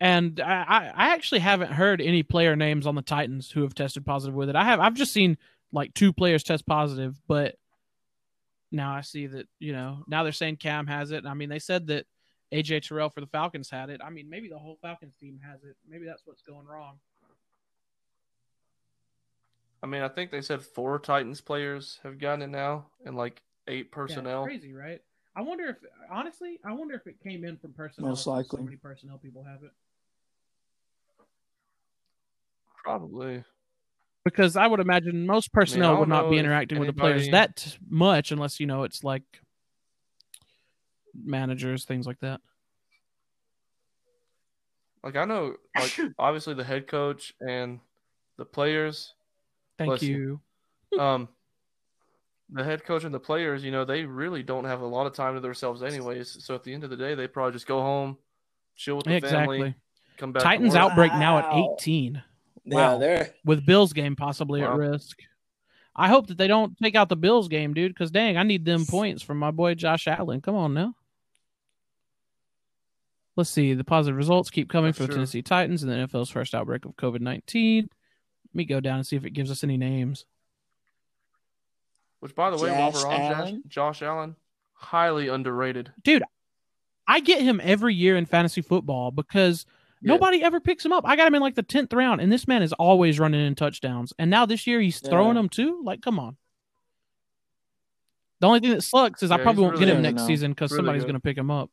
and 0.00 0.40
I 0.40 0.92
I 0.94 1.08
actually 1.14 1.40
haven't 1.40 1.72
heard 1.72 2.00
any 2.00 2.22
player 2.22 2.56
names 2.56 2.86
on 2.86 2.94
the 2.94 3.02
Titans 3.02 3.50
who 3.50 3.62
have 3.62 3.74
tested 3.74 4.06
positive 4.06 4.34
with 4.34 4.48
it. 4.48 4.56
I 4.56 4.64
have 4.64 4.80
I've 4.80 4.94
just 4.94 5.12
seen 5.12 5.36
like 5.72 5.92
two 5.94 6.12
players 6.12 6.42
test 6.42 6.66
positive, 6.66 7.20
but 7.28 7.56
now 8.72 8.94
I 8.94 9.02
see 9.02 9.26
that 9.26 9.46
you 9.58 9.72
know 9.72 10.04
now 10.06 10.22
they're 10.22 10.32
saying 10.32 10.56
Cam 10.56 10.86
has 10.86 11.10
it. 11.10 11.26
I 11.26 11.34
mean, 11.34 11.48
they 11.50 11.58
said 11.58 11.88
that 11.88 12.06
AJ 12.52 12.82
Terrell 12.88 13.10
for 13.10 13.20
the 13.20 13.26
Falcons 13.26 13.68
had 13.68 13.90
it. 13.90 14.00
I 14.02 14.10
mean, 14.10 14.30
maybe 14.30 14.48
the 14.48 14.58
whole 14.58 14.78
Falcons 14.80 15.14
team 15.20 15.38
has 15.46 15.62
it. 15.64 15.76
Maybe 15.88 16.06
that's 16.06 16.22
what's 16.24 16.42
going 16.42 16.66
wrong. 16.66 16.98
I 19.82 19.86
mean, 19.86 20.02
I 20.02 20.08
think 20.08 20.30
they 20.30 20.42
said 20.42 20.62
four 20.62 20.98
Titans 20.98 21.40
players 21.40 21.98
have 22.02 22.18
gotten 22.18 22.42
it 22.42 22.48
now, 22.48 22.86
and 23.04 23.16
like 23.16 23.42
eight 23.66 23.86
Yeah, 23.86 23.94
personnel. 23.94 24.44
crazy, 24.44 24.72
right? 24.72 25.00
I 25.36 25.42
wonder 25.42 25.66
if 25.66 25.76
honestly, 26.10 26.58
I 26.64 26.72
wonder 26.72 26.94
if 26.94 27.06
it 27.06 27.20
came 27.22 27.44
in 27.44 27.56
from 27.56 27.72
personnel. 27.72 28.10
Most 28.10 28.26
likely. 28.26 28.58
so 28.58 28.64
many 28.64 28.76
personnel 28.76 29.18
people 29.18 29.44
have 29.44 29.62
it. 29.62 29.70
Probably. 32.82 33.44
because 34.24 34.56
I 34.56 34.66
would 34.66 34.80
imagine 34.80 35.26
most 35.26 35.52
personnel 35.52 35.92
don't 35.92 36.00
would 36.00 36.08
not 36.08 36.28
be 36.28 36.36
know 36.36 36.40
if 36.40 36.44
interacting 36.44 36.78
with 36.78 36.88
the 36.88 36.92
players 36.94 37.28
that 37.30 37.76
much 37.88 38.32
unless 38.32 38.58
you 38.60 38.66
know 38.66 38.82
it's 38.84 39.04
like 39.04 39.22
managers, 41.14 41.84
things 41.84 42.06
like 42.06 42.20
that. 42.20 42.40
Like 45.02 45.16
I 45.16 45.24
know, 45.24 45.54
like 45.78 45.92
obviously 46.18 46.54
the 46.54 46.64
head 46.64 46.86
coach 46.86 47.32
and 47.40 47.80
the 48.36 48.44
players. 48.44 49.14
Thank 49.80 49.92
Listen. 49.92 50.08
you. 50.92 50.98
Um, 51.00 51.28
the 52.50 52.62
head 52.62 52.84
coach 52.84 53.04
and 53.04 53.14
the 53.14 53.18
players, 53.20 53.64
you 53.64 53.70
know, 53.70 53.86
they 53.86 54.04
really 54.04 54.42
don't 54.42 54.64
have 54.64 54.82
a 54.82 54.86
lot 54.86 55.06
of 55.06 55.14
time 55.14 55.34
to 55.36 55.40
themselves, 55.40 55.82
anyways. 55.82 56.44
So 56.44 56.54
at 56.54 56.62
the 56.64 56.74
end 56.74 56.84
of 56.84 56.90
the 56.90 56.96
day, 56.98 57.14
they 57.14 57.26
probably 57.26 57.52
just 57.54 57.66
go 57.66 57.80
home, 57.80 58.18
chill 58.76 58.96
with 58.96 59.06
the 59.06 59.14
Exactly. 59.16 59.56
family, 59.58 59.74
come 60.18 60.32
back. 60.32 60.42
Titans 60.42 60.74
work. 60.74 60.82
outbreak 60.82 61.12
now 61.14 61.38
at 61.38 61.44
Wow. 61.44 61.76
18 61.78 62.22
Yeah, 62.66 62.74
Wow. 62.74 62.98
they're 62.98 63.34
with 63.42 63.64
Bills 63.64 63.94
game 63.94 64.16
possibly 64.16 64.60
at 64.62 64.74
risk. 64.74 65.20
I 65.96 66.08
hope 66.08 66.26
that 66.26 66.36
they 66.36 66.46
don't 66.46 66.76
take 66.76 66.94
out 66.94 67.08
the 67.08 67.16
Bills 67.16 67.48
game, 67.48 67.72
dude, 67.72 67.94
because 67.94 68.10
dang, 68.10 68.36
I 68.36 68.42
need 68.42 68.66
them 68.66 68.84
points 68.84 69.22
from 69.22 69.38
my 69.38 69.50
boy 69.50 69.74
Josh 69.74 70.06
Allen. 70.06 70.42
Come 70.42 70.56
on 70.56 70.74
now. 70.74 70.94
Let's 73.36 73.48
see. 73.50 73.72
The 73.72 73.84
positive 73.84 74.16
results 74.18 74.50
keep 74.50 74.68
coming 74.68 74.88
That's 74.88 74.98
for 74.98 75.04
the 75.04 75.08
true. 75.08 75.16
Tennessee 75.16 75.40
Titans 75.42 75.82
and 75.82 75.90
the 75.90 75.96
NFL's 75.96 76.28
first 76.30 76.54
outbreak 76.54 76.84
of 76.84 76.96
COVID 76.96 77.20
19. 77.20 77.88
Let 78.50 78.56
me 78.56 78.64
go 78.64 78.80
down 78.80 78.96
and 78.96 79.06
see 79.06 79.16
if 79.16 79.24
it 79.24 79.30
gives 79.30 79.50
us 79.50 79.62
any 79.62 79.76
names. 79.76 80.24
Which, 82.20 82.34
by 82.34 82.50
the 82.50 82.56
way, 82.58 82.70
while 82.70 82.90
Josh 82.92 83.02
we're 83.04 83.10
on 83.10 83.20
Allen? 83.32 83.62
Josh 83.68 84.02
Allen, 84.02 84.36
highly 84.74 85.28
underrated. 85.28 85.92
Dude, 86.02 86.24
I 87.06 87.20
get 87.20 87.40
him 87.42 87.60
every 87.62 87.94
year 87.94 88.16
in 88.16 88.26
fantasy 88.26 88.60
football 88.60 89.10
because 89.10 89.64
Yeah. 90.02 90.12
nobody 90.14 90.42
ever 90.42 90.60
picks 90.60 90.84
him 90.84 90.92
up. 90.92 91.04
I 91.06 91.16
got 91.16 91.26
him 91.28 91.34
in 91.34 91.40
like 91.42 91.54
the 91.54 91.62
tenth 91.62 91.92
round, 91.92 92.20
and 92.20 92.30
this 92.30 92.46
man 92.48 92.62
is 92.62 92.72
always 92.74 93.18
running 93.18 93.44
in 93.44 93.54
touchdowns. 93.54 94.12
And 94.18 94.30
now 94.30 94.46
this 94.46 94.66
year 94.66 94.80
he's 94.80 95.00
throwing 95.00 95.28
Yeah. 95.28 95.42
them 95.42 95.48
too. 95.48 95.80
Like, 95.84 96.02
come 96.02 96.18
on. 96.18 96.36
The 98.40 98.46
only 98.46 98.60
thing 98.60 98.70
that 98.70 98.82
sucks 98.82 99.22
is 99.22 99.30
I 99.30 99.36
probably 99.36 99.62
won't 99.62 99.74
really 99.74 99.86
get 99.86 99.94
him 99.96 100.02
next 100.02 100.22
now. 100.22 100.26
season 100.26 100.52
because 100.52 100.72
Really 100.72 100.78
somebody's 100.78 101.02
going 101.04 101.14
to 101.14 101.20
pick 101.20 101.36
him 101.36 101.50
up 101.50 101.70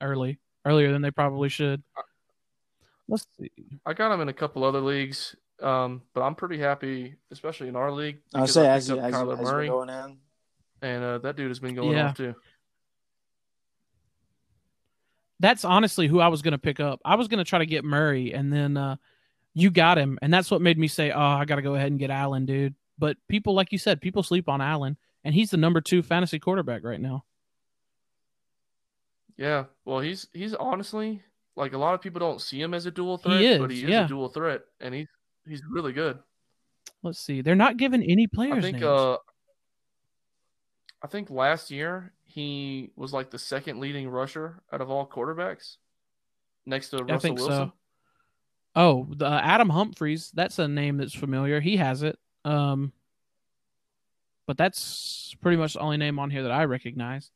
early, 0.00 0.38
earlier 0.64 0.92
than 0.92 1.02
they 1.02 1.10
probably 1.10 1.48
should. 1.48 1.82
Let's 3.08 3.26
see. 3.38 3.50
I 3.84 3.92
got 3.92 4.12
him 4.12 4.20
in 4.20 4.28
a 4.28 4.32
couple 4.32 4.62
other 4.64 4.80
leagues, 4.80 5.34
um, 5.62 6.02
but 6.14 6.22
I'm 6.22 6.34
pretty 6.34 6.58
happy, 6.58 7.16
especially 7.30 7.68
in 7.68 7.76
our 7.76 7.90
league. 7.92 8.18
I'll 8.34 8.46
say 8.46 8.68
I 8.68 8.74
as 8.74 8.88
picked 8.88 8.98
you 8.98 9.04
as, 9.04 9.14
Kyler 9.14 9.32
as 9.34 9.38
we're 9.38 9.52
Murray, 9.52 9.68
going 9.68 9.88
in. 9.88 10.16
and 10.82 11.04
uh, 11.04 11.18
that 11.18 11.36
dude 11.36 11.48
has 11.48 11.60
been 11.60 11.74
going 11.74 11.96
Yeah. 11.96 12.08
off 12.08 12.16
too. 12.16 12.34
That's 15.40 15.64
honestly 15.64 16.06
who 16.06 16.20
I 16.20 16.28
was 16.28 16.42
going 16.42 16.52
to 16.52 16.58
pick 16.58 16.80
up. 16.80 17.00
I 17.04 17.16
was 17.16 17.28
going 17.28 17.38
to 17.38 17.44
try 17.44 17.58
to 17.58 17.66
get 17.66 17.84
Murray, 17.84 18.32
and 18.32 18.52
then 18.52 18.76
uh, 18.76 18.96
you 19.52 19.70
got 19.70 19.98
him, 19.98 20.18
and 20.22 20.32
that's 20.32 20.50
what 20.50 20.62
made 20.62 20.78
me 20.78 20.88
say, 20.88 21.10
"Oh, 21.10 21.20
I 21.20 21.44
got 21.44 21.56
to 21.56 21.62
go 21.62 21.74
ahead 21.74 21.88
and 21.90 21.98
get 21.98 22.10
Allen, 22.10 22.46
dude." 22.46 22.74
But 22.98 23.16
people, 23.28 23.54
like 23.54 23.72
you 23.72 23.78
said, 23.78 24.00
people 24.00 24.22
sleep 24.22 24.48
on 24.48 24.60
Allen, 24.60 24.96
and 25.24 25.34
he's 25.34 25.50
the 25.50 25.56
number 25.56 25.80
two 25.80 26.02
fantasy 26.02 26.38
quarterback 26.38 26.84
right 26.84 27.00
now. 27.00 27.24
Yeah, 29.36 29.64
well, 29.84 30.00
he's 30.00 30.28
he's 30.32 30.54
honestly 30.54 31.22
like 31.56 31.72
a 31.72 31.78
lot 31.78 31.94
of 31.94 32.00
people 32.00 32.20
don't 32.20 32.40
see 32.40 32.60
him 32.60 32.72
as 32.72 32.86
a 32.86 32.90
dual 32.90 33.18
threat, 33.18 33.42
is, 33.42 33.58
but 33.58 33.70
he 33.70 33.82
is 33.82 33.90
yeah. 33.90 34.04
a 34.04 34.08
dual 34.08 34.28
threat, 34.28 34.62
and 34.80 34.94
he's 34.94 35.08
he's 35.46 35.62
really 35.68 35.92
good. 35.92 36.18
Let's 37.02 37.18
see. 37.18 37.42
They're 37.42 37.54
not 37.54 37.76
giving 37.76 38.02
any 38.02 38.26
players 38.26 38.58
I 38.58 38.60
think 38.60 38.76
names. 38.76 38.86
uh, 38.86 39.16
I 41.02 41.06
think 41.06 41.30
last 41.30 41.70
year 41.70 42.12
he 42.24 42.90
was 42.96 43.12
like 43.12 43.30
the 43.30 43.38
second 43.38 43.78
leading 43.78 44.08
rusher 44.08 44.62
out 44.72 44.80
of 44.80 44.90
all 44.90 45.06
quarterbacks, 45.06 45.76
next 46.64 46.90
to 46.90 46.98
I 46.98 47.00
Russell 47.00 47.18
think 47.20 47.38
Wilson. 47.38 47.68
so. 47.68 47.72
Oh, 48.76 49.06
the 49.14 49.26
uh, 49.26 49.40
Adam 49.42 49.68
Humphries. 49.68 50.32
That's 50.34 50.58
a 50.58 50.66
name 50.66 50.96
that's 50.96 51.14
familiar. 51.14 51.60
He 51.60 51.76
has 51.76 52.02
it. 52.02 52.18
Um, 52.44 52.92
but 54.46 54.56
that's 54.56 55.36
pretty 55.40 55.56
much 55.56 55.74
the 55.74 55.80
only 55.80 55.96
name 55.96 56.18
on 56.18 56.30
here 56.30 56.42
that 56.42 56.50
I 56.52 56.64
recognize. 56.64 57.30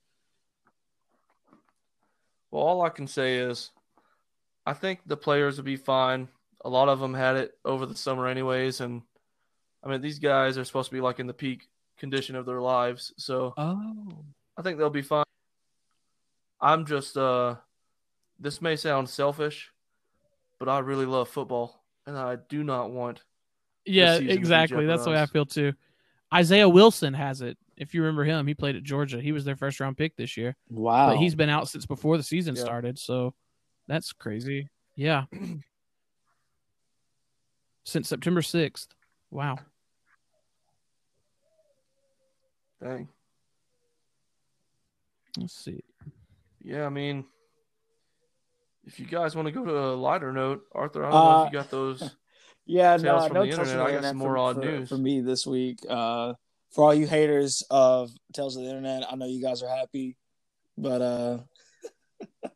Well, 2.50 2.62
all 2.62 2.82
I 2.82 2.88
can 2.88 3.06
say 3.06 3.36
is, 3.36 3.70
I 4.66 4.72
think 4.72 5.00
the 5.06 5.16
players 5.16 5.58
will 5.58 5.64
be 5.64 5.76
fine. 5.76 6.28
A 6.64 6.68
lot 6.68 6.88
of 6.88 6.98
them 7.00 7.14
had 7.14 7.36
it 7.36 7.52
over 7.64 7.86
the 7.86 7.94
summer, 7.96 8.26
anyways, 8.26 8.80
and 8.80 9.02
I 9.82 9.88
mean 9.88 10.00
these 10.00 10.18
guys 10.18 10.58
are 10.58 10.64
supposed 10.64 10.90
to 10.90 10.94
be 10.94 11.00
like 11.00 11.20
in 11.20 11.26
the 11.26 11.34
peak 11.34 11.68
condition 11.98 12.36
of 12.36 12.46
their 12.46 12.60
lives, 12.60 13.12
so 13.16 13.54
Oh, 13.56 14.24
I 14.56 14.62
think 14.62 14.78
they'll 14.78 14.90
be 14.90 15.02
fine. 15.02 15.24
I'm 16.60 16.84
just 16.86 17.16
uh, 17.16 17.56
this 18.38 18.60
may 18.60 18.76
sound 18.76 19.08
selfish, 19.08 19.70
but 20.58 20.68
I 20.68 20.80
really 20.80 21.06
love 21.06 21.28
football, 21.28 21.84
and 22.06 22.16
I 22.16 22.36
do 22.48 22.64
not 22.64 22.90
want. 22.90 23.22
yeah, 23.84 24.12
season 24.14 24.26
to 24.26 24.34
be 24.34 24.38
exactly. 24.38 24.86
That's 24.86 25.04
the 25.04 25.10
way 25.10 25.22
I 25.22 25.26
feel 25.26 25.46
too. 25.46 25.72
Isaiah 26.34 26.68
Wilson 26.68 27.14
has 27.14 27.40
it. 27.40 27.56
If 27.76 27.94
you 27.94 28.02
remember 28.02 28.24
him, 28.24 28.46
he 28.46 28.54
played 28.54 28.76
at 28.76 28.82
Georgia. 28.82 29.20
He 29.20 29.32
was 29.32 29.44
their 29.44 29.56
first 29.56 29.78
round 29.80 29.96
pick 29.96 30.16
this 30.16 30.36
year, 30.36 30.56
Wow. 30.68 31.06
but 31.06 31.16
he's 31.16 31.34
been 31.36 31.48
out 31.48 31.68
since 31.68 31.86
before 31.86 32.16
the 32.16 32.22
season 32.24 32.54
Yeah. 32.56 32.62
started. 32.64 32.98
So 32.98 33.34
that's 33.86 34.12
crazy. 34.12 34.68
Yeah, 34.96 35.24
since 37.88 38.08
September 38.08 38.42
sixth. 38.42 38.88
Wow. 39.30 39.56
Dang. 42.82 43.08
Let's 45.38 45.54
see. 45.64 45.80
Yeah, 46.62 46.84
I 46.84 46.90
mean, 46.90 47.24
if 48.84 49.00
you 49.00 49.06
guys 49.06 49.34
want 49.34 49.46
to 49.46 49.52
go 49.52 49.64
to 49.64 49.78
a 49.78 49.94
lighter 49.94 50.32
note, 50.32 50.62
Arthur, 50.72 51.04
I 51.04 51.10
don't 51.10 51.18
know 51.24 51.30
Uh, 51.30 51.44
if 51.46 51.52
you 51.52 51.58
got 51.58 51.70
those. 51.70 52.14
Yeah, 52.70 52.96
no, 52.98 53.18
from 53.26 53.32
no 53.32 53.44
the 53.44 53.48
internet. 53.50 53.80
I 53.80 53.92
got 53.92 54.04
some 54.04 54.18
more 54.18 54.32
for, 54.34 54.36
odd 54.36 54.56
for- 54.56 54.60
news. 54.60 54.88
for 54.90 54.98
me 54.98 55.22
this 55.22 55.46
week. 55.46 55.78
Uh, 55.88 56.34
for 56.70 56.84
all 56.84 56.92
you 56.94 57.06
haters 57.06 57.62
of 57.70 58.10
Tales 58.34 58.56
of 58.58 58.62
the 58.64 58.68
Internet, 58.68 59.10
I 59.10 59.16
know 59.16 59.24
you 59.24 59.40
guys 59.40 59.62
are 59.62 59.74
happy, 59.74 60.18
but 60.76 61.00
uh, 61.00 61.38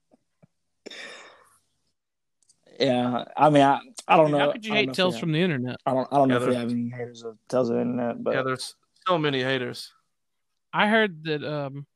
yeah, 2.78 3.24
I 3.34 3.48
mean, 3.48 3.62
I, 3.62 3.80
I 4.08 4.16
don't 4.16 4.30
know. 4.30 4.38
How 4.38 4.52
could 4.52 4.64
you 4.66 4.72
hate 4.72 4.88
know 4.88 4.92
Tales 4.94 5.18
from 5.18 5.32
the 5.32 5.40
Internet? 5.40 5.76
I 5.86 5.94
don't. 5.94 6.08
I 6.12 6.16
don't 6.16 6.28
know 6.28 6.36
if 6.36 6.46
we 6.46 6.54
have 6.54 6.70
any 6.70 6.88
haters 6.88 7.22
of 7.22 7.38
Tales 7.48 7.70
of 7.70 7.76
the 7.76 7.82
Internet, 7.82 8.22
but 8.22 8.34
yeah, 8.34 8.42
there's 8.42 8.74
so 9.06 9.18
many 9.18 9.42
haters. 9.42 9.92
I 10.72 10.88
heard 10.88 11.24
that 11.24 11.44
um 11.44 11.86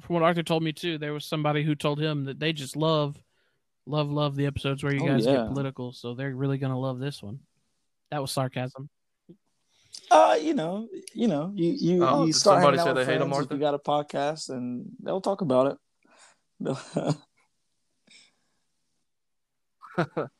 from 0.00 0.14
what 0.14 0.22
Arthur 0.22 0.42
told 0.42 0.62
me 0.62 0.72
too, 0.72 0.98
there 0.98 1.12
was 1.12 1.24
somebody 1.24 1.62
who 1.62 1.74
told 1.74 2.00
him 2.00 2.24
that 2.24 2.38
they 2.38 2.52
just 2.52 2.76
love 2.76 3.16
love 3.86 4.10
love 4.10 4.36
the 4.36 4.46
episodes 4.46 4.82
where 4.82 4.92
you 4.92 5.00
Oh, 5.02 5.06
guys 5.06 5.24
yeah. 5.24 5.32
get 5.38 5.48
political, 5.48 5.92
so 5.92 6.14
they're 6.14 6.34
really 6.34 6.58
gonna 6.58 6.78
love 6.78 6.98
this 6.98 7.22
one. 7.22 7.40
That 8.10 8.20
was 8.20 8.30
sarcasm. 8.32 8.88
Uh, 10.10 10.38
you 10.40 10.54
know, 10.54 10.88
you 11.14 11.28
know, 11.28 11.52
you 11.54 11.72
you, 11.72 12.04
Oh, 12.04 12.26
you 12.26 12.32
start 12.32 12.62
somebody 12.62 12.78
hanging 12.78 12.84
say 12.86 12.90
out 12.90 12.94
they 12.94 13.04
hate 13.04 13.20
'em, 13.20 13.28
friends, 13.30 13.44
if 13.44 13.50
Martha? 13.50 13.54
You 13.54 13.60
got 13.60 13.74
a 13.74 13.78
podcast, 13.78 14.50
and 14.50 14.86
they'll 15.02 15.20
talk 15.20 15.40
about 15.42 15.78
it. 16.60 17.16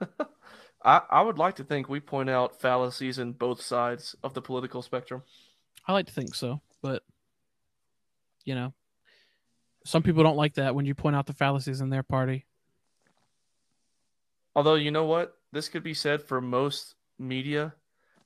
I, 0.84 1.02
I 1.10 1.22
would 1.22 1.38
like 1.38 1.56
to 1.56 1.64
think 1.64 1.88
we 1.88 2.00
point 2.00 2.30
out 2.30 2.60
fallacies 2.60 3.18
in 3.18 3.32
both 3.32 3.60
sides 3.60 4.14
of 4.22 4.34
the 4.34 4.42
political 4.42 4.82
spectrum. 4.82 5.22
I 5.86 5.92
like 5.92 6.06
to 6.06 6.12
think 6.12 6.34
so, 6.34 6.60
but 6.82 7.02
you 8.44 8.54
know, 8.54 8.72
some 9.84 10.02
people 10.02 10.22
don't 10.22 10.36
like 10.36 10.54
that 10.54 10.74
when 10.74 10.86
you 10.86 10.94
point 10.94 11.16
out 11.16 11.26
the 11.26 11.32
fallacies 11.32 11.80
in 11.80 11.90
their 11.90 12.02
party. 12.02 12.46
Although 14.54 14.74
you 14.74 14.90
know 14.90 15.04
what, 15.04 15.36
this 15.52 15.68
could 15.68 15.82
be 15.82 15.94
said 15.94 16.22
for 16.22 16.40
most 16.40 16.94
media. 17.18 17.74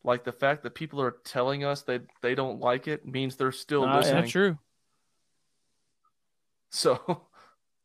Like 0.04 0.24
the 0.24 0.32
fact 0.32 0.64
that 0.64 0.74
people 0.74 1.00
are 1.00 1.16
telling 1.24 1.64
us 1.64 1.82
that 1.82 2.02
they 2.22 2.34
don't 2.34 2.60
like 2.60 2.88
it 2.88 3.06
means 3.06 3.36
they're 3.36 3.52
still 3.52 3.84
ah, 3.84 3.86
yeah. 3.86 3.96
listening. 3.96 4.20
That's 4.22 4.32
true. 4.32 4.58
So, 6.70 7.26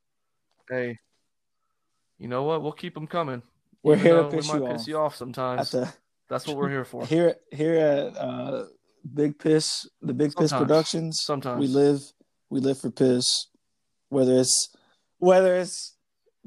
hey, 0.69 0.97
you 2.17 2.27
know 2.27 2.43
what? 2.43 2.63
We'll 2.63 2.71
keep 2.71 2.93
them 2.93 3.05
coming. 3.05 3.43
We're 3.87 3.93
Even 3.93 4.05
here 4.05 4.21
to 4.23 4.29
piss 4.29 4.51
we 4.51 4.59
might 4.59 4.65
you 4.65 4.73
piss 4.73 4.81
off. 4.81 4.87
you 4.89 4.97
off 4.97 5.15
sometimes. 5.15 5.71
the 5.71 5.93
That's 6.27 6.45
what 6.45 6.57
we're 6.57 6.69
here 6.69 6.83
for. 6.83 7.05
here 7.07 7.35
here 7.53 7.75
at 7.77 8.17
uh, 8.17 8.65
Big 9.13 9.39
Piss, 9.39 9.87
the 10.01 10.13
Big 10.13 10.35
Piss 10.35 10.51
Productions. 10.51 11.21
Sometimes. 11.23 11.57
we 11.57 11.67
live 11.67 12.01
we 12.49 12.59
live 12.59 12.77
for 12.79 12.91
piss, 12.91 13.47
whether 14.09 14.37
it's 14.39 14.75
whether 15.19 15.55
it's 15.55 15.95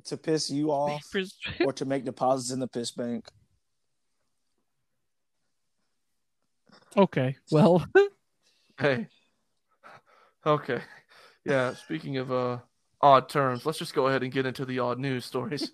to 0.05 0.19
piss 0.19 0.51
you 0.51 0.71
off 0.71 1.03
or 1.65 1.73
to 1.73 1.87
make 1.87 2.05
deposits 2.05 2.53
in 2.53 2.61
the 2.61 2.69
piss 2.69 2.93
bank. 2.93 3.27
okay, 6.95 7.37
well, 7.51 7.87
Hey. 8.79 9.07
Okay. 10.45 10.81
Yeah, 11.47 11.73
speaking 11.75 12.19
of 12.19 12.31
uh 12.31 12.59
odd 13.01 13.31
terms, 13.31 13.65
let's 13.65 13.79
just 13.79 13.95
go 13.95 14.09
ahead 14.09 14.23
and 14.23 14.31
get 14.31 14.45
into 14.45 14.67
the 14.67 14.79
odd 14.79 14.99
news 14.99 15.25
stories. 15.25 15.71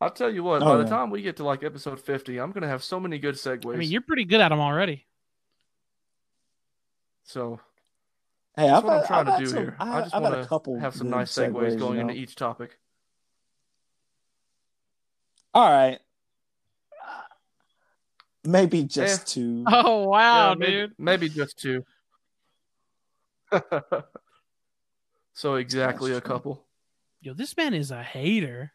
I'll 0.00 0.10
tell 0.10 0.30
you 0.32 0.42
what, 0.42 0.60
Oh, 0.62 0.66
by 0.66 0.76
the 0.76 0.82
yeah. 0.84 0.90
time 0.90 1.10
we 1.10 1.22
get 1.22 1.36
to 1.36 1.44
like 1.44 1.62
episode 1.62 1.98
50, 2.00 2.38
I'm 2.38 2.52
going 2.52 2.62
to 2.62 2.68
have 2.68 2.84
so 2.84 3.00
many 3.00 3.18
good 3.18 3.34
segues. 3.36 3.72
I 3.72 3.76
mean, 3.78 3.90
you're 3.90 4.02
pretty 4.02 4.24
good 4.24 4.40
at 4.40 4.50
them 4.50 4.60
already. 4.60 5.06
so, 7.24 7.60
Hey, 8.56 8.66
that's 8.68 8.78
I've 8.78 8.84
what 8.84 8.92
I'm 9.00 9.06
trying 9.06 9.28
I've 9.28 9.38
to 9.38 9.44
do 9.44 9.50
some- 9.50 9.58
here. 9.58 9.76
I, 9.80 9.98
I 9.98 10.00
just 10.02 10.14
want 10.20 10.34
a 10.40 10.46
couple 10.46 10.74
to 10.74 10.80
have 10.80 10.94
some 10.94 11.10
nice 11.10 11.32
segues 11.32 11.52
segues, 11.52 11.78
going 11.78 11.98
you 11.98 12.04
know? 12.04 12.08
into 12.10 12.14
each 12.20 12.36
topic. 12.36 12.78
All 15.54 15.70
right, 15.70 15.98
maybe 18.44 18.82
just 18.84 19.22
Eh. 19.22 19.24
two. 19.40 19.64
Oh 19.68 20.08
wow, 20.08 20.50
Yeah, 20.50 20.54
maybe, 20.58 20.72
dude. 20.72 20.92
maybe 20.98 21.28
just 21.30 21.58
two. 21.58 21.84
so, 25.32 25.54
exactly 25.54 26.10
That's 26.12 26.18
a 26.24 26.28
true. 26.28 26.34
couple. 26.34 26.64
Yo, 27.22 27.32
this 27.34 27.56
man 27.56 27.72
is 27.74 27.90
a 27.90 28.02
hater. 28.02 28.72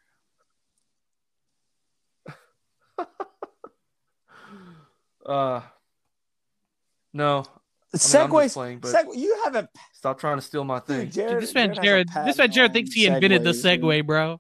Uh, 5.26 5.62
no, 7.14 7.40
I'm 7.94 8.00
just 8.00 8.54
playing, 8.54 8.80
but- 8.80 8.94
seg- 8.94 9.16
you 9.18 9.42
haven't. 9.44 9.70
stop 9.94 10.20
trying 10.20 10.38
to 10.38 10.42
steal 10.42 10.64
my 10.64 10.80
thing. 10.80 11.06
Dude, 11.06 11.12
Jared, 11.14 11.44
this 11.44 11.54
man 11.54 11.70
has 11.70 11.78
a 11.78 11.82
Jared, 11.82 12.08
this 12.26 12.38
man 12.38 12.52
Jared 12.52 12.74
thinks 12.74 12.94
he 12.94 13.06
invented 13.06 13.44
the 13.44 13.52
segues, 13.52 13.64
dude. 13.64 13.82
Segway, 13.82 14.06
bro. 14.06 14.40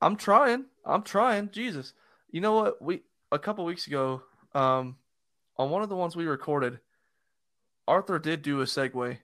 I'm 0.00 0.16
trying. 0.16 0.66
I'm 0.84 1.02
trying. 1.02 1.50
Jesus. 1.50 1.92
You 2.30 2.40
know 2.40 2.54
what? 2.54 2.82
We 2.82 3.02
a 3.32 3.38
couple 3.38 3.64
weeks 3.64 3.86
ago, 3.86 4.22
um, 4.54 4.96
on 5.56 5.70
one 5.70 5.82
of 5.82 5.88
the 5.88 5.96
ones 5.96 6.14
we 6.16 6.26
recorded, 6.26 6.80
Arthur 7.88 8.18
did 8.18 8.42
do 8.42 8.60
a 8.60 8.64
segue, 8.64 9.18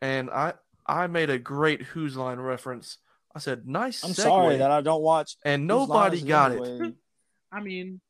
and 0.00 0.30
I 0.30 0.54
I 0.86 1.06
made 1.08 1.30
a 1.30 1.38
great 1.38 1.82
Whose 1.82 2.16
Line 2.16 2.38
reference. 2.40 2.98
I 3.38 3.40
said, 3.40 3.68
"Nice 3.68 4.02
I'm 4.02 4.10
segue," 4.10 4.16
sorry 4.16 4.56
that 4.56 4.72
I 4.72 4.80
don't 4.80 5.00
watch. 5.00 5.36
and 5.44 5.68
nobody 5.68 6.16
Lines 6.16 6.28
got 6.28 6.50
it. 6.50 6.60
anyway. 6.60 6.92
I 7.52 7.60
mean, 7.60 8.00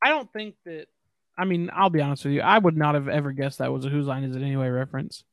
I 0.00 0.10
don't 0.10 0.32
think 0.32 0.54
that. 0.66 0.86
I 1.36 1.46
mean, 1.46 1.68
I'll 1.74 1.90
be 1.90 2.00
honest 2.00 2.24
with 2.24 2.34
you. 2.34 2.42
I 2.42 2.58
would 2.58 2.76
not 2.76 2.94
have 2.94 3.08
ever 3.08 3.32
guessed 3.32 3.58
that 3.58 3.72
was 3.72 3.84
a 3.84 3.88
Whose 3.88 4.06
Line 4.06 4.22
Is 4.22 4.36
It 4.36 4.42
Anyway 4.42 4.68
reference. 4.68 5.24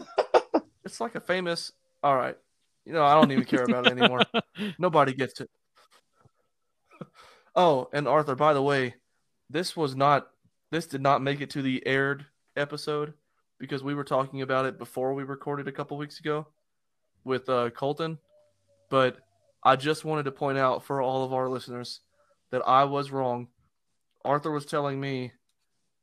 It's 0.84 1.00
like 1.00 1.14
a 1.14 1.20
famous. 1.20 1.72
All 2.02 2.14
right, 2.16 2.36
you 2.84 2.92
know 2.92 3.04
I 3.04 3.14
don't 3.14 3.30
even 3.30 3.44
care 3.44 3.62
about 3.62 3.86
it 3.86 3.96
anymore. 3.96 4.20
Nobody 4.78 5.14
gets 5.14 5.40
it. 5.40 5.48
Oh, 7.54 7.88
and 7.92 8.08
Arthur, 8.08 8.34
by 8.34 8.52
the 8.52 8.62
way, 8.62 8.96
this 9.48 9.76
was 9.76 9.94
not 9.94 10.28
this 10.72 10.86
did 10.86 11.00
not 11.00 11.22
make 11.22 11.40
it 11.40 11.50
to 11.50 11.62
the 11.62 11.86
aired 11.86 12.26
episode 12.56 13.14
because 13.58 13.82
we 13.82 13.94
were 13.94 14.04
talking 14.04 14.42
about 14.42 14.66
it 14.66 14.78
before 14.78 15.14
we 15.14 15.22
recorded 15.22 15.68
a 15.68 15.72
couple 15.72 15.96
weeks 15.96 16.20
ago 16.20 16.46
with 17.24 17.48
uh, 17.48 17.70
Colton. 17.70 18.18
But 18.90 19.18
I 19.62 19.76
just 19.76 20.04
wanted 20.04 20.24
to 20.24 20.32
point 20.32 20.58
out 20.58 20.84
for 20.84 21.00
all 21.00 21.24
of 21.24 21.32
our 21.32 21.48
listeners 21.48 22.00
that 22.50 22.62
I 22.66 22.84
was 22.84 23.10
wrong. 23.10 23.48
Arthur 24.24 24.50
was 24.50 24.66
telling 24.66 25.00
me 25.00 25.32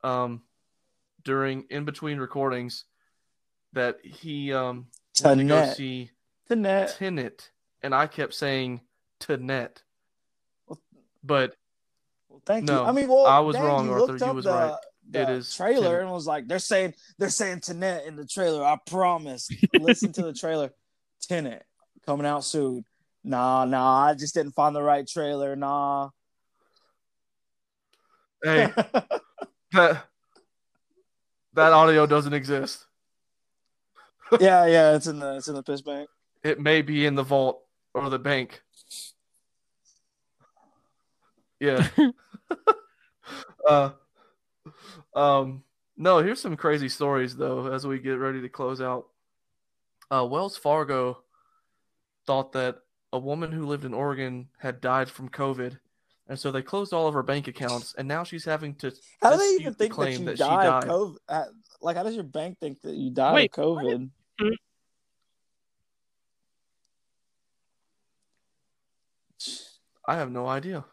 um, 0.04 0.42
during 1.24 1.66
in 1.70 1.86
between 1.86 2.18
recordings 2.18 2.86
that 3.74 4.00
he 4.04 4.54
um, 4.54 4.88
wanted 5.24 5.44
to 5.44 5.48
go 5.48 5.74
see 5.74 6.12
Tenet. 6.48 6.96
Tenet, 6.98 7.52
and 7.82 7.96
I 7.96 8.08
kept 8.08 8.34
saying 8.34 8.82
Tenet. 9.20 9.84
But 11.24 11.56
Well, 12.30 12.42
thank 12.46 12.66
No, 12.66 12.82
you. 12.82 12.88
I 12.88 12.92
mean, 12.92 13.08
well, 13.08 13.26
I 13.26 13.40
was 13.40 13.56
dang, 13.56 13.66
wrong, 13.66 13.86
you 13.86 13.94
Arthur. 13.94 14.18
You 14.26 14.34
was 14.34 14.46
the, 14.46 14.52
right. 14.52 14.76
The 15.12 15.22
It 15.24 15.30
is 15.30 15.56
trailer 15.56 15.84
Tenet. 15.84 16.02
and 16.04 16.12
was 16.12 16.26
like, 16.26 16.48
they're 16.48 16.60
saying 16.60 16.94
they're 17.20 17.30
saying 17.30 17.60
Tenet 17.60 18.06
in 18.08 18.16
the 18.16 18.26
trailer. 18.26 18.64
I 18.64 18.78
promise. 18.86 19.50
Listen 19.78 20.12
to 20.14 20.24
the 20.24 20.34
trailer. 20.42 20.72
Tenet 21.22 21.64
coming 22.06 22.26
out 22.26 22.44
soon. 22.44 22.84
Nah, 23.24 23.66
nah. 23.66 24.06
I 24.06 24.14
just 24.16 24.34
didn't 24.34 24.54
find 24.54 24.76
the 24.76 24.82
right 24.82 25.08
trailer. 25.08 25.56
Nah. 25.56 26.10
hey, 28.44 28.72
that 29.74 30.06
that 31.54 31.74
audio 31.74 32.06
doesn't 32.08 32.34
exist. 32.34 32.86
yeah, 34.40 34.66
yeah. 34.66 34.96
It's 34.96 35.08
in 35.08 35.20
the 35.20 35.36
it's 35.36 35.48
in 35.50 35.56
the 35.56 35.64
piss 35.64 35.82
bank. 35.82 36.10
It 36.44 36.60
may 36.60 36.82
be 36.82 37.06
in 37.06 37.16
the 37.16 37.24
vault 37.24 37.62
or 37.94 38.10
the 38.10 38.18
bank. 38.18 38.62
Yeah. 41.60 41.88
uh, 43.68 43.92
um. 45.16 45.64
No, 45.98 46.20
here's 46.20 46.40
some 46.42 46.56
crazy 46.58 46.90
stories 46.90 47.36
though. 47.36 47.68
As 47.68 47.86
we 47.86 48.00
get 48.00 48.14
ready 48.14 48.42
to 48.42 48.50
close 48.50 48.82
out, 48.82 49.08
uh, 50.10 50.26
Wells 50.26 50.58
Fargo 50.58 51.20
thought 52.26 52.54
that 52.54 52.78
a 53.14 53.20
woman 53.20 53.52
who 53.52 53.68
lived 53.68 53.86
in 53.86 53.94
Oregon 53.94 54.48
had 54.58 54.82
died 54.82 55.10
from 55.10 55.30
COVID, 55.30 55.78
and 56.28 56.40
so 56.40 56.50
they 56.52 56.62
closed 56.64 56.94
all 56.94 57.08
of 57.08 57.14
her 57.14 57.22
bank 57.24 57.48
accounts, 57.48 57.94
and 57.98 58.08
now 58.08 58.24
she's 58.24 58.46
having 58.46 58.74
to 58.76 58.92
How 59.22 59.32
do 59.32 59.38
they 59.38 59.62
even 59.62 59.74
the 59.74 59.78
think 59.78 59.92
that 59.92 59.96
claim 59.96 60.20
you 60.22 60.26
that 60.28 60.38
she 60.38 60.44
die 60.44 60.66
of 60.66 60.82
died. 60.84 60.90
COVID? 60.90 61.18
Uh, 61.28 61.46
Like, 61.82 61.98
how 61.98 62.04
does 62.04 62.16
your 62.16 62.24
bank 62.24 62.58
think 62.60 62.82
that 62.82 62.96
you 62.96 63.12
died 63.12 63.34
Wait, 63.36 63.52
of 63.58 63.64
COVID? 63.66 64.10
I 70.08 70.16
have 70.16 70.32
no 70.32 70.48
idea. 70.48 70.86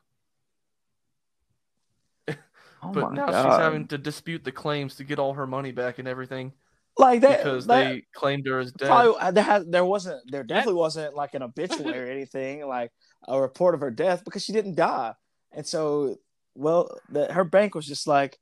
Oh 2.88 2.92
but 2.92 3.10
my 3.12 3.16
now 3.16 3.26
she's 3.26 3.58
having 3.58 3.86
to 3.88 3.98
dispute 3.98 4.44
the 4.44 4.52
claims 4.52 4.94
to 4.96 5.04
get 5.04 5.18
all 5.18 5.34
her 5.34 5.46
money 5.46 5.72
back 5.72 5.98
and 5.98 6.08
everything 6.08 6.52
like 6.96 7.20
that 7.20 7.38
because 7.38 7.66
that- 7.66 7.84
they 7.84 8.02
claimed 8.14 8.46
her 8.46 8.58
as 8.60 8.72
dead. 8.72 8.86
Probably, 8.86 9.14
uh, 9.20 9.30
there, 9.30 9.44
had, 9.44 9.70
there 9.70 9.84
wasn't 9.84 10.22
there 10.30 10.42
definitely 10.42 10.74
wasn't 10.80 11.14
like 11.14 11.34
an 11.34 11.42
obituary 11.42 12.08
or 12.08 12.12
anything 12.16 12.66
like 12.66 12.90
a 13.26 13.38
report 13.40 13.74
of 13.74 13.80
her 13.82 13.90
death 13.90 14.24
because 14.24 14.42
she 14.42 14.52
didn't 14.52 14.74
die. 14.76 15.12
And 15.52 15.66
so 15.66 16.16
well 16.54 16.98
the, 17.10 17.30
her 17.32 17.44
bank 17.44 17.74
was 17.74 17.86
just 17.86 18.06
like 18.06 18.38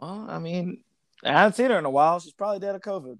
well 0.00 0.26
i 0.28 0.38
mean 0.38 0.82
i 1.22 1.28
haven't 1.32 1.54
seen 1.54 1.70
her 1.70 1.78
in 1.78 1.84
a 1.84 1.90
while. 1.90 2.18
She's 2.18 2.32
probably 2.32 2.60
dead 2.60 2.74
of 2.74 2.80
covid. 2.80 3.18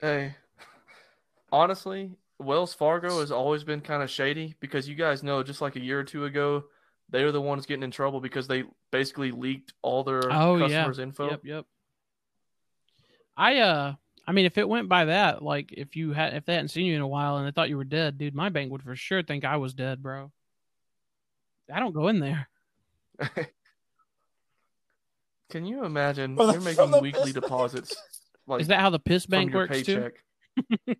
Hey, 0.00 0.34
honestly, 1.52 2.12
Wells 2.40 2.72
Fargo 2.74 3.20
has 3.20 3.30
always 3.30 3.62
been 3.64 3.80
kind 3.80 4.02
of 4.02 4.10
shady 4.10 4.54
because 4.60 4.88
you 4.88 4.94
guys 4.94 5.22
know 5.22 5.42
just 5.42 5.60
like 5.60 5.76
a 5.76 5.80
year 5.80 6.00
or 6.00 6.04
two 6.04 6.24
ago, 6.24 6.64
they 7.08 7.22
were 7.24 7.32
the 7.32 7.40
ones 7.40 7.66
getting 7.66 7.82
in 7.82 7.90
trouble 7.90 8.20
because 8.20 8.48
they 8.48 8.64
basically 8.90 9.30
leaked 9.30 9.72
all 9.82 10.02
their 10.04 10.32
Oh 10.32 10.56
yeah. 10.56 10.66
customers' 10.84 10.98
info. 10.98 11.30
Yep, 11.30 11.40
yep. 11.44 11.66
I 13.36 13.58
uh 13.58 13.94
I 14.26 14.32
mean 14.32 14.46
if 14.46 14.58
it 14.58 14.68
went 14.68 14.88
by 14.88 15.04
that, 15.06 15.42
like 15.42 15.72
if 15.72 15.96
you 15.96 16.12
had 16.12 16.34
if 16.34 16.44
they 16.44 16.54
hadn't 16.54 16.68
seen 16.68 16.86
you 16.86 16.94
in 16.96 17.00
a 17.02 17.08
while 17.08 17.36
and 17.36 17.46
they 17.46 17.52
thought 17.52 17.68
you 17.68 17.76
were 17.76 17.84
dead, 17.84 18.18
dude, 18.18 18.34
my 18.34 18.48
bank 18.48 18.70
would 18.72 18.82
for 18.82 18.96
sure 18.96 19.22
think 19.22 19.44
I 19.44 19.56
was 19.56 19.74
dead, 19.74 20.02
bro. 20.02 20.32
I 21.72 21.78
don't 21.78 21.92
go 21.94 22.08
in 22.08 22.18
there. 22.20 22.48
Can 25.50 25.64
you 25.66 25.84
imagine 25.84 26.36
From 26.36 26.46
the- 26.46 26.52
you're 26.54 26.62
making 26.62 27.00
weekly 27.00 27.32
deposits 27.32 27.96
like 28.46 28.60
Is 28.62 28.68
that 28.68 28.80
how 28.80 28.90
the 28.90 28.98
piss 28.98 29.26
bank 29.26 29.50
your 29.50 29.60
works 29.60 29.82
too? 29.82 30.10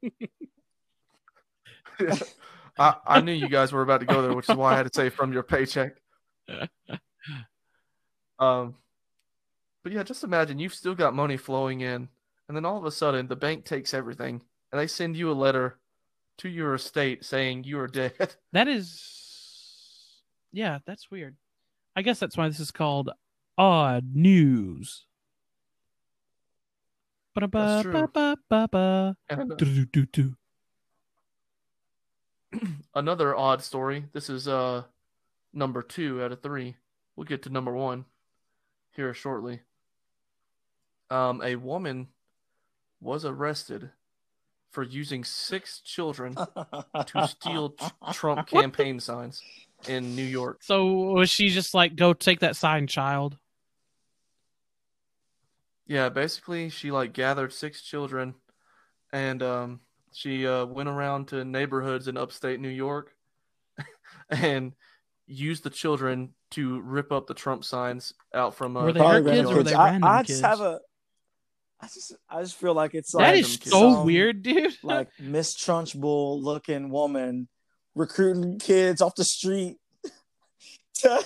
I, 2.78 2.94
I 3.06 3.20
knew 3.20 3.32
you 3.32 3.48
guys 3.48 3.72
were 3.72 3.82
about 3.82 4.00
to 4.00 4.06
go 4.06 4.22
there, 4.22 4.34
which 4.34 4.48
is 4.48 4.56
why 4.56 4.72
I 4.72 4.76
had 4.76 4.90
to 4.90 4.94
say 4.94 5.10
from 5.10 5.32
your 5.32 5.42
paycheck. 5.42 5.96
Um, 8.38 8.74
but 9.82 9.92
yeah, 9.92 10.02
just 10.02 10.24
imagine 10.24 10.58
you've 10.58 10.74
still 10.74 10.94
got 10.94 11.14
money 11.14 11.36
flowing 11.36 11.80
in, 11.82 12.08
and 12.48 12.56
then 12.56 12.64
all 12.64 12.78
of 12.78 12.84
a 12.84 12.90
sudden 12.90 13.28
the 13.28 13.36
bank 13.36 13.64
takes 13.64 13.92
everything, 13.92 14.42
and 14.72 14.80
they 14.80 14.86
send 14.86 15.16
you 15.16 15.30
a 15.30 15.34
letter 15.34 15.78
to 16.38 16.48
your 16.48 16.74
estate 16.74 17.24
saying 17.24 17.64
you 17.64 17.78
are 17.78 17.86
dead. 17.86 18.36
That 18.52 18.66
is, 18.66 20.22
yeah, 20.52 20.78
that's 20.86 21.10
weird. 21.10 21.36
I 21.94 22.02
guess 22.02 22.18
that's 22.18 22.36
why 22.36 22.48
this 22.48 22.60
is 22.60 22.70
called 22.70 23.10
odd 23.58 24.14
news. 24.14 25.04
That's 27.34 27.82
true. 27.82 27.92
Ba-da-ba-ba-ba-ba. 27.92 29.16
And, 29.28 29.52
uh. 29.52 29.56
another 32.94 33.34
odd 33.36 33.62
story. 33.62 34.04
This 34.12 34.30
is 34.30 34.48
uh 34.48 34.84
number 35.52 35.82
two 35.82 36.22
out 36.22 36.32
of 36.32 36.42
three. 36.42 36.76
We'll 37.16 37.24
get 37.24 37.42
to 37.42 37.50
number 37.50 37.72
one 37.72 38.04
here 38.94 39.12
shortly. 39.14 39.60
Um, 41.10 41.42
a 41.42 41.56
woman 41.56 42.08
was 43.00 43.24
arrested 43.24 43.90
for 44.70 44.84
using 44.84 45.24
six 45.24 45.80
children 45.80 46.34
to 46.34 47.28
steal 47.28 47.70
tr- 47.70 48.12
Trump 48.12 48.46
campaign 48.46 49.00
signs 49.00 49.42
in 49.88 50.14
New 50.14 50.24
York. 50.24 50.58
So 50.62 50.86
was 50.86 51.28
she 51.28 51.48
just 51.48 51.74
like, 51.74 51.96
go 51.96 52.12
take 52.12 52.40
that 52.40 52.54
sign, 52.56 52.86
child? 52.86 53.36
Yeah, 55.86 56.08
basically 56.08 56.68
she 56.68 56.92
like 56.92 57.12
gathered 57.12 57.52
six 57.52 57.82
children 57.82 58.34
and 59.12 59.42
um 59.42 59.80
she 60.12 60.46
uh 60.46 60.64
went 60.66 60.88
around 60.88 61.28
to 61.28 61.44
neighborhoods 61.44 62.08
in 62.08 62.16
upstate 62.16 62.60
New 62.60 62.68
York 62.68 63.14
and 64.30 64.72
used 65.26 65.62
the 65.62 65.70
children 65.70 66.34
to 66.52 66.80
rip 66.80 67.12
up 67.12 67.26
the 67.26 67.34
Trump 67.34 67.64
signs 67.64 68.14
out 68.34 68.54
from 68.54 68.76
uh, 68.76 68.84
Were 68.84 68.92
they 68.92 69.00
her 69.00 69.22
kids 69.22 69.50
or 69.50 69.56
were 69.56 69.62
they 69.62 69.74
I, 69.74 69.90
random 69.90 70.10
I 70.10 70.18
kids? 70.18 70.28
just 70.28 70.42
have 70.42 70.60
a. 70.60 70.80
I 71.82 71.86
just, 71.86 72.14
I 72.28 72.42
just 72.42 72.56
feel 72.56 72.74
like 72.74 72.94
it's 72.94 73.12
that 73.12 73.18
like 73.18 73.36
is 73.36 73.58
so 73.62 73.94
some, 73.94 74.04
weird, 74.04 74.42
dude. 74.42 74.76
like 74.82 75.08
Miss 75.18 75.56
Trunchbull 75.56 76.42
looking 76.42 76.90
woman 76.90 77.48
recruiting 77.94 78.58
kids 78.58 79.00
off 79.00 79.14
the 79.14 79.24
street 79.24 79.78
to 80.96 81.24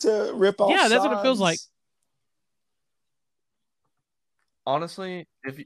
to 0.00 0.32
rip 0.34 0.60
off. 0.60 0.70
Yeah, 0.70 0.88
that's 0.88 1.04
what 1.04 1.12
it 1.12 1.22
feels 1.22 1.38
like. 1.38 1.58
honestly, 4.66 5.26
if 5.42 5.64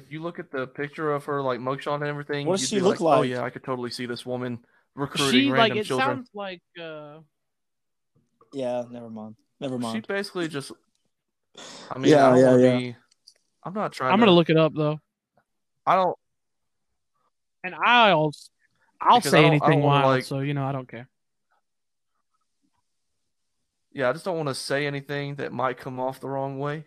you, 0.00 0.06
if 0.06 0.12
you 0.12 0.22
look 0.22 0.38
at 0.38 0.50
the 0.50 0.66
picture 0.66 1.12
of 1.12 1.24
her 1.24 1.42
like 1.42 1.60
mugshot 1.60 1.96
and 1.96 2.04
everything, 2.04 2.46
What 2.46 2.58
does 2.58 2.68
she 2.68 2.80
look 2.80 3.00
like, 3.00 3.18
Oh 3.18 3.22
yeah, 3.22 3.42
I 3.42 3.50
could 3.50 3.64
totally 3.64 3.90
see 3.90 4.06
this 4.06 4.24
woman 4.24 4.58
recruiting 4.94 5.42
she 5.42 5.50
like 5.50 5.74
it 5.76 5.84
children. 5.86 6.08
sounds 6.08 6.30
like 6.34 6.62
uh 6.80 7.18
Yeah, 8.52 8.84
never 8.90 9.10
mind. 9.10 9.36
Never 9.60 9.78
mind. 9.78 10.04
She 10.06 10.12
basically 10.12 10.48
just. 10.48 10.72
I 11.90 11.98
mean, 11.98 12.12
Yeah, 12.12 12.30
I 12.30 12.38
yeah, 12.38 12.56
yeah. 12.56 12.78
Be... 12.78 12.96
I'm 13.64 13.74
not 13.74 13.92
trying. 13.92 14.12
I'm 14.12 14.18
to, 14.18 14.26
gonna 14.26 14.36
look 14.36 14.50
it 14.50 14.56
up 14.56 14.72
though. 14.74 14.98
I 15.86 15.96
don't. 15.96 16.16
And 17.62 17.74
I'll 17.74 18.32
I'll 19.00 19.18
Because 19.18 19.32
say 19.32 19.44
anything 19.44 19.82
wild, 19.82 20.06
like- 20.06 20.24
so 20.24 20.40
you 20.40 20.54
know 20.54 20.64
I 20.64 20.72
don't 20.72 20.88
care. 20.88 21.08
Yeah, 23.92 24.08
I 24.08 24.12
just 24.12 24.24
don't 24.24 24.36
want 24.36 24.48
to 24.48 24.54
say 24.54 24.86
anything 24.86 25.34
that 25.36 25.52
might 25.52 25.76
come 25.76 25.98
off 25.98 26.20
the 26.20 26.28
wrong 26.28 26.58
way. 26.60 26.84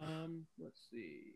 Um, 0.00 0.46
let's 0.58 0.80
see. 0.90 1.34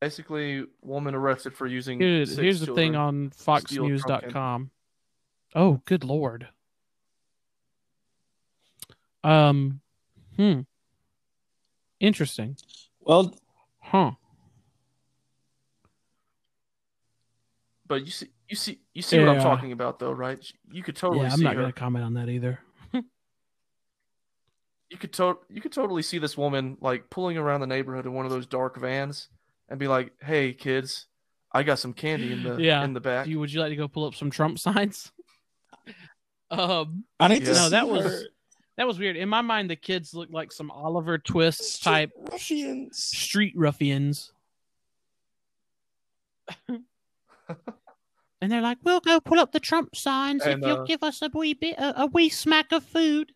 Basically, 0.00 0.64
woman 0.82 1.14
arrested 1.14 1.54
for 1.54 1.66
using. 1.66 2.00
Here, 2.00 2.24
six 2.24 2.38
here's 2.38 2.60
the 2.60 2.74
thing 2.74 2.96
on 2.96 3.32
steal 3.36 3.58
Trump 3.98 4.24
FoxNews.com. 4.24 4.70
Oh, 5.54 5.80
good 5.84 6.04
lord. 6.04 6.48
Um, 9.22 9.80
hmm. 10.36 10.60
Interesting. 11.98 12.56
Well, 13.00 13.34
Huh. 13.80 14.12
But 17.86 18.04
you 18.04 18.12
see, 18.12 18.28
you 18.48 18.54
see, 18.54 18.78
you 18.94 19.02
see 19.02 19.18
what 19.18 19.30
I'm 19.30 19.40
talking 19.40 19.72
about, 19.72 19.98
though, 19.98 20.12
right? 20.12 20.38
You 20.70 20.82
could 20.82 20.94
totally 20.94 21.26
yeah, 21.26 21.32
I'm 21.32 21.38
see 21.38 21.44
not 21.44 21.56
her. 21.56 21.62
gonna 21.62 21.72
comment 21.72 22.04
on 22.04 22.14
that 22.14 22.28
either. 22.28 22.60
You 24.90 24.96
could 24.96 25.12
to- 25.14 25.38
you 25.48 25.60
could 25.60 25.70
totally 25.72 26.02
see 26.02 26.18
this 26.18 26.36
woman 26.36 26.76
like 26.80 27.10
pulling 27.10 27.36
around 27.38 27.60
the 27.60 27.66
neighborhood 27.68 28.06
in 28.06 28.12
one 28.12 28.26
of 28.26 28.32
those 28.32 28.44
dark 28.46 28.76
vans 28.76 29.28
and 29.70 29.78
be 29.78 29.88
like, 29.88 30.12
"Hey, 30.20 30.52
kids, 30.52 31.06
I 31.52 31.62
got 31.62 31.78
some 31.78 31.92
candy 31.94 32.32
in 32.32 32.42
the 32.42 32.56
Yeah. 32.58 32.84
in 32.84 32.92
the 32.92 33.00
back." 33.00 33.26
You, 33.26 33.38
would 33.40 33.52
you 33.52 33.60
like 33.60 33.70
to 33.70 33.76
go 33.76 33.88
pull 33.88 34.04
up 34.04 34.14
some 34.14 34.30
Trump 34.30 34.58
signs? 34.66 35.10
um, 36.50 37.04
I 37.18 37.28
need 37.28 37.44
to 37.44 37.52
Yeah. 37.52 37.52
no, 37.52 37.64
see 37.64 37.70
that 37.70 37.88
was 37.88 38.26
that 38.76 38.86
was 38.86 38.98
weird. 38.98 39.16
In 39.16 39.28
my 39.28 39.40
mind, 39.42 39.70
the 39.70 39.76
kids 39.76 40.12
looked 40.14 40.32
like 40.32 40.52
some 40.52 40.70
Oliver 40.70 41.16
Twist 41.18 41.82
type 41.82 42.10
ruffians. 42.32 42.98
street 43.02 43.52
ruffians. 43.56 44.32
and 46.68 48.50
they're 48.50 48.60
like, 48.62 48.78
"We'll 48.82 49.00
go 49.00 49.20
pull 49.20 49.38
up 49.38 49.52
the 49.52 49.60
Trump 49.60 49.94
signs 49.94 50.42
And, 50.44 50.62
if 50.62 50.66
you'll 50.68 50.80
uh, 50.80 50.84
give 50.84 51.02
us 51.02 51.22
a 51.22 51.28
wee 51.32 51.54
bit, 51.54 51.76
a, 51.78 52.02
a 52.02 52.06
wee 52.06 52.28
smack 52.28 52.72
of 52.72 52.82
food." 52.84 53.32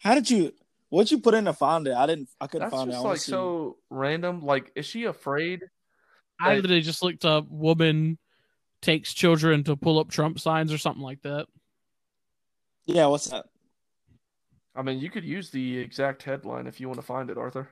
How 0.00 0.14
did 0.14 0.28
you? 0.30 0.52
What'd 0.92 1.10
you 1.10 1.20
put 1.20 1.32
in 1.32 1.46
to 1.46 1.54
find 1.54 1.88
it? 1.88 1.94
I 1.94 2.04
didn't. 2.04 2.28
I 2.38 2.46
couldn't 2.46 2.66
That's 2.68 2.74
find 2.76 2.90
it. 2.90 2.92
I 2.92 2.96
just 2.96 3.02
wanna 3.02 3.12
like 3.14 3.20
see. 3.22 3.30
so 3.30 3.78
random. 3.88 4.42
Like, 4.42 4.70
is 4.74 4.84
she 4.84 5.04
afraid? 5.04 5.62
I 6.38 6.48
Like- 6.48 6.56
literally 6.64 6.82
just 6.82 7.02
looked 7.02 7.24
up 7.24 7.46
"woman 7.48 8.18
takes 8.82 9.14
children 9.14 9.64
to 9.64 9.74
pull 9.74 9.98
up 9.98 10.10
Trump 10.10 10.38
signs" 10.38 10.70
or 10.70 10.76
something 10.76 11.02
like 11.02 11.22
that. 11.22 11.46
Yeah, 12.84 13.06
what's 13.06 13.28
that? 13.30 13.46
I 14.74 14.82
mean, 14.82 14.98
you 15.00 15.08
could 15.08 15.24
use 15.24 15.48
the 15.48 15.78
exact 15.78 16.24
headline 16.24 16.66
if 16.66 16.78
you 16.78 16.88
want 16.88 17.00
to 17.00 17.06
find 17.06 17.30
it, 17.30 17.38
Arthur. 17.38 17.70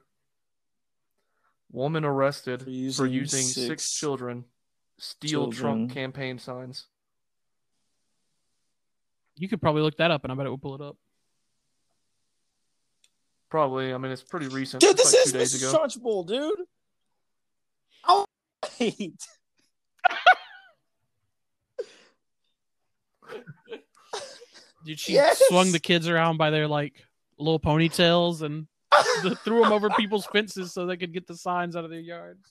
Woman 1.71 2.07
arrested 2.07 2.61
For 2.61 2.65
for 2.65 2.71
using 2.71 3.13
using 3.13 3.43
six, 3.43 3.67
six 3.67 3.93
children 3.99 4.47
steal 4.97 5.53
children. 5.53 5.61
Trump 5.89 5.93
campaign 5.93 6.39
signs. 6.39 6.87
You 9.37 9.47
could 9.47 9.61
probably 9.61 9.83
look 9.83 9.99
that 9.99 10.11
up, 10.11 10.25
and 10.25 10.33
I 10.33 10.37
bet 10.37 10.47
it 10.47 10.51
would 10.51 10.63
pull 10.63 10.75
it 10.75 10.81
up. 10.81 10.97
Probably. 13.51 13.93
I 13.93 13.99
mean, 13.99 14.13
it's 14.13 14.23
pretty 14.23 14.49
recent. 14.49 14.81
Dude, 14.81 14.93
It's 14.93 15.11
this 15.11 15.13
like 15.13 15.27
is 15.27 15.33
two 15.33 15.39
days 15.39 15.55
Mrs. 15.55 15.69
ago. 15.73 15.79
Trunchbull, 15.85 16.27
dude. 16.27 16.59
Oh, 18.07 18.25
wait. 18.81 19.15
Dude, 24.85 24.99
she 24.99 25.13
Yes! 25.15 25.41
swung 25.49 25.73
the 25.73 25.79
kids 25.79 26.09
around 26.09 26.39
by 26.39 26.51
their 26.51 26.67
like 26.67 27.05
little 27.39 27.61
ponytails 27.61 28.43
and 28.43 28.67
th- 29.23 29.37
threw 29.39 29.63
them 29.63 29.73
over 29.73 29.91
people's 29.91 30.27
fences 30.27 30.73
so 30.73 30.87
they 30.87 30.97
could 30.97 31.13
get 31.13 31.27
the 31.27 31.37
signs 31.37 31.77
out 31.77 31.85
of 31.85 31.91
their 31.91 32.01
yards. 32.01 32.51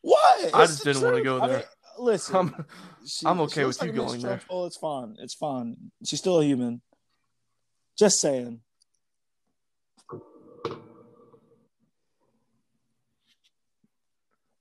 What? 0.00 0.54
I 0.54 0.66
just 0.66 0.84
didn't 0.84 1.02
wanna 1.02 1.16
truth. 1.16 1.24
go 1.24 1.40
I 1.40 1.46
there. 1.48 1.56
mean, 1.58 1.66
listen, 2.00 2.36
I'm, 2.36 2.66
she- 3.06 3.26
I'm 3.26 3.40
okay 3.42 3.64
with 3.64 3.80
you 3.82 3.86
like 3.88 3.94
Miss 3.96 4.04
going 4.04 4.20
there. 4.22 4.40
Trunchbull. 4.48 4.66
It's 4.66 4.76
fine. 4.76 5.16
It's 5.20 5.34
fine. 5.34 5.76
She's 6.04 6.18
still 6.18 6.40
a 6.40 6.44
human. 6.44 6.80
Just 7.98 8.20
saying. 8.20 8.60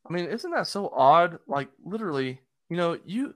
I 0.09 0.14
mean, 0.14 0.26
isn't 0.26 0.51
that 0.51 0.68
so 0.68 0.89
odd? 0.95 1.39
Like, 1.47 1.69
literally, 1.84 2.39
you 2.69 2.77
know, 2.77 2.97
you 3.05 3.35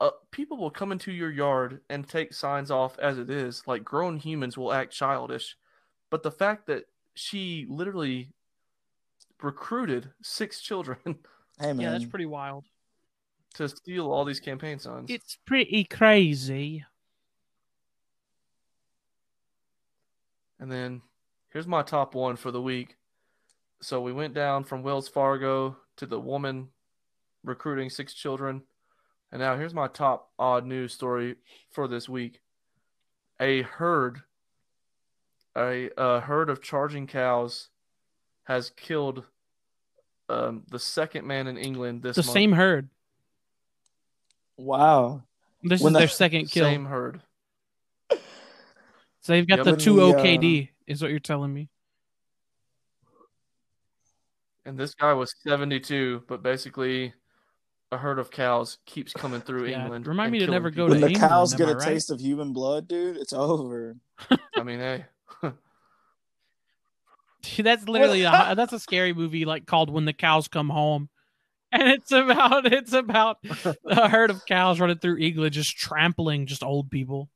uh, 0.00 0.10
people 0.30 0.56
will 0.56 0.70
come 0.70 0.92
into 0.92 1.12
your 1.12 1.30
yard 1.30 1.80
and 1.88 2.08
take 2.08 2.34
signs 2.34 2.70
off 2.70 2.98
as 2.98 3.18
it 3.18 3.30
is. 3.30 3.62
Like, 3.66 3.84
grown 3.84 4.16
humans 4.16 4.58
will 4.58 4.72
act 4.72 4.92
childish, 4.92 5.56
but 6.10 6.22
the 6.22 6.30
fact 6.30 6.66
that 6.66 6.84
she 7.14 7.66
literally 7.68 8.32
recruited 9.42 10.10
six 10.22 10.60
children 10.60 10.98
Hey 11.60 11.74
man. 11.74 11.80
Yeah, 11.80 11.90
that's 11.90 12.06
pretty 12.06 12.26
wild. 12.26 12.64
to 13.56 13.68
steal 13.68 14.10
all 14.10 14.24
these 14.24 14.40
campaign 14.40 14.78
signs. 14.78 15.10
It's 15.10 15.36
pretty 15.44 15.84
crazy. 15.84 16.86
And 20.60 20.70
then 20.70 21.00
here's 21.48 21.66
my 21.66 21.82
top 21.82 22.14
one 22.14 22.36
for 22.36 22.50
the 22.52 22.62
week. 22.62 22.96
So 23.82 24.00
we 24.00 24.12
went 24.12 24.34
down 24.34 24.64
from 24.64 24.82
Wells 24.82 25.08
Fargo 25.08 25.76
to 25.96 26.06
the 26.06 26.20
woman 26.20 26.68
recruiting 27.42 27.88
six 27.90 28.12
children. 28.14 28.62
And 29.32 29.40
now 29.40 29.56
here's 29.56 29.72
my 29.74 29.88
top 29.88 30.30
odd 30.38 30.66
news 30.66 30.92
story 30.92 31.36
for 31.72 31.88
this 31.88 32.08
week. 32.08 32.40
A 33.40 33.62
herd 33.62 34.20
a, 35.56 35.90
a 35.96 36.20
herd 36.20 36.48
of 36.50 36.62
charging 36.62 37.06
cows 37.08 37.68
has 38.44 38.70
killed 38.70 39.24
um, 40.28 40.62
the 40.70 40.78
second 40.78 41.26
man 41.26 41.46
in 41.48 41.56
England 41.56 42.02
this 42.02 42.14
The 42.16 42.22
month. 42.22 42.32
same 42.32 42.52
herd. 42.52 42.88
Wow. 44.56 45.22
This 45.62 45.80
When 45.80 45.90
is 45.90 45.94
the- 45.94 45.98
their 46.00 46.08
second 46.08 46.50
kill. 46.50 46.64
Same 46.66 46.84
herd. 46.84 47.22
So 49.30 49.34
they've 49.36 49.46
got 49.46 49.58
Yep. 49.58 49.64
the 49.66 49.76
two 49.76 49.94
the, 49.94 50.06
uh, 50.06 50.12
OKD, 50.24 50.70
is 50.88 51.00
what 51.00 51.12
you're 51.12 51.20
telling 51.20 51.54
me. 51.54 51.68
And 54.64 54.76
this 54.76 54.92
guy 54.92 55.12
was 55.12 55.32
72, 55.46 56.24
but 56.26 56.42
basically 56.42 57.14
a 57.92 57.96
herd 57.96 58.18
of 58.18 58.32
cows 58.32 58.78
keeps 58.86 59.12
coming 59.12 59.40
through 59.40 59.66
Yeah, 59.66 59.82
England. 59.84 60.08
remind 60.08 60.26
and 60.26 60.32
me 60.32 60.38
to 60.40 60.46
killing 60.46 60.56
never 60.56 60.70
go 60.70 60.86
people. 60.86 60.88
when 60.88 61.00
to 61.00 61.06
the 61.06 61.12
England, 61.12 61.30
cows 61.30 61.54
get 61.54 61.68
I 61.68 61.70
a 61.70 61.74
right? 61.76 61.84
taste 61.90 62.10
of 62.10 62.20
human 62.20 62.52
blood, 62.52 62.88
dude, 62.88 63.18
it's 63.18 63.32
over. 63.32 63.96
I 64.56 64.64
mean, 64.64 64.80
hey, 64.80 65.04
That's 67.62 67.86
literally 67.88 68.22
a, 68.24 68.54
that's 68.56 68.72
a 68.72 68.80
scary 68.80 69.12
movie 69.14 69.44
like 69.44 69.64
called 69.64 69.90
When 69.90 70.06
the 70.06 70.12
Cows 70.12 70.48
Come 70.48 70.70
Home. 70.70 71.08
And 71.72 71.86
it's 71.88 72.10
about 72.10 72.66
it's 72.72 72.92
about 72.92 73.38
a 73.86 74.08
herd 74.08 74.30
of 74.30 74.44
cows 74.44 74.80
running 74.80 74.98
through 74.98 75.18
England 75.18 75.54
just 75.54 75.76
trampling 75.76 76.46
just 76.46 76.64
old 76.64 76.90
people. 76.90 77.30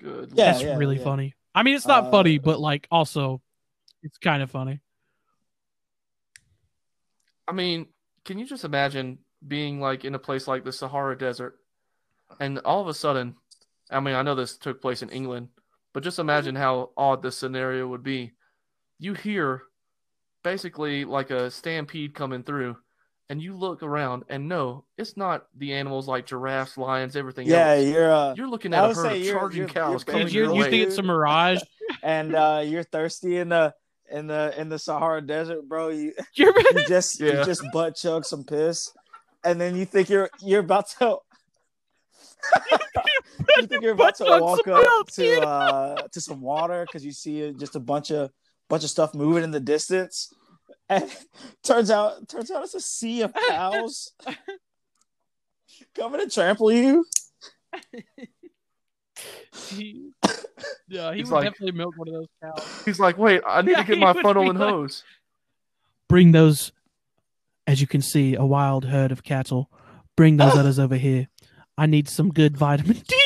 Good. 0.00 0.32
Yeah, 0.34 0.44
That's 0.46 0.64
yeah, 0.64 0.78
really 0.78 0.98
yeah. 0.98 1.04
funny. 1.04 1.34
I 1.54 1.62
mean 1.62 1.74
it's 1.76 1.86
not 1.86 2.04
Uh, 2.04 2.10
funny, 2.10 2.38
but 2.38 2.60
like 2.60 2.86
also 2.90 3.42
it's 4.02 4.18
kind 4.18 4.42
of 4.42 4.50
funny. 4.50 4.80
I 7.48 7.52
mean, 7.52 7.86
can 8.24 8.38
you 8.38 8.46
just 8.46 8.64
imagine 8.64 9.18
being 9.46 9.80
like 9.80 10.04
in 10.04 10.14
a 10.14 10.18
place 10.18 10.48
like 10.48 10.64
the 10.64 10.72
Sahara 10.72 11.16
Desert 11.16 11.58
and 12.40 12.58
all 12.60 12.80
of 12.82 12.88
a 12.88 12.94
sudden, 12.94 13.36
I 13.90 14.00
mean, 14.00 14.14
I 14.14 14.22
know 14.22 14.34
this 14.34 14.56
took 14.56 14.82
place 14.82 15.02
in 15.02 15.10
England, 15.10 15.48
but 15.94 16.04
just 16.04 16.18
imagine 16.18 16.56
how 16.56 16.92
odd 16.96 17.22
this 17.22 17.38
scenario 17.38 17.88
would 17.88 18.02
be. 18.02 18.32
You 18.98 19.14
hear 19.14 19.62
basically 20.44 21.04
like 21.04 21.30
a 21.30 21.50
stampede 21.50 22.14
coming 22.14 22.42
through, 22.44 22.76
and 23.28 23.42
you 23.42 23.56
look 23.56 23.82
around, 23.82 24.24
and 24.28 24.48
no, 24.48 24.84
it's 24.96 25.16
not 25.16 25.46
the 25.56 25.72
animals 25.74 26.06
like 26.06 26.26
giraffes, 26.26 26.76
lions, 26.78 27.16
everything 27.16 27.46
Yeah, 27.48 27.72
else. 27.72 27.84
you're 27.86 28.12
uh, 28.12 28.34
You're 28.36 28.48
looking 28.48 28.72
at 28.74 28.90
a 28.90 28.94
herd 28.94 29.06
of 29.12 29.18
you're- 29.18 29.32
charging 29.32 29.58
you're- 29.62 29.72
cows 29.72 30.04
you're 30.06 30.12
coming 30.14 30.26
Dude, 30.28 30.34
going 30.34 30.34
you 30.34 30.40
your 30.44 30.54
you 30.54 30.60
way. 30.62 30.70
think 30.70 30.86
it's 30.88 30.98
a 30.98 31.02
mirage? 31.02 31.60
and 32.02 32.34
uh, 32.34 32.62
you're 32.64 32.82
thirsty 32.84 33.36
in 33.38 33.48
the 33.48 33.74
in 34.10 34.26
the 34.28 34.54
in 34.56 34.68
the 34.68 34.78
Sahara 34.78 35.20
Desert, 35.20 35.68
bro. 35.68 35.88
You 35.88 36.12
You're 36.34 36.54
you 36.58 36.86
just 36.86 37.18
Yeah. 37.20 37.38
you 37.40 37.44
just 37.44 37.62
butt 37.72 37.96
chug 37.96 38.24
some 38.24 38.44
piss, 38.44 38.90
and 39.44 39.60
then 39.60 39.74
you 39.76 39.84
think 39.84 40.08
you're 40.08 40.30
you're 40.42 40.60
about 40.60 40.88
to. 40.98 41.18
you 43.58 43.66
think 43.66 43.82
you're 43.82 43.92
about 43.92 44.14
to 44.16 44.24
walk 44.24 44.60
up 44.68 44.82
milk, 44.82 45.10
to 45.12 45.40
uh 45.40 46.02
to 46.12 46.20
some 46.20 46.40
water 46.40 46.84
because 46.86 47.04
you 47.04 47.12
see 47.12 47.52
just 47.58 47.74
a 47.76 47.80
bunch 47.80 48.10
of 48.10 48.30
bunch 48.68 48.84
of 48.84 48.90
stuff 48.90 49.14
moving 49.14 49.42
in 49.44 49.50
the 49.50 49.60
distance, 49.60 50.32
and 50.88 51.10
turns 51.62 51.90
out 51.90 52.28
turns 52.28 52.50
out 52.50 52.62
it's 52.64 52.74
a 52.74 52.80
sea 52.80 53.22
of 53.22 53.32
cows 53.48 54.12
coming 55.94 56.20
to 56.20 56.28
trample 56.30 56.72
you. 56.72 57.04
he, 59.68 60.10
yeah, 60.88 61.12
he 61.12 61.18
He's 61.18 61.30
would 61.30 61.36
like- 61.36 61.44
definitely 61.52 61.72
milk 61.78 61.94
one 61.96 62.08
of 62.08 62.14
those 62.14 62.28
cows. 62.42 62.82
He's 62.84 63.00
like, 63.00 63.18
wait, 63.18 63.42
I 63.46 63.62
need 63.62 63.72
Yeah, 63.72 63.82
to 63.82 63.84
get 63.84 63.98
my 63.98 64.12
funnel 64.22 64.48
and 64.50 64.58
like- 64.58 64.70
hose. 64.70 65.04
Bring 66.08 66.32
those, 66.32 66.70
as 67.66 67.80
you 67.80 67.86
can 67.86 68.00
see, 68.00 68.34
a 68.34 68.44
wild 68.44 68.84
herd 68.84 69.10
of 69.10 69.24
cattle. 69.24 69.70
Bring 70.16 70.36
those 70.36 70.54
others 70.56 70.78
over 70.78 70.96
here. 70.96 71.28
I 71.76 71.86
need 71.86 72.08
some 72.08 72.30
good 72.30 72.56
vitamin 72.56 73.02
D. 73.06 73.16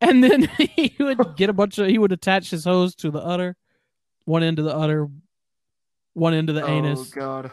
And 0.00 0.22
then 0.22 0.42
he 0.58 0.94
would 1.00 1.36
get 1.36 1.48
a 1.50 1.52
bunch 1.54 1.78
of. 1.78 1.88
He 1.88 1.98
would 1.98 2.12
attach 2.12 2.50
his 2.50 2.64
hose 2.64 2.94
to 2.96 3.10
the 3.10 3.20
udder, 3.20 3.56
one 4.26 4.42
end 4.42 4.58
to 4.58 4.62
the 4.62 4.74
udder, 4.76 5.08
one 6.14 6.32
end 6.34 6.48
of 6.48 6.54
the 6.56 6.62
Oh 6.64 6.68
anus, 6.68 7.10
God. 7.10 7.50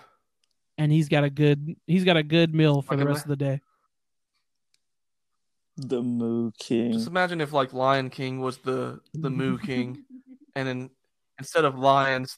and 0.77 0.91
he's 0.91 1.09
got 1.09 1.23
a 1.23 1.29
good. 1.29 1.75
He's 1.87 2.03
got 2.05 2.17
a 2.17 2.23
good 2.23 2.53
meal 2.55 2.81
for 2.81 2.95
the 2.95 3.01
Fucking 3.01 3.13
rest 3.13 3.25
of 3.25 3.29
the 3.29 3.35
day. 3.35 3.61
The 5.77 6.01
Moo 6.01 6.51
King. 6.59 6.93
Just 6.93 7.07
imagine 7.07 7.41
if 7.41 7.53
like 7.53 7.73
Lion 7.73 8.09
King 8.09 8.39
was 8.39 8.57
the 8.59 8.99
the 9.13 9.29
Moo 9.29 9.57
King, 9.57 10.03
and 10.55 10.67
then 10.67 10.89
instead 11.39 11.65
of 11.65 11.77
lions, 11.79 12.37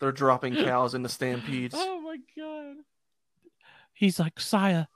they're 0.00 0.12
dropping 0.12 0.54
cows 0.54 0.94
into 0.94 1.08
stampedes. 1.08 1.74
Oh 1.76 2.00
my 2.00 2.16
god. 2.36 2.76
He's 3.94 4.18
like, 4.18 4.38
Sire, 4.40 4.88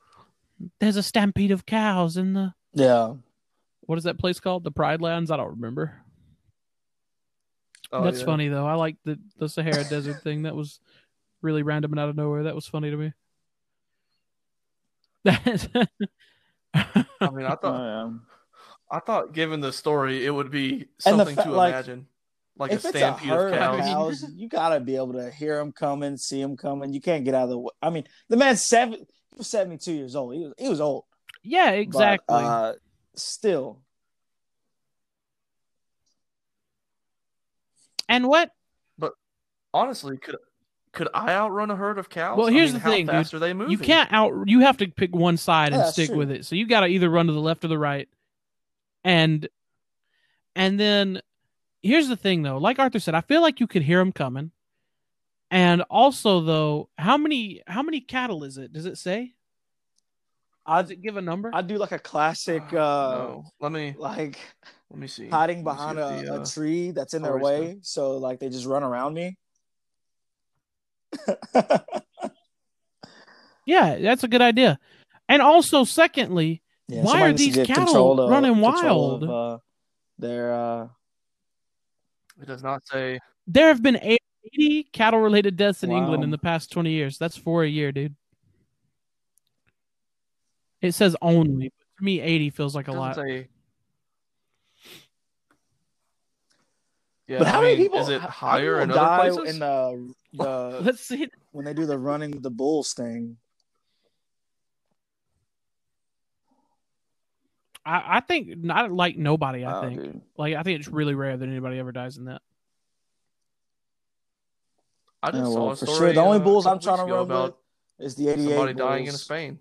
there's 0.81 0.97
a 0.97 1.03
stampede 1.03 1.51
of 1.51 1.65
cows 1.67 2.17
in 2.17 2.33
the 2.35 2.53
Yeah. 2.75 3.15
what 3.81 3.97
is 3.97 4.05
that 4.05 4.19
place 4.19 4.39
called? 4.41 4.65
The 4.65 4.73
Pride 4.73 5.01
Lands? 5.01 5.31
I 5.31 5.37
don't 5.37 5.51
remember. 5.51 6.03
Oh, 7.91 8.05
That's 8.05 8.21
yeah. 8.21 8.27
funny 8.27 8.49
though. 8.49 8.67
I 8.67 8.75
like 8.75 8.97
the 9.05 9.19
the 9.39 9.49
Sahara 9.49 9.85
Desert 9.85 10.23
thing. 10.23 10.43
That 10.43 10.55
was 10.55 10.81
really 11.43 11.63
random 11.63 11.93
and 11.93 12.01
out 12.01 12.09
of 12.09 12.17
nowhere. 12.17 12.45
That 12.45 12.55
was 12.55 12.67
funny 12.67 12.91
to 12.91 12.97
me. 12.97 13.13
I 15.27 15.87
mean, 17.33 17.47
I 17.47 17.55
thought 17.55 17.65
Oh, 17.65 18.11
yeah. 18.11 18.13
I 18.91 19.01
thought 19.01 19.33
given 19.33 19.61
the 19.61 19.73
story, 19.73 20.25
it 20.25 20.31
would 20.31 20.51
be 20.51 20.89
something 20.99 21.35
fa- 21.35 21.45
to 21.45 21.51
like, 21.51 21.75
imagine, 21.75 22.07
like 22.57 22.73
if 22.73 22.85
a 22.85 22.89
it's 22.89 22.97
a 22.97 22.99
stampede 22.99 23.29
herd 23.29 23.55
of 23.55 23.75
of 23.75 23.81
cows. 23.81 24.21
cows, 24.21 24.25
you 24.35 24.49
gotta 24.49 24.81
be 24.81 24.97
able 24.97 25.15
to 25.15 25.31
hear 25.31 25.57
them 25.59 25.73
coming, 25.73 26.17
see 26.17 26.41
them 26.41 26.57
coming. 26.57 26.93
You 26.93 27.01
can't 27.01 27.25
get 27.25 27.35
out 27.35 27.45
of 27.45 27.51
the 27.51 27.59
way. 27.59 27.71
I 27.83 27.91
mean, 27.91 28.05
the 28.29 28.37
man's 28.37 28.67
seven. 28.67 29.01
He 29.01 29.39
was 29.39 29.49
seventy-two 29.49 29.93
years 29.93 30.17
old. 30.17 30.35
He 30.35 30.41
was 30.41 30.53
he 30.59 30.69
was 30.69 30.81
old. 30.81 31.05
yeah, 31.43 31.71
but, 31.71 31.79
exactly. 31.79 32.37
uh, 32.37 32.73
still, 33.15 33.81
and 38.09 38.29
what? 38.29 38.51
But 38.99 39.13
honestly, 39.75 40.17
could 40.17 40.37
could 40.93 41.09
I 41.15 41.33
outrun 41.33 41.71
a 41.71 41.77
herd 41.77 41.99
of 41.99 42.09
cows? 42.09 42.39
Well, 42.39 42.49
I 42.49 42.53
here's 42.53 42.73
mean, 42.73 42.75
the 42.75 42.81
how 42.81 42.91
thing, 42.91 43.07
dude. 43.07 43.35
are 43.35 43.39
they 43.39 43.53
moving? 43.53 43.73
You 43.73 43.79
can't 43.79 44.13
out. 44.13 44.33
You 44.47 44.61
have 44.61 44.79
to 44.79 44.89
pick 44.89 45.15
one 45.15 45.37
side 45.37 45.73
Yeah, 45.73 45.85
and 45.85 45.93
stick 45.93 46.09
true. 46.09 46.19
with 46.19 46.31
it. 46.31 46.45
So 46.47 46.57
you 46.57 46.67
got 46.67 46.81
to 46.81 46.87
either 46.87 47.09
run 47.11 47.27
to 47.27 47.33
the 47.33 47.41
left 47.41 47.65
or 47.65 47.69
the 47.69 47.79
right, 47.79 48.09
and 49.05 49.49
and 50.57 50.81
then 50.81 51.21
here's 51.83 52.09
the 52.09 52.17
thing 52.17 52.43
though. 52.43 52.59
Like 52.59 52.79
Arthur 52.79 52.99
said, 53.01 53.15
I 53.15 53.21
feel 53.21 53.43
like 53.43 53.61
you 53.61 53.67
could 53.67 53.83
hear 53.83 53.99
them 53.99 54.13
coming, 54.13 54.51
and 55.51 55.83
also 55.83 56.41
though, 56.41 56.89
how 56.97 57.17
many 57.17 57.63
how 57.67 57.83
many 57.83 58.01
cattle 58.01 58.43
is 58.45 58.59
it? 58.59 58.73
Does 58.73 58.87
it 58.87 58.99
say? 58.99 59.35
I 60.69 60.81
it 60.81 61.01
give 61.03 61.17
a 61.17 61.23
number? 61.23 61.51
I 61.53 61.63
do 61.63 61.79
like 61.79 61.93
a 61.93 61.99
classic, 61.99 62.63
uh, 62.73 62.77
no. 62.77 63.45
Let 63.61 63.73
me 63.73 63.95
like 63.99 64.39
let 64.91 65.01
me 65.01 65.07
see. 65.07 65.29
hiding 65.29 65.65
Let 65.65 65.77
me 65.77 65.79
see 65.81 65.95
behind 65.95 65.99
a, 65.99 66.23
the, 66.27 66.35
a 66.35 66.41
uh, 66.43 66.47
tree 66.47 66.91
that's 66.91 67.15
in 67.15 67.23
their 67.23 67.39
way, 67.39 67.67
done. 67.67 67.79
so 67.83 68.19
like 68.19 68.39
they 68.39 68.51
just 68.51 68.67
run 68.67 68.83
around 68.83 69.15
me. 69.15 69.39
yeah, 73.65 73.97
that's 73.99 74.25
a 74.25 74.29
good 74.29 74.43
idea. 74.43 74.79
And 75.29 75.43
also, 75.43 75.85
secondly, 75.85 76.63
Yeah, 76.89 77.03
Why 77.03 77.23
are 77.23 77.33
these 77.33 77.57
cattle 77.67 78.21
of- 78.21 78.31
running 78.31 78.61
wild? 78.61 79.25
Of, 79.25 79.31
uh, 79.31 79.59
their 80.19 80.53
uh, 80.53 80.89
It 82.41 82.47
does 82.47 82.63
not 82.63 82.83
say. 82.87 83.21
there 83.47 83.69
have 83.69 83.83
been 83.83 83.99
80 84.53 84.85
cattle 84.93 85.21
related 85.21 85.57
deaths 85.57 85.83
in 85.83 85.91
England 85.93 86.25
in 86.25 86.31
the 86.31 86.39
past 86.39 86.71
20 86.73 86.91
years. 86.91 87.19
That's 87.19 87.37
four 87.37 87.63
a 87.65 87.69
year, 87.69 87.93
dude. 87.93 88.17
It 90.81 90.93
says 90.93 91.17
only. 91.21 91.69
But 91.79 91.99
to 91.99 92.05
me, 92.05 92.21
80 92.21 92.51
feels 92.51 92.75
like 92.75 92.89
a 92.89 92.93
lot. 92.93 93.17
doesn't 93.17 93.27
say. 93.29 93.49
Yeah, 97.27 97.39
but 97.39 97.49
how 97.49 97.59
I 97.59 97.63
many 97.63 97.75
mean, 97.75 97.85
people 97.85 98.01
Is 98.01 98.09
it 98.09 98.21
how- 98.23 98.29
how 98.29 98.49
higher 98.53 98.81
in 98.81 98.91
other 98.91 99.01
die 99.01 99.29
places? 99.31 99.55
in 99.55 99.59
the 99.61 100.15
the 100.33 100.81
Let's 100.83 101.01
see. 101.01 101.29
when 101.53 101.65
they 101.67 101.75
do 101.75 101.85
the 101.85 101.99
running 101.99 102.31
the 102.41 102.51
bulls 102.51 102.95
thing? 102.95 103.37
I, 107.85 108.17
I 108.17 108.21
think 108.21 108.57
not 108.59 108.93
like 108.93 109.17
nobody. 109.17 109.65
I 109.65 109.73
Wow, 109.73 109.81
think 109.83 110.01
dude. 110.03 110.21
like 110.37 110.55
I 110.55 110.63
think 110.63 110.79
it's 110.81 110.89
really 110.89 111.15
rare 111.15 111.37
that 111.37 111.49
anybody 111.49 111.79
ever 111.79 111.93
dies 111.93 112.17
in 112.19 112.25
that. 112.27 112.43
I 115.23 115.31
just 115.31 115.43
Yeah, 115.45 115.49
saw 115.49 115.55
well, 115.65 115.71
a 115.73 115.77
for 115.77 115.87
story. 115.87 115.99
sure. 115.99 116.13
The 116.13 116.21
only 116.21 116.39
uh, 116.39 116.45
bulls 116.45 116.67
I'm 116.67 116.79
trying 116.81 116.99
to 116.99 117.05
weeks 117.05 117.13
ago 117.13 117.25
run 117.27 117.43
with 117.45 117.55
is 117.99 118.15
the 118.15 118.29
88 118.29 118.45
somebody 118.47 118.75
dying 118.75 119.07
in. 119.07 119.13
Spain. 119.13 119.59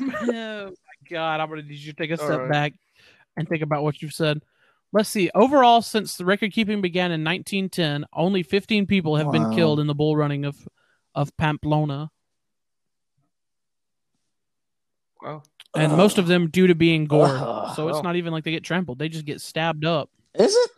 Oh 0.00 0.06
my 0.70 1.08
god! 1.10 1.40
I'm 1.40 1.48
gonna 1.48 1.62
need 1.62 1.78
you 1.78 1.92
to 1.92 1.96
take 1.98 2.10
a 2.10 2.20
All 2.20 2.26
step 2.26 2.40
right. 2.40 2.50
back 2.50 2.72
and 3.36 3.48
think 3.48 3.62
about 3.62 3.82
what 3.82 4.00
you've 4.02 4.12
said. 4.12 4.40
Let's 4.92 5.08
see. 5.08 5.30
Overall, 5.34 5.82
since 5.82 6.16
the 6.16 6.24
record 6.24 6.52
keeping 6.52 6.80
began 6.80 7.12
in 7.12 7.22
1910, 7.22 8.06
only 8.12 8.42
15 8.42 8.86
people 8.86 9.16
have 9.16 9.30
been 9.30 9.52
killed 9.54 9.78
in 9.78 9.86
the 9.86 9.94
bull 9.94 10.16
running 10.16 10.44
of 10.44 10.66
of 11.14 11.36
Pamplona, 11.36 12.10
Wow. 15.22 15.42
and 15.76 15.96
most 15.96 16.18
of 16.18 16.26
them 16.26 16.48
due 16.50 16.66
to 16.66 16.74
being 16.74 17.06
gored. 17.06 17.30
Ugh. 17.30 17.76
so 17.76 17.88
it's 17.88 17.94
Well. 17.96 18.02
not 18.02 18.16
even 18.16 18.32
like 18.32 18.42
they 18.44 18.50
get 18.50 18.64
trampled; 18.64 18.98
they 18.98 19.08
just 19.08 19.24
get 19.26 19.40
stabbed 19.40 19.84
up. 19.84 20.10
Is 20.34 20.54
it? 20.54 20.70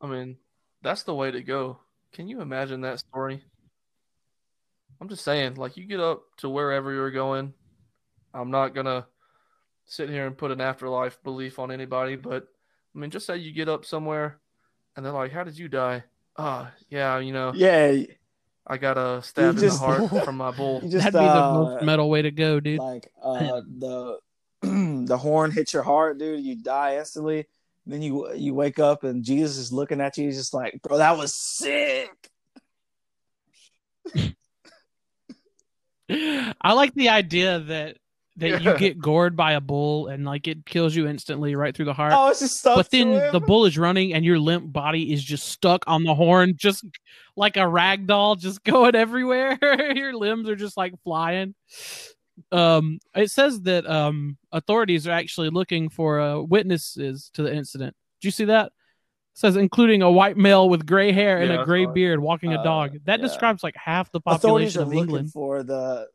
I 0.00 0.06
mean, 0.08 0.36
that's 0.82 1.02
the 1.04 1.14
way 1.14 1.30
to 1.30 1.42
go. 1.42 1.78
Can 2.12 2.28
you 2.28 2.40
imagine 2.40 2.80
that 2.82 2.98
story? 3.00 3.42
I'm 5.00 5.08
just 5.08 5.24
saying, 5.24 5.54
like, 5.54 5.76
you 5.76 5.84
get 5.84 6.00
up 6.00 6.22
to 6.38 6.48
wherever 6.48 6.92
you're 6.92 7.10
going. 7.10 7.52
I'm 8.32 8.50
not 8.50 8.74
gonna 8.74 9.06
sit 9.84 10.08
here 10.08 10.26
and 10.26 10.36
put 10.36 10.50
an 10.50 10.60
afterlife 10.60 11.22
belief 11.22 11.58
on 11.58 11.70
anybody, 11.70 12.16
but 12.16 12.48
I 12.94 12.98
mean, 12.98 13.10
just 13.10 13.26
say 13.26 13.36
you 13.36 13.52
get 13.52 13.68
up 13.68 13.84
somewhere 13.84 14.40
and 14.94 15.04
they're 15.04 15.12
like, 15.12 15.32
"How 15.32 15.44
did 15.44 15.58
you 15.58 15.68
die?" 15.68 16.04
uh, 16.36 16.66
yeah, 16.90 17.18
you 17.18 17.32
know, 17.32 17.52
Yeah, 17.54 18.02
I 18.66 18.76
got 18.76 18.98
a 18.98 19.22
stab 19.22 19.56
in 19.56 19.66
the 19.66 19.70
heart 19.70 20.10
from 20.24 20.36
my 20.36 20.50
bull. 20.50 20.80
just 20.80 20.96
That'd 20.96 21.12
be 21.14 21.18
the 21.18 21.44
uh, 21.44 21.52
most 21.52 21.84
metal 21.84 22.10
way 22.10 22.22
to 22.22 22.30
go, 22.30 22.60
dude. 22.60 22.78
like 22.78 23.10
uh 23.22 23.62
the 23.78 24.18
the 24.62 25.18
horn 25.18 25.50
hits 25.50 25.72
your 25.72 25.82
heart, 25.82 26.18
dude. 26.18 26.44
You 26.44 26.56
die 26.56 26.98
instantly. 26.98 27.46
Then 27.86 28.02
you 28.02 28.32
you 28.34 28.54
wake 28.54 28.78
up 28.78 29.04
and 29.04 29.24
Jesus 29.24 29.56
is 29.56 29.72
looking 29.72 30.00
at 30.00 30.18
you. 30.18 30.26
He's 30.26 30.36
just 30.36 30.54
like, 30.54 30.80
bro, 30.82 30.98
that 30.98 31.16
was 31.16 31.34
sick. 31.34 32.10
I 36.10 36.72
like 36.72 36.94
the 36.94 37.08
idea 37.08 37.60
that 37.60 37.96
that 38.38 38.62
you 38.62 38.76
get 38.76 38.98
gored 38.98 39.34
by 39.34 39.52
a 39.52 39.60
bull 39.60 40.08
and 40.08 40.24
like 40.24 40.46
it 40.46 40.66
kills 40.66 40.94
you 40.94 41.06
instantly 41.06 41.54
right 41.54 41.74
through 41.74 41.86
the 41.86 41.94
heart. 41.94 42.12
Oh, 42.14 42.28
it's 42.28 42.40
just 42.40 42.58
stuck 42.58 42.76
but 42.76 42.90
then 42.90 43.32
the 43.32 43.40
bull 43.40 43.64
is 43.64 43.78
running 43.78 44.12
and 44.12 44.24
your 44.24 44.38
limp 44.38 44.72
body 44.72 45.12
is 45.12 45.24
just 45.24 45.48
stuck 45.48 45.84
on 45.86 46.04
the 46.04 46.14
horn, 46.14 46.54
just 46.56 46.84
like 47.34 47.56
a 47.56 47.66
rag 47.66 48.06
doll, 48.06 48.36
just 48.36 48.62
going 48.64 48.94
everywhere. 48.94 49.58
your 49.94 50.14
limbs 50.14 50.48
are 50.48 50.56
just 50.56 50.76
like 50.76 50.92
flying. 51.02 51.54
Um, 52.52 52.98
it 53.14 53.30
says 53.30 53.62
that 53.62 53.88
um 53.88 54.36
authorities 54.52 55.06
are 55.06 55.12
actually 55.12 55.48
looking 55.48 55.88
for 55.88 56.20
uh, 56.20 56.38
witnesses 56.40 57.30
to 57.34 57.42
the 57.42 57.54
incident. 57.54 57.96
Did 58.20 58.28
you 58.28 58.32
see 58.32 58.44
that? 58.46 58.72
It 59.36 59.40
says 59.40 59.56
including 59.56 60.00
a 60.00 60.10
white 60.10 60.38
male 60.38 60.66
with 60.66 60.86
gray 60.86 61.12
hair 61.12 61.38
and 61.42 61.50
Yeah, 61.52 61.58
I 61.58 61.62
a 61.62 61.64
gray 61.66 61.84
saw 61.84 61.92
beard 61.92 62.20
walking 62.20 62.54
a 62.54 62.58
Uh, 62.58 62.62
dog. 62.64 62.92
That 63.04 63.20
yeah. 63.20 63.26
describes 63.26 63.62
like 63.62 63.76
half 63.76 64.10
the 64.10 64.20
authorities 64.24 64.72
population 64.74 64.80
are 64.80 64.82
of 64.84 64.88
looking 64.88 65.00
England. 65.02 65.32
for 65.32 65.62
the 65.62 66.08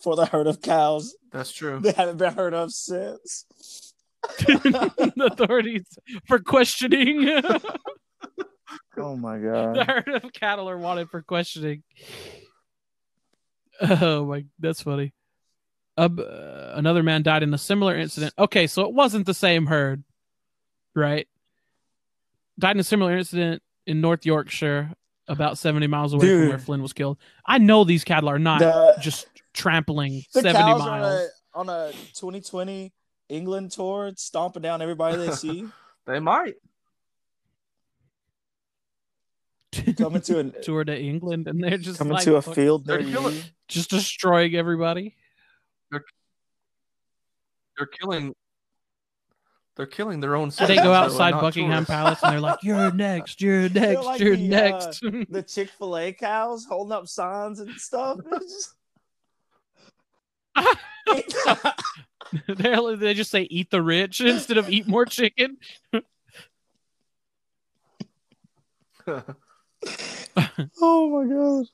for 0.00 0.16
the 0.16 0.26
herd 0.26 0.46
of 0.46 0.60
cows 0.60 1.14
That's 1.32 1.50
true. 1.52 1.80
they 1.80 1.92
haven't 1.92 2.18
been 2.18 2.34
heard 2.34 2.52
of 2.54 2.70
since. 2.72 3.94
the 4.38 5.30
authorities 5.32 5.86
for 6.26 6.38
questioning. 6.40 7.28
oh 8.98 9.16
my 9.16 9.38
the 9.38 9.48
god. 9.50 9.86
herd 9.86 10.08
of 10.22 10.32
cattle 10.34 10.68
are 10.68 10.76
wanted 10.78 11.08
for 11.08 11.22
questioning. 11.22 11.82
Oh 13.80 14.26
my, 14.26 14.44
that's 14.58 14.82
funny. 14.82 15.14
Uh, 15.96 16.08
uh, 16.18 16.72
another 16.76 17.02
man 17.02 17.22
died 17.22 17.42
in 17.42 17.54
a 17.54 17.58
similar 17.58 17.96
incident. 17.96 18.34
Okay, 18.38 18.66
so 18.66 18.82
it 18.82 18.92
wasn't 18.92 19.24
the 19.26 19.34
same 19.34 19.66
herd, 19.66 20.02
right? 20.94 21.26
Died 22.58 22.76
in 22.76 22.80
a 22.80 22.84
similar 22.84 23.16
incident 23.16 23.62
in 23.86 24.00
North 24.00 24.26
Yorkshire, 24.26 24.90
about 25.28 25.58
seventy 25.58 25.86
miles 25.86 26.12
away 26.12 26.26
from 26.28 26.48
where 26.48 26.58
Flynn 26.58 26.82
was 26.82 26.92
killed. 26.92 27.18
I 27.46 27.58
know 27.58 27.84
these 27.84 28.02
cattle 28.04 28.28
are 28.28 28.38
not 28.38 28.60
The, 28.60 28.96
just 29.00 29.26
trampling 29.54 30.24
the 30.34 30.40
seventy 30.42 30.58
cows 30.58 30.80
miles. 30.80 31.30
on 31.54 31.68
a 31.68 31.70
on 31.74 31.88
a 31.88 31.92
2020 32.14 32.92
England 33.28 33.70
tour, 33.72 34.12
stomping 34.16 34.62
down 34.62 34.80
everybody 34.82 35.16
they 35.18 35.30
see, 35.32 35.66
They 36.06 36.18
might. 36.20 36.54
coming 39.96 40.22
to 40.22 40.38
a 40.40 40.44
tour 40.62 40.84
to 40.84 40.98
England, 40.98 41.46
and 41.46 41.62
they're 41.62 41.78
just 41.78 41.98
coming 41.98 42.14
like 42.14 42.24
to 42.24 42.36
a 42.36 42.42
fuck- 42.42 42.54
field 42.54 42.86
They're 42.86 43.02
killing- 43.02 43.40
just 43.68 43.90
destroying 43.90 44.54
everybody. 44.56 45.14
They're 45.90 47.86
killing. 48.00 48.34
They're 49.78 49.86
killing 49.86 50.18
their 50.18 50.34
own. 50.34 50.50
They 50.58 50.74
go 50.74 50.92
outside 50.92 51.34
Buckingham 51.34 51.86
tourists. 51.86 51.90
Palace 51.90 52.18
and 52.24 52.32
they're 52.32 52.40
like, 52.40 52.64
"You're 52.64 52.90
next, 52.94 53.40
you're 53.40 53.68
next, 53.68 54.04
like 54.04 54.20
you're 54.20 54.34
the, 54.34 54.46
uh, 54.46 54.48
next." 54.48 55.00
The 55.30 55.42
Chick 55.44 55.70
Fil 55.70 55.96
A 55.96 56.12
cows 56.12 56.66
holding 56.68 56.90
up 56.90 57.06
signs 57.06 57.60
and 57.60 57.72
stuff. 57.76 58.18
It's 58.32 58.52
just- 58.52 58.74
they 62.48 62.96
they 62.96 63.14
just 63.14 63.30
say 63.30 63.42
"eat 63.42 63.70
the 63.70 63.80
rich" 63.80 64.20
instead 64.20 64.58
of 64.58 64.68
"eat 64.68 64.88
more 64.88 65.04
chicken." 65.06 65.58
oh 70.82 71.22
my 71.22 71.24
god. 71.32 71.66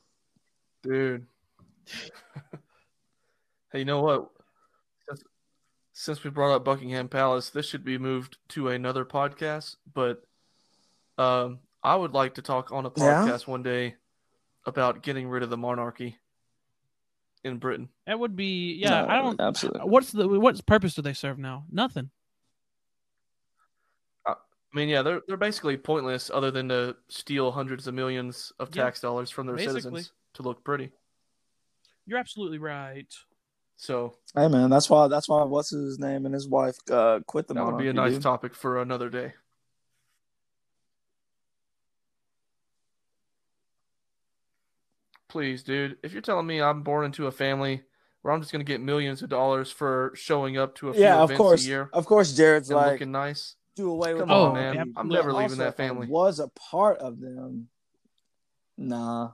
Dude. 0.82 1.26
hey, 3.72 3.78
you 3.78 3.86
know 3.86 4.02
what? 4.02 4.28
Since, 5.94 6.18
since 6.18 6.24
we 6.24 6.30
brought 6.30 6.54
up 6.54 6.64
Buckingham 6.64 7.08
Palace, 7.08 7.50
this 7.50 7.66
should 7.66 7.84
be 7.84 7.98
moved 7.98 8.36
to 8.50 8.68
another 8.68 9.04
podcast. 9.04 9.76
But 9.92 10.22
um, 11.18 11.60
I 11.82 11.94
would 11.96 12.12
like 12.12 12.34
to 12.34 12.42
talk 12.42 12.72
on 12.72 12.84
a 12.84 12.90
Yeah? 12.96 13.24
podcast 13.24 13.46
one 13.46 13.62
day 13.62 13.94
about 14.66 15.02
getting 15.02 15.28
rid 15.28 15.42
of 15.42 15.50
the 15.50 15.56
monarchy 15.56 16.18
in 17.44 17.58
Britain. 17.58 17.88
That 18.06 18.18
would 18.18 18.34
be 18.36 18.74
yeah. 18.74 19.02
No, 19.02 19.08
I 19.08 19.16
don't. 19.16 19.40
absolutely. 19.40 19.82
What's 19.82 20.10
the 20.12 20.28
what 20.28 20.66
purpose 20.66 20.94
do 20.94 21.02
they 21.02 21.12
serve 21.12 21.38
now? 21.38 21.64
Nothing. 21.70 22.10
I 24.26 24.34
mean, 24.74 24.88
yeah, 24.88 25.02
they're 25.02 25.20
they're 25.28 25.36
basically 25.36 25.76
pointless, 25.76 26.30
other 26.34 26.50
than 26.50 26.68
to 26.70 26.96
steal 27.08 27.52
hundreds 27.52 27.86
of 27.86 27.94
millions 27.94 28.52
of 28.58 28.74
Yeah, 28.74 28.82
tax 28.84 29.00
dollars 29.00 29.30
from 29.30 29.46
their 29.46 29.54
basically. 29.54 29.82
citizens 29.82 30.12
to 30.34 30.42
look 30.42 30.64
pretty. 30.64 30.90
You're 32.06 32.18
absolutely 32.18 32.58
right. 32.58 33.06
So 33.76 34.16
Hey 34.34 34.48
man, 34.48 34.70
that's 34.70 34.90
why 34.90 35.08
that's 35.08 35.28
why 35.28 35.44
what's 35.44 35.70
his 35.70 35.98
name 35.98 36.26
and 36.26 36.34
his 36.34 36.48
wife 36.48 36.76
uh, 36.90 37.20
quit 37.26 37.46
the 37.46 37.54
that 37.54 37.64
would 37.64 37.78
be 37.78 37.88
a 37.88 37.92
nice 37.92 38.14
dude. 38.14 38.22
topic 38.22 38.54
for 38.54 38.80
another 38.80 39.08
day. 39.08 39.34
Please, 45.28 45.62
dude, 45.62 45.96
if 46.02 46.12
you're 46.12 46.22
telling 46.22 46.46
me 46.46 46.60
I'm 46.62 46.82
born 46.82 47.04
into 47.04 47.26
a 47.26 47.32
family 47.32 47.82
where 48.22 48.32
I'm 48.32 48.40
just 48.40 48.52
gonna 48.52 48.64
get 48.64 48.80
millions 48.80 49.22
of 49.22 49.28
dollars 49.28 49.70
for 49.70 50.12
showing 50.14 50.56
up 50.56 50.74
to 50.76 50.88
a 50.90 50.94
few 50.94 51.02
Yeah, 51.02 51.18
of 51.18 51.30
events 51.30 51.38
course. 51.38 51.64
a 51.64 51.68
year 51.68 51.90
Of 51.92 52.06
course, 52.06 52.32
Jared's 52.32 52.70
like 52.70 52.92
looking 52.92 53.12
nice, 53.12 53.56
do 53.76 53.90
away 53.90 54.14
with 54.14 54.22
Come 54.22 54.30
on, 54.32 54.54
man. 54.54 54.94
I'm 54.96 55.08
never 55.08 55.32
leaving 55.32 55.58
that 55.58 55.76
family. 55.76 56.06
Was 56.06 56.38
a 56.40 56.48
part 56.48 56.98
of 56.98 57.20
them. 57.20 57.68
Nah. 58.76 59.32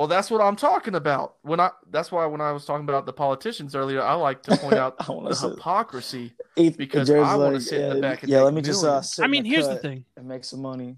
Well, 0.00 0.08
that's 0.08 0.30
what 0.30 0.40
I'm 0.40 0.56
talking 0.56 0.94
about. 0.94 1.34
When 1.42 1.60
I 1.60 1.72
that's 1.90 2.10
why 2.10 2.24
when 2.24 2.40
I 2.40 2.52
was 2.52 2.64
talking 2.64 2.88
about 2.88 3.04
the 3.04 3.12
politicians 3.12 3.74
earlier, 3.74 4.00
I 4.00 4.14
like 4.14 4.42
to 4.44 4.56
point 4.56 4.72
out 4.84 4.94
I 4.98 5.04
the 5.28 5.34
say- 5.34 5.48
hypocrisy. 5.50 6.32
He- 6.56 6.70
Because 6.70 7.08
Jared's 7.08 7.28
I 7.28 7.36
wanna 7.36 7.52
like, 7.56 7.60
sit 7.60 7.82
in 7.82 7.88
the 7.90 7.94
yeah, 7.96 8.00
back 8.00 8.22
and 8.22 8.30
yeah. 8.32 8.38
make 8.38 8.44
Let 8.46 8.54
me 8.54 8.62
just 8.62 8.82
uh, 8.82 9.02
sit 9.02 9.22
I 9.22 9.28
mean, 9.28 9.44
here's 9.44 9.68
the 9.68 9.76
thing. 9.76 10.06
and 10.16 10.26
make 10.26 10.44
some 10.44 10.62
money. 10.62 10.96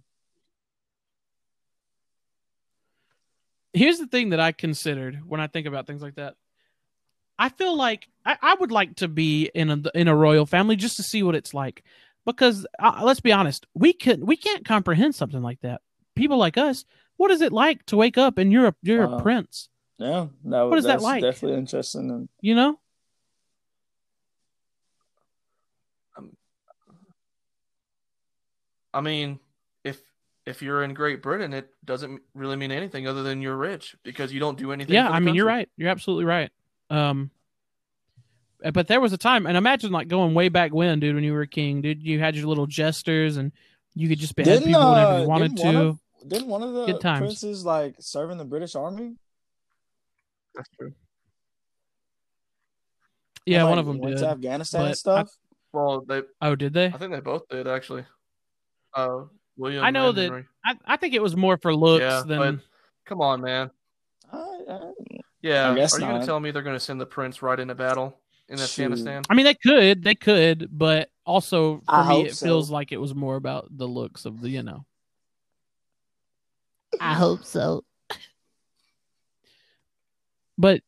Here's 3.72 3.98
the 3.98 4.06
thing 4.06 4.30
that 4.30 4.38
I 4.38 4.52
considered 4.52 5.20
when 5.26 5.40
I 5.40 5.48
think 5.48 5.66
about 5.66 5.88
things 5.88 6.00
like 6.00 6.14
that. 6.14 6.36
I 7.40 7.48
feel 7.48 7.76
like 7.76 8.06
I, 8.24 8.36
I 8.40 8.54
would 8.54 8.70
like 8.70 8.94
to 8.96 9.08
be 9.08 9.50
in 9.52 9.68
a 9.68 9.82
in 9.96 10.06
a 10.06 10.14
royal 10.14 10.46
family 10.46 10.76
just 10.76 10.96
to 10.98 11.02
see 11.02 11.24
what 11.24 11.34
it's 11.34 11.52
like, 11.52 11.82
because 12.24 12.64
uh, 12.78 13.00
let's 13.02 13.18
be 13.18 13.32
honest, 13.32 13.66
we 13.74 13.92
can 13.94 14.24
we 14.26 14.36
can't 14.36 14.64
comprehend 14.64 15.16
something 15.16 15.42
like 15.42 15.60
that. 15.62 15.80
People 16.14 16.36
like 16.38 16.56
us, 16.56 16.84
what 17.22 17.30
is 17.30 17.40
it 17.40 17.52
like 17.52 17.86
to 17.86 17.96
wake 17.96 18.18
up 18.18 18.36
and 18.36 18.50
you're 18.52 18.66
a 18.66 18.74
you're 18.82 19.06
Wow. 19.06 19.18
a 19.18 19.22
prince? 19.22 19.68
Yeah, 19.98 20.26
that, 20.46 20.62
What 20.62 20.76
is 20.78 20.84
that 20.84 20.94
that's 20.94 21.02
like? 21.04 21.22
Definitely 21.22 21.58
interesting. 21.58 22.10
And 22.10 22.28
You 22.40 22.56
know? 22.56 22.78
I 28.94 29.00
mean, 29.00 29.38
if 29.84 30.00
if 30.44 30.60
you're 30.62 30.82
in 30.82 30.92
Great 30.94 31.22
Britain, 31.22 31.52
it 31.52 31.70
doesn't 31.84 32.20
really 32.34 32.56
mean 32.56 32.72
anything 32.72 33.06
other 33.06 33.22
than 33.22 33.40
you're 33.40 33.56
rich 33.56 33.96
because 34.02 34.32
you 34.32 34.40
don't 34.40 34.58
do 34.58 34.72
anything. 34.72 34.94
yeah 34.94 35.06
for 35.06 35.12
the 35.12 35.16
i 35.16 35.20
mean 35.20 35.34
you're 35.34 35.46
right 35.46 35.68
you're 35.76 35.88
absolutely 35.88 36.24
right 36.24 36.50
um 36.90 37.30
uh, 38.64 38.70
but 38.70 38.86
there 38.88 39.00
was 39.00 39.12
a 39.12 39.18
time 39.18 39.46
and 39.46 39.56
imagine 39.56 39.90
like 39.92 40.08
going 40.08 40.34
way 40.34 40.48
back 40.48 40.72
when 40.72 41.00
dude 41.00 41.14
when 41.14 41.24
you 41.24 41.32
were 41.32 41.42
a 41.42 41.46
king 41.46 41.80
dude 41.80 42.02
you 42.02 42.18
had 42.18 42.36
your 42.36 42.46
little 42.46 42.66
jesters 42.66 43.36
and 43.36 43.52
you 43.94 44.08
could 44.08 44.18
just 44.18 44.34
behead 44.36 44.60
Didn't, 44.60 44.68
people 44.72 44.90
whenever 44.90 45.12
uh, 45.12 45.22
you 45.22 45.28
wanted 45.28 45.54
didn't 45.54 45.64
one 45.66 45.74
to 45.74 45.80
of- 45.82 45.98
didn't 46.26 46.48
one 46.48 46.62
of 46.62 46.72
the 46.72 46.86
Good 46.86 47.00
times. 47.00 47.20
princes 47.20 47.64
like 47.64 47.96
serve 48.00 48.30
in 48.30 48.38
the 48.38 48.44
British 48.44 48.74
Army? 48.74 49.16
That's 50.54 50.68
true. 50.78 50.92
yeah 53.46 53.60
And, 53.60 53.70
one 53.70 53.78
of 53.78 53.86
them 53.86 53.98
went 53.98 54.16
did 54.16 54.22
to 54.22 54.28
Afghanistan 54.28 54.86
and 54.86 54.96
stuff. 54.96 55.30
Well, 55.72 56.02
they 56.06 56.22
oh 56.40 56.54
did 56.54 56.72
they 56.74 56.86
I 56.86 56.92
think 56.98 57.12
they 57.12 57.20
both 57.20 57.48
did 57.48 57.66
actually. 57.66 58.04
Uh, 58.94 59.22
William. 59.56 59.84
I 59.84 59.90
know 59.90 60.10
and 60.10 60.18
that- 60.18 60.22
Henry. 60.24 60.44
I, 60.64 60.74
I 60.84 60.96
think 60.96 61.14
it 61.14 61.22
was 61.22 61.36
more 61.36 61.56
for 61.56 61.74
looks 61.74 62.02
Yeah, 62.02 62.22
than 62.26 62.38
but 62.38 62.64
come 63.06 63.20
on, 63.20 63.40
man. 63.40 63.70
I, 64.32 64.36
I, 64.70 64.80
Yeah, 65.40 65.70
I 65.70 65.74
guess 65.74 65.94
are 65.96 66.00
you 66.00 66.06
gonna 66.06 66.24
tell 66.26 66.38
me 66.40 66.50
they're 66.50 66.62
gonna 66.62 66.78
send 66.80 67.00
the 67.00 67.06
prince 67.06 67.42
right 67.42 67.58
into 67.58 67.74
battle 67.74 68.16
in 68.48 68.58
Shoot. 68.58 68.64
Afghanistan? 68.64 69.22
i 69.30 69.34
mean 69.34 69.44
they 69.44 69.54
could 69.54 70.02
they 70.02 70.14
could 70.14 70.68
but 70.70 71.08
also 71.24 71.76
for 71.78 71.82
I 71.94 72.08
me 72.10 72.26
it 72.26 72.34
so. 72.36 72.44
feels 72.46 72.70
like 72.70 72.92
it 72.92 72.98
was 72.98 73.14
more 73.14 73.36
about 73.36 73.66
the 73.76 73.86
looks 73.86 74.24
of 74.26 74.40
the 74.40 74.50
you 74.50 74.62
know 74.62 74.84
I 77.00 77.14
hope 77.14 77.44
so. 77.44 77.84
but 80.58 80.80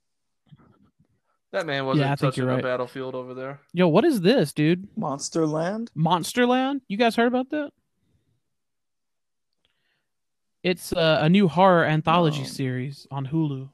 That 1.52 1.66
man 1.66 1.86
wasn't 1.86 2.06
Yeah, 2.06 2.12
I 2.12 2.16
think 2.16 2.32
touching 2.32 2.44
you're 2.44 2.50
the 2.50 2.56
right. 2.56 2.64
battlefield 2.64 3.14
over 3.14 3.34
there. 3.34 3.60
yo 3.72 3.88
what 3.88 4.04
is 4.04 4.20
this 4.20 4.52
dude 4.52 4.86
Monster 4.96 5.46
Land. 5.46 5.90
Monsterland. 5.96 6.80
You 6.88 6.96
guys 6.96 7.16
heard 7.16 7.28
about 7.28 7.50
that? 7.50 7.70
It's 10.62 10.92
uh, 10.92 11.18
a 11.20 11.28
new 11.28 11.46
horror 11.48 11.84
anthology 11.84 12.40
No. 12.42 12.46
series 12.46 13.06
on 13.10 13.26
Hulu. 13.26 13.68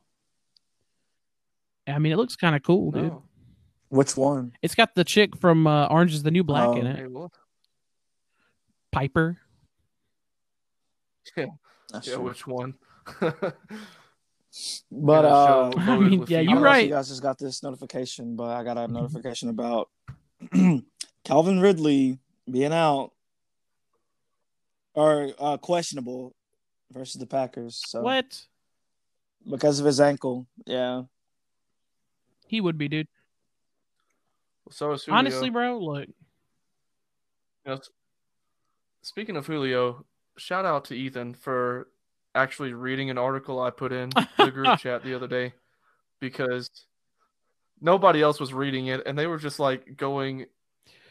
I 1.87 1.99
mean, 1.99 2.13
it 2.13 2.17
looks 2.17 2.37
kind 2.37 2.55
of 2.57 2.63
cool, 2.63 2.91
dude. 2.91 3.05
No. 3.05 3.23
Which 3.91 4.17
one? 4.17 4.53
It's 4.63 4.75
got 4.75 4.95
the 4.95 5.05
chick 5.05 5.37
from 5.37 5.67
uh, 5.67 5.87
Orange 5.87 6.15
is 6.15 6.23
the 6.23 6.31
New 6.31 6.45
Black 6.45 6.69
Oh. 6.69 6.77
in 6.77 6.87
it. 6.87 6.97
Hey, 6.97 7.07
what? 7.07 7.31
Piper. 8.93 9.39
That's 11.93 12.07
Yeah, 12.09 12.15
true. 12.15 12.25
which 12.25 12.47
one? 12.47 12.75
But 14.91 15.25
Yeah, 15.25 15.33
uh, 15.33 15.71
I 15.79 15.97
mean, 15.99 16.25
yeah, 16.27 16.41
you. 16.41 16.47
don't 16.47 16.57
you're 16.57 16.61
right. 16.65 16.85
You 16.85 16.91
guys 16.91 17.09
just 17.09 17.23
got 17.23 17.39
this 17.39 17.63
notification, 17.63 18.35
but 18.35 18.49
I 18.51 18.65
got 18.65 18.77
a 18.79 18.89
notification 18.89 19.49
about 19.49 19.89
Calvin 21.25 21.61
Ridley 21.61 22.19
being 22.51 22.73
out 22.73 23.13
or 24.95 25.31
uh, 25.39 25.57
questionable 25.59 26.35
versus 26.91 27.21
the 27.21 27.27
Packers. 27.29 27.81
So 27.87 28.03
What? 28.03 28.43
because 29.49 29.79
of 29.79 29.87
his 29.87 30.01
ankle, 30.01 30.49
yeah. 30.67 31.03
He 32.49 32.61
would 32.61 32.77
be, 32.77 32.89
dude. 32.89 33.07
So 34.71 34.91
is 34.93 35.05
Julio. 35.05 35.19
Honestly, 35.19 35.51
bro, 35.51 35.79
look. 35.79 36.09
You 36.09 36.15
know, 37.67 37.81
speaking 39.03 39.37
of 39.37 39.47
Julio, 39.47 40.05
shout 40.37 40.65
out 40.65 40.87
to 40.87 40.95
Ethan 40.95 41.35
for 41.35 41.89
actually 42.35 42.73
reading 42.73 43.11
an 43.11 43.19
article 43.19 43.61
I 43.61 43.71
put 43.71 43.93
in 43.93 44.11
the 44.39 44.51
group 44.51 44.79
chat 44.79 45.05
the 45.05 45.15
other 45.15 45.27
day 45.27 45.53
because 46.21 46.71
nobody 47.81 48.23
else 48.23 48.39
was 48.41 48.53
reading 48.53 48.87
it 48.87 49.03
and 49.07 49.19
they 49.19 49.27
were 49.27 49.39
just 49.39 49.59
like 49.59 49.97
going 49.97 50.47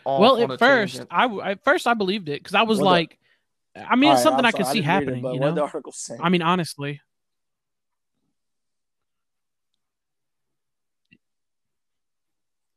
off 0.06 0.20
well, 0.20 0.44
on 0.44 0.52
a 0.52 0.54
at 0.54 0.60
first, 0.60 0.94
tangent. 0.96 1.10
I 1.12 1.24
w- 1.24 1.42
at 1.42 1.64
first 1.64 1.88
I 1.88 1.94
believed 1.94 2.30
it 2.30 2.42
because 2.42 2.56
I 2.56 2.64
was 2.64 2.78
What 2.80 2.84
the- 2.86 2.90
like, 2.92 3.18
I 3.76 3.96
mean, 3.96 4.12
it's 4.12 4.24
All 4.24 4.32
right, 4.32 4.44
something 4.44 4.46
I'm 4.46 4.50
I 4.50 4.52
could 4.52 4.66
sorry, 4.66 4.76
see 4.78 4.82
didn't 4.82 4.92
it, 4.92 4.92
happening. 4.92 5.24
you 5.34 5.40
what 5.40 5.50
know, 5.50 5.56
the 5.56 5.62
article 5.64 5.92
say? 5.92 6.18
I 6.20 6.30
mean, 6.30 6.42
honestly, 6.42 7.02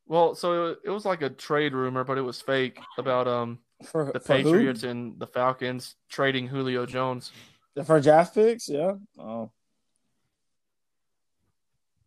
Well, 0.07 0.35
so 0.35 0.67
it, 0.73 0.79
it 0.85 0.91
was 0.91 1.07
like 1.07 1.23
a 1.23 1.31
trade 1.31 1.73
rumor, 1.73 2.05
but 2.05 2.19
it 2.19 2.23
was 2.23 2.41
fake 2.41 2.79
about 2.99 3.27
um 3.27 3.61
for 3.87 4.11
the 4.13 4.21
for 4.21 4.39
who? 4.39 4.45
Patriots 4.53 4.83
and 4.83 5.19
the 5.19 5.27
Falcons 5.27 5.97
trading 6.09 6.47
Julio 6.49 6.87
Jones. 6.87 7.31
for 7.85 8.01
draft 8.01 8.35
picks, 8.35 8.69
yeah. 8.69 8.95
Oh, 9.19 9.51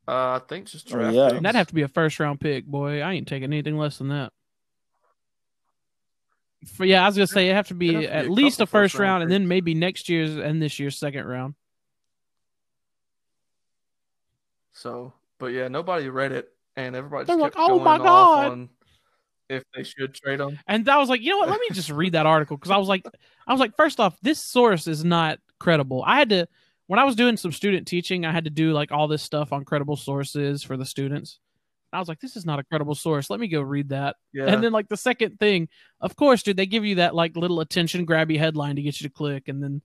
Uh, 0.08 0.36
I 0.36 0.42
think 0.48 0.68
just 0.68 0.88
Oh, 0.94 0.98
draft 0.98 1.16
yeah. 1.16 1.30
picks. 1.30 1.42
that'd 1.42 1.56
have 1.56 1.68
to 1.68 1.74
be 1.76 1.82
a 1.82 1.88
first 1.88 2.20
round 2.20 2.40
pick, 2.40 2.66
boy. 2.66 3.02
I 3.02 3.14
ain't 3.14 3.28
taking 3.28 3.46
anything 3.52 3.78
less 3.78 3.98
than 3.98 4.10
that. 4.10 4.32
For, 6.76 6.86
yeah, 6.86 7.04
I 7.04 7.08
was 7.08 7.16
gonna 7.16 7.28
say 7.28 7.50
it 7.50 7.54
have 7.54 7.68
to 7.68 7.74
be 7.76 7.94
have 7.94 8.02
to 8.04 8.08
be 8.10 8.14
at 8.14 8.30
least 8.30 8.60
a 8.60 8.66
first 8.66 8.94
first-round 8.94 9.10
round, 9.22 9.24
and 9.24 9.32
then 9.32 9.48
maybe 9.48 9.74
next 9.76 10.10
year's 10.10 10.36
and 10.36 10.60
this 10.62 10.80
year's 10.80 10.98
second 10.98 11.26
round. 11.28 11.54
So, 14.74 15.14
but 15.38 15.48
yeah, 15.48 15.68
nobody 15.68 16.10
read 16.10 16.32
it, 16.32 16.52
and 16.76 16.96
everybody 16.96 17.26
They're 17.26 17.36
just 17.36 17.42
like, 17.42 17.54
kept 17.54 17.64
"Oh 17.64 17.68
going 17.80 17.84
my 17.84 17.98
off 17.98 18.04
God." 18.04 18.52
on 18.52 18.70
if 19.50 19.64
they 19.76 19.84
should 19.84 20.14
trade 20.14 20.40
him. 20.40 20.60
And 20.68 20.88
I 20.90 20.98
was 20.98 21.10
like, 21.10 21.22
you 21.22 21.32
know 21.32 21.38
what? 21.38 21.50
Let 21.50 21.60
me 21.60 21.68
just 21.72 21.90
read 21.90 22.14
that 22.14 22.26
article 22.26 22.58
because 22.58 22.72
I 22.72 22.78
was 22.78 22.88
like, 22.88 23.06
I 23.48 23.52
was 23.52 23.60
like, 23.60 23.76
first 23.76 24.00
off, 24.00 24.18
this 24.22 24.40
source 24.40 24.88
is 24.88 25.04
not 25.04 25.40
credible. 25.60 26.04
I 26.06 26.18
had 26.18 26.30
to 26.30 26.48
when 26.88 27.00
I 27.00 27.04
was 27.04 27.16
doing 27.16 27.38
some 27.38 27.52
student 27.52 27.88
teaching, 27.88 28.26
I 28.26 28.32
had 28.32 28.44
to 28.44 28.50
do 28.50 28.72
like 28.72 28.92
all 28.92 29.08
this 29.08 29.24
stuff 29.24 29.52
on 29.52 29.66
credible 29.66 29.96
sources 29.96 30.64
for 30.64 30.78
the 30.78 30.86
students. 30.86 31.40
I 31.92 32.00
was 32.00 32.08
like, 32.08 32.20
this 32.20 32.36
is 32.36 32.46
not 32.46 32.60
a 32.60 32.64
credible 32.64 32.96
source. 32.96 33.30
Let 33.30 33.40
me 33.40 33.48
go 33.48 33.62
read 33.62 33.90
that. 33.90 34.18
Yeah, 34.34 34.46
And 34.46 34.64
then 34.64 34.72
like 34.72 34.90
the 34.90 34.98
second 34.98 35.40
thing, 35.40 35.70
of 36.02 36.16
course, 36.16 36.44
dude, 36.44 36.58
they 36.58 36.66
give 36.66 36.84
you 36.86 36.96
that 36.96 37.16
like 37.16 37.38
little 37.38 37.62
attention 37.62 38.06
grabby 38.06 38.38
headline 38.38 38.76
to 38.76 38.82
get 38.82 39.00
you 39.00 39.08
to 39.08 39.14
click, 39.14 39.48
and 39.48 39.64
then 39.64 39.82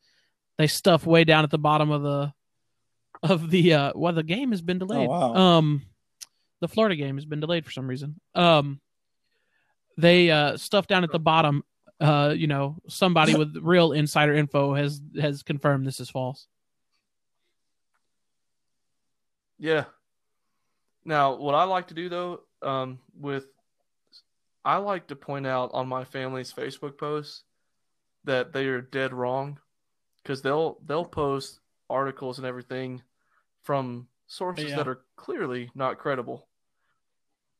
they 0.58 0.66
stuff 0.66 1.06
way 1.06 1.24
down 1.24 1.44
at 1.44 1.50
the 1.50 1.58
bottom 1.58 1.90
of 1.90 2.02
the 2.02 2.32
of 3.22 3.50
the 3.50 3.74
uh 3.74 3.92
well 3.94 4.12
the 4.12 4.22
game 4.22 4.50
has 4.50 4.62
been 4.62 4.78
delayed. 4.78 5.08
wow. 5.08 5.34
Um 5.34 5.82
the 6.60 6.68
Florida 6.68 6.96
game 6.96 7.16
has 7.16 7.24
been 7.24 7.40
delayed 7.40 7.64
for 7.64 7.70
some 7.70 7.86
reason. 7.86 8.20
Um 8.34 8.80
they 10.00 10.30
uh 10.30 10.56
stuff 10.56 10.86
down 10.86 11.04
at 11.04 11.12
the 11.12 11.18
bottom 11.18 11.62
uh 12.00 12.32
you 12.36 12.46
know 12.46 12.76
somebody 12.88 13.34
with 13.40 13.56
real 13.60 13.92
insider 13.92 14.34
info 14.34 14.74
has 14.74 15.00
has 15.20 15.42
confirmed 15.42 15.86
this 15.86 16.00
is 16.00 16.10
false. 16.10 16.46
yeah. 19.58 19.84
Now, 21.04 21.36
what 21.36 21.54
I 21.54 21.64
like 21.64 21.88
to 21.88 21.94
do 21.94 22.08
though, 22.08 22.40
um, 22.62 22.98
with 23.18 23.46
I 24.64 24.76
like 24.76 25.06
to 25.08 25.16
point 25.16 25.46
out 25.46 25.70
on 25.72 25.88
my 25.88 26.04
family's 26.04 26.52
Facebook 26.52 26.98
posts 26.98 27.44
that 28.24 28.52
they 28.52 28.66
are 28.66 28.82
dead 28.82 29.12
wrong 29.14 29.58
because 30.22 30.42
they'll 30.42 30.78
they'll 30.86 31.04
post 31.04 31.60
articles 31.88 32.38
and 32.38 32.46
everything 32.46 33.02
from 33.62 34.08
sources 34.26 34.70
Yeah. 34.70 34.76
that 34.76 34.88
are 34.88 35.00
clearly 35.16 35.70
not 35.74 35.98
credible. 35.98 36.46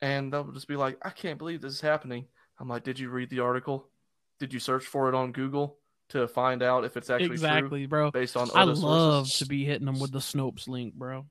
And 0.03 0.33
they'll 0.33 0.51
just 0.53 0.69
be 0.69 0.77
like, 0.77 0.99
I 1.03 1.11
can't 1.11 1.39
believe 1.39 1.61
this 1.61 1.73
is 1.75 1.81
happening. 1.81 2.27
I'm 2.59 2.69
like, 2.69 2.85
did 2.85 2.99
you 2.99 3.11
read 3.11 3.31
the 3.31 3.41
article? 3.41 3.89
Did 4.39 4.53
you 4.53 4.61
search 4.61 4.85
for 4.87 5.09
it 5.09 5.15
on 5.15 5.33
Google 5.33 5.79
to 6.11 6.27
find 6.27 6.63
out 6.63 6.85
if 6.85 6.97
it's 6.97 7.11
actually 7.11 7.29
true 7.29 7.35
exactly, 7.35 7.87
bro. 7.87 8.11
based 8.11 8.37
on 8.37 8.51
I 8.55 8.65
love 8.65 9.27
sources? 9.29 9.39
to 9.41 9.47
be 9.47 9.65
hitting 9.65 9.87
them 9.87 10.01
with 10.01 10.13
the 10.13 10.19
Snopes 10.19 10.67
link, 10.69 10.95
bro. 10.95 11.27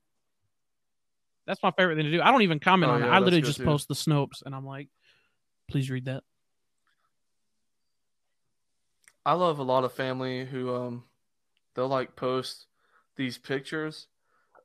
That's 1.48 1.62
my 1.64 1.72
favorite 1.72 1.96
thing 1.96 2.06
to 2.06 2.12
do. 2.12 2.22
I 2.22 2.32
don't 2.32 2.44
even 2.44 2.60
comment 2.60 2.92
Oh, 2.92 2.96
on 2.96 3.04
it. 3.04 3.08
I 3.08 3.20
literally 3.20 3.42
just 3.42 3.58
too. 3.58 3.66
post 3.66 3.88
the 3.88 3.96
Snopes, 3.96 4.44
and 4.46 4.54
I'm 4.54 4.66
like, 4.66 4.88
please 5.68 5.90
read 5.90 6.06
that. 6.06 6.24
I 9.26 9.34
love 9.34 9.60
a 9.60 9.64
lot 9.64 9.84
of 9.84 9.94
family 9.94 10.46
who 10.46 10.74
um 10.76 11.04
they'll 11.76 11.88
like 11.88 12.16
post 12.16 12.68
these 13.16 13.38
pictures 13.38 14.08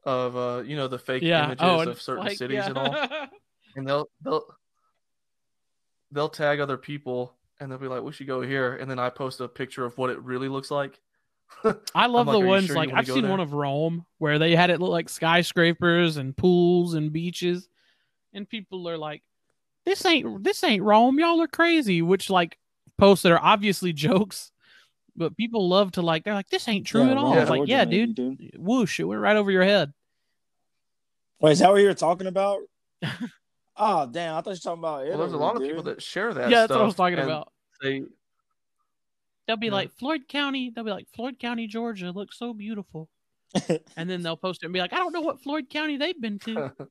of 0.05 0.37
uh 0.37 0.63
you 0.65 0.77
know 0.77 0.89
the 0.89 0.99
fake 0.99 1.23
Yeah. 1.23 1.45
images 1.47 1.65
Oh, 1.65 1.81
of 1.81 2.01
certain 2.01 2.25
like, 2.25 2.39
cities 2.39 2.57
yeah. 2.57 2.69
and 2.69 2.79
all 2.79 2.97
and 3.77 3.87
they'll 3.87 4.09
they'll 4.23 4.45
they'll 6.13 6.29
tag 6.29 6.61
other 6.61 6.77
people 6.77 7.35
and 7.61 7.71
they'll 7.71 7.79
be 7.79 7.89
like 7.89 8.03
we 8.03 8.13
should 8.13 8.27
go 8.27 8.41
here 8.41 8.77
and 8.77 8.91
then 8.91 8.99
I 8.99 9.11
post 9.11 9.41
a 9.41 9.49
picture 9.49 9.85
of 9.85 9.97
what 9.99 10.11
it 10.11 10.21
really 10.23 10.49
looks 10.49 10.71
like. 10.71 11.01
I 11.95 12.07
love 12.07 12.27
like, 12.27 12.35
the 12.35 12.47
ones 12.47 12.67
sure 12.67 12.77
like 12.77 12.93
I've 12.93 13.07
seen 13.07 13.23
there?" 13.23 13.31
one 13.31 13.41
of 13.41 13.53
Rome 13.53 14.07
where 14.19 14.39
they 14.39 14.57
had 14.57 14.71
it 14.71 14.81
look 14.81 14.91
like 14.91 15.09
skyscrapers 15.09 16.17
and 16.17 16.37
pools 16.37 16.95
and 16.95 17.13
beaches, 17.13 17.69
and 18.33 18.49
people 18.49 18.89
are 18.89 18.99
like, 18.99 19.23
"This 19.85 20.05
ain't 20.05 20.43
this 20.43 20.65
ain't 20.65 20.83
Rome. 20.83 21.19
Y'all 21.19 21.43
are 21.43 21.49
crazy." 21.49 22.03
Which 22.03 22.31
like 22.31 22.59
posts 22.99 23.23
that 23.23 23.33
are 23.33 23.41
obviously 23.41 23.93
jokes, 23.93 24.53
but 25.15 25.37
people 25.37 25.69
love 25.69 25.93
to 25.93 26.03
like. 26.03 26.25
They're 26.25 26.35
like, 26.35 26.49
"This 26.49 26.67
ain't 26.69 26.87
true 26.87 27.05
Yeah, 27.05 27.13
at 27.13 27.19
all." 27.19 27.33
Rome, 27.33 27.39
It's 27.39 27.51
like, 27.51 27.69
yeah, 27.69 27.85
maybe, 27.85 28.13
dude. 28.13 28.53
Whoosh! 28.57 28.99
It 28.99 29.05
went 29.05 29.21
right 29.21 29.37
over 29.37 29.51
your 29.51 29.65
head. 29.65 29.93
Wait, 31.41 31.53
is 31.53 31.59
that 31.59 31.71
what 31.71 31.81
you 31.81 31.89
were 31.89 31.95
talking 31.95 32.27
about? 32.27 32.61
oh, 33.77 34.07
damn! 34.11 34.35
I 34.37 34.41
thought 34.41 34.51
you 34.51 34.53
were 34.53 34.57
talking 34.57 34.79
about 34.81 35.01
Italy. 35.03 35.11
well, 35.11 35.19
there's 35.19 35.33
a 35.33 35.37
lot 35.37 35.57
of 35.57 35.61
dude. 35.63 35.71
people 35.71 35.83
that 35.85 36.03
share 36.03 36.33
that. 36.35 36.51
yeah, 36.51 36.61
that's 36.61 36.71
what 36.73 36.81
I 36.81 36.85
was 36.85 36.95
talking 36.95 37.19
about. 37.19 37.53
They 37.83 38.03
They'll 39.47 39.57
be 39.59 39.67
Yeah. 39.67 39.73
like 39.75 39.93
Floyd 39.99 40.27
County. 40.29 40.71
They'll 40.75 40.85
be 40.85 40.91
like 40.91 41.09
Floyd 41.15 41.39
County, 41.39 41.67
Georgia 41.67 42.11
looks 42.13 42.39
so 42.39 42.55
beautiful, 42.55 43.11
and 43.97 44.09
then 44.09 44.23
they'll 44.23 44.37
post 44.39 44.63
it 44.63 44.67
and 44.67 44.73
be 44.73 44.81
like, 44.81 44.93
"I 44.93 44.97
don't 44.97 45.13
know 45.13 45.21
what 45.21 45.43
Floyd 45.43 45.69
County 45.69 45.97
they've 45.97 46.19
been 46.21 46.39
to." 46.41 46.73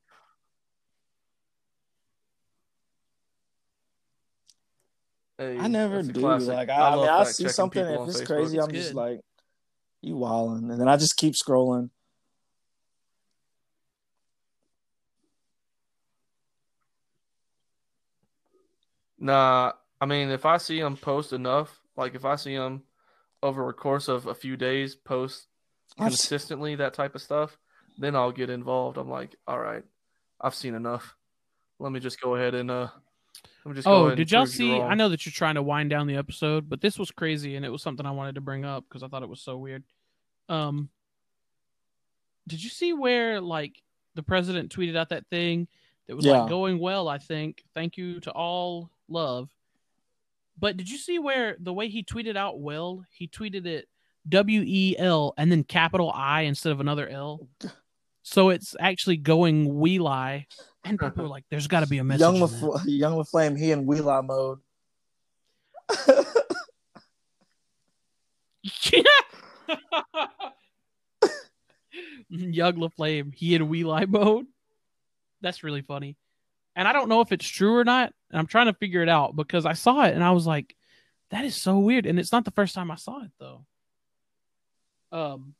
Hey, 5.38 5.58
I 5.58 5.66
never 5.66 6.02
do. 6.02 6.20
Like 6.20 6.68
I, 6.68 6.90
I, 6.90 6.96
mean, 6.96 7.08
I 7.08 7.24
see 7.24 7.48
something 7.48 7.84
if 7.84 8.08
it's 8.08 8.20
Facebook. 8.20 8.26
crazy, 8.26 8.56
It's 8.56 8.66
I'm 8.66 8.72
just 8.72 8.94
like, 8.94 9.20
you 10.00 10.16
wilding, 10.16 10.70
and 10.70 10.80
then 10.80 10.88
I 10.88 10.96
just 10.96 11.16
keep 11.16 11.34
scrolling. 11.34 11.90
Nah, 19.18 19.72
I 20.00 20.06
mean, 20.06 20.30
if 20.30 20.44
I 20.44 20.56
see 20.56 20.80
them 20.80 20.96
post 20.96 21.32
enough, 21.32 21.80
like 21.96 22.14
if 22.14 22.24
I 22.24 22.36
see 22.36 22.56
them 22.56 22.82
over 23.42 23.68
a 23.68 23.72
course 23.72 24.08
of 24.08 24.26
a 24.26 24.34
few 24.34 24.56
days 24.56 24.94
post 24.94 25.46
consistently 25.98 26.74
that 26.76 26.94
type 26.94 27.14
of 27.14 27.22
stuff, 27.22 27.56
then 27.98 28.16
I'll 28.16 28.32
get 28.32 28.50
involved. 28.50 28.98
I'm 28.98 29.08
like, 29.10 29.36
all 29.46 29.58
right, 29.58 29.84
I've 30.40 30.54
seen 30.54 30.74
enough. 30.74 31.16
Let 31.78 31.92
me 31.92 32.00
just 32.00 32.20
go 32.20 32.34
ahead 32.34 32.54
and 32.54 32.70
uh, 32.70 32.88
let 33.64 33.70
me 33.70 33.74
just 33.74 33.86
go 33.86 33.92
Oh, 33.92 34.06
ahead 34.06 34.16
did 34.18 34.30
y'all 34.30 34.46
see? 34.46 34.80
I 34.80 34.94
know 34.94 35.08
that 35.10 35.24
you're 35.26 35.32
trying 35.32 35.54
to 35.56 35.62
wind 35.62 35.90
down 35.90 36.06
the 36.06 36.16
episode, 36.16 36.68
but 36.68 36.80
this 36.80 36.98
was 36.98 37.10
crazy, 37.10 37.56
and 37.56 37.64
it 37.64 37.68
was 37.70 37.82
something 37.82 38.06
I 38.06 38.10
wanted 38.10 38.34
to 38.36 38.40
bring 38.40 38.64
up 38.64 38.84
because 38.88 39.02
I 39.02 39.08
thought 39.08 39.22
it 39.22 39.28
was 39.28 39.40
so 39.40 39.56
weird. 39.56 39.84
Um, 40.48 40.88
did 42.46 42.62
you 42.62 42.70
see 42.70 42.92
where 42.92 43.40
like 43.40 43.82
the 44.14 44.22
president 44.22 44.74
tweeted 44.74 44.96
out 44.96 45.08
that 45.10 45.26
thing 45.28 45.68
that 46.06 46.16
was 46.16 46.24
Yeah. 46.26 46.40
like 46.40 46.48
going 46.48 46.78
well? 46.78 47.08
I 47.08 47.18
think. 47.18 47.64
Thank 47.74 47.96
you 47.96 48.20
to 48.20 48.30
all 48.32 48.90
love. 49.08 49.48
But 50.58 50.76
did 50.76 50.88
you 50.90 50.98
see 50.98 51.18
where 51.18 51.56
the 51.58 51.72
way 51.72 51.88
he 51.88 52.02
tweeted 52.04 52.36
out 52.36 52.60
well? 52.60 53.04
He 53.10 53.26
tweeted 53.28 53.66
it 53.66 53.88
W 54.28 54.62
E 54.64 54.94
L 54.98 55.34
and 55.36 55.50
then 55.50 55.64
capital 55.64 56.10
I 56.14 56.42
instead 56.42 56.72
of 56.72 56.80
another 56.80 57.08
L. 57.08 57.48
So 58.22 58.50
it's 58.50 58.74
actually 58.80 59.18
going 59.18 59.78
we 59.78 59.98
lie, 59.98 60.46
and 60.84 60.98
people 60.98 61.24
are 61.24 61.28
like, 61.28 61.44
"There's 61.50 61.66
got 61.66 61.80
to 61.80 61.86
be 61.86 61.98
a 61.98 62.04
message." 62.04 62.20
young. 62.20 62.36
LaFl- 62.36 62.82
young 62.86 63.14
LaFlame, 63.16 63.58
he 63.58 63.70
in 63.72 63.84
Wheelie 63.84 64.24
mode. 64.24 64.60
Young 72.28 72.74
LaFlame, 72.74 73.34
he 73.34 73.54
in 73.54 73.68
wee 73.68 73.84
lie 73.84 74.06
mode. 74.06 74.46
That's 75.40 75.62
really 75.62 75.82
funny. 75.82 76.16
And 76.76 76.88
I 76.88 76.92
don't 76.92 77.08
know 77.08 77.20
if 77.20 77.32
it's 77.32 77.46
true 77.46 77.76
or 77.76 77.84
not. 77.84 78.12
And 78.30 78.38
I'm 78.38 78.46
trying 78.46 78.66
to 78.66 78.74
figure 78.74 79.02
it 79.02 79.08
out 79.08 79.36
because 79.36 79.64
I 79.64 79.74
saw 79.74 80.02
it 80.04 80.14
and 80.14 80.24
I 80.24 80.32
was 80.32 80.46
like, 80.46 80.74
That 81.30 81.44
is 81.44 81.54
so 81.54 81.78
weird, 81.78 82.06
and 82.06 82.18
it's 82.18 82.32
not 82.32 82.44
the 82.44 82.50
first 82.50 82.74
time 82.74 82.90
I 82.90 82.96
saw 82.96 83.22
it 83.22 83.30
though. 83.38 83.64
Um, 85.12 85.54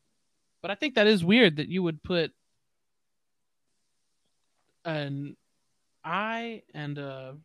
but 0.63 0.71
I 0.71 0.75
think 0.75 0.95
that 0.95 1.07
is 1.07 1.25
weird 1.25 1.57
that 1.57 1.69
you 1.69 1.83
would 1.83 2.03
put 2.03 2.33
an 4.85 5.37
I 6.05 6.63
and 6.75 6.99
a 6.99 7.37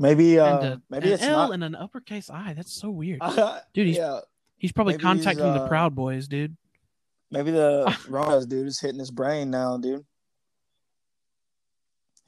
Maybe 0.00 0.38
uh 0.38 0.56
and 0.56 0.66
a, 0.66 0.82
maybe 0.88 1.08
an 1.08 1.14
it's 1.14 1.22
L 1.24 1.48
not 1.48 1.54
and 1.54 1.64
an 1.64 1.74
uppercase 1.74 2.30
I. 2.30 2.52
That's 2.52 2.72
so 2.72 2.90
weird, 2.90 3.18
uh, 3.20 3.60
dude. 3.74 3.88
He's 3.88 3.96
yeah, 3.96 4.20
he's 4.56 4.70
probably 4.70 4.94
maybe 4.94 5.02
he's, 5.02 5.24
contacting 5.24 5.52
the 5.54 5.62
uh, 5.62 5.68
Proud 5.68 5.94
Boys, 5.94 6.28
dude. 6.28 6.56
maybe 7.30 7.50
the 7.50 7.86
Ronas 8.08 8.48
dude 8.48 8.68
is 8.68 8.78
hitting 8.78 9.00
his 9.00 9.10
brain 9.10 9.50
now, 9.50 9.76
dude. 9.76 10.04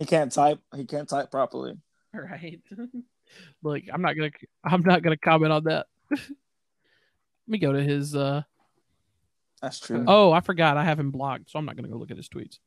He 0.01 0.07
can't 0.07 0.33
type. 0.33 0.59
He 0.75 0.87
can't 0.87 1.09
type 1.09 1.31
properly. 1.31 1.75
Right. 2.13 2.61
Look, 3.63 3.83
I'm 3.93 4.01
not 4.01 4.17
gonna 4.17 4.31
I'm 4.65 4.83
not 4.83 5.03
gonna 5.03 5.19
comment 5.19 5.53
on 5.53 5.65
that. 5.65 5.87
Let 6.11 6.21
me 7.47 7.59
go 7.59 7.73
to 7.73 7.83
his 7.83 8.17
uh 8.17 8.43
That's 9.61 9.79
true. 9.79 10.05
oh, 10.09 10.33
I 10.33 10.41
forgot 10.41 10.79
I 10.79 10.85
have 10.85 10.99
him 10.99 11.11
blocked, 11.11 11.51
so 11.51 11.59
I'm 11.59 11.67
not 11.67 11.77
gonna 11.77 11.89
go 11.89 11.97
look 11.97 12.11
at 12.11 12.17
his 12.17 12.31
tweets. 12.31 12.59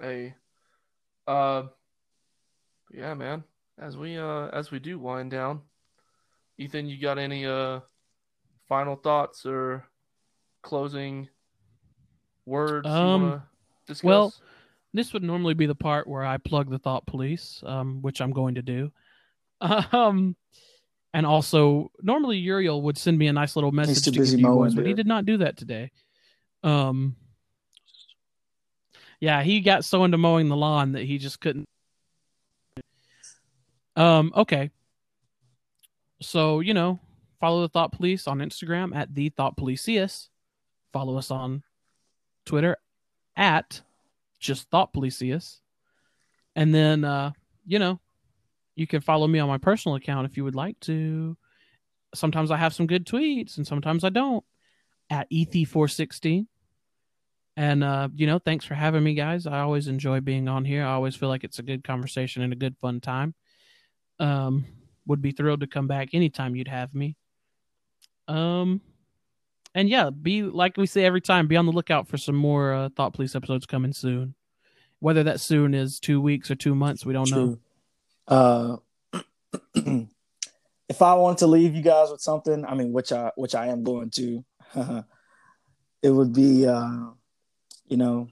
Hey, 0.00 0.34
uh, 1.28 1.64
yeah, 2.92 3.12
man. 3.12 3.44
As 3.78 3.98
we 3.98 4.16
uh 4.16 4.48
as 4.48 4.70
we 4.70 4.78
do 4.78 4.98
wind 4.98 5.30
down, 5.30 5.60
Ethan, 6.56 6.88
you 6.88 6.98
got 6.98 7.18
any 7.18 7.44
uh 7.44 7.80
final 8.68 8.96
thoughts 8.96 9.44
or 9.44 9.86
closing 10.62 11.28
words 12.46 12.86
Um, 12.86 13.22
want 13.22 13.42
well, 14.02 14.34
This 14.94 15.12
would 15.12 15.22
normally 15.22 15.54
be 15.54 15.66
the 15.66 15.74
part 15.74 16.06
where 16.06 16.24
I 16.24 16.36
plug 16.36 16.70
the 16.70 16.78
thought 16.78 17.06
police, 17.06 17.62
um, 17.66 18.02
which 18.02 18.20
I'm 18.20 18.32
going 18.32 18.56
to 18.56 18.62
do. 18.62 18.92
Um 19.92 20.36
and 21.14 21.26
also 21.26 21.90
normally 22.00 22.38
Uriel 22.38 22.80
would 22.82 22.96
send 22.96 23.18
me 23.18 23.26
a 23.26 23.32
nice 23.32 23.54
little 23.54 23.70
message 23.70 24.02
too 24.02 24.10
to 24.12 24.18
busy 24.20 24.36
give 24.36 24.40
you 24.40 24.46
mowing, 24.46 24.70
boys, 24.70 24.74
but 24.74 24.86
he 24.86 24.94
did 24.94 25.06
not 25.06 25.26
do 25.26 25.36
that 25.36 25.56
today. 25.56 25.90
Um 26.64 27.16
yeah, 29.22 29.44
he 29.44 29.60
got 29.60 29.84
so 29.84 30.02
into 30.02 30.18
mowing 30.18 30.48
the 30.48 30.56
lawn 30.56 30.92
that 30.92 31.04
he 31.04 31.16
just 31.18 31.40
couldn't. 31.40 31.68
Um, 33.94 34.32
okay. 34.34 34.72
So, 36.20 36.58
you 36.58 36.74
know, 36.74 36.98
follow 37.38 37.60
the 37.62 37.68
Thought 37.68 37.92
Police 37.92 38.26
on 38.26 38.38
Instagram 38.40 38.96
at 38.96 39.14
the 39.14 39.28
Thought 39.28 39.56
Police 39.56 39.82
CS. 39.82 40.28
Follow 40.92 41.16
us 41.18 41.30
on 41.30 41.62
Twitter 42.44 42.76
at 43.36 43.80
just 44.38 44.68
Thought 44.70 44.92
Police 44.92 45.16
CS. 45.16 45.60
And 46.54 46.74
then, 46.74 47.04
uh, 47.04 47.32
you 47.66 47.78
know, 47.78 48.00
you 48.74 48.86
can 48.86 49.00
follow 49.00 49.26
me 49.26 49.38
on 49.38 49.48
my 49.48 49.58
personal 49.58 49.96
account 49.96 50.26
if 50.26 50.36
you 50.36 50.44
would 50.44 50.54
like 50.54 50.78
to. 50.80 51.36
Sometimes 52.14 52.50
I 52.50 52.56
have 52.56 52.74
some 52.74 52.86
good 52.86 53.06
tweets 53.06 53.56
and 53.56 53.66
sometimes 53.66 54.04
I 54.04 54.10
don't 54.10 54.44
at 55.10 55.26
E 55.30 55.46
ET416. 55.46 56.46
And 57.56 57.84
uh, 57.84 58.08
you 58.14 58.26
know, 58.26 58.38
thanks 58.38 58.64
for 58.64 58.74
having 58.74 59.04
me, 59.04 59.14
guys. 59.14 59.46
I 59.46 59.60
always 59.60 59.86
enjoy 59.86 60.20
being 60.20 60.48
on 60.48 60.64
here. 60.64 60.84
I 60.84 60.92
always 60.92 61.16
feel 61.16 61.28
like 61.28 61.44
it's 61.44 61.58
a 61.58 61.62
good 61.62 61.84
conversation 61.84 62.42
and 62.42 62.52
a 62.52 62.56
good 62.56 62.76
fun 62.80 63.00
time. 63.00 63.34
Um, 64.18 64.64
would 65.06 65.20
be 65.20 65.32
thrilled 65.32 65.60
to 65.60 65.66
come 65.66 65.86
back 65.86 66.10
anytime 66.14 66.56
you'd 66.56 66.68
have 66.68 66.94
me. 66.94 67.16
Um, 68.28 68.80
and 69.74 69.88
yeah, 69.88 70.10
be 70.10 70.42
like 70.42 70.76
we 70.76 70.86
say 70.86 71.04
every 71.04 71.20
time, 71.20 71.46
be 71.46 71.56
on 71.56 71.66
the 71.66 71.72
lookout 71.72 72.08
for 72.08 72.16
some 72.16 72.36
more 72.36 72.72
uh, 72.72 72.88
Thought 72.90 73.14
Police 73.14 73.34
episodes 73.34 73.66
coming 73.66 73.92
soon. 73.92 74.34
Whether 75.00 75.24
that 75.24 75.40
soon 75.40 75.74
is 75.74 75.98
two 75.98 76.20
weeks 76.20 76.50
or 76.50 76.54
two 76.54 76.74
months, 76.74 77.04
we 77.04 77.12
don't 77.12 77.30
know. 77.30 77.58
Uh, 78.28 78.76
if 80.88 81.02
I 81.02 81.14
want 81.14 81.38
to 81.38 81.46
leave 81.46 81.74
you 81.74 81.82
guys 81.82 82.10
with 82.10 82.20
something, 82.20 82.64
I 82.64 82.74
mean, 82.74 82.92
which 82.92 83.12
I 83.12 83.32
which 83.34 83.54
I 83.54 83.68
am 83.68 83.82
going 83.82 84.10
to, 84.10 84.44
it 86.02 86.10
would 86.10 86.32
be, 86.32 86.66
uh, 86.66 87.10
you 87.88 87.96
know, 87.96 88.28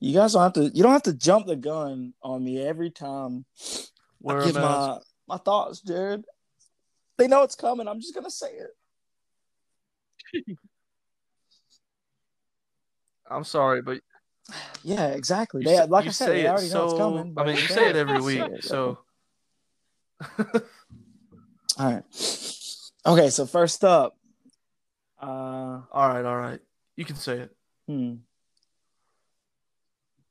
you 0.00 0.14
guys 0.14 0.32
don't 0.32 0.42
have 0.42 0.52
to. 0.54 0.64
You 0.64 0.82
don't 0.82 0.92
have 0.92 1.04
to 1.04 1.14
jump 1.14 1.46
the 1.46 1.56
gun 1.56 2.12
on 2.22 2.44
me 2.44 2.62
every 2.62 2.90
time 2.90 3.44
Wear 4.20 4.38
I 4.38 4.42
a 4.42 4.46
give 4.46 4.54
my 4.56 4.98
my 5.26 5.36
thoughts, 5.38 5.80
Jared. 5.80 6.24
They 7.16 7.26
know 7.26 7.42
it's 7.42 7.56
coming. 7.56 7.88
I'm 7.88 8.00
just 8.00 8.14
gonna 8.14 8.30
say 8.30 8.50
it. 8.50 8.70
I'm 13.30 13.44
sorry, 13.44 13.82
but 13.82 14.00
Yeah, 14.82 15.08
exactly. 15.08 15.62
They, 15.64 15.84
like 15.86 16.06
I 16.06 16.10
said, 16.10 16.30
they 16.30 16.48
already 16.48 16.68
know 16.70 16.84
it's 16.84 16.94
coming. 16.94 17.34
I 17.36 17.44
mean, 17.44 17.56
you 17.56 17.66
say 17.68 17.88
it 17.88 17.96
every 17.96 18.20
week, 18.20 18.62
so 18.62 18.98
All 21.78 21.92
right. 21.92 22.02
Okay, 23.06 23.30
so 23.30 23.46
first 23.46 23.84
up, 23.84 24.16
uh, 25.20 25.80
all 25.92 26.08
right, 26.08 26.24
all 26.24 26.36
right. 26.36 26.60
You 26.96 27.04
can 27.04 27.16
say 27.16 27.40
it. 27.40 27.56
hmm. 27.86 28.14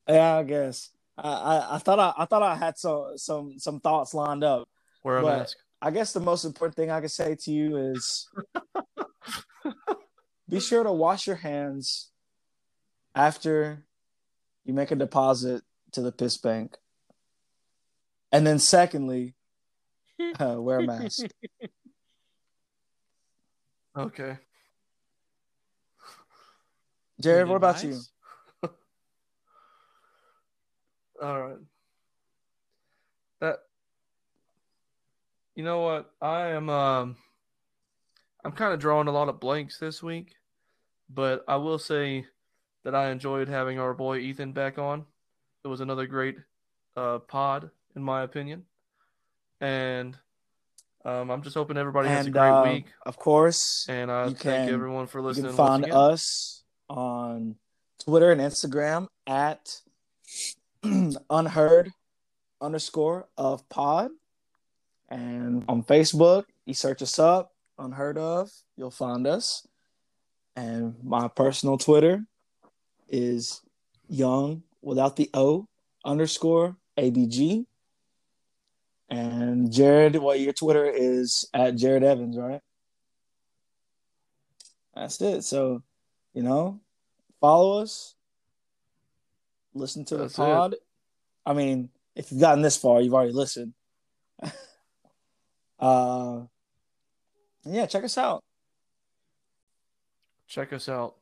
Yeah, 0.07 0.37
I 0.37 0.43
guess. 0.43 0.89
I, 1.17 1.29
I, 1.29 1.75
I 1.75 1.77
thought 1.79 1.99
I, 1.99 2.13
I 2.17 2.25
thought 2.25 2.43
I 2.43 2.55
had 2.55 2.77
some 2.77 3.13
some 3.17 3.59
some 3.59 3.79
thoughts 3.79 4.13
lined 4.13 4.43
up. 4.43 4.69
Wear 5.03 5.17
a 5.17 5.23
mask. 5.23 5.57
I 5.81 5.91
guess 5.91 6.13
the 6.13 6.19
most 6.19 6.43
important 6.45 6.75
thing 6.75 6.89
I 6.91 6.99
can 6.99 7.09
say 7.09 7.35
to 7.35 7.51
you 7.51 7.77
is 7.77 8.29
be 10.49 10.59
sure 10.59 10.83
to 10.83 10.91
wash 10.91 11.27
your 11.27 11.35
hands 11.37 12.09
after 13.15 13.85
you 14.65 14.73
make 14.73 14.91
a 14.91 14.95
deposit 14.95 15.63
to 15.91 16.01
the 16.01 16.11
piss 16.11 16.37
bank. 16.37 16.77
And 18.31 18.45
then 18.45 18.59
secondly, 18.59 19.35
uh, 20.39 20.55
wear 20.59 20.79
a 20.79 20.83
mask. 20.83 21.25
Okay. 23.97 24.37
Jared, 27.19 27.47
what 27.47 27.55
about 27.55 27.83
you? 27.83 27.99
All 31.19 31.41
right. 31.41 31.57
That 33.41 33.57
you 35.55 35.63
know 35.63 35.79
what? 35.79 36.11
I 36.21 36.49
am 36.49 36.69
um 36.69 37.17
I'm 38.47 38.53
kind 38.53 38.73
of 38.73 38.79
drawing 38.79 39.09
a 39.09 39.11
lot 39.11 39.27
of 39.27 39.41
blanks 39.41 39.77
this 39.77 40.01
week, 40.01 40.35
but 41.09 41.43
I 41.49 41.57
will 41.57 41.77
say 41.77 42.25
that 42.85 42.95
I 42.95 43.11
enjoyed 43.11 43.49
having 43.49 43.77
our 43.77 43.93
boy 43.93 44.19
Ethan 44.19 44.53
back 44.53 44.77
on. 44.77 45.03
It 45.65 45.67
was 45.67 45.81
another 45.81 46.07
great 46.07 46.37
uh 46.95 47.19
pod 47.19 47.69
in 47.93 48.01
my 48.01 48.21
opinion. 48.23 48.63
And 49.59 50.17
um 51.03 51.29
I'm 51.29 51.41
just 51.41 51.55
hoping 51.55 51.75
everybody 51.75 52.07
has 52.07 52.27
a 52.27 52.29
great 52.29 52.49
uh, 52.49 52.63
week 52.63 52.85
of 53.05 53.17
course, 53.17 53.85
and 53.89 54.09
I 54.09 54.27
thank 54.27 54.39
can- 54.39 54.69
everyone 54.69 55.07
for 55.07 55.21
listening. 55.21 55.51
you 55.51 55.57
can 55.57 55.57
find 55.57 55.91
us 55.91 56.63
on 56.89 57.55
Twitter 58.01 58.31
and 58.31 58.39
Instagram 58.39 59.07
at 59.27 59.81
unheard 61.29 61.91
underscore 62.61 63.27
of 63.37 63.67
pod. 63.67 64.11
And 65.09 65.65
on 65.67 65.83
Facebook, 65.83 66.45
you 66.65 66.73
search 66.73 67.01
us 67.01 67.19
up, 67.19 67.53
unheard 67.77 68.17
of, 68.17 68.51
you'll 68.75 68.91
find 68.91 69.27
us. 69.27 69.67
And 70.55 70.95
my 71.03 71.27
personal 71.27 71.77
Twitter 71.77 72.25
is 73.09 73.61
young 74.09 74.63
without 74.81 75.15
the 75.15 75.29
O 75.33 75.67
underscore 76.03 76.75
ABG. 76.97 77.65
And 79.09 79.71
Jared, 79.71 80.15
well, 80.17 80.35
your 80.35 80.53
Twitter 80.53 80.85
is 80.85 81.47
at 81.53 81.75
Jared 81.75 82.03
Evans, 82.03 82.37
right? 82.37 82.61
That's 84.95 85.21
it. 85.21 85.43
So, 85.43 85.83
you 86.33 86.43
know, 86.43 86.79
follow 87.39 87.81
us, 87.81 88.15
listen 89.73 90.03
to 90.05 90.17
That's 90.17 90.35
the 90.35 90.43
it. 90.43 90.45
pod. 90.45 90.75
I 91.45 91.53
mean, 91.53 91.89
if 92.15 92.31
you've 92.31 92.41
gotten 92.41 92.63
this 92.63 92.77
far, 92.77 92.99
you've 92.99 93.13
already 93.13 93.31
listened. 93.31 93.73
uh, 95.79 96.41
yeah, 97.73 97.85
check 97.85 98.03
us 98.03 98.17
out. 98.17 98.43
Check 100.47 100.71
us 100.71 100.87
out. 100.87 101.15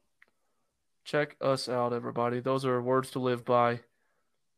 Check 1.03 1.35
us 1.39 1.69
out, 1.69 1.93
everybody. 1.93 2.39
Those 2.39 2.65
are 2.65 2.81
words 2.81 3.11
to 3.11 3.19
live 3.19 3.45
by. 3.45 3.81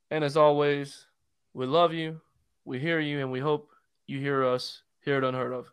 And 0.09 0.23
as 0.23 0.37
always, 0.37 1.05
we 1.53 1.65
love 1.65 1.93
you, 1.93 2.21
we 2.63 2.79
hear 2.79 2.99
you, 2.99 3.19
and 3.19 3.31
we 3.31 3.39
hope 3.39 3.69
you 4.05 4.19
hear 4.19 4.45
us, 4.45 4.81
hear 5.01 5.17
it 5.17 5.23
unheard 5.23 5.53
of. 5.53 5.71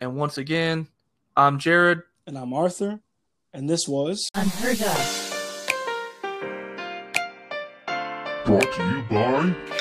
And 0.00 0.16
once 0.16 0.38
again, 0.38 0.88
I'm 1.36 1.58
Jared. 1.58 2.02
And 2.26 2.38
I'm 2.38 2.52
Arthur, 2.52 3.00
and 3.52 3.68
this 3.68 3.86
was. 3.86 4.30
Unheard 4.34 4.80
of. 4.80 5.24
Brought 8.46 8.72
to 8.72 8.90
you 8.90 9.02
by 9.10 9.77